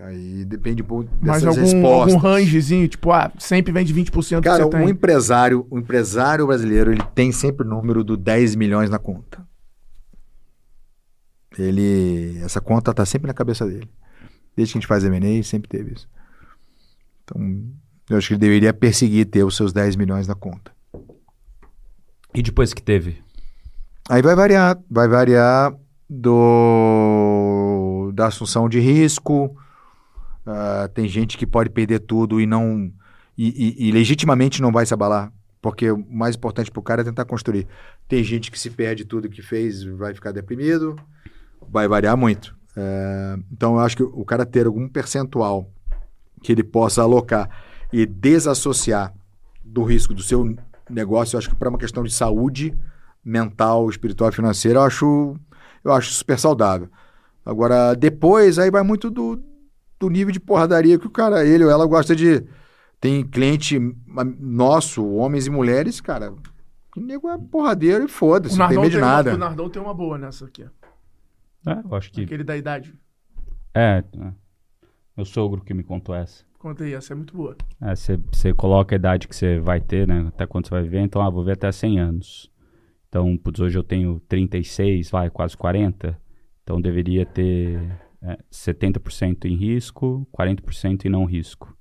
Aí 0.00 0.44
depende 0.44 0.82
um 0.82 0.86
pouco 0.86 1.08
Mas 1.20 1.42
dessas 1.42 1.56
algum, 1.56 1.60
respostas. 1.62 2.14
algum 2.14 2.28
rangezinho, 2.28 2.86
tipo, 2.88 3.10
ah, 3.10 3.32
sempre 3.38 3.72
vende 3.72 3.92
20% 3.94 4.42
que 4.42 4.48
Cara, 4.48 4.64
você 4.64 4.70
tem. 4.70 4.80
um 4.80 4.88
empresário, 4.88 5.66
o 5.70 5.78
empresário 5.78 6.46
brasileiro, 6.46 6.92
ele 6.92 7.02
tem 7.14 7.32
sempre 7.32 7.66
o 7.66 7.68
número 7.68 8.04
do 8.04 8.16
10 8.16 8.54
milhões 8.54 8.90
na 8.90 8.98
conta. 8.98 9.46
Ele, 11.58 12.38
essa 12.44 12.60
conta 12.60 12.92
tá 12.92 13.04
sempre 13.06 13.26
na 13.26 13.34
cabeça 13.34 13.66
dele. 13.66 13.88
Desde 14.54 14.72
que 14.72 14.78
a 14.78 14.80
gente 14.80 14.86
faz 14.86 15.04
M&A, 15.04 15.42
sempre 15.42 15.68
teve 15.68 15.94
isso. 15.94 16.08
Então, 17.24 17.40
eu 18.10 18.18
acho 18.18 18.28
que 18.28 18.34
ele 18.34 18.40
deveria 18.40 18.72
perseguir 18.74 19.26
ter 19.26 19.42
os 19.44 19.56
seus 19.56 19.72
10 19.72 19.96
milhões 19.96 20.28
na 20.28 20.34
conta. 20.34 20.70
E 22.34 22.42
depois 22.42 22.74
que 22.74 22.82
teve? 22.82 23.22
Aí 24.08 24.20
vai 24.22 24.36
variar, 24.36 24.78
vai 24.90 25.08
variar 25.08 25.74
do 26.08 28.10
da 28.14 28.26
assunção 28.26 28.68
de 28.68 28.80
risco. 28.80 29.56
Ah, 30.50 30.88
tem 30.94 31.06
gente 31.06 31.36
que 31.36 31.46
pode 31.46 31.68
perder 31.68 31.98
tudo 32.00 32.40
e 32.40 32.46
não 32.46 32.90
e, 33.36 33.84
e- 33.84 33.88
e 33.88 33.92
legitimamente 33.92 34.62
não 34.62 34.72
vai 34.72 34.86
se 34.86 34.94
abalar, 34.94 35.30
porque 35.60 35.90
o 35.90 35.98
mais 36.10 36.34
importante 36.34 36.70
para 36.70 36.80
o 36.80 36.82
cara 36.82 37.02
é 37.02 37.04
tentar 37.04 37.26
construir. 37.26 37.66
Tem 38.08 38.24
gente 38.24 38.50
que 38.50 38.58
se 38.58 38.70
perde 38.70 39.04
tudo 39.04 39.28
que 39.28 39.42
fez, 39.42 39.84
vai 39.84 40.14
ficar 40.14 40.32
deprimido, 40.32 40.96
vai 41.70 41.86
variar 41.86 42.16
muito. 42.16 42.56
É, 42.74 43.36
então 43.52 43.74
eu 43.74 43.80
acho 43.80 43.96
que 43.96 44.02
o 44.02 44.24
cara 44.24 44.46
ter 44.46 44.66
algum 44.66 44.88
percentual 44.88 45.70
que 46.42 46.50
ele 46.50 46.64
possa 46.64 47.02
alocar 47.02 47.50
e 47.92 48.06
desassociar 48.06 49.12
do 49.62 49.82
risco 49.82 50.14
do 50.14 50.22
seu 50.22 50.56
negócio, 50.88 51.36
eu 51.36 51.38
acho 51.38 51.50
que 51.50 51.56
para 51.56 51.68
uma 51.68 51.78
questão 51.78 52.02
de 52.02 52.12
saúde 52.12 52.74
mental, 53.22 53.90
espiritual 53.90 54.30
e 54.30 54.34
financeira, 54.34 54.78
eu 54.78 54.82
acho, 54.84 55.36
eu 55.84 55.92
acho 55.92 56.10
super 56.14 56.38
saudável. 56.38 56.88
Agora, 57.44 57.94
depois, 57.94 58.58
aí 58.58 58.70
vai 58.70 58.82
muito 58.82 59.10
do, 59.10 59.42
do 59.98 60.08
nível 60.08 60.32
de 60.32 60.40
porradaria 60.40 60.98
que 60.98 61.06
o 61.06 61.10
cara, 61.10 61.44
ele 61.44 61.64
ou 61.64 61.70
ela 61.70 61.86
gosta 61.86 62.14
de. 62.14 62.44
Tem 63.00 63.24
cliente 63.24 63.78
nosso, 64.40 65.06
homens 65.08 65.46
e 65.46 65.50
mulheres, 65.50 66.00
cara, 66.00 66.34
que 66.92 67.00
nego 67.00 67.28
é 67.28 67.38
porradeiro 67.38 68.04
e 68.04 68.08
foda-se, 68.08 68.56
O 68.56 68.58
não 68.58 68.68
tem 68.68 68.76
medo 68.76 68.90
de 68.90 68.96
tem 68.96 69.04
uma, 69.04 69.12
nada. 69.12 69.34
o 69.34 69.38
Nardão 69.38 69.70
tem 69.70 69.80
uma 69.80 69.94
boa 69.94 70.18
nessa 70.18 70.46
aqui. 70.46 70.64
É, 70.64 71.72
eu 71.84 71.94
acho 71.94 72.10
que. 72.10 72.22
Aquele 72.22 72.42
da 72.42 72.56
idade. 72.56 72.92
É, 73.74 74.02
é. 74.18 74.32
Meu 75.16 75.24
sogro 75.24 75.60
que 75.60 75.72
me 75.74 75.82
contou 75.84 76.14
essa. 76.14 76.44
Conta 76.58 76.82
aí, 76.82 76.92
essa 76.92 77.12
é 77.12 77.16
muito 77.16 77.36
boa. 77.36 77.56
É, 77.80 77.94
você 77.94 78.52
coloca 78.52 78.94
a 78.94 78.96
idade 78.96 79.28
que 79.28 79.36
você 79.36 79.60
vai 79.60 79.80
ter, 79.80 80.08
né? 80.08 80.26
Até 80.28 80.44
quando 80.44 80.66
você 80.66 80.70
vai 80.72 80.82
viver. 80.82 81.00
Então, 81.00 81.22
ah, 81.22 81.30
vou 81.30 81.44
ver 81.44 81.52
até 81.52 81.70
100 81.70 82.00
anos. 82.00 82.50
Então, 83.08 83.36
putz, 83.36 83.60
hoje 83.60 83.78
eu 83.78 83.84
tenho 83.84 84.20
36, 84.28 85.10
vai, 85.10 85.30
quase 85.30 85.56
40. 85.56 86.18
Então, 86.64 86.80
deveria 86.80 87.24
ter 87.24 87.80
é, 88.22 88.38
70% 88.52 89.44
em 89.44 89.54
risco, 89.54 90.26
40% 90.36 91.04
em 91.04 91.08
não 91.08 91.24
risco. 91.24 91.76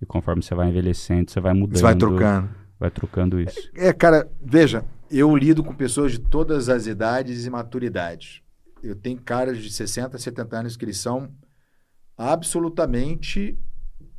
E 0.00 0.06
conforme 0.06 0.42
você 0.42 0.54
vai 0.54 0.68
envelhecendo, 0.68 1.30
você 1.30 1.40
vai 1.40 1.52
mudando. 1.52 1.76
Você 1.76 1.82
vai 1.82 1.94
trocando. 1.94 2.50
Vai 2.78 2.90
trocando 2.90 3.40
isso. 3.40 3.70
É, 3.74 3.92
cara, 3.92 4.30
veja, 4.40 4.84
eu 5.10 5.36
lido 5.36 5.62
com 5.62 5.74
pessoas 5.74 6.12
de 6.12 6.18
todas 6.18 6.68
as 6.68 6.86
idades 6.86 7.44
e 7.44 7.50
maturidades. 7.50 8.42
Eu 8.82 8.96
tenho 8.96 9.20
caras 9.20 9.58
de 9.58 9.70
60, 9.70 10.16
70 10.16 10.56
anos 10.56 10.76
que 10.76 10.84
eles 10.86 10.96
são 10.96 11.30
absolutamente 12.16 13.58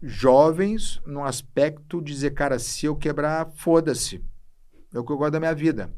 jovens 0.01 1.01
no 1.05 1.23
aspecto 1.23 2.01
de 2.01 2.11
dizer, 2.11 2.31
cara, 2.31 2.59
se 2.59 2.85
eu 2.85 2.95
quebrar, 2.95 3.49
foda-se. 3.55 4.23
É 4.93 4.99
o 4.99 5.03
que 5.03 5.11
eu 5.11 5.17
gosto 5.17 5.33
da 5.33 5.39
minha 5.39 5.55
vida. 5.55 5.91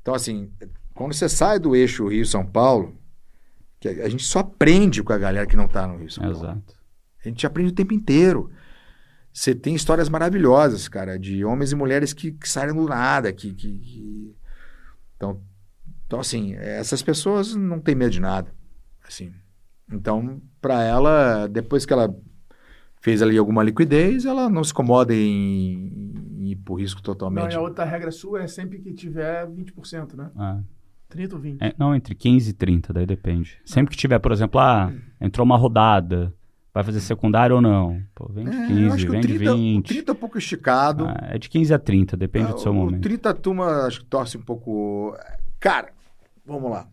Então, 0.00 0.14
assim, 0.14 0.50
quando 0.94 1.12
você 1.12 1.28
sai 1.28 1.58
do 1.58 1.76
eixo 1.76 2.08
Rio-São 2.08 2.44
Paulo, 2.44 2.99
que 3.80 3.88
a 3.88 4.04
a 4.04 4.08
gente 4.08 4.22
só 4.24 4.40
aprende 4.40 5.02
com 5.02 5.12
a 5.12 5.18
galera 5.18 5.46
que 5.46 5.56
não 5.56 5.66
tá 5.66 5.86
no 5.86 5.96
Rio-São 5.98 6.22
Paulo. 6.22 6.36
Exato. 6.38 6.74
A 7.24 7.28
gente 7.28 7.46
aprende 7.46 7.70
o 7.70 7.74
tempo 7.74 7.92
inteiro. 7.94 8.50
Você 9.32 9.54
tem 9.54 9.74
histórias 9.74 10.08
maravilhosas, 10.08 10.88
cara, 10.88 11.18
de 11.18 11.44
homens 11.44 11.72
e 11.72 11.76
mulheres 11.76 12.12
que, 12.12 12.32
que 12.32 12.48
saem 12.48 12.74
do 12.74 12.86
nada, 12.86 13.32
que, 13.32 13.52
que- 13.54 13.78
que- 13.78 14.36
Então, 15.16 15.40
então, 16.06 16.18
assim, 16.20 16.54
essas 16.54 17.02
pessoas 17.02 17.54
não 17.54 17.78
têm 17.80 17.94
medo 17.94 18.10
de 18.10 18.20
nada, 18.20 18.52
assim. 19.06 19.32
Então, 19.92 20.40
para 20.60 20.82
ela, 20.82 21.46
depois 21.46 21.86
que 21.86 21.92
ela 21.92 22.12
fez 23.00 23.22
ali 23.22 23.38
alguma 23.38 23.62
liquidez, 23.62 24.24
ela 24.26 24.48
não 24.50 24.64
se 24.64 24.72
incomoda 24.72 25.14
em, 25.14 26.12
em 26.38 26.50
ir 26.50 26.56
pro 26.56 26.74
risco 26.74 26.98
Não, 26.98 27.04
totalmente. 27.04 27.52
e 27.52 27.56
a 27.56 27.60
outra 27.60 27.84
regra 27.84 28.10
sua 28.10 28.42
é 28.42 28.46
sempre 28.48 28.78
que 28.80 28.92
tiver 28.92 29.46
20%, 29.48 30.14
né? 30.16 30.30
Ah. 30.36 30.60
30 31.10 31.34
ou 31.34 31.40
20. 31.42 31.60
É, 31.62 31.74
não, 31.78 31.94
entre 31.94 32.14
15 32.14 32.50
e 32.50 32.52
30, 32.54 32.92
daí 32.92 33.04
depende. 33.06 33.58
Sempre 33.64 33.90
que 33.92 33.96
tiver, 34.00 34.18
por 34.18 34.32
exemplo, 34.32 34.58
ah, 34.60 34.92
entrou 35.20 35.44
uma 35.44 35.56
rodada, 35.56 36.32
vai 36.72 36.82
fazer 36.84 37.00
secundário 37.00 37.56
ou 37.56 37.60
não? 37.62 38.00
Pô, 38.14 38.26
vende 38.32 38.56
É, 38.56 38.62
eu 38.62 38.66
15, 38.68 38.86
acho 38.88 39.04
que 39.06 39.10
vende 39.12 39.26
30, 39.28 39.52
o 39.52 39.56
20. 39.56 39.88
30 39.88 40.10
é 40.10 40.14
um 40.14 40.16
pouco 40.16 40.38
esticado. 40.38 41.06
Ah, 41.06 41.28
é 41.32 41.38
de 41.38 41.48
15 41.50 41.74
a 41.74 41.78
30, 41.78 42.16
depende 42.16 42.50
Ah, 42.50 42.54
do 42.54 42.60
seu 42.60 42.72
o 42.72 42.74
momento. 42.74 43.02
30 43.02 43.30
a 43.30 43.34
turma 43.34 43.66
acho 43.86 44.00
que 44.00 44.06
torce 44.06 44.38
um 44.38 44.42
pouco. 44.42 45.14
Cara, 45.58 45.92
vamos 46.46 46.70
lá. 46.70 46.88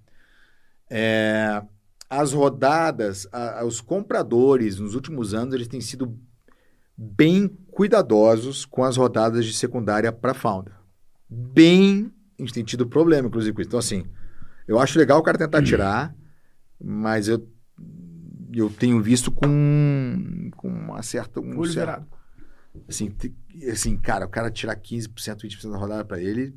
É, 0.89 1.61
as 2.09 2.33
rodadas, 2.33 3.27
a- 3.31 3.63
os 3.65 3.79
compradores 3.81 4.79
nos 4.79 4.95
últimos 4.95 5.33
anos 5.33 5.53
eles 5.53 5.67
têm 5.67 5.81
sido 5.81 6.17
bem 6.97 7.47
cuidadosos 7.71 8.65
com 8.65 8.83
as 8.83 8.97
rodadas 8.97 9.45
de 9.45 9.53
secundária 9.53 10.11
para 10.11 10.33
founder. 10.33 10.73
bem. 11.29 12.11
A 12.37 12.43
gente 12.43 12.53
tem 12.53 12.63
tido 12.63 12.85
problema, 12.85 13.27
inclusive, 13.27 13.53
com 13.53 13.61
isso. 13.61 13.69
Então, 13.69 13.79
assim, 13.79 14.05
eu 14.67 14.79
acho 14.79 14.99
legal 14.99 15.19
o 15.19 15.23
cara 15.23 15.37
tentar 15.37 15.63
tirar, 15.63 16.13
mas 16.79 17.27
eu, 17.27 17.47
eu 18.53 18.69
tenho 18.69 19.01
visto 19.01 19.31
com, 19.31 20.51
com 20.55 20.67
uma 20.67 21.01
certa. 21.01 21.39
Um 21.39 21.57
Olho 21.57 21.71
certo, 21.71 22.05
assim, 22.87 23.11
assim, 23.71 23.97
cara, 23.97 24.25
o 24.25 24.29
cara 24.29 24.51
tirar 24.51 24.75
15%, 24.75 25.09
20% 25.15 25.71
da 25.71 25.77
rodada 25.77 26.05
pra 26.05 26.21
ele. 26.21 26.53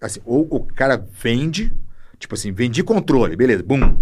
Assim, 0.00 0.20
ou 0.24 0.46
o 0.48 0.64
cara 0.64 0.96
vende, 0.96 1.74
tipo 2.18 2.34
assim, 2.34 2.52
vendi 2.52 2.84
controle, 2.84 3.34
beleza, 3.34 3.64
bum. 3.64 4.00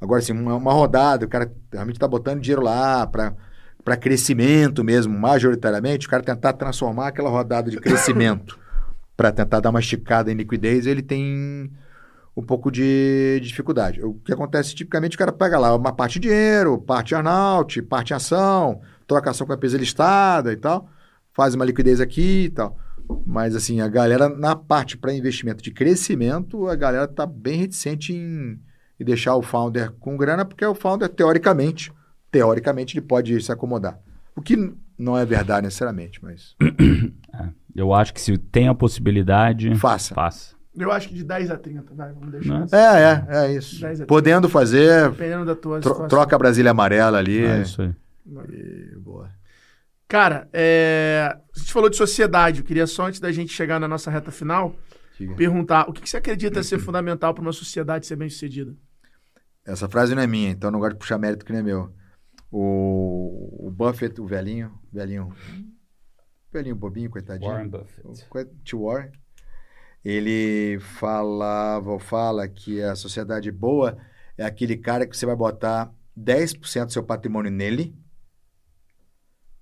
Agora, 0.00 0.20
assim, 0.20 0.32
uma, 0.32 0.54
uma 0.54 0.72
rodada, 0.72 1.26
o 1.26 1.28
cara 1.28 1.52
realmente 1.70 1.98
tá 1.98 2.08
botando 2.08 2.40
dinheiro 2.40 2.62
lá 2.62 3.06
pra, 3.06 3.36
pra 3.84 3.98
crescimento 3.98 4.82
mesmo, 4.82 5.12
majoritariamente, 5.18 6.06
o 6.06 6.10
cara 6.10 6.22
tentar 6.22 6.54
transformar 6.54 7.08
aquela 7.08 7.28
rodada 7.28 7.70
de 7.70 7.76
crescimento 7.82 8.58
pra 9.20 9.30
tentar 9.30 9.60
dar 9.60 9.68
uma 9.68 9.80
esticada 9.80 10.32
em 10.32 10.34
liquidez, 10.34 10.86
ele 10.86 11.02
tem 11.02 11.70
um 12.34 12.42
pouco 12.42 12.70
de 12.70 13.38
dificuldade. 13.42 14.02
O 14.02 14.14
que 14.14 14.32
acontece 14.32 14.74
tipicamente, 14.74 15.14
o 15.14 15.18
cara 15.18 15.30
pega 15.30 15.58
lá 15.58 15.76
uma 15.76 15.92
parte 15.92 16.18
de 16.18 16.26
dinheiro, 16.26 16.78
parte 16.78 17.12
earnout, 17.12 17.82
parte 17.82 18.14
em 18.14 18.16
ação, 18.16 18.80
troca 19.06 19.28
ação 19.28 19.46
com 19.46 19.52
a 19.52 19.56
empresa 19.56 19.76
listada 19.76 20.50
e 20.50 20.56
tal, 20.56 20.88
faz 21.34 21.54
uma 21.54 21.66
liquidez 21.66 22.00
aqui 22.00 22.44
e 22.44 22.48
tal. 22.48 22.78
Mas 23.26 23.54
assim, 23.54 23.82
a 23.82 23.88
galera 23.88 24.26
na 24.26 24.56
parte 24.56 24.96
para 24.96 25.12
investimento 25.12 25.62
de 25.62 25.70
crescimento, 25.70 26.66
a 26.66 26.74
galera 26.74 27.06
tá 27.06 27.26
bem 27.26 27.58
reticente 27.58 28.14
em, 28.14 28.58
em 28.98 29.04
deixar 29.04 29.36
o 29.36 29.42
founder 29.42 29.92
com 30.00 30.16
grana, 30.16 30.46
porque 30.46 30.64
o 30.64 30.74
founder, 30.74 31.10
teoricamente, 31.10 31.92
teoricamente, 32.30 32.96
ele 32.96 33.06
pode 33.06 33.38
se 33.42 33.52
acomodar. 33.52 34.00
O 34.34 34.40
que 34.40 34.56
não 34.96 35.18
é 35.18 35.26
verdade 35.26 35.64
necessariamente, 35.66 36.24
mas 36.24 36.56
Eu 37.80 37.92
acho 37.94 38.12
que 38.14 38.20
se 38.20 38.36
tem 38.38 38.68
a 38.68 38.74
possibilidade, 38.74 39.74
faça. 39.76 40.14
faça. 40.14 40.54
Eu 40.76 40.90
acho 40.92 41.08
que 41.08 41.14
de 41.14 41.24
10 41.24 41.50
a 41.50 41.56
30, 41.56 41.94
vai, 41.94 42.12
vamos 42.12 42.30
deixar. 42.30 42.62
Assim. 42.62 42.76
É, 42.76 43.36
é, 43.38 43.46
é 43.46 43.52
isso. 43.54 43.80
Podendo 44.06 44.48
fazer, 44.48 45.10
Dependendo 45.10 45.44
da 45.44 45.54
tua 45.56 45.80
tro- 45.80 45.90
situação. 45.92 46.08
troca 46.08 46.36
a 46.36 46.38
Brasília 46.38 46.70
amarela 46.70 47.18
ali. 47.18 47.44
É 47.44 47.62
isso 47.62 47.82
aí. 47.82 47.92
E 48.52 48.96
boa. 48.96 49.28
Cara, 50.06 50.48
é, 50.52 51.36
a 51.54 51.58
gente 51.58 51.72
falou 51.72 51.90
de 51.90 51.96
sociedade. 51.96 52.60
Eu 52.60 52.64
queria 52.64 52.86
só, 52.86 53.06
antes 53.06 53.18
da 53.20 53.30
gente 53.32 53.52
chegar 53.52 53.80
na 53.80 53.88
nossa 53.88 54.10
reta 54.10 54.30
final, 54.30 54.74
Diga. 55.18 55.34
perguntar 55.34 55.88
o 55.88 55.92
que, 55.92 56.02
que 56.02 56.08
você 56.10 56.16
acredita 56.18 56.62
ser 56.62 56.78
fundamental 56.78 57.34
para 57.34 57.42
uma 57.42 57.52
sociedade 57.52 58.06
ser 58.06 58.16
bem 58.16 58.28
sucedida? 58.28 58.74
Essa 59.66 59.88
frase 59.88 60.14
não 60.14 60.22
é 60.22 60.26
minha, 60.26 60.50
então 60.50 60.68
eu 60.68 60.72
não 60.72 60.78
gosto 60.80 60.92
de 60.92 60.98
puxar 60.98 61.18
mérito 61.18 61.44
que 61.44 61.52
não 61.52 61.58
é 61.60 61.62
meu. 61.62 61.92
O, 62.50 63.66
o 63.68 63.70
Buffett, 63.70 64.20
o 64.20 64.26
velhinho, 64.26 64.72
velhinho, 64.92 65.32
velhinho 66.52 66.76
bobinho, 66.76 67.10
coitadinho. 67.10 67.50
Warren 67.50 67.66
O 67.66 67.70
Buffett. 67.70 68.50
Tio 68.64 68.84
Warren. 68.84 69.12
Ele 70.04 70.78
falava, 70.80 71.90
ou 71.90 71.98
fala 71.98 72.48
que 72.48 72.82
a 72.82 72.94
sociedade 72.94 73.50
boa 73.50 73.98
é 74.36 74.44
aquele 74.44 74.76
cara 74.76 75.06
que 75.06 75.16
você 75.16 75.26
vai 75.26 75.36
botar 75.36 75.92
10% 76.18 76.86
do 76.86 76.92
seu 76.92 77.02
patrimônio 77.02 77.50
nele 77.50 77.94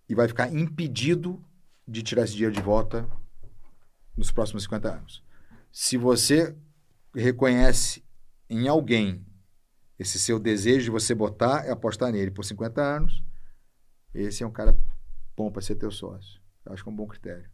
e 0.08 0.14
vai 0.14 0.28
ficar 0.28 0.52
impedido 0.52 1.44
de 1.86 2.02
tirar 2.02 2.22
esse 2.22 2.34
dinheiro 2.34 2.54
de 2.54 2.62
volta 2.62 3.08
nos 4.16 4.30
próximos 4.30 4.62
50 4.64 4.88
anos. 4.88 5.24
Se 5.72 5.96
você 5.96 6.56
reconhece 7.14 8.04
em 8.48 8.68
alguém 8.68 9.26
esse 9.98 10.18
seu 10.18 10.38
desejo 10.38 10.84
de 10.84 10.90
você 10.90 11.14
botar 11.14 11.66
e 11.66 11.70
apostar 11.70 12.12
nele 12.12 12.30
por 12.30 12.44
50 12.44 12.80
anos, 12.80 13.22
esse 14.14 14.42
é 14.42 14.46
um 14.46 14.52
cara 14.52 14.78
bom 15.36 15.50
para 15.50 15.62
ser 15.62 15.74
teu 15.74 15.90
sócio. 15.90 16.40
Eu 16.64 16.72
acho 16.72 16.82
que 16.82 16.88
é 16.88 16.92
um 16.92 16.96
bom 16.96 17.06
critério. 17.06 17.48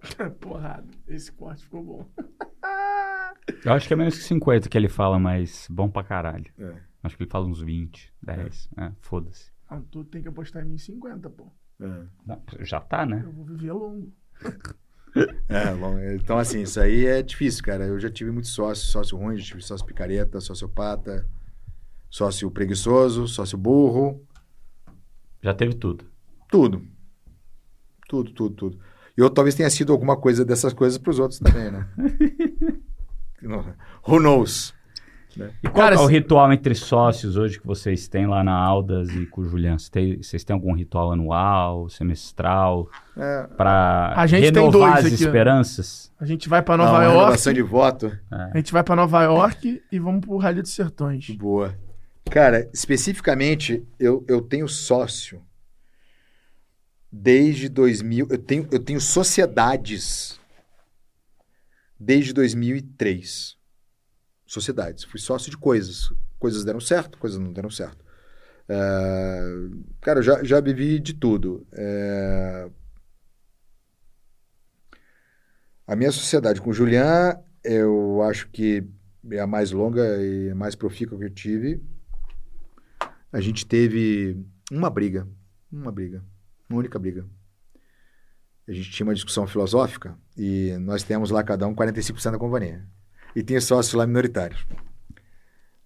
Porrada, 0.40 0.86
esse 1.08 1.30
corte 1.32 1.64
ficou 1.64 1.82
bom. 1.82 2.10
Eu 3.64 3.72
acho 3.72 3.88
que 3.88 3.94
é 3.94 3.96
menos 3.96 4.16
que 4.16 4.22
50 4.24 4.68
que 4.68 4.78
ele 4.78 4.88
fala, 4.88 5.18
mas 5.18 5.66
bom 5.70 5.90
pra 5.90 6.04
caralho. 6.04 6.52
É. 6.58 6.74
Acho 7.02 7.16
que 7.16 7.24
ele 7.24 7.30
fala 7.30 7.46
uns 7.46 7.60
20, 7.60 8.12
10. 8.22 8.68
É, 8.76 8.92
foda-se. 9.00 9.50
Não, 9.70 9.82
tu 9.82 10.04
tem 10.04 10.22
que 10.22 10.28
apostar 10.28 10.62
em 10.62 10.68
mim 10.68 10.78
50, 10.78 11.28
pô. 11.30 11.50
Não, 11.78 12.40
Já 12.60 12.80
tá, 12.80 13.04
né? 13.04 13.22
Eu 13.24 13.32
vou 13.32 13.44
viver 13.44 13.72
longo. 13.72 14.12
É, 15.46 15.74
bom, 15.74 15.98
então 15.98 16.38
assim, 16.38 16.62
isso 16.62 16.80
aí 16.80 17.04
é 17.04 17.22
difícil, 17.22 17.62
cara. 17.62 17.84
Eu 17.84 18.00
já 18.00 18.08
tive 18.10 18.30
muitos 18.30 18.50
sócios, 18.52 18.88
sócio 18.90 19.18
ruim, 19.18 19.36
já 19.36 19.44
tive 19.44 19.60
sócio 19.62 19.84
picareta, 19.84 20.40
sociopata, 20.40 21.28
sócio 22.08 22.50
preguiçoso, 22.50 23.28
sócio 23.28 23.58
burro, 23.58 24.26
Já 25.42 25.52
teve 25.52 25.74
tudo. 25.74 26.06
tudo. 26.50 26.82
Tudo, 28.12 28.30
tudo, 28.32 28.54
tudo. 28.54 28.78
E 29.16 29.20
eu 29.22 29.30
talvez 29.30 29.54
tenha 29.54 29.70
sido 29.70 29.90
alguma 29.90 30.18
coisa 30.18 30.44
dessas 30.44 30.74
coisas 30.74 30.98
para 30.98 31.10
os 31.10 31.18
outros 31.18 31.38
também, 31.40 31.70
né? 31.70 31.88
Não, 33.40 33.64
Who 34.06 34.20
knows? 34.20 34.74
E 35.64 35.68
qual 35.68 35.84
Cara, 35.84 35.94
é 35.94 35.98
o 35.98 36.06
se- 36.08 36.12
ritual 36.12 36.52
entre 36.52 36.74
sócios 36.74 37.38
hoje 37.38 37.58
que 37.58 37.66
vocês 37.66 38.06
têm 38.06 38.26
lá 38.26 38.44
na 38.44 38.52
Aldas 38.52 39.08
e 39.16 39.24
com 39.24 39.40
o 39.40 39.44
Juliano? 39.44 39.78
Vocês 39.78 39.88
têm, 39.88 40.22
vocês 40.22 40.44
têm 40.44 40.52
algum 40.52 40.74
ritual 40.74 41.10
anual, 41.10 41.88
semestral, 41.88 42.86
É, 43.16 43.46
pra 43.56 44.12
A 44.14 44.26
gente 44.26 44.52
tem 44.52 44.62
renovar 44.62 44.92
dois 45.00 45.06
as 45.06 45.12
aqui, 45.14 45.24
ó. 45.24 45.26
esperanças? 45.26 46.12
A 46.20 46.26
gente 46.26 46.50
vai 46.50 46.60
para 46.60 46.76
não, 46.76 46.84
Nova 46.84 46.98
uma 46.98 47.04
York. 47.04 47.18
renovação 47.18 47.52
de 47.54 47.62
voto. 47.62 48.12
A 48.30 48.56
gente 48.58 48.70
vai 48.74 48.84
para 48.84 48.94
Nova 48.96 49.22
York 49.22 49.82
e 49.90 49.98
vamos 49.98 50.20
pro 50.20 50.36
Rally 50.36 50.60
dos 50.60 50.74
Sertões. 50.74 51.30
Boa. 51.30 51.74
Cara, 52.30 52.68
especificamente, 52.74 53.82
eu, 53.98 54.22
eu 54.28 54.42
tenho 54.42 54.68
sócio 54.68 55.40
desde 57.12 57.68
2000. 57.68 58.28
Eu 58.30 58.38
tenho, 58.38 58.66
eu 58.72 58.78
tenho 58.78 59.00
sociedades 59.00 60.40
desde 62.00 62.32
2003. 62.32 63.56
Sociedades. 64.46 65.04
Fui 65.04 65.20
sócio 65.20 65.50
de 65.50 65.58
coisas. 65.58 66.12
Coisas 66.38 66.64
deram 66.64 66.80
certo, 66.80 67.18
coisas 67.18 67.38
não 67.38 67.52
deram 67.52 67.70
certo. 67.70 68.02
É, 68.68 69.40
cara, 70.00 70.20
eu 70.20 70.22
já, 70.22 70.42
já 70.42 70.60
vivi 70.60 70.98
de 70.98 71.14
tudo. 71.14 71.66
É, 71.72 72.70
a 75.86 75.94
minha 75.94 76.10
sociedade 76.10 76.60
com 76.60 76.70
o 76.70 76.74
Julian, 76.74 77.38
eu 77.62 78.22
acho 78.22 78.48
que 78.48 78.84
é 79.30 79.38
a 79.38 79.46
mais 79.46 79.70
longa 79.70 80.02
e 80.20 80.52
mais 80.54 80.74
profícua 80.74 81.18
que 81.18 81.24
eu 81.24 81.30
tive. 81.30 81.82
A 83.32 83.40
gente 83.40 83.64
teve 83.64 84.44
uma 84.70 84.90
briga. 84.90 85.28
Uma 85.70 85.92
briga. 85.92 86.22
Uma 86.72 86.78
única 86.78 86.98
briga. 86.98 87.26
A 88.66 88.72
gente 88.72 88.90
tinha 88.90 89.06
uma 89.06 89.14
discussão 89.14 89.46
filosófica 89.46 90.16
e 90.36 90.74
nós 90.80 91.02
temos 91.02 91.30
lá 91.30 91.44
cada 91.44 91.66
um 91.66 91.74
45% 91.74 92.32
da 92.32 92.38
companhia. 92.38 92.86
E 93.36 93.42
tem 93.42 93.60
sócios 93.60 93.92
lá 93.92 94.06
minoritários. 94.06 94.66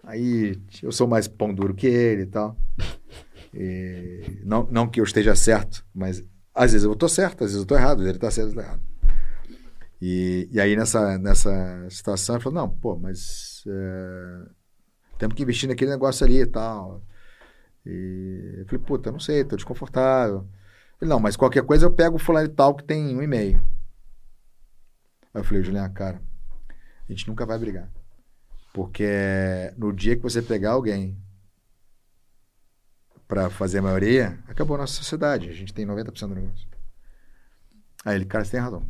Aí 0.05 0.57
eu 0.81 0.93
sou 0.93 1.09
mais 1.09 1.27
pão 1.27 1.53
duro 1.53 1.75
que 1.75 1.89
ele 1.89 2.23
e 2.23 2.27
tal. 2.27 2.57
E 3.53 4.41
não, 4.45 4.69
não 4.71 4.87
que 4.87 5.01
eu 5.01 5.05
esteja 5.05 5.35
certo, 5.35 5.85
mas 5.93 6.23
às 6.55 6.73
vezes 6.73 6.85
eu 6.85 6.93
estou 6.93 7.09
certo, 7.09 7.43
às 7.43 7.51
vezes 7.51 7.57
eu 7.57 7.63
estou 7.63 7.77
errado, 7.77 8.03
ele 8.03 8.13
está 8.13 8.31
certo, 8.31 8.49
eu 8.49 8.51
estou 8.51 8.63
errado. 8.63 8.83
E, 10.01 10.49
e 10.53 10.61
aí 10.61 10.77
nessa, 10.77 11.19
nessa 11.19 11.89
situação 11.91 12.37
ele 12.37 12.45
falou, 12.45 12.61
não, 12.61 12.69
pô, 12.69 12.97
mas 12.97 13.65
é, 13.67 14.49
temos 15.19 15.35
que 15.35 15.43
investir 15.43 15.69
naquele 15.69 15.91
negócio 15.91 16.25
ali 16.25 16.43
e 16.43 16.47
tal. 16.47 17.03
E 17.85 18.59
eu 18.59 18.67
falei, 18.67 18.85
puta, 18.85 19.11
não 19.11 19.19
sei, 19.19 19.43
tô 19.43 19.57
desconfortável. 19.57 20.47
Ele, 21.01 21.11
não, 21.11 21.21
mas 21.21 21.37
qualquer 21.37 21.65
coisa 21.65 21.87
eu 21.87 21.93
pego 21.93 22.17
o 22.17 22.19
fulano 22.19 22.47
e 22.47 22.53
tal 22.53 22.75
que 22.75 22.85
tem 22.85 23.17
um 23.17 23.23
e-mail. 23.23 23.61
Aí 25.35 25.41
eu 25.41 25.45
falei, 25.45 25.63
Juliana, 25.63 25.91
cara, 25.91 26.21
a 27.09 27.13
gente 27.13 27.29
nunca 27.29 27.45
vai 27.45 27.59
brigar. 27.59 27.89
Porque 28.73 29.73
no 29.77 29.93
dia 29.93 30.17
que 30.17 30.23
você 30.23 30.43
pegar 30.43 30.73
alguém 30.73 31.17
para 33.27 33.51
fazer 33.51 33.79
a 33.79 33.83
maioria, 33.83 34.39
acabou 34.47 34.77
a 34.77 34.81
nossa 34.81 34.95
sociedade. 34.95 35.49
A 35.49 35.53
gente 35.53 35.75
tem 35.75 35.87
90% 35.87 36.29
do 36.29 36.35
negócio. 36.35 36.69
Aí 38.05 38.17
ele, 38.17 38.25
cara, 38.25 38.45
você 38.45 38.53
tem 38.53 38.61
razão. 38.61 38.87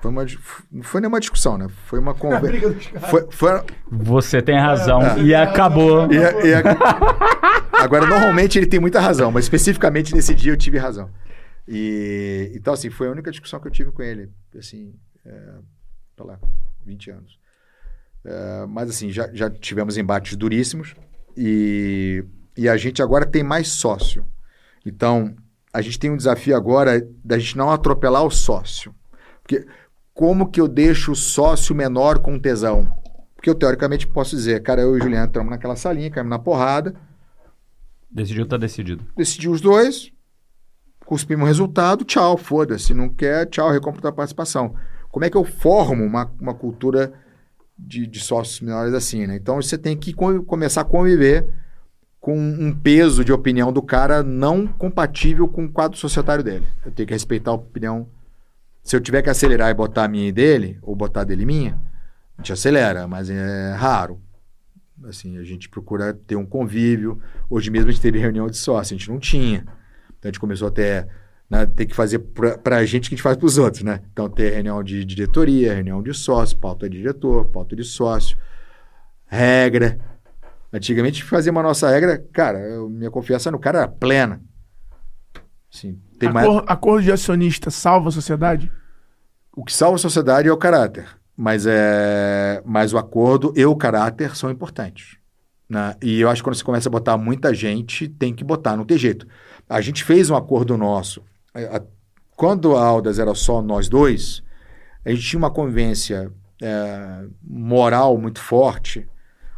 Foi 0.00 0.10
uma, 0.10 0.24
não 0.72 0.82
foi 0.82 1.00
nenhuma 1.00 1.20
discussão, 1.20 1.58
né? 1.58 1.68
Foi 1.86 1.98
uma 1.98 2.14
conversa. 2.16 2.74
Foi, 3.08 3.26
foi, 3.30 3.50
Você 3.90 4.40
tem 4.40 4.58
razão. 4.58 5.02
É. 5.02 5.20
E 5.20 5.34
acabou. 5.34 6.10
E 6.10 6.16
e 6.16 6.54
a- 6.54 7.82
Agora, 7.82 8.06
normalmente 8.06 8.58
ele 8.58 8.66
tem 8.66 8.80
muita 8.80 9.00
razão, 9.00 9.30
mas 9.30 9.44
especificamente 9.44 10.14
nesse 10.14 10.34
dia 10.34 10.52
eu 10.52 10.56
tive 10.56 10.78
razão. 10.78 11.10
E, 11.68 12.50
então, 12.54 12.74
assim, 12.74 12.90
foi 12.90 13.08
a 13.08 13.10
única 13.10 13.30
discussão 13.30 13.60
que 13.60 13.66
eu 13.68 13.70
tive 13.72 13.90
com 13.92 14.02
ele, 14.02 14.28
assim, 14.58 14.92
é, 15.24 15.30
sei 16.16 16.26
lá, 16.26 16.38
20 16.84 17.10
anos. 17.10 17.38
É, 18.24 18.66
mas, 18.68 18.90
assim, 18.90 19.10
já, 19.10 19.30
já 19.32 19.48
tivemos 19.48 19.96
embates 19.96 20.36
duríssimos 20.36 20.94
e, 21.36 22.24
e 22.56 22.68
a 22.68 22.76
gente 22.76 23.02
agora 23.02 23.24
tem 23.24 23.42
mais 23.42 23.68
sócio. 23.68 24.24
Então, 24.84 25.34
a 25.72 25.80
gente 25.80 25.98
tem 25.98 26.10
um 26.10 26.16
desafio 26.16 26.56
agora 26.56 27.06
da 27.24 27.38
gente 27.38 27.56
não 27.56 27.70
atropelar 27.70 28.24
o 28.24 28.30
sócio. 28.30 28.94
Porque 29.42 29.66
como 30.14 30.50
que 30.50 30.60
eu 30.60 30.68
deixo 30.68 31.12
o 31.12 31.16
sócio 31.16 31.74
menor 31.74 32.18
com 32.18 32.38
tesão? 32.38 32.90
Porque 33.34 33.48
eu, 33.48 33.54
teoricamente, 33.54 34.06
posso 34.06 34.36
dizer, 34.36 34.62
cara, 34.62 34.82
eu 34.82 34.94
e 34.94 34.98
o 34.98 35.02
Juliano 35.02 35.26
entramos 35.26 35.50
naquela 35.50 35.76
salinha, 35.76 36.10
caímos 36.10 36.30
na 36.30 36.38
porrada, 36.38 36.94
Decidiu, 38.10 38.44
tá 38.44 38.56
decidido. 38.56 39.04
decidiu 39.16 39.52
os 39.52 39.60
dois, 39.60 40.10
cuspimos 41.06 41.44
o 41.44 41.46
resultado, 41.46 42.04
tchau, 42.04 42.36
foda-se. 42.36 42.92
Não 42.92 43.08
quer, 43.08 43.46
tchau, 43.46 43.70
recompra 43.70 44.08
a 44.08 44.12
participação. 44.12 44.74
Como 45.10 45.24
é 45.24 45.30
que 45.30 45.36
eu 45.36 45.44
formo 45.44 46.04
uma, 46.04 46.30
uma 46.40 46.52
cultura 46.52 47.12
de, 47.78 48.06
de 48.06 48.18
sócios 48.20 48.60
menores 48.60 48.92
assim, 48.94 49.26
né? 49.28 49.36
Então 49.36 49.56
você 49.62 49.78
tem 49.78 49.96
que 49.96 50.12
co- 50.12 50.42
começar 50.42 50.80
a 50.80 50.84
conviver 50.84 51.48
com 52.20 52.36
um 52.36 52.72
peso 52.76 53.24
de 53.24 53.32
opinião 53.32 53.72
do 53.72 53.80
cara 53.80 54.22
não 54.24 54.66
compatível 54.66 55.48
com 55.48 55.64
o 55.64 55.72
quadro 55.72 55.96
societário 55.96 56.42
dele. 56.44 56.66
Eu 56.84 56.90
tenho 56.92 57.06
que 57.06 57.14
respeitar 57.14 57.52
a 57.52 57.54
opinião. 57.54 58.08
Se 58.90 58.96
eu 58.96 59.00
tiver 59.00 59.22
que 59.22 59.30
acelerar 59.30 59.70
e 59.70 59.74
botar 59.74 60.02
a 60.02 60.08
minha 60.08 60.26
e 60.26 60.32
dele, 60.32 60.76
ou 60.82 60.96
botar 60.96 61.20
a 61.20 61.24
dele 61.24 61.44
e 61.44 61.46
minha, 61.46 61.80
a 62.36 62.42
gente 62.42 62.52
acelera, 62.52 63.06
mas 63.06 63.30
é 63.30 63.72
raro. 63.74 64.20
Assim, 65.04 65.38
a 65.38 65.44
gente 65.44 65.68
procura 65.68 66.12
ter 66.12 66.34
um 66.34 66.44
convívio. 66.44 67.22
Hoje 67.48 67.70
mesmo 67.70 67.88
a 67.88 67.92
gente 67.92 68.02
teve 68.02 68.18
reunião 68.18 68.48
de 68.48 68.56
sócio, 68.56 68.92
a 68.92 68.98
gente 68.98 69.08
não 69.08 69.20
tinha. 69.20 69.60
Então 69.60 70.24
a 70.24 70.26
gente 70.26 70.40
começou 70.40 70.66
até 70.66 71.06
né, 71.48 71.66
ter 71.66 71.86
que 71.86 71.94
fazer 71.94 72.18
para 72.18 72.78
a 72.78 72.84
gente 72.84 73.06
o 73.06 73.08
que 73.10 73.14
a 73.14 73.16
gente 73.16 73.22
faz 73.22 73.36
para 73.36 73.46
os 73.46 73.58
outros, 73.58 73.84
né? 73.84 74.00
Então 74.12 74.28
ter 74.28 74.54
reunião 74.54 74.82
de 74.82 75.04
diretoria, 75.04 75.72
reunião 75.72 76.02
de 76.02 76.12
sócio, 76.12 76.58
pauta 76.58 76.90
de 76.90 76.98
diretor, 76.98 77.44
pauta 77.44 77.76
de 77.76 77.84
sócio, 77.84 78.36
regra. 79.24 80.00
Antigamente 80.72 81.22
fazia 81.22 81.52
uma 81.52 81.62
nossa 81.62 81.88
regra, 81.88 82.18
cara, 82.32 82.58
eu- 82.58 82.90
minha 82.90 83.08
confiança 83.12 83.52
no 83.52 83.58
cara 83.60 83.78
era 83.82 83.88
plena. 83.88 84.42
Assim, 85.72 85.96
tem 86.18 86.32
mais... 86.32 86.44
Acor- 86.44 86.64
Acordo 86.66 87.04
de 87.04 87.12
acionista 87.12 87.70
salva 87.70 88.08
a 88.08 88.12
sociedade? 88.12 88.68
O 89.54 89.64
que 89.64 89.72
salva 89.72 89.96
a 89.96 89.98
sociedade 89.98 90.48
é 90.48 90.52
o 90.52 90.56
caráter, 90.56 91.06
mas, 91.36 91.66
é... 91.66 92.62
mas 92.64 92.92
o 92.92 92.98
acordo 92.98 93.52
e 93.56 93.64
o 93.64 93.76
caráter 93.76 94.36
são 94.36 94.50
importantes. 94.50 95.16
né? 95.68 95.94
E 96.02 96.20
eu 96.20 96.28
acho 96.28 96.42
que 96.42 96.48
quando 96.48 96.56
você 96.56 96.64
começa 96.64 96.88
a 96.88 96.92
botar 96.92 97.16
muita 97.16 97.52
gente, 97.54 98.08
tem 98.08 98.34
que 98.34 98.44
botar, 98.44 98.76
não 98.76 98.84
tem 98.84 98.98
jeito. 98.98 99.26
A 99.68 99.80
gente 99.80 100.04
fez 100.04 100.30
um 100.30 100.36
acordo 100.36 100.76
nosso. 100.76 101.22
é, 101.54 101.82
Quando 102.36 102.76
a 102.76 102.84
Aldas 102.84 103.18
era 103.18 103.34
só 103.34 103.60
nós 103.62 103.88
dois, 103.88 104.42
a 105.04 105.10
gente 105.10 105.22
tinha 105.22 105.38
uma 105.38 105.50
convivência 105.50 106.32
é, 106.62 107.24
moral 107.42 108.18
muito 108.18 108.40
forte, 108.40 109.08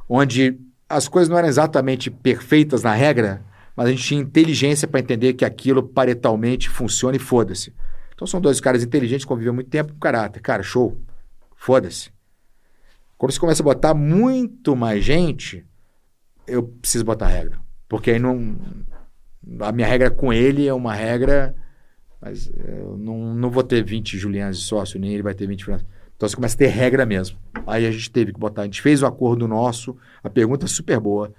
onde 0.08 0.58
as 0.88 1.08
coisas 1.08 1.28
não 1.28 1.38
eram 1.38 1.48
exatamente 1.48 2.10
perfeitas 2.10 2.82
na 2.82 2.92
regra, 2.92 3.42
mas 3.74 3.86
a 3.86 3.90
gente 3.90 4.02
tinha 4.04 4.20
inteligência 4.20 4.86
para 4.86 5.00
entender 5.00 5.32
que 5.32 5.44
aquilo 5.44 5.82
paretalmente 5.82 6.68
funciona 6.68 7.16
e 7.16 7.20
foda-se. 7.20 7.72
Então 8.22 8.26
são 8.28 8.40
dois 8.40 8.60
caras 8.60 8.84
inteligentes, 8.84 9.24
convivem 9.24 9.52
muito 9.52 9.68
tempo 9.68 9.96
caráter. 9.96 10.38
Cara, 10.38 10.62
show. 10.62 10.96
Foda-se. 11.56 12.12
Quando 13.18 13.32
você 13.32 13.40
começa 13.40 13.60
a 13.60 13.64
botar 13.64 13.94
muito 13.94 14.76
mais 14.76 15.02
gente, 15.02 15.66
eu 16.46 16.62
preciso 16.62 17.04
botar 17.04 17.26
regra. 17.26 17.58
Porque 17.88 18.12
aí 18.12 18.20
não. 18.20 18.56
A 19.58 19.72
minha 19.72 19.88
regra 19.88 20.08
com 20.08 20.32
ele 20.32 20.68
é 20.68 20.72
uma 20.72 20.94
regra. 20.94 21.52
Mas 22.20 22.48
eu 22.64 22.96
não, 22.96 23.34
não 23.34 23.50
vou 23.50 23.64
ter 23.64 23.82
20 23.82 24.16
Julianos 24.16 24.60
de 24.60 24.66
sócio, 24.66 25.00
nem 25.00 25.14
ele 25.14 25.22
vai 25.24 25.34
ter 25.34 25.48
20 25.48 25.64
França. 25.64 25.84
Então 26.14 26.28
você 26.28 26.36
começa 26.36 26.54
a 26.54 26.58
ter 26.58 26.68
regra 26.68 27.04
mesmo. 27.04 27.36
Aí 27.66 27.84
a 27.84 27.90
gente 27.90 28.08
teve 28.08 28.32
que 28.32 28.38
botar. 28.38 28.62
A 28.62 28.66
gente 28.66 28.80
fez 28.80 29.02
o 29.02 29.06
acordo 29.06 29.48
nosso. 29.48 29.96
A 30.22 30.30
pergunta 30.30 30.66
é 30.66 30.68
super 30.68 31.00
boa. 31.00 31.34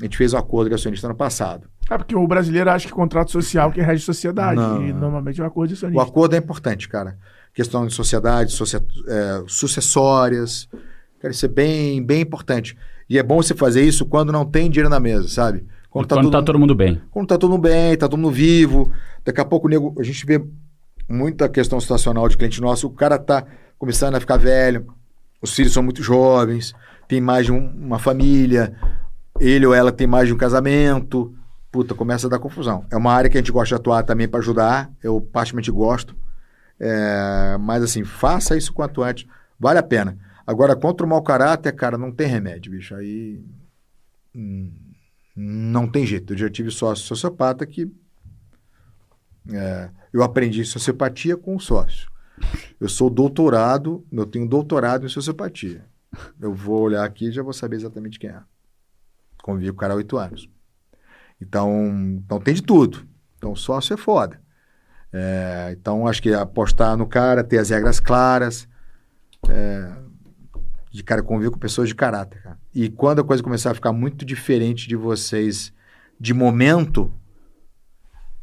A 0.00 0.04
gente 0.04 0.16
fez 0.16 0.32
o 0.32 0.36
acordo 0.36 0.68
com 0.68 0.74
o 0.74 0.76
acionista 0.76 1.06
ano 1.06 1.16
passado. 1.16 1.68
É 1.90 1.96
porque 1.98 2.14
o 2.14 2.26
brasileiro 2.26 2.70
acha 2.70 2.86
que 2.86 2.92
contrato 2.92 3.30
social 3.32 3.72
que 3.72 3.80
rege 3.80 4.04
sociedade. 4.04 4.60
Não. 4.60 4.84
E 4.86 4.92
normalmente 4.92 5.40
é 5.40 5.44
um 5.44 5.46
acordo 5.46 5.68
de 5.68 5.74
O 5.74 5.76
acionista. 5.78 6.02
acordo 6.02 6.34
é 6.34 6.38
importante, 6.38 6.88
cara. 6.88 7.18
Questão 7.52 7.86
de 7.86 7.92
sociedade, 7.94 8.52
socia- 8.52 8.84
é, 9.08 9.42
sucessórias. 9.88 10.68
Cara, 11.20 11.32
isso 11.32 11.44
é 11.44 11.48
bem, 11.48 12.02
bem 12.04 12.20
importante. 12.22 12.76
E 13.08 13.18
é 13.18 13.22
bom 13.22 13.42
você 13.42 13.54
fazer 13.54 13.82
isso 13.82 14.06
quando 14.06 14.30
não 14.32 14.44
tem 14.44 14.70
dinheiro 14.70 14.88
na 14.90 15.00
mesa, 15.00 15.28
sabe? 15.28 15.66
Quando, 15.90 16.06
tá, 16.06 16.42
todo 16.42 16.58
mundo 16.58 16.74
bem. 16.74 17.00
quando 17.10 17.26
tá 17.26 17.38
todo 17.38 17.50
mundo 17.50 17.62
bem, 17.62 17.96
tá 17.96 18.06
todo 18.08 18.20
mundo 18.20 18.32
vivo. 18.32 18.92
Daqui 19.24 19.40
a 19.40 19.44
pouco 19.44 19.66
o 19.66 19.70
nego, 19.70 19.94
a 19.98 20.02
gente 20.02 20.24
vê 20.26 20.44
muita 21.08 21.48
questão 21.48 21.80
situacional 21.80 22.28
de 22.28 22.36
cliente 22.36 22.60
nosso. 22.60 22.86
O 22.86 22.90
cara 22.90 23.18
tá 23.18 23.44
começando 23.78 24.14
a 24.14 24.20
ficar 24.20 24.36
velho, 24.36 24.86
os 25.40 25.54
filhos 25.54 25.72
são 25.72 25.82
muito 25.82 26.02
jovens, 26.02 26.74
tem 27.08 27.20
mais 27.20 27.46
de 27.46 27.52
um- 27.52 27.66
uma 27.74 27.98
família, 27.98 28.74
ele 29.40 29.66
ou 29.66 29.74
ela 29.74 29.92
tem 29.92 30.06
mais 30.06 30.28
de 30.28 30.34
um 30.34 30.36
casamento. 30.36 31.34
Puta, 31.70 31.94
começa 31.94 32.26
a 32.26 32.30
dar 32.30 32.38
confusão. 32.38 32.86
É 32.90 32.96
uma 32.96 33.12
área 33.12 33.28
que 33.28 33.36
a 33.36 33.40
gente 33.40 33.52
gosta 33.52 33.74
de 33.74 33.80
atuar 33.80 34.02
também 34.02 34.28
para 34.28 34.40
ajudar. 34.40 34.90
Eu 35.02 35.20
particularmente 35.20 35.70
gosto. 35.70 36.16
É, 36.80 37.56
mas 37.60 37.82
assim, 37.82 38.04
faça 38.04 38.56
isso 38.56 38.72
quanto 38.72 39.02
antes. 39.02 39.26
Vale 39.58 39.78
a 39.78 39.82
pena. 39.82 40.18
Agora, 40.46 40.74
contra 40.74 41.04
o 41.04 41.08
mau 41.08 41.22
caráter, 41.22 41.72
cara, 41.72 41.98
não 41.98 42.10
tem 42.10 42.26
remédio, 42.26 42.72
bicho. 42.72 42.94
Aí. 42.94 43.44
hum, 44.34 44.72
não 45.36 45.86
tem 45.86 46.06
jeito. 46.06 46.32
Eu 46.32 46.38
já 46.38 46.48
tive 46.48 46.70
sócio 46.70 47.04
sociopata 47.04 47.66
que. 47.66 47.90
é, 49.52 49.90
eu 50.12 50.22
aprendi 50.22 50.64
sociopatia 50.64 51.36
com 51.36 51.54
o 51.56 51.60
sócio. 51.60 52.08
Eu 52.80 52.88
sou 52.88 53.10
doutorado, 53.10 54.06
eu 54.10 54.24
tenho 54.24 54.48
doutorado 54.48 55.04
em 55.04 55.08
sociopatia. 55.08 55.84
Eu 56.40 56.54
vou 56.54 56.80
olhar 56.82 57.04
aqui 57.04 57.26
e 57.26 57.32
já 57.32 57.42
vou 57.42 57.52
saber 57.52 57.76
exatamente 57.76 58.18
quem 58.18 58.30
é. 58.30 58.40
Convivi 59.48 59.70
com 59.70 59.76
o 59.76 59.80
cara 59.80 59.94
há 59.94 59.96
oito 59.96 60.18
anos. 60.18 60.46
Então, 61.40 61.90
então 62.22 62.38
tem 62.38 62.52
de 62.52 62.62
tudo. 62.62 63.08
Então, 63.38 63.56
sócio 63.56 63.94
é 63.94 63.96
foda. 63.96 64.38
É, 65.10 65.70
então, 65.72 66.06
acho 66.06 66.20
que 66.20 66.34
apostar 66.34 66.98
no 66.98 67.06
cara, 67.06 67.42
ter 67.42 67.56
as 67.56 67.70
regras 67.70 67.98
claras. 67.98 68.68
é, 69.48 69.90
de 70.90 71.02
cara 71.02 71.22
conviver 71.22 71.50
com 71.50 71.58
pessoas 71.58 71.88
de 71.88 71.94
caráter, 71.94 72.42
cara. 72.42 72.58
E 72.74 72.90
quando 72.90 73.20
a 73.22 73.24
coisa 73.24 73.42
começar 73.42 73.70
a 73.70 73.74
ficar 73.74 73.90
muito 73.90 74.22
diferente 74.22 74.86
de 74.86 74.96
vocês 74.96 75.72
de 76.20 76.34
momento, 76.34 77.10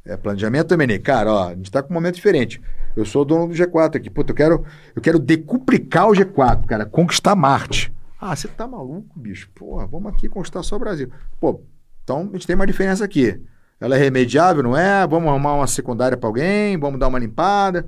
é 0.03 0.17
planejamento 0.17 0.69
também, 0.69 0.87
né? 0.87 0.97
Cara, 0.97 1.31
ó, 1.31 1.49
a 1.49 1.53
gente 1.53 1.69
tá 1.69 1.83
com 1.83 1.91
um 1.91 1.93
momento 1.93 2.15
diferente. 2.15 2.59
Eu 2.95 3.05
sou 3.05 3.21
o 3.21 3.25
dono 3.25 3.47
do 3.49 3.53
G4 3.53 3.97
aqui. 3.97 4.09
Puta, 4.09 4.31
eu 4.31 4.35
quero, 4.35 4.65
eu 4.95 5.01
quero 5.03 5.19
decuplicar 5.19 6.07
o 6.07 6.13
G4, 6.13 6.65
cara, 6.65 6.83
conquistar 6.83 7.35
Marte. 7.35 7.93
Ah, 8.27 8.35
você 8.35 8.47
tá 8.47 8.67
maluco, 8.67 9.19
bicho? 9.19 9.47
Porra, 9.53 9.85
vamos 9.85 10.11
aqui 10.11 10.27
conquistar 10.27 10.63
só 10.63 10.77
o 10.77 10.79
Brasil. 10.79 11.11
Pô, 11.39 11.63
então 12.03 12.21
a 12.21 12.33
gente 12.33 12.47
tem 12.47 12.55
uma 12.55 12.65
diferença 12.65 13.05
aqui. 13.05 13.39
Ela 13.79 13.97
é 13.97 13.99
remediável, 13.99 14.63
não 14.63 14.75
é? 14.75 15.05
Vamos 15.05 15.29
arrumar 15.29 15.53
uma 15.53 15.67
secundária 15.67 16.17
para 16.17 16.27
alguém, 16.27 16.75
vamos 16.75 16.99
dar 16.99 17.07
uma 17.07 17.19
limpada. 17.19 17.87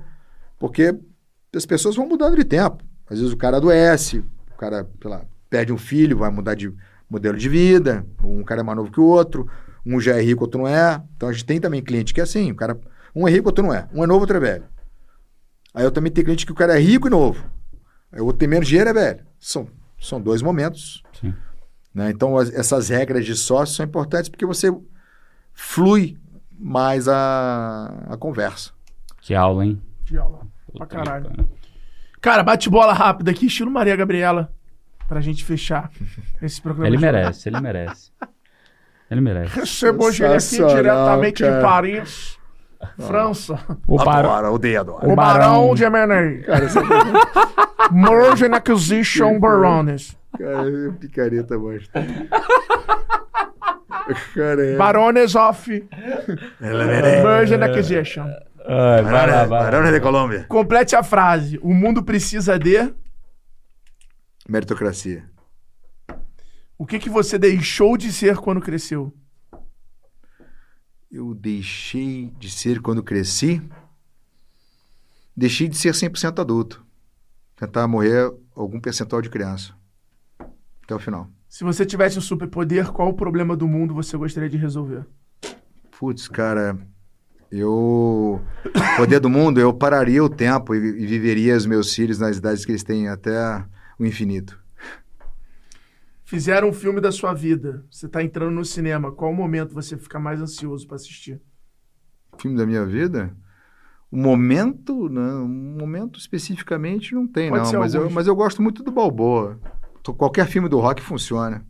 Porque 0.56 0.96
as 1.52 1.66
pessoas 1.66 1.96
vão 1.96 2.06
mudando 2.06 2.36
de 2.36 2.44
tempo. 2.44 2.84
Às 3.10 3.18
vezes 3.18 3.34
o 3.34 3.36
cara 3.36 3.56
adoece, 3.56 4.18
o 4.52 4.56
cara, 4.56 4.88
sei 5.02 5.10
lá, 5.10 5.24
perde 5.50 5.72
um 5.72 5.76
filho, 5.76 6.18
vai 6.18 6.30
mudar 6.30 6.54
de 6.54 6.72
modelo 7.10 7.36
de 7.36 7.48
vida, 7.48 8.06
um 8.22 8.44
cara 8.44 8.60
é 8.60 8.64
mais 8.64 8.78
novo 8.78 8.92
que 8.92 9.00
o 9.00 9.04
outro, 9.04 9.50
um 9.84 10.00
já 10.00 10.16
é 10.16 10.22
rico, 10.22 10.44
outro 10.44 10.60
não 10.60 10.68
é. 10.68 11.02
Então 11.16 11.28
a 11.28 11.32
gente 11.32 11.46
tem 11.46 11.60
também 11.60 11.82
cliente 11.82 12.14
que 12.14 12.20
é 12.20 12.22
assim, 12.22 12.52
o 12.52 12.54
cara, 12.54 12.78
um 13.12 13.26
é 13.26 13.30
rico, 13.32 13.48
outro 13.48 13.64
não 13.64 13.74
é. 13.74 13.88
Um 13.92 14.04
é 14.04 14.06
novo, 14.06 14.20
outro 14.20 14.36
é 14.36 14.40
velho. 14.40 14.64
Aí 15.74 15.82
eu 15.82 15.90
também 15.90 16.12
tenho 16.12 16.26
cliente 16.26 16.46
que 16.46 16.52
o 16.52 16.54
cara 16.54 16.76
é 16.76 16.80
rico 16.80 17.08
e 17.08 17.10
novo. 17.10 17.44
Aí 18.12 18.20
o 18.20 18.26
outro 18.26 18.38
tem 18.38 18.48
menos 18.48 18.68
dinheiro, 18.68 18.90
é 18.90 18.92
velho. 18.92 19.26
São, 19.40 19.68
são 20.00 20.20
dois 20.20 20.42
momentos. 20.42 21.02
Sim. 21.20 21.34
Né? 21.94 22.10
Então 22.10 22.36
as- 22.36 22.52
essas 22.52 22.88
regras 22.88 23.24
de 23.24 23.34
sócio 23.34 23.74
são 23.76 23.84
importantes 23.86 24.28
porque 24.28 24.46
você 24.46 24.70
flui 25.52 26.16
mais 26.58 27.08
a, 27.08 28.06
a 28.10 28.16
conversa. 28.16 28.70
Que 29.20 29.34
aula, 29.34 29.64
hein? 29.64 29.80
De 30.04 30.16
aula. 30.18 30.40
Pra 30.76 30.86
caralho. 30.86 31.30
Cara, 32.20 32.42
bate 32.42 32.68
bola 32.68 32.92
rápida 32.92 33.30
aqui, 33.30 33.46
estilo 33.46 33.70
Maria 33.70 33.96
Gabriela. 33.96 34.52
Pra 35.06 35.20
gente 35.20 35.44
fechar 35.44 35.90
esse 36.42 36.60
programa. 36.60 36.88
Ele 36.88 36.96
de- 36.96 37.02
merece, 37.02 37.48
ele 37.48 37.60
merece. 37.60 38.12
Ele 39.10 39.20
merece. 39.22 39.58
Recebo 39.58 40.04
hoje 40.04 40.22
ele 40.22 40.34
aqui 40.34 40.56
diretamente 40.74 41.42
de 41.42 41.48
cara. 41.48 41.62
Paris, 41.62 42.37
França. 42.96 43.58
O 43.86 43.96
Barão. 43.96 44.30
Adoro, 44.30 44.54
odeio, 44.54 44.80
adoro. 44.80 45.10
O 45.10 45.16
Barão. 45.16 45.50
Barão 45.50 45.74
de 45.74 45.84
Emenei. 45.84 46.44
Merging 47.90 48.54
Acquisition 48.54 49.38
Barones. 49.40 50.16
Cara, 50.36 50.68
é 50.68 50.90
picareta, 50.92 51.58
mas. 51.58 51.88
Cara, 54.34 54.66
é. 54.66 54.76
Barones 54.76 55.34
of 55.34 55.88
Merging 56.60 57.62
Acquisition. 57.62 58.26
Ai, 58.70 59.02
vai 59.02 59.12
lá, 59.12 59.44
vai 59.44 59.48
lá. 59.48 59.70
Barões 59.70 59.92
de 59.92 60.00
Colômbia. 60.00 60.44
Complete 60.48 60.94
a 60.94 61.02
frase. 61.02 61.58
O 61.62 61.72
mundo 61.72 62.02
precisa 62.02 62.58
de... 62.58 62.92
Meritocracia. 64.46 65.24
O 66.76 66.86
que, 66.86 66.98
que 66.98 67.08
você 67.08 67.38
deixou 67.38 67.96
de 67.96 68.12
ser 68.12 68.36
quando 68.36 68.60
cresceu? 68.60 69.12
Eu 71.10 71.34
deixei 71.34 72.30
de 72.38 72.50
ser 72.50 72.80
quando 72.80 73.02
cresci. 73.02 73.62
Deixei 75.34 75.68
de 75.68 75.76
ser 75.76 75.92
100% 75.92 76.38
adulto. 76.40 76.84
Tentar 77.56 77.88
morrer 77.88 78.30
algum 78.54 78.78
percentual 78.78 79.22
de 79.22 79.30
criança. 79.30 79.72
Até 80.82 80.94
o 80.94 80.98
final. 80.98 81.28
Se 81.48 81.64
você 81.64 81.86
tivesse 81.86 82.18
um 82.18 82.22
superpoder, 82.22 82.92
qual 82.92 83.08
o 83.08 83.14
problema 83.14 83.56
do 83.56 83.66
mundo 83.66 83.94
você 83.94 84.16
gostaria 84.16 84.50
de 84.50 84.58
resolver? 84.58 85.06
Putz, 85.98 86.28
cara, 86.28 86.78
eu. 87.50 88.40
Poder 88.96 89.18
do 89.18 89.30
mundo, 89.30 89.58
eu 89.58 89.72
pararia 89.72 90.22
o 90.22 90.28
tempo 90.28 90.74
e, 90.74 90.78
e 90.78 91.06
viveria 91.06 91.56
os 91.56 91.64
meus 91.64 91.94
filhos 91.94 92.18
nas 92.18 92.36
idades 92.36 92.64
que 92.64 92.72
eles 92.72 92.84
têm 92.84 93.08
até 93.08 93.64
o 93.98 94.04
infinito. 94.04 94.62
Fizeram 96.28 96.68
um 96.68 96.72
filme 96.74 97.00
da 97.00 97.10
sua 97.10 97.32
vida. 97.32 97.86
Você 97.90 98.06
tá 98.06 98.22
entrando 98.22 98.50
no 98.52 98.62
cinema. 98.62 99.10
Qual 99.10 99.32
momento 99.32 99.72
você 99.72 99.96
fica 99.96 100.18
mais 100.20 100.42
ansioso 100.42 100.86
pra 100.86 100.96
assistir? 100.96 101.40
filme 102.38 102.54
da 102.54 102.66
minha 102.66 102.84
vida? 102.84 103.34
O 104.10 104.16
momento, 104.18 105.08
não, 105.08 105.46
um 105.46 105.76
momento 105.78 106.18
especificamente 106.18 107.14
não 107.14 107.26
tem, 107.26 107.48
Pode 107.48 107.72
não. 107.72 107.80
Mas 107.80 107.94
eu, 107.94 108.10
mas 108.10 108.26
eu 108.26 108.36
gosto 108.36 108.60
muito 108.60 108.82
do 108.82 108.90
Balboa. 108.92 109.58
Tô- 110.02 110.12
Qualquer 110.12 110.46
filme 110.46 110.68
do 110.68 110.78
rock 110.78 111.00
funciona. 111.02 111.66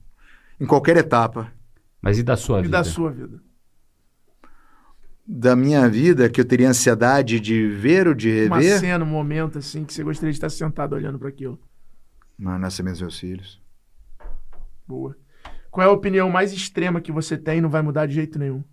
Em 0.58 0.66
qualquer 0.66 0.96
etapa. 0.96 1.52
Mas 2.02 2.18
e 2.18 2.24
da 2.24 2.36
sua 2.36 2.58
E 2.58 2.62
vida? 2.62 2.78
da 2.78 2.82
sua 2.82 3.12
vida? 3.12 3.40
Da 5.24 5.54
minha 5.54 5.88
vida, 5.88 6.28
que 6.28 6.40
eu 6.40 6.44
teria 6.44 6.68
ansiedade 6.68 7.38
de 7.38 7.68
ver 7.68 8.08
ou 8.08 8.14
de 8.14 8.46
Uma 8.48 8.58
rever. 8.58 8.80
cena, 8.80 9.04
um 9.04 9.08
momento 9.08 9.56
assim 9.58 9.84
que 9.84 9.94
você 9.94 10.02
gostaria 10.02 10.32
de 10.32 10.36
estar 10.36 10.50
sentado 10.50 10.94
olhando 10.96 11.16
para 11.16 11.28
aquilo. 11.28 11.60
Mas 12.36 12.60
nascimento 12.60 12.94
dos 12.94 13.02
meus 13.02 13.18
filhos. 13.20 13.62
Boa. 14.88 15.14
Qual 15.70 15.86
é 15.86 15.90
a 15.90 15.92
opinião 15.92 16.30
mais 16.30 16.50
extrema 16.50 17.00
que 17.00 17.12
você 17.12 17.36
tem 17.36 17.58
e 17.58 17.60
não 17.60 17.68
vai 17.68 17.82
mudar 17.82 18.06
de 18.06 18.14
jeito 18.14 18.38
nenhum? 18.38 18.64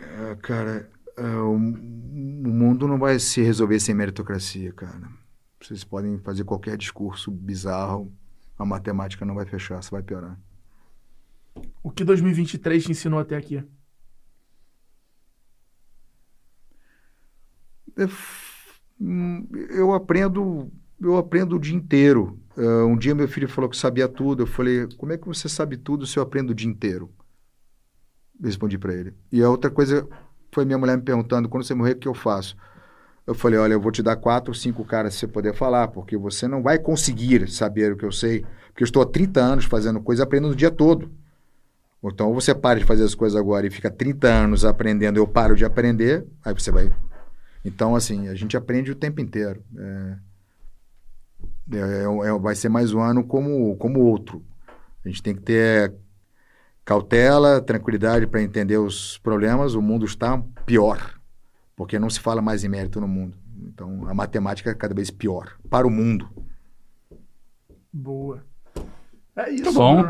Ah, 0.00 0.36
cara, 0.42 0.90
ah, 1.18 1.42
o, 1.42 1.54
o 1.54 1.58
mundo 1.58 2.88
não 2.88 2.98
vai 2.98 3.18
se 3.18 3.42
resolver 3.42 3.78
sem 3.78 3.94
meritocracia, 3.94 4.72
cara. 4.72 5.06
Vocês 5.60 5.84
podem 5.84 6.18
fazer 6.20 6.44
qualquer 6.44 6.78
discurso 6.78 7.30
bizarro, 7.30 8.10
a 8.58 8.64
matemática 8.64 9.26
não 9.26 9.34
vai 9.34 9.44
fechar, 9.44 9.82
só 9.82 9.90
vai 9.90 10.02
piorar. 10.02 10.40
O 11.82 11.90
que 11.90 12.04
2023 12.04 12.84
te 12.84 12.90
ensinou 12.90 13.18
até 13.18 13.36
aqui? 13.36 13.62
Eu, 17.94 18.08
hum, 19.00 19.46
eu 19.70 19.92
aprendo, 19.92 20.70
eu 21.00 21.16
aprendo 21.16 21.56
o 21.56 21.58
dia 21.58 21.74
inteiro. 21.74 22.38
Ah, 22.56 22.84
um 22.86 22.96
dia 22.96 23.14
meu 23.14 23.28
filho 23.28 23.48
falou 23.48 23.70
que 23.70 23.76
sabia 23.76 24.08
tudo. 24.08 24.42
Eu 24.42 24.46
falei, 24.46 24.86
como 24.96 25.12
é 25.12 25.18
que 25.18 25.26
você 25.26 25.48
sabe 25.48 25.76
tudo 25.76 26.06
se 26.06 26.18
eu 26.18 26.22
aprendo 26.22 26.50
o 26.50 26.54
dia 26.54 26.68
inteiro? 26.68 27.10
Respondi 28.42 28.78
para 28.78 28.94
ele. 28.94 29.14
E 29.32 29.42
a 29.42 29.48
outra 29.48 29.70
coisa 29.70 30.06
foi 30.52 30.64
minha 30.64 30.78
mulher 30.78 30.96
me 30.96 31.02
perguntando, 31.02 31.48
quando 31.48 31.64
você 31.64 31.74
morrer, 31.74 31.92
o 31.92 31.96
que 31.96 32.08
eu 32.08 32.14
faço? 32.14 32.56
Eu 33.26 33.34
falei, 33.34 33.58
olha, 33.58 33.72
eu 33.72 33.80
vou 33.80 33.90
te 33.90 34.02
dar 34.02 34.16
quatro 34.16 34.54
cinco 34.54 34.84
caras 34.84 35.14
se 35.14 35.20
você 35.20 35.26
poder 35.26 35.54
falar, 35.54 35.88
porque 35.88 36.16
você 36.16 36.46
não 36.46 36.62
vai 36.62 36.78
conseguir 36.78 37.48
saber 37.50 37.92
o 37.92 37.96
que 37.96 38.04
eu 38.04 38.12
sei, 38.12 38.44
porque 38.68 38.82
eu 38.82 38.86
estou 38.86 39.02
há 39.02 39.06
30 39.06 39.40
anos 39.40 39.64
fazendo 39.64 40.00
coisa, 40.00 40.22
aprendendo 40.22 40.52
o 40.52 40.56
dia 40.56 40.70
todo. 40.70 41.10
Então, 42.04 42.28
ou 42.28 42.34
você 42.34 42.54
para 42.54 42.78
de 42.78 42.84
fazer 42.84 43.02
as 43.02 43.16
coisas 43.16 43.36
agora 43.36 43.66
e 43.66 43.70
fica 43.70 43.90
30 43.90 44.28
anos 44.28 44.64
aprendendo, 44.64 45.16
eu 45.16 45.26
paro 45.26 45.56
de 45.56 45.64
aprender, 45.64 46.24
aí 46.44 46.54
você 46.54 46.70
vai 46.70 46.88
então, 47.66 47.96
assim, 47.96 48.28
a 48.28 48.34
gente 48.36 48.56
aprende 48.56 48.92
o 48.92 48.94
tempo 48.94 49.20
inteiro. 49.20 49.60
É, 49.76 50.16
é- 51.72 52.28
é- 52.28 52.38
vai 52.38 52.54
ser 52.54 52.68
mais 52.68 52.92
um 52.92 53.00
ano 53.00 53.24
como, 53.24 53.76
como 53.76 54.00
outro. 54.00 54.44
A 55.04 55.08
gente 55.08 55.22
tem 55.22 55.34
que 55.34 55.42
ter 55.42 55.94
cautela, 56.84 57.60
tranquilidade 57.60 58.26
para 58.26 58.42
entender 58.42 58.78
os 58.78 59.18
problemas. 59.18 59.74
O 59.74 59.82
mundo 59.82 60.04
está 60.04 60.42
pior, 60.64 61.18
porque 61.74 61.98
não 61.98 62.10
se 62.10 62.20
fala 62.20 62.40
mais 62.40 62.64
em 62.64 62.68
mérito 62.68 63.00
no 63.00 63.08
mundo. 63.08 63.36
Então, 63.66 64.08
a 64.08 64.14
matemática 64.14 64.70
é 64.70 64.74
cada 64.74 64.94
vez 64.94 65.10
pior 65.10 65.56
para 65.68 65.86
o 65.86 65.90
mundo. 65.90 66.28
Boa. 67.92 68.44
É 69.34 69.50
isso, 69.50 69.64
Muito 69.64 69.74
bom. 69.74 70.02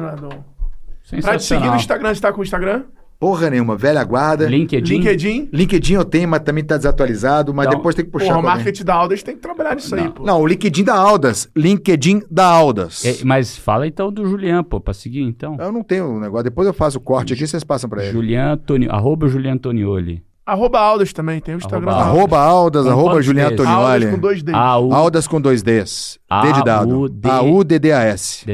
Pra 1.23 1.37
te 1.39 1.45
seguir 1.45 1.67
no 1.71 1.77
Instagram, 1.77 2.15
você 2.15 2.21
tá 2.21 2.33
com 2.33 2.41
o 2.41 2.45
Instagram? 2.45 2.85
Porra 3.19 3.49
nenhuma, 3.51 3.77
velha 3.77 4.05
guarda. 4.05 4.47
LinkedIn. 4.47 4.99
LinkedIn? 4.99 5.49
LinkedIn 5.53 5.95
eu 5.95 6.05
tenho, 6.05 6.29
mas 6.29 6.41
também 6.41 6.63
está 6.63 6.77
desatualizado, 6.77 7.55
mas 7.55 7.67
Então, 7.67 7.79
depois 7.79 7.95
tem 7.95 8.05
que 8.05 8.11
puxar. 8.11 8.27
Porra, 8.27 8.39
o 8.41 8.43
marketing 8.43 8.85
da 8.85 8.95
Aldas 8.95 9.23
tem 9.23 9.35
que 9.35 9.41
trabalhar 9.41 9.75
nisso 9.75 9.95
aí, 9.95 10.05
Não. 10.05 10.11
pô. 10.13 10.23
Não, 10.25 10.41
o 10.43 10.47
LinkedIn 10.47 10.85
da 10.85 10.95
Aldas. 10.95 11.49
LinkedIn 11.57 12.23
da 12.31 12.45
Aldas. 12.47 13.05
É, 13.05 13.25
mas 13.25 13.57
fala 13.57 13.87
então 13.87 14.13
do 14.13 14.27
Julian, 14.27 14.63
pô, 14.63 14.79
pra 14.81 14.93
seguir 14.93 15.23
então. 15.23 15.57
Eu 15.59 15.73
não 15.73 15.83
tenho 15.83 16.17
o 16.17 16.21
negócio. 16.21 16.45
Depois 16.45 16.67
eu 16.67 16.75
faço 16.75 16.99
o 16.99 17.01
corte 17.01 17.33
aqui, 17.33 17.47
vocês 17.47 17.65
passam 17.65 17.89
pra 17.89 18.03
ele. 18.05 18.13
Julian 18.13 18.53
Antoni... 18.53 18.87
Arroba 18.89 19.29
Julian 19.29 19.55
Antonioli. 19.55 20.23
Arroba 20.45 20.79
Aldas 20.79 21.13
também, 21.13 21.41
tem 21.41 21.57
o 21.57 21.59
Instagram 21.59 21.91
Arroba 21.91 22.37
da 22.37 22.43
Aldas. 22.43 22.87
Arroba 22.87 23.21
Juliano 23.21 23.57
Ds? 23.57 23.67
Aldas 23.67 24.11
com 24.15 24.19
dois 24.21 24.43
Ds. 24.45 24.55
Aldas 24.55 25.27
com 25.27 25.41
dois 25.41 25.63
Ds. 25.63 26.19
D 26.43 26.53
de 26.53 26.63
dado. 26.65 26.95
A-U-D- 26.95 27.29
A-U-D-D-A-S. 27.29 28.45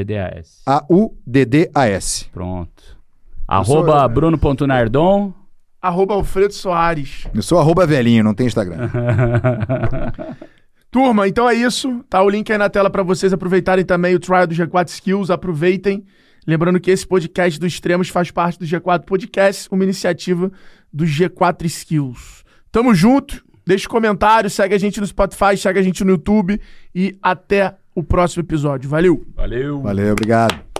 A-U-D-D-A-S. 0.65 2.25
Pronto. 2.33 2.92
Arroba 3.55 3.99
sou- 3.99 4.09
Bruno.nardon. 4.09 5.33
Arroba 5.81 6.13
Alfredo 6.13 6.53
Soares. 6.53 7.27
Eu 7.33 7.41
sou 7.41 7.59
arroba 7.59 7.85
velhinho, 7.85 8.23
não 8.23 8.33
tem 8.33 8.47
Instagram. 8.47 8.89
Turma, 10.89 11.27
então 11.27 11.49
é 11.49 11.55
isso. 11.55 12.03
Tá 12.09 12.21
o 12.21 12.29
link 12.29 12.51
aí 12.51 12.57
na 12.57 12.69
tela 12.69 12.89
pra 12.89 13.01
vocês 13.03 13.33
aproveitarem 13.33 13.83
também 13.83 14.13
o 14.15 14.19
trial 14.19 14.45
do 14.45 14.53
G4 14.53 14.87
Skills. 14.89 15.31
Aproveitem. 15.31 16.05
Lembrando 16.45 16.79
que 16.79 16.91
esse 16.91 17.07
podcast 17.07 17.59
do 17.59 17.65
Extremos 17.65 18.09
faz 18.09 18.29
parte 18.29 18.59
do 18.59 18.65
G4 18.65 19.03
Podcast, 19.05 19.67
uma 19.71 19.83
iniciativa 19.83 20.51
do 20.91 21.05
G4 21.05 21.65
Skills. 21.65 22.43
Tamo 22.71 22.93
junto. 22.93 23.43
Deixa 23.65 23.87
um 23.87 23.91
comentário, 23.91 24.49
segue 24.49 24.75
a 24.75 24.77
gente 24.77 24.99
no 24.99 25.07
Spotify, 25.07 25.55
segue 25.57 25.79
a 25.79 25.81
gente 25.81 26.03
no 26.03 26.11
YouTube 26.11 26.59
e 26.93 27.17
até 27.23 27.75
o 27.95 28.03
próximo 28.03 28.43
episódio. 28.43 28.89
Valeu! 28.89 29.25
Valeu. 29.35 29.81
Valeu, 29.81 30.11
obrigado. 30.11 30.72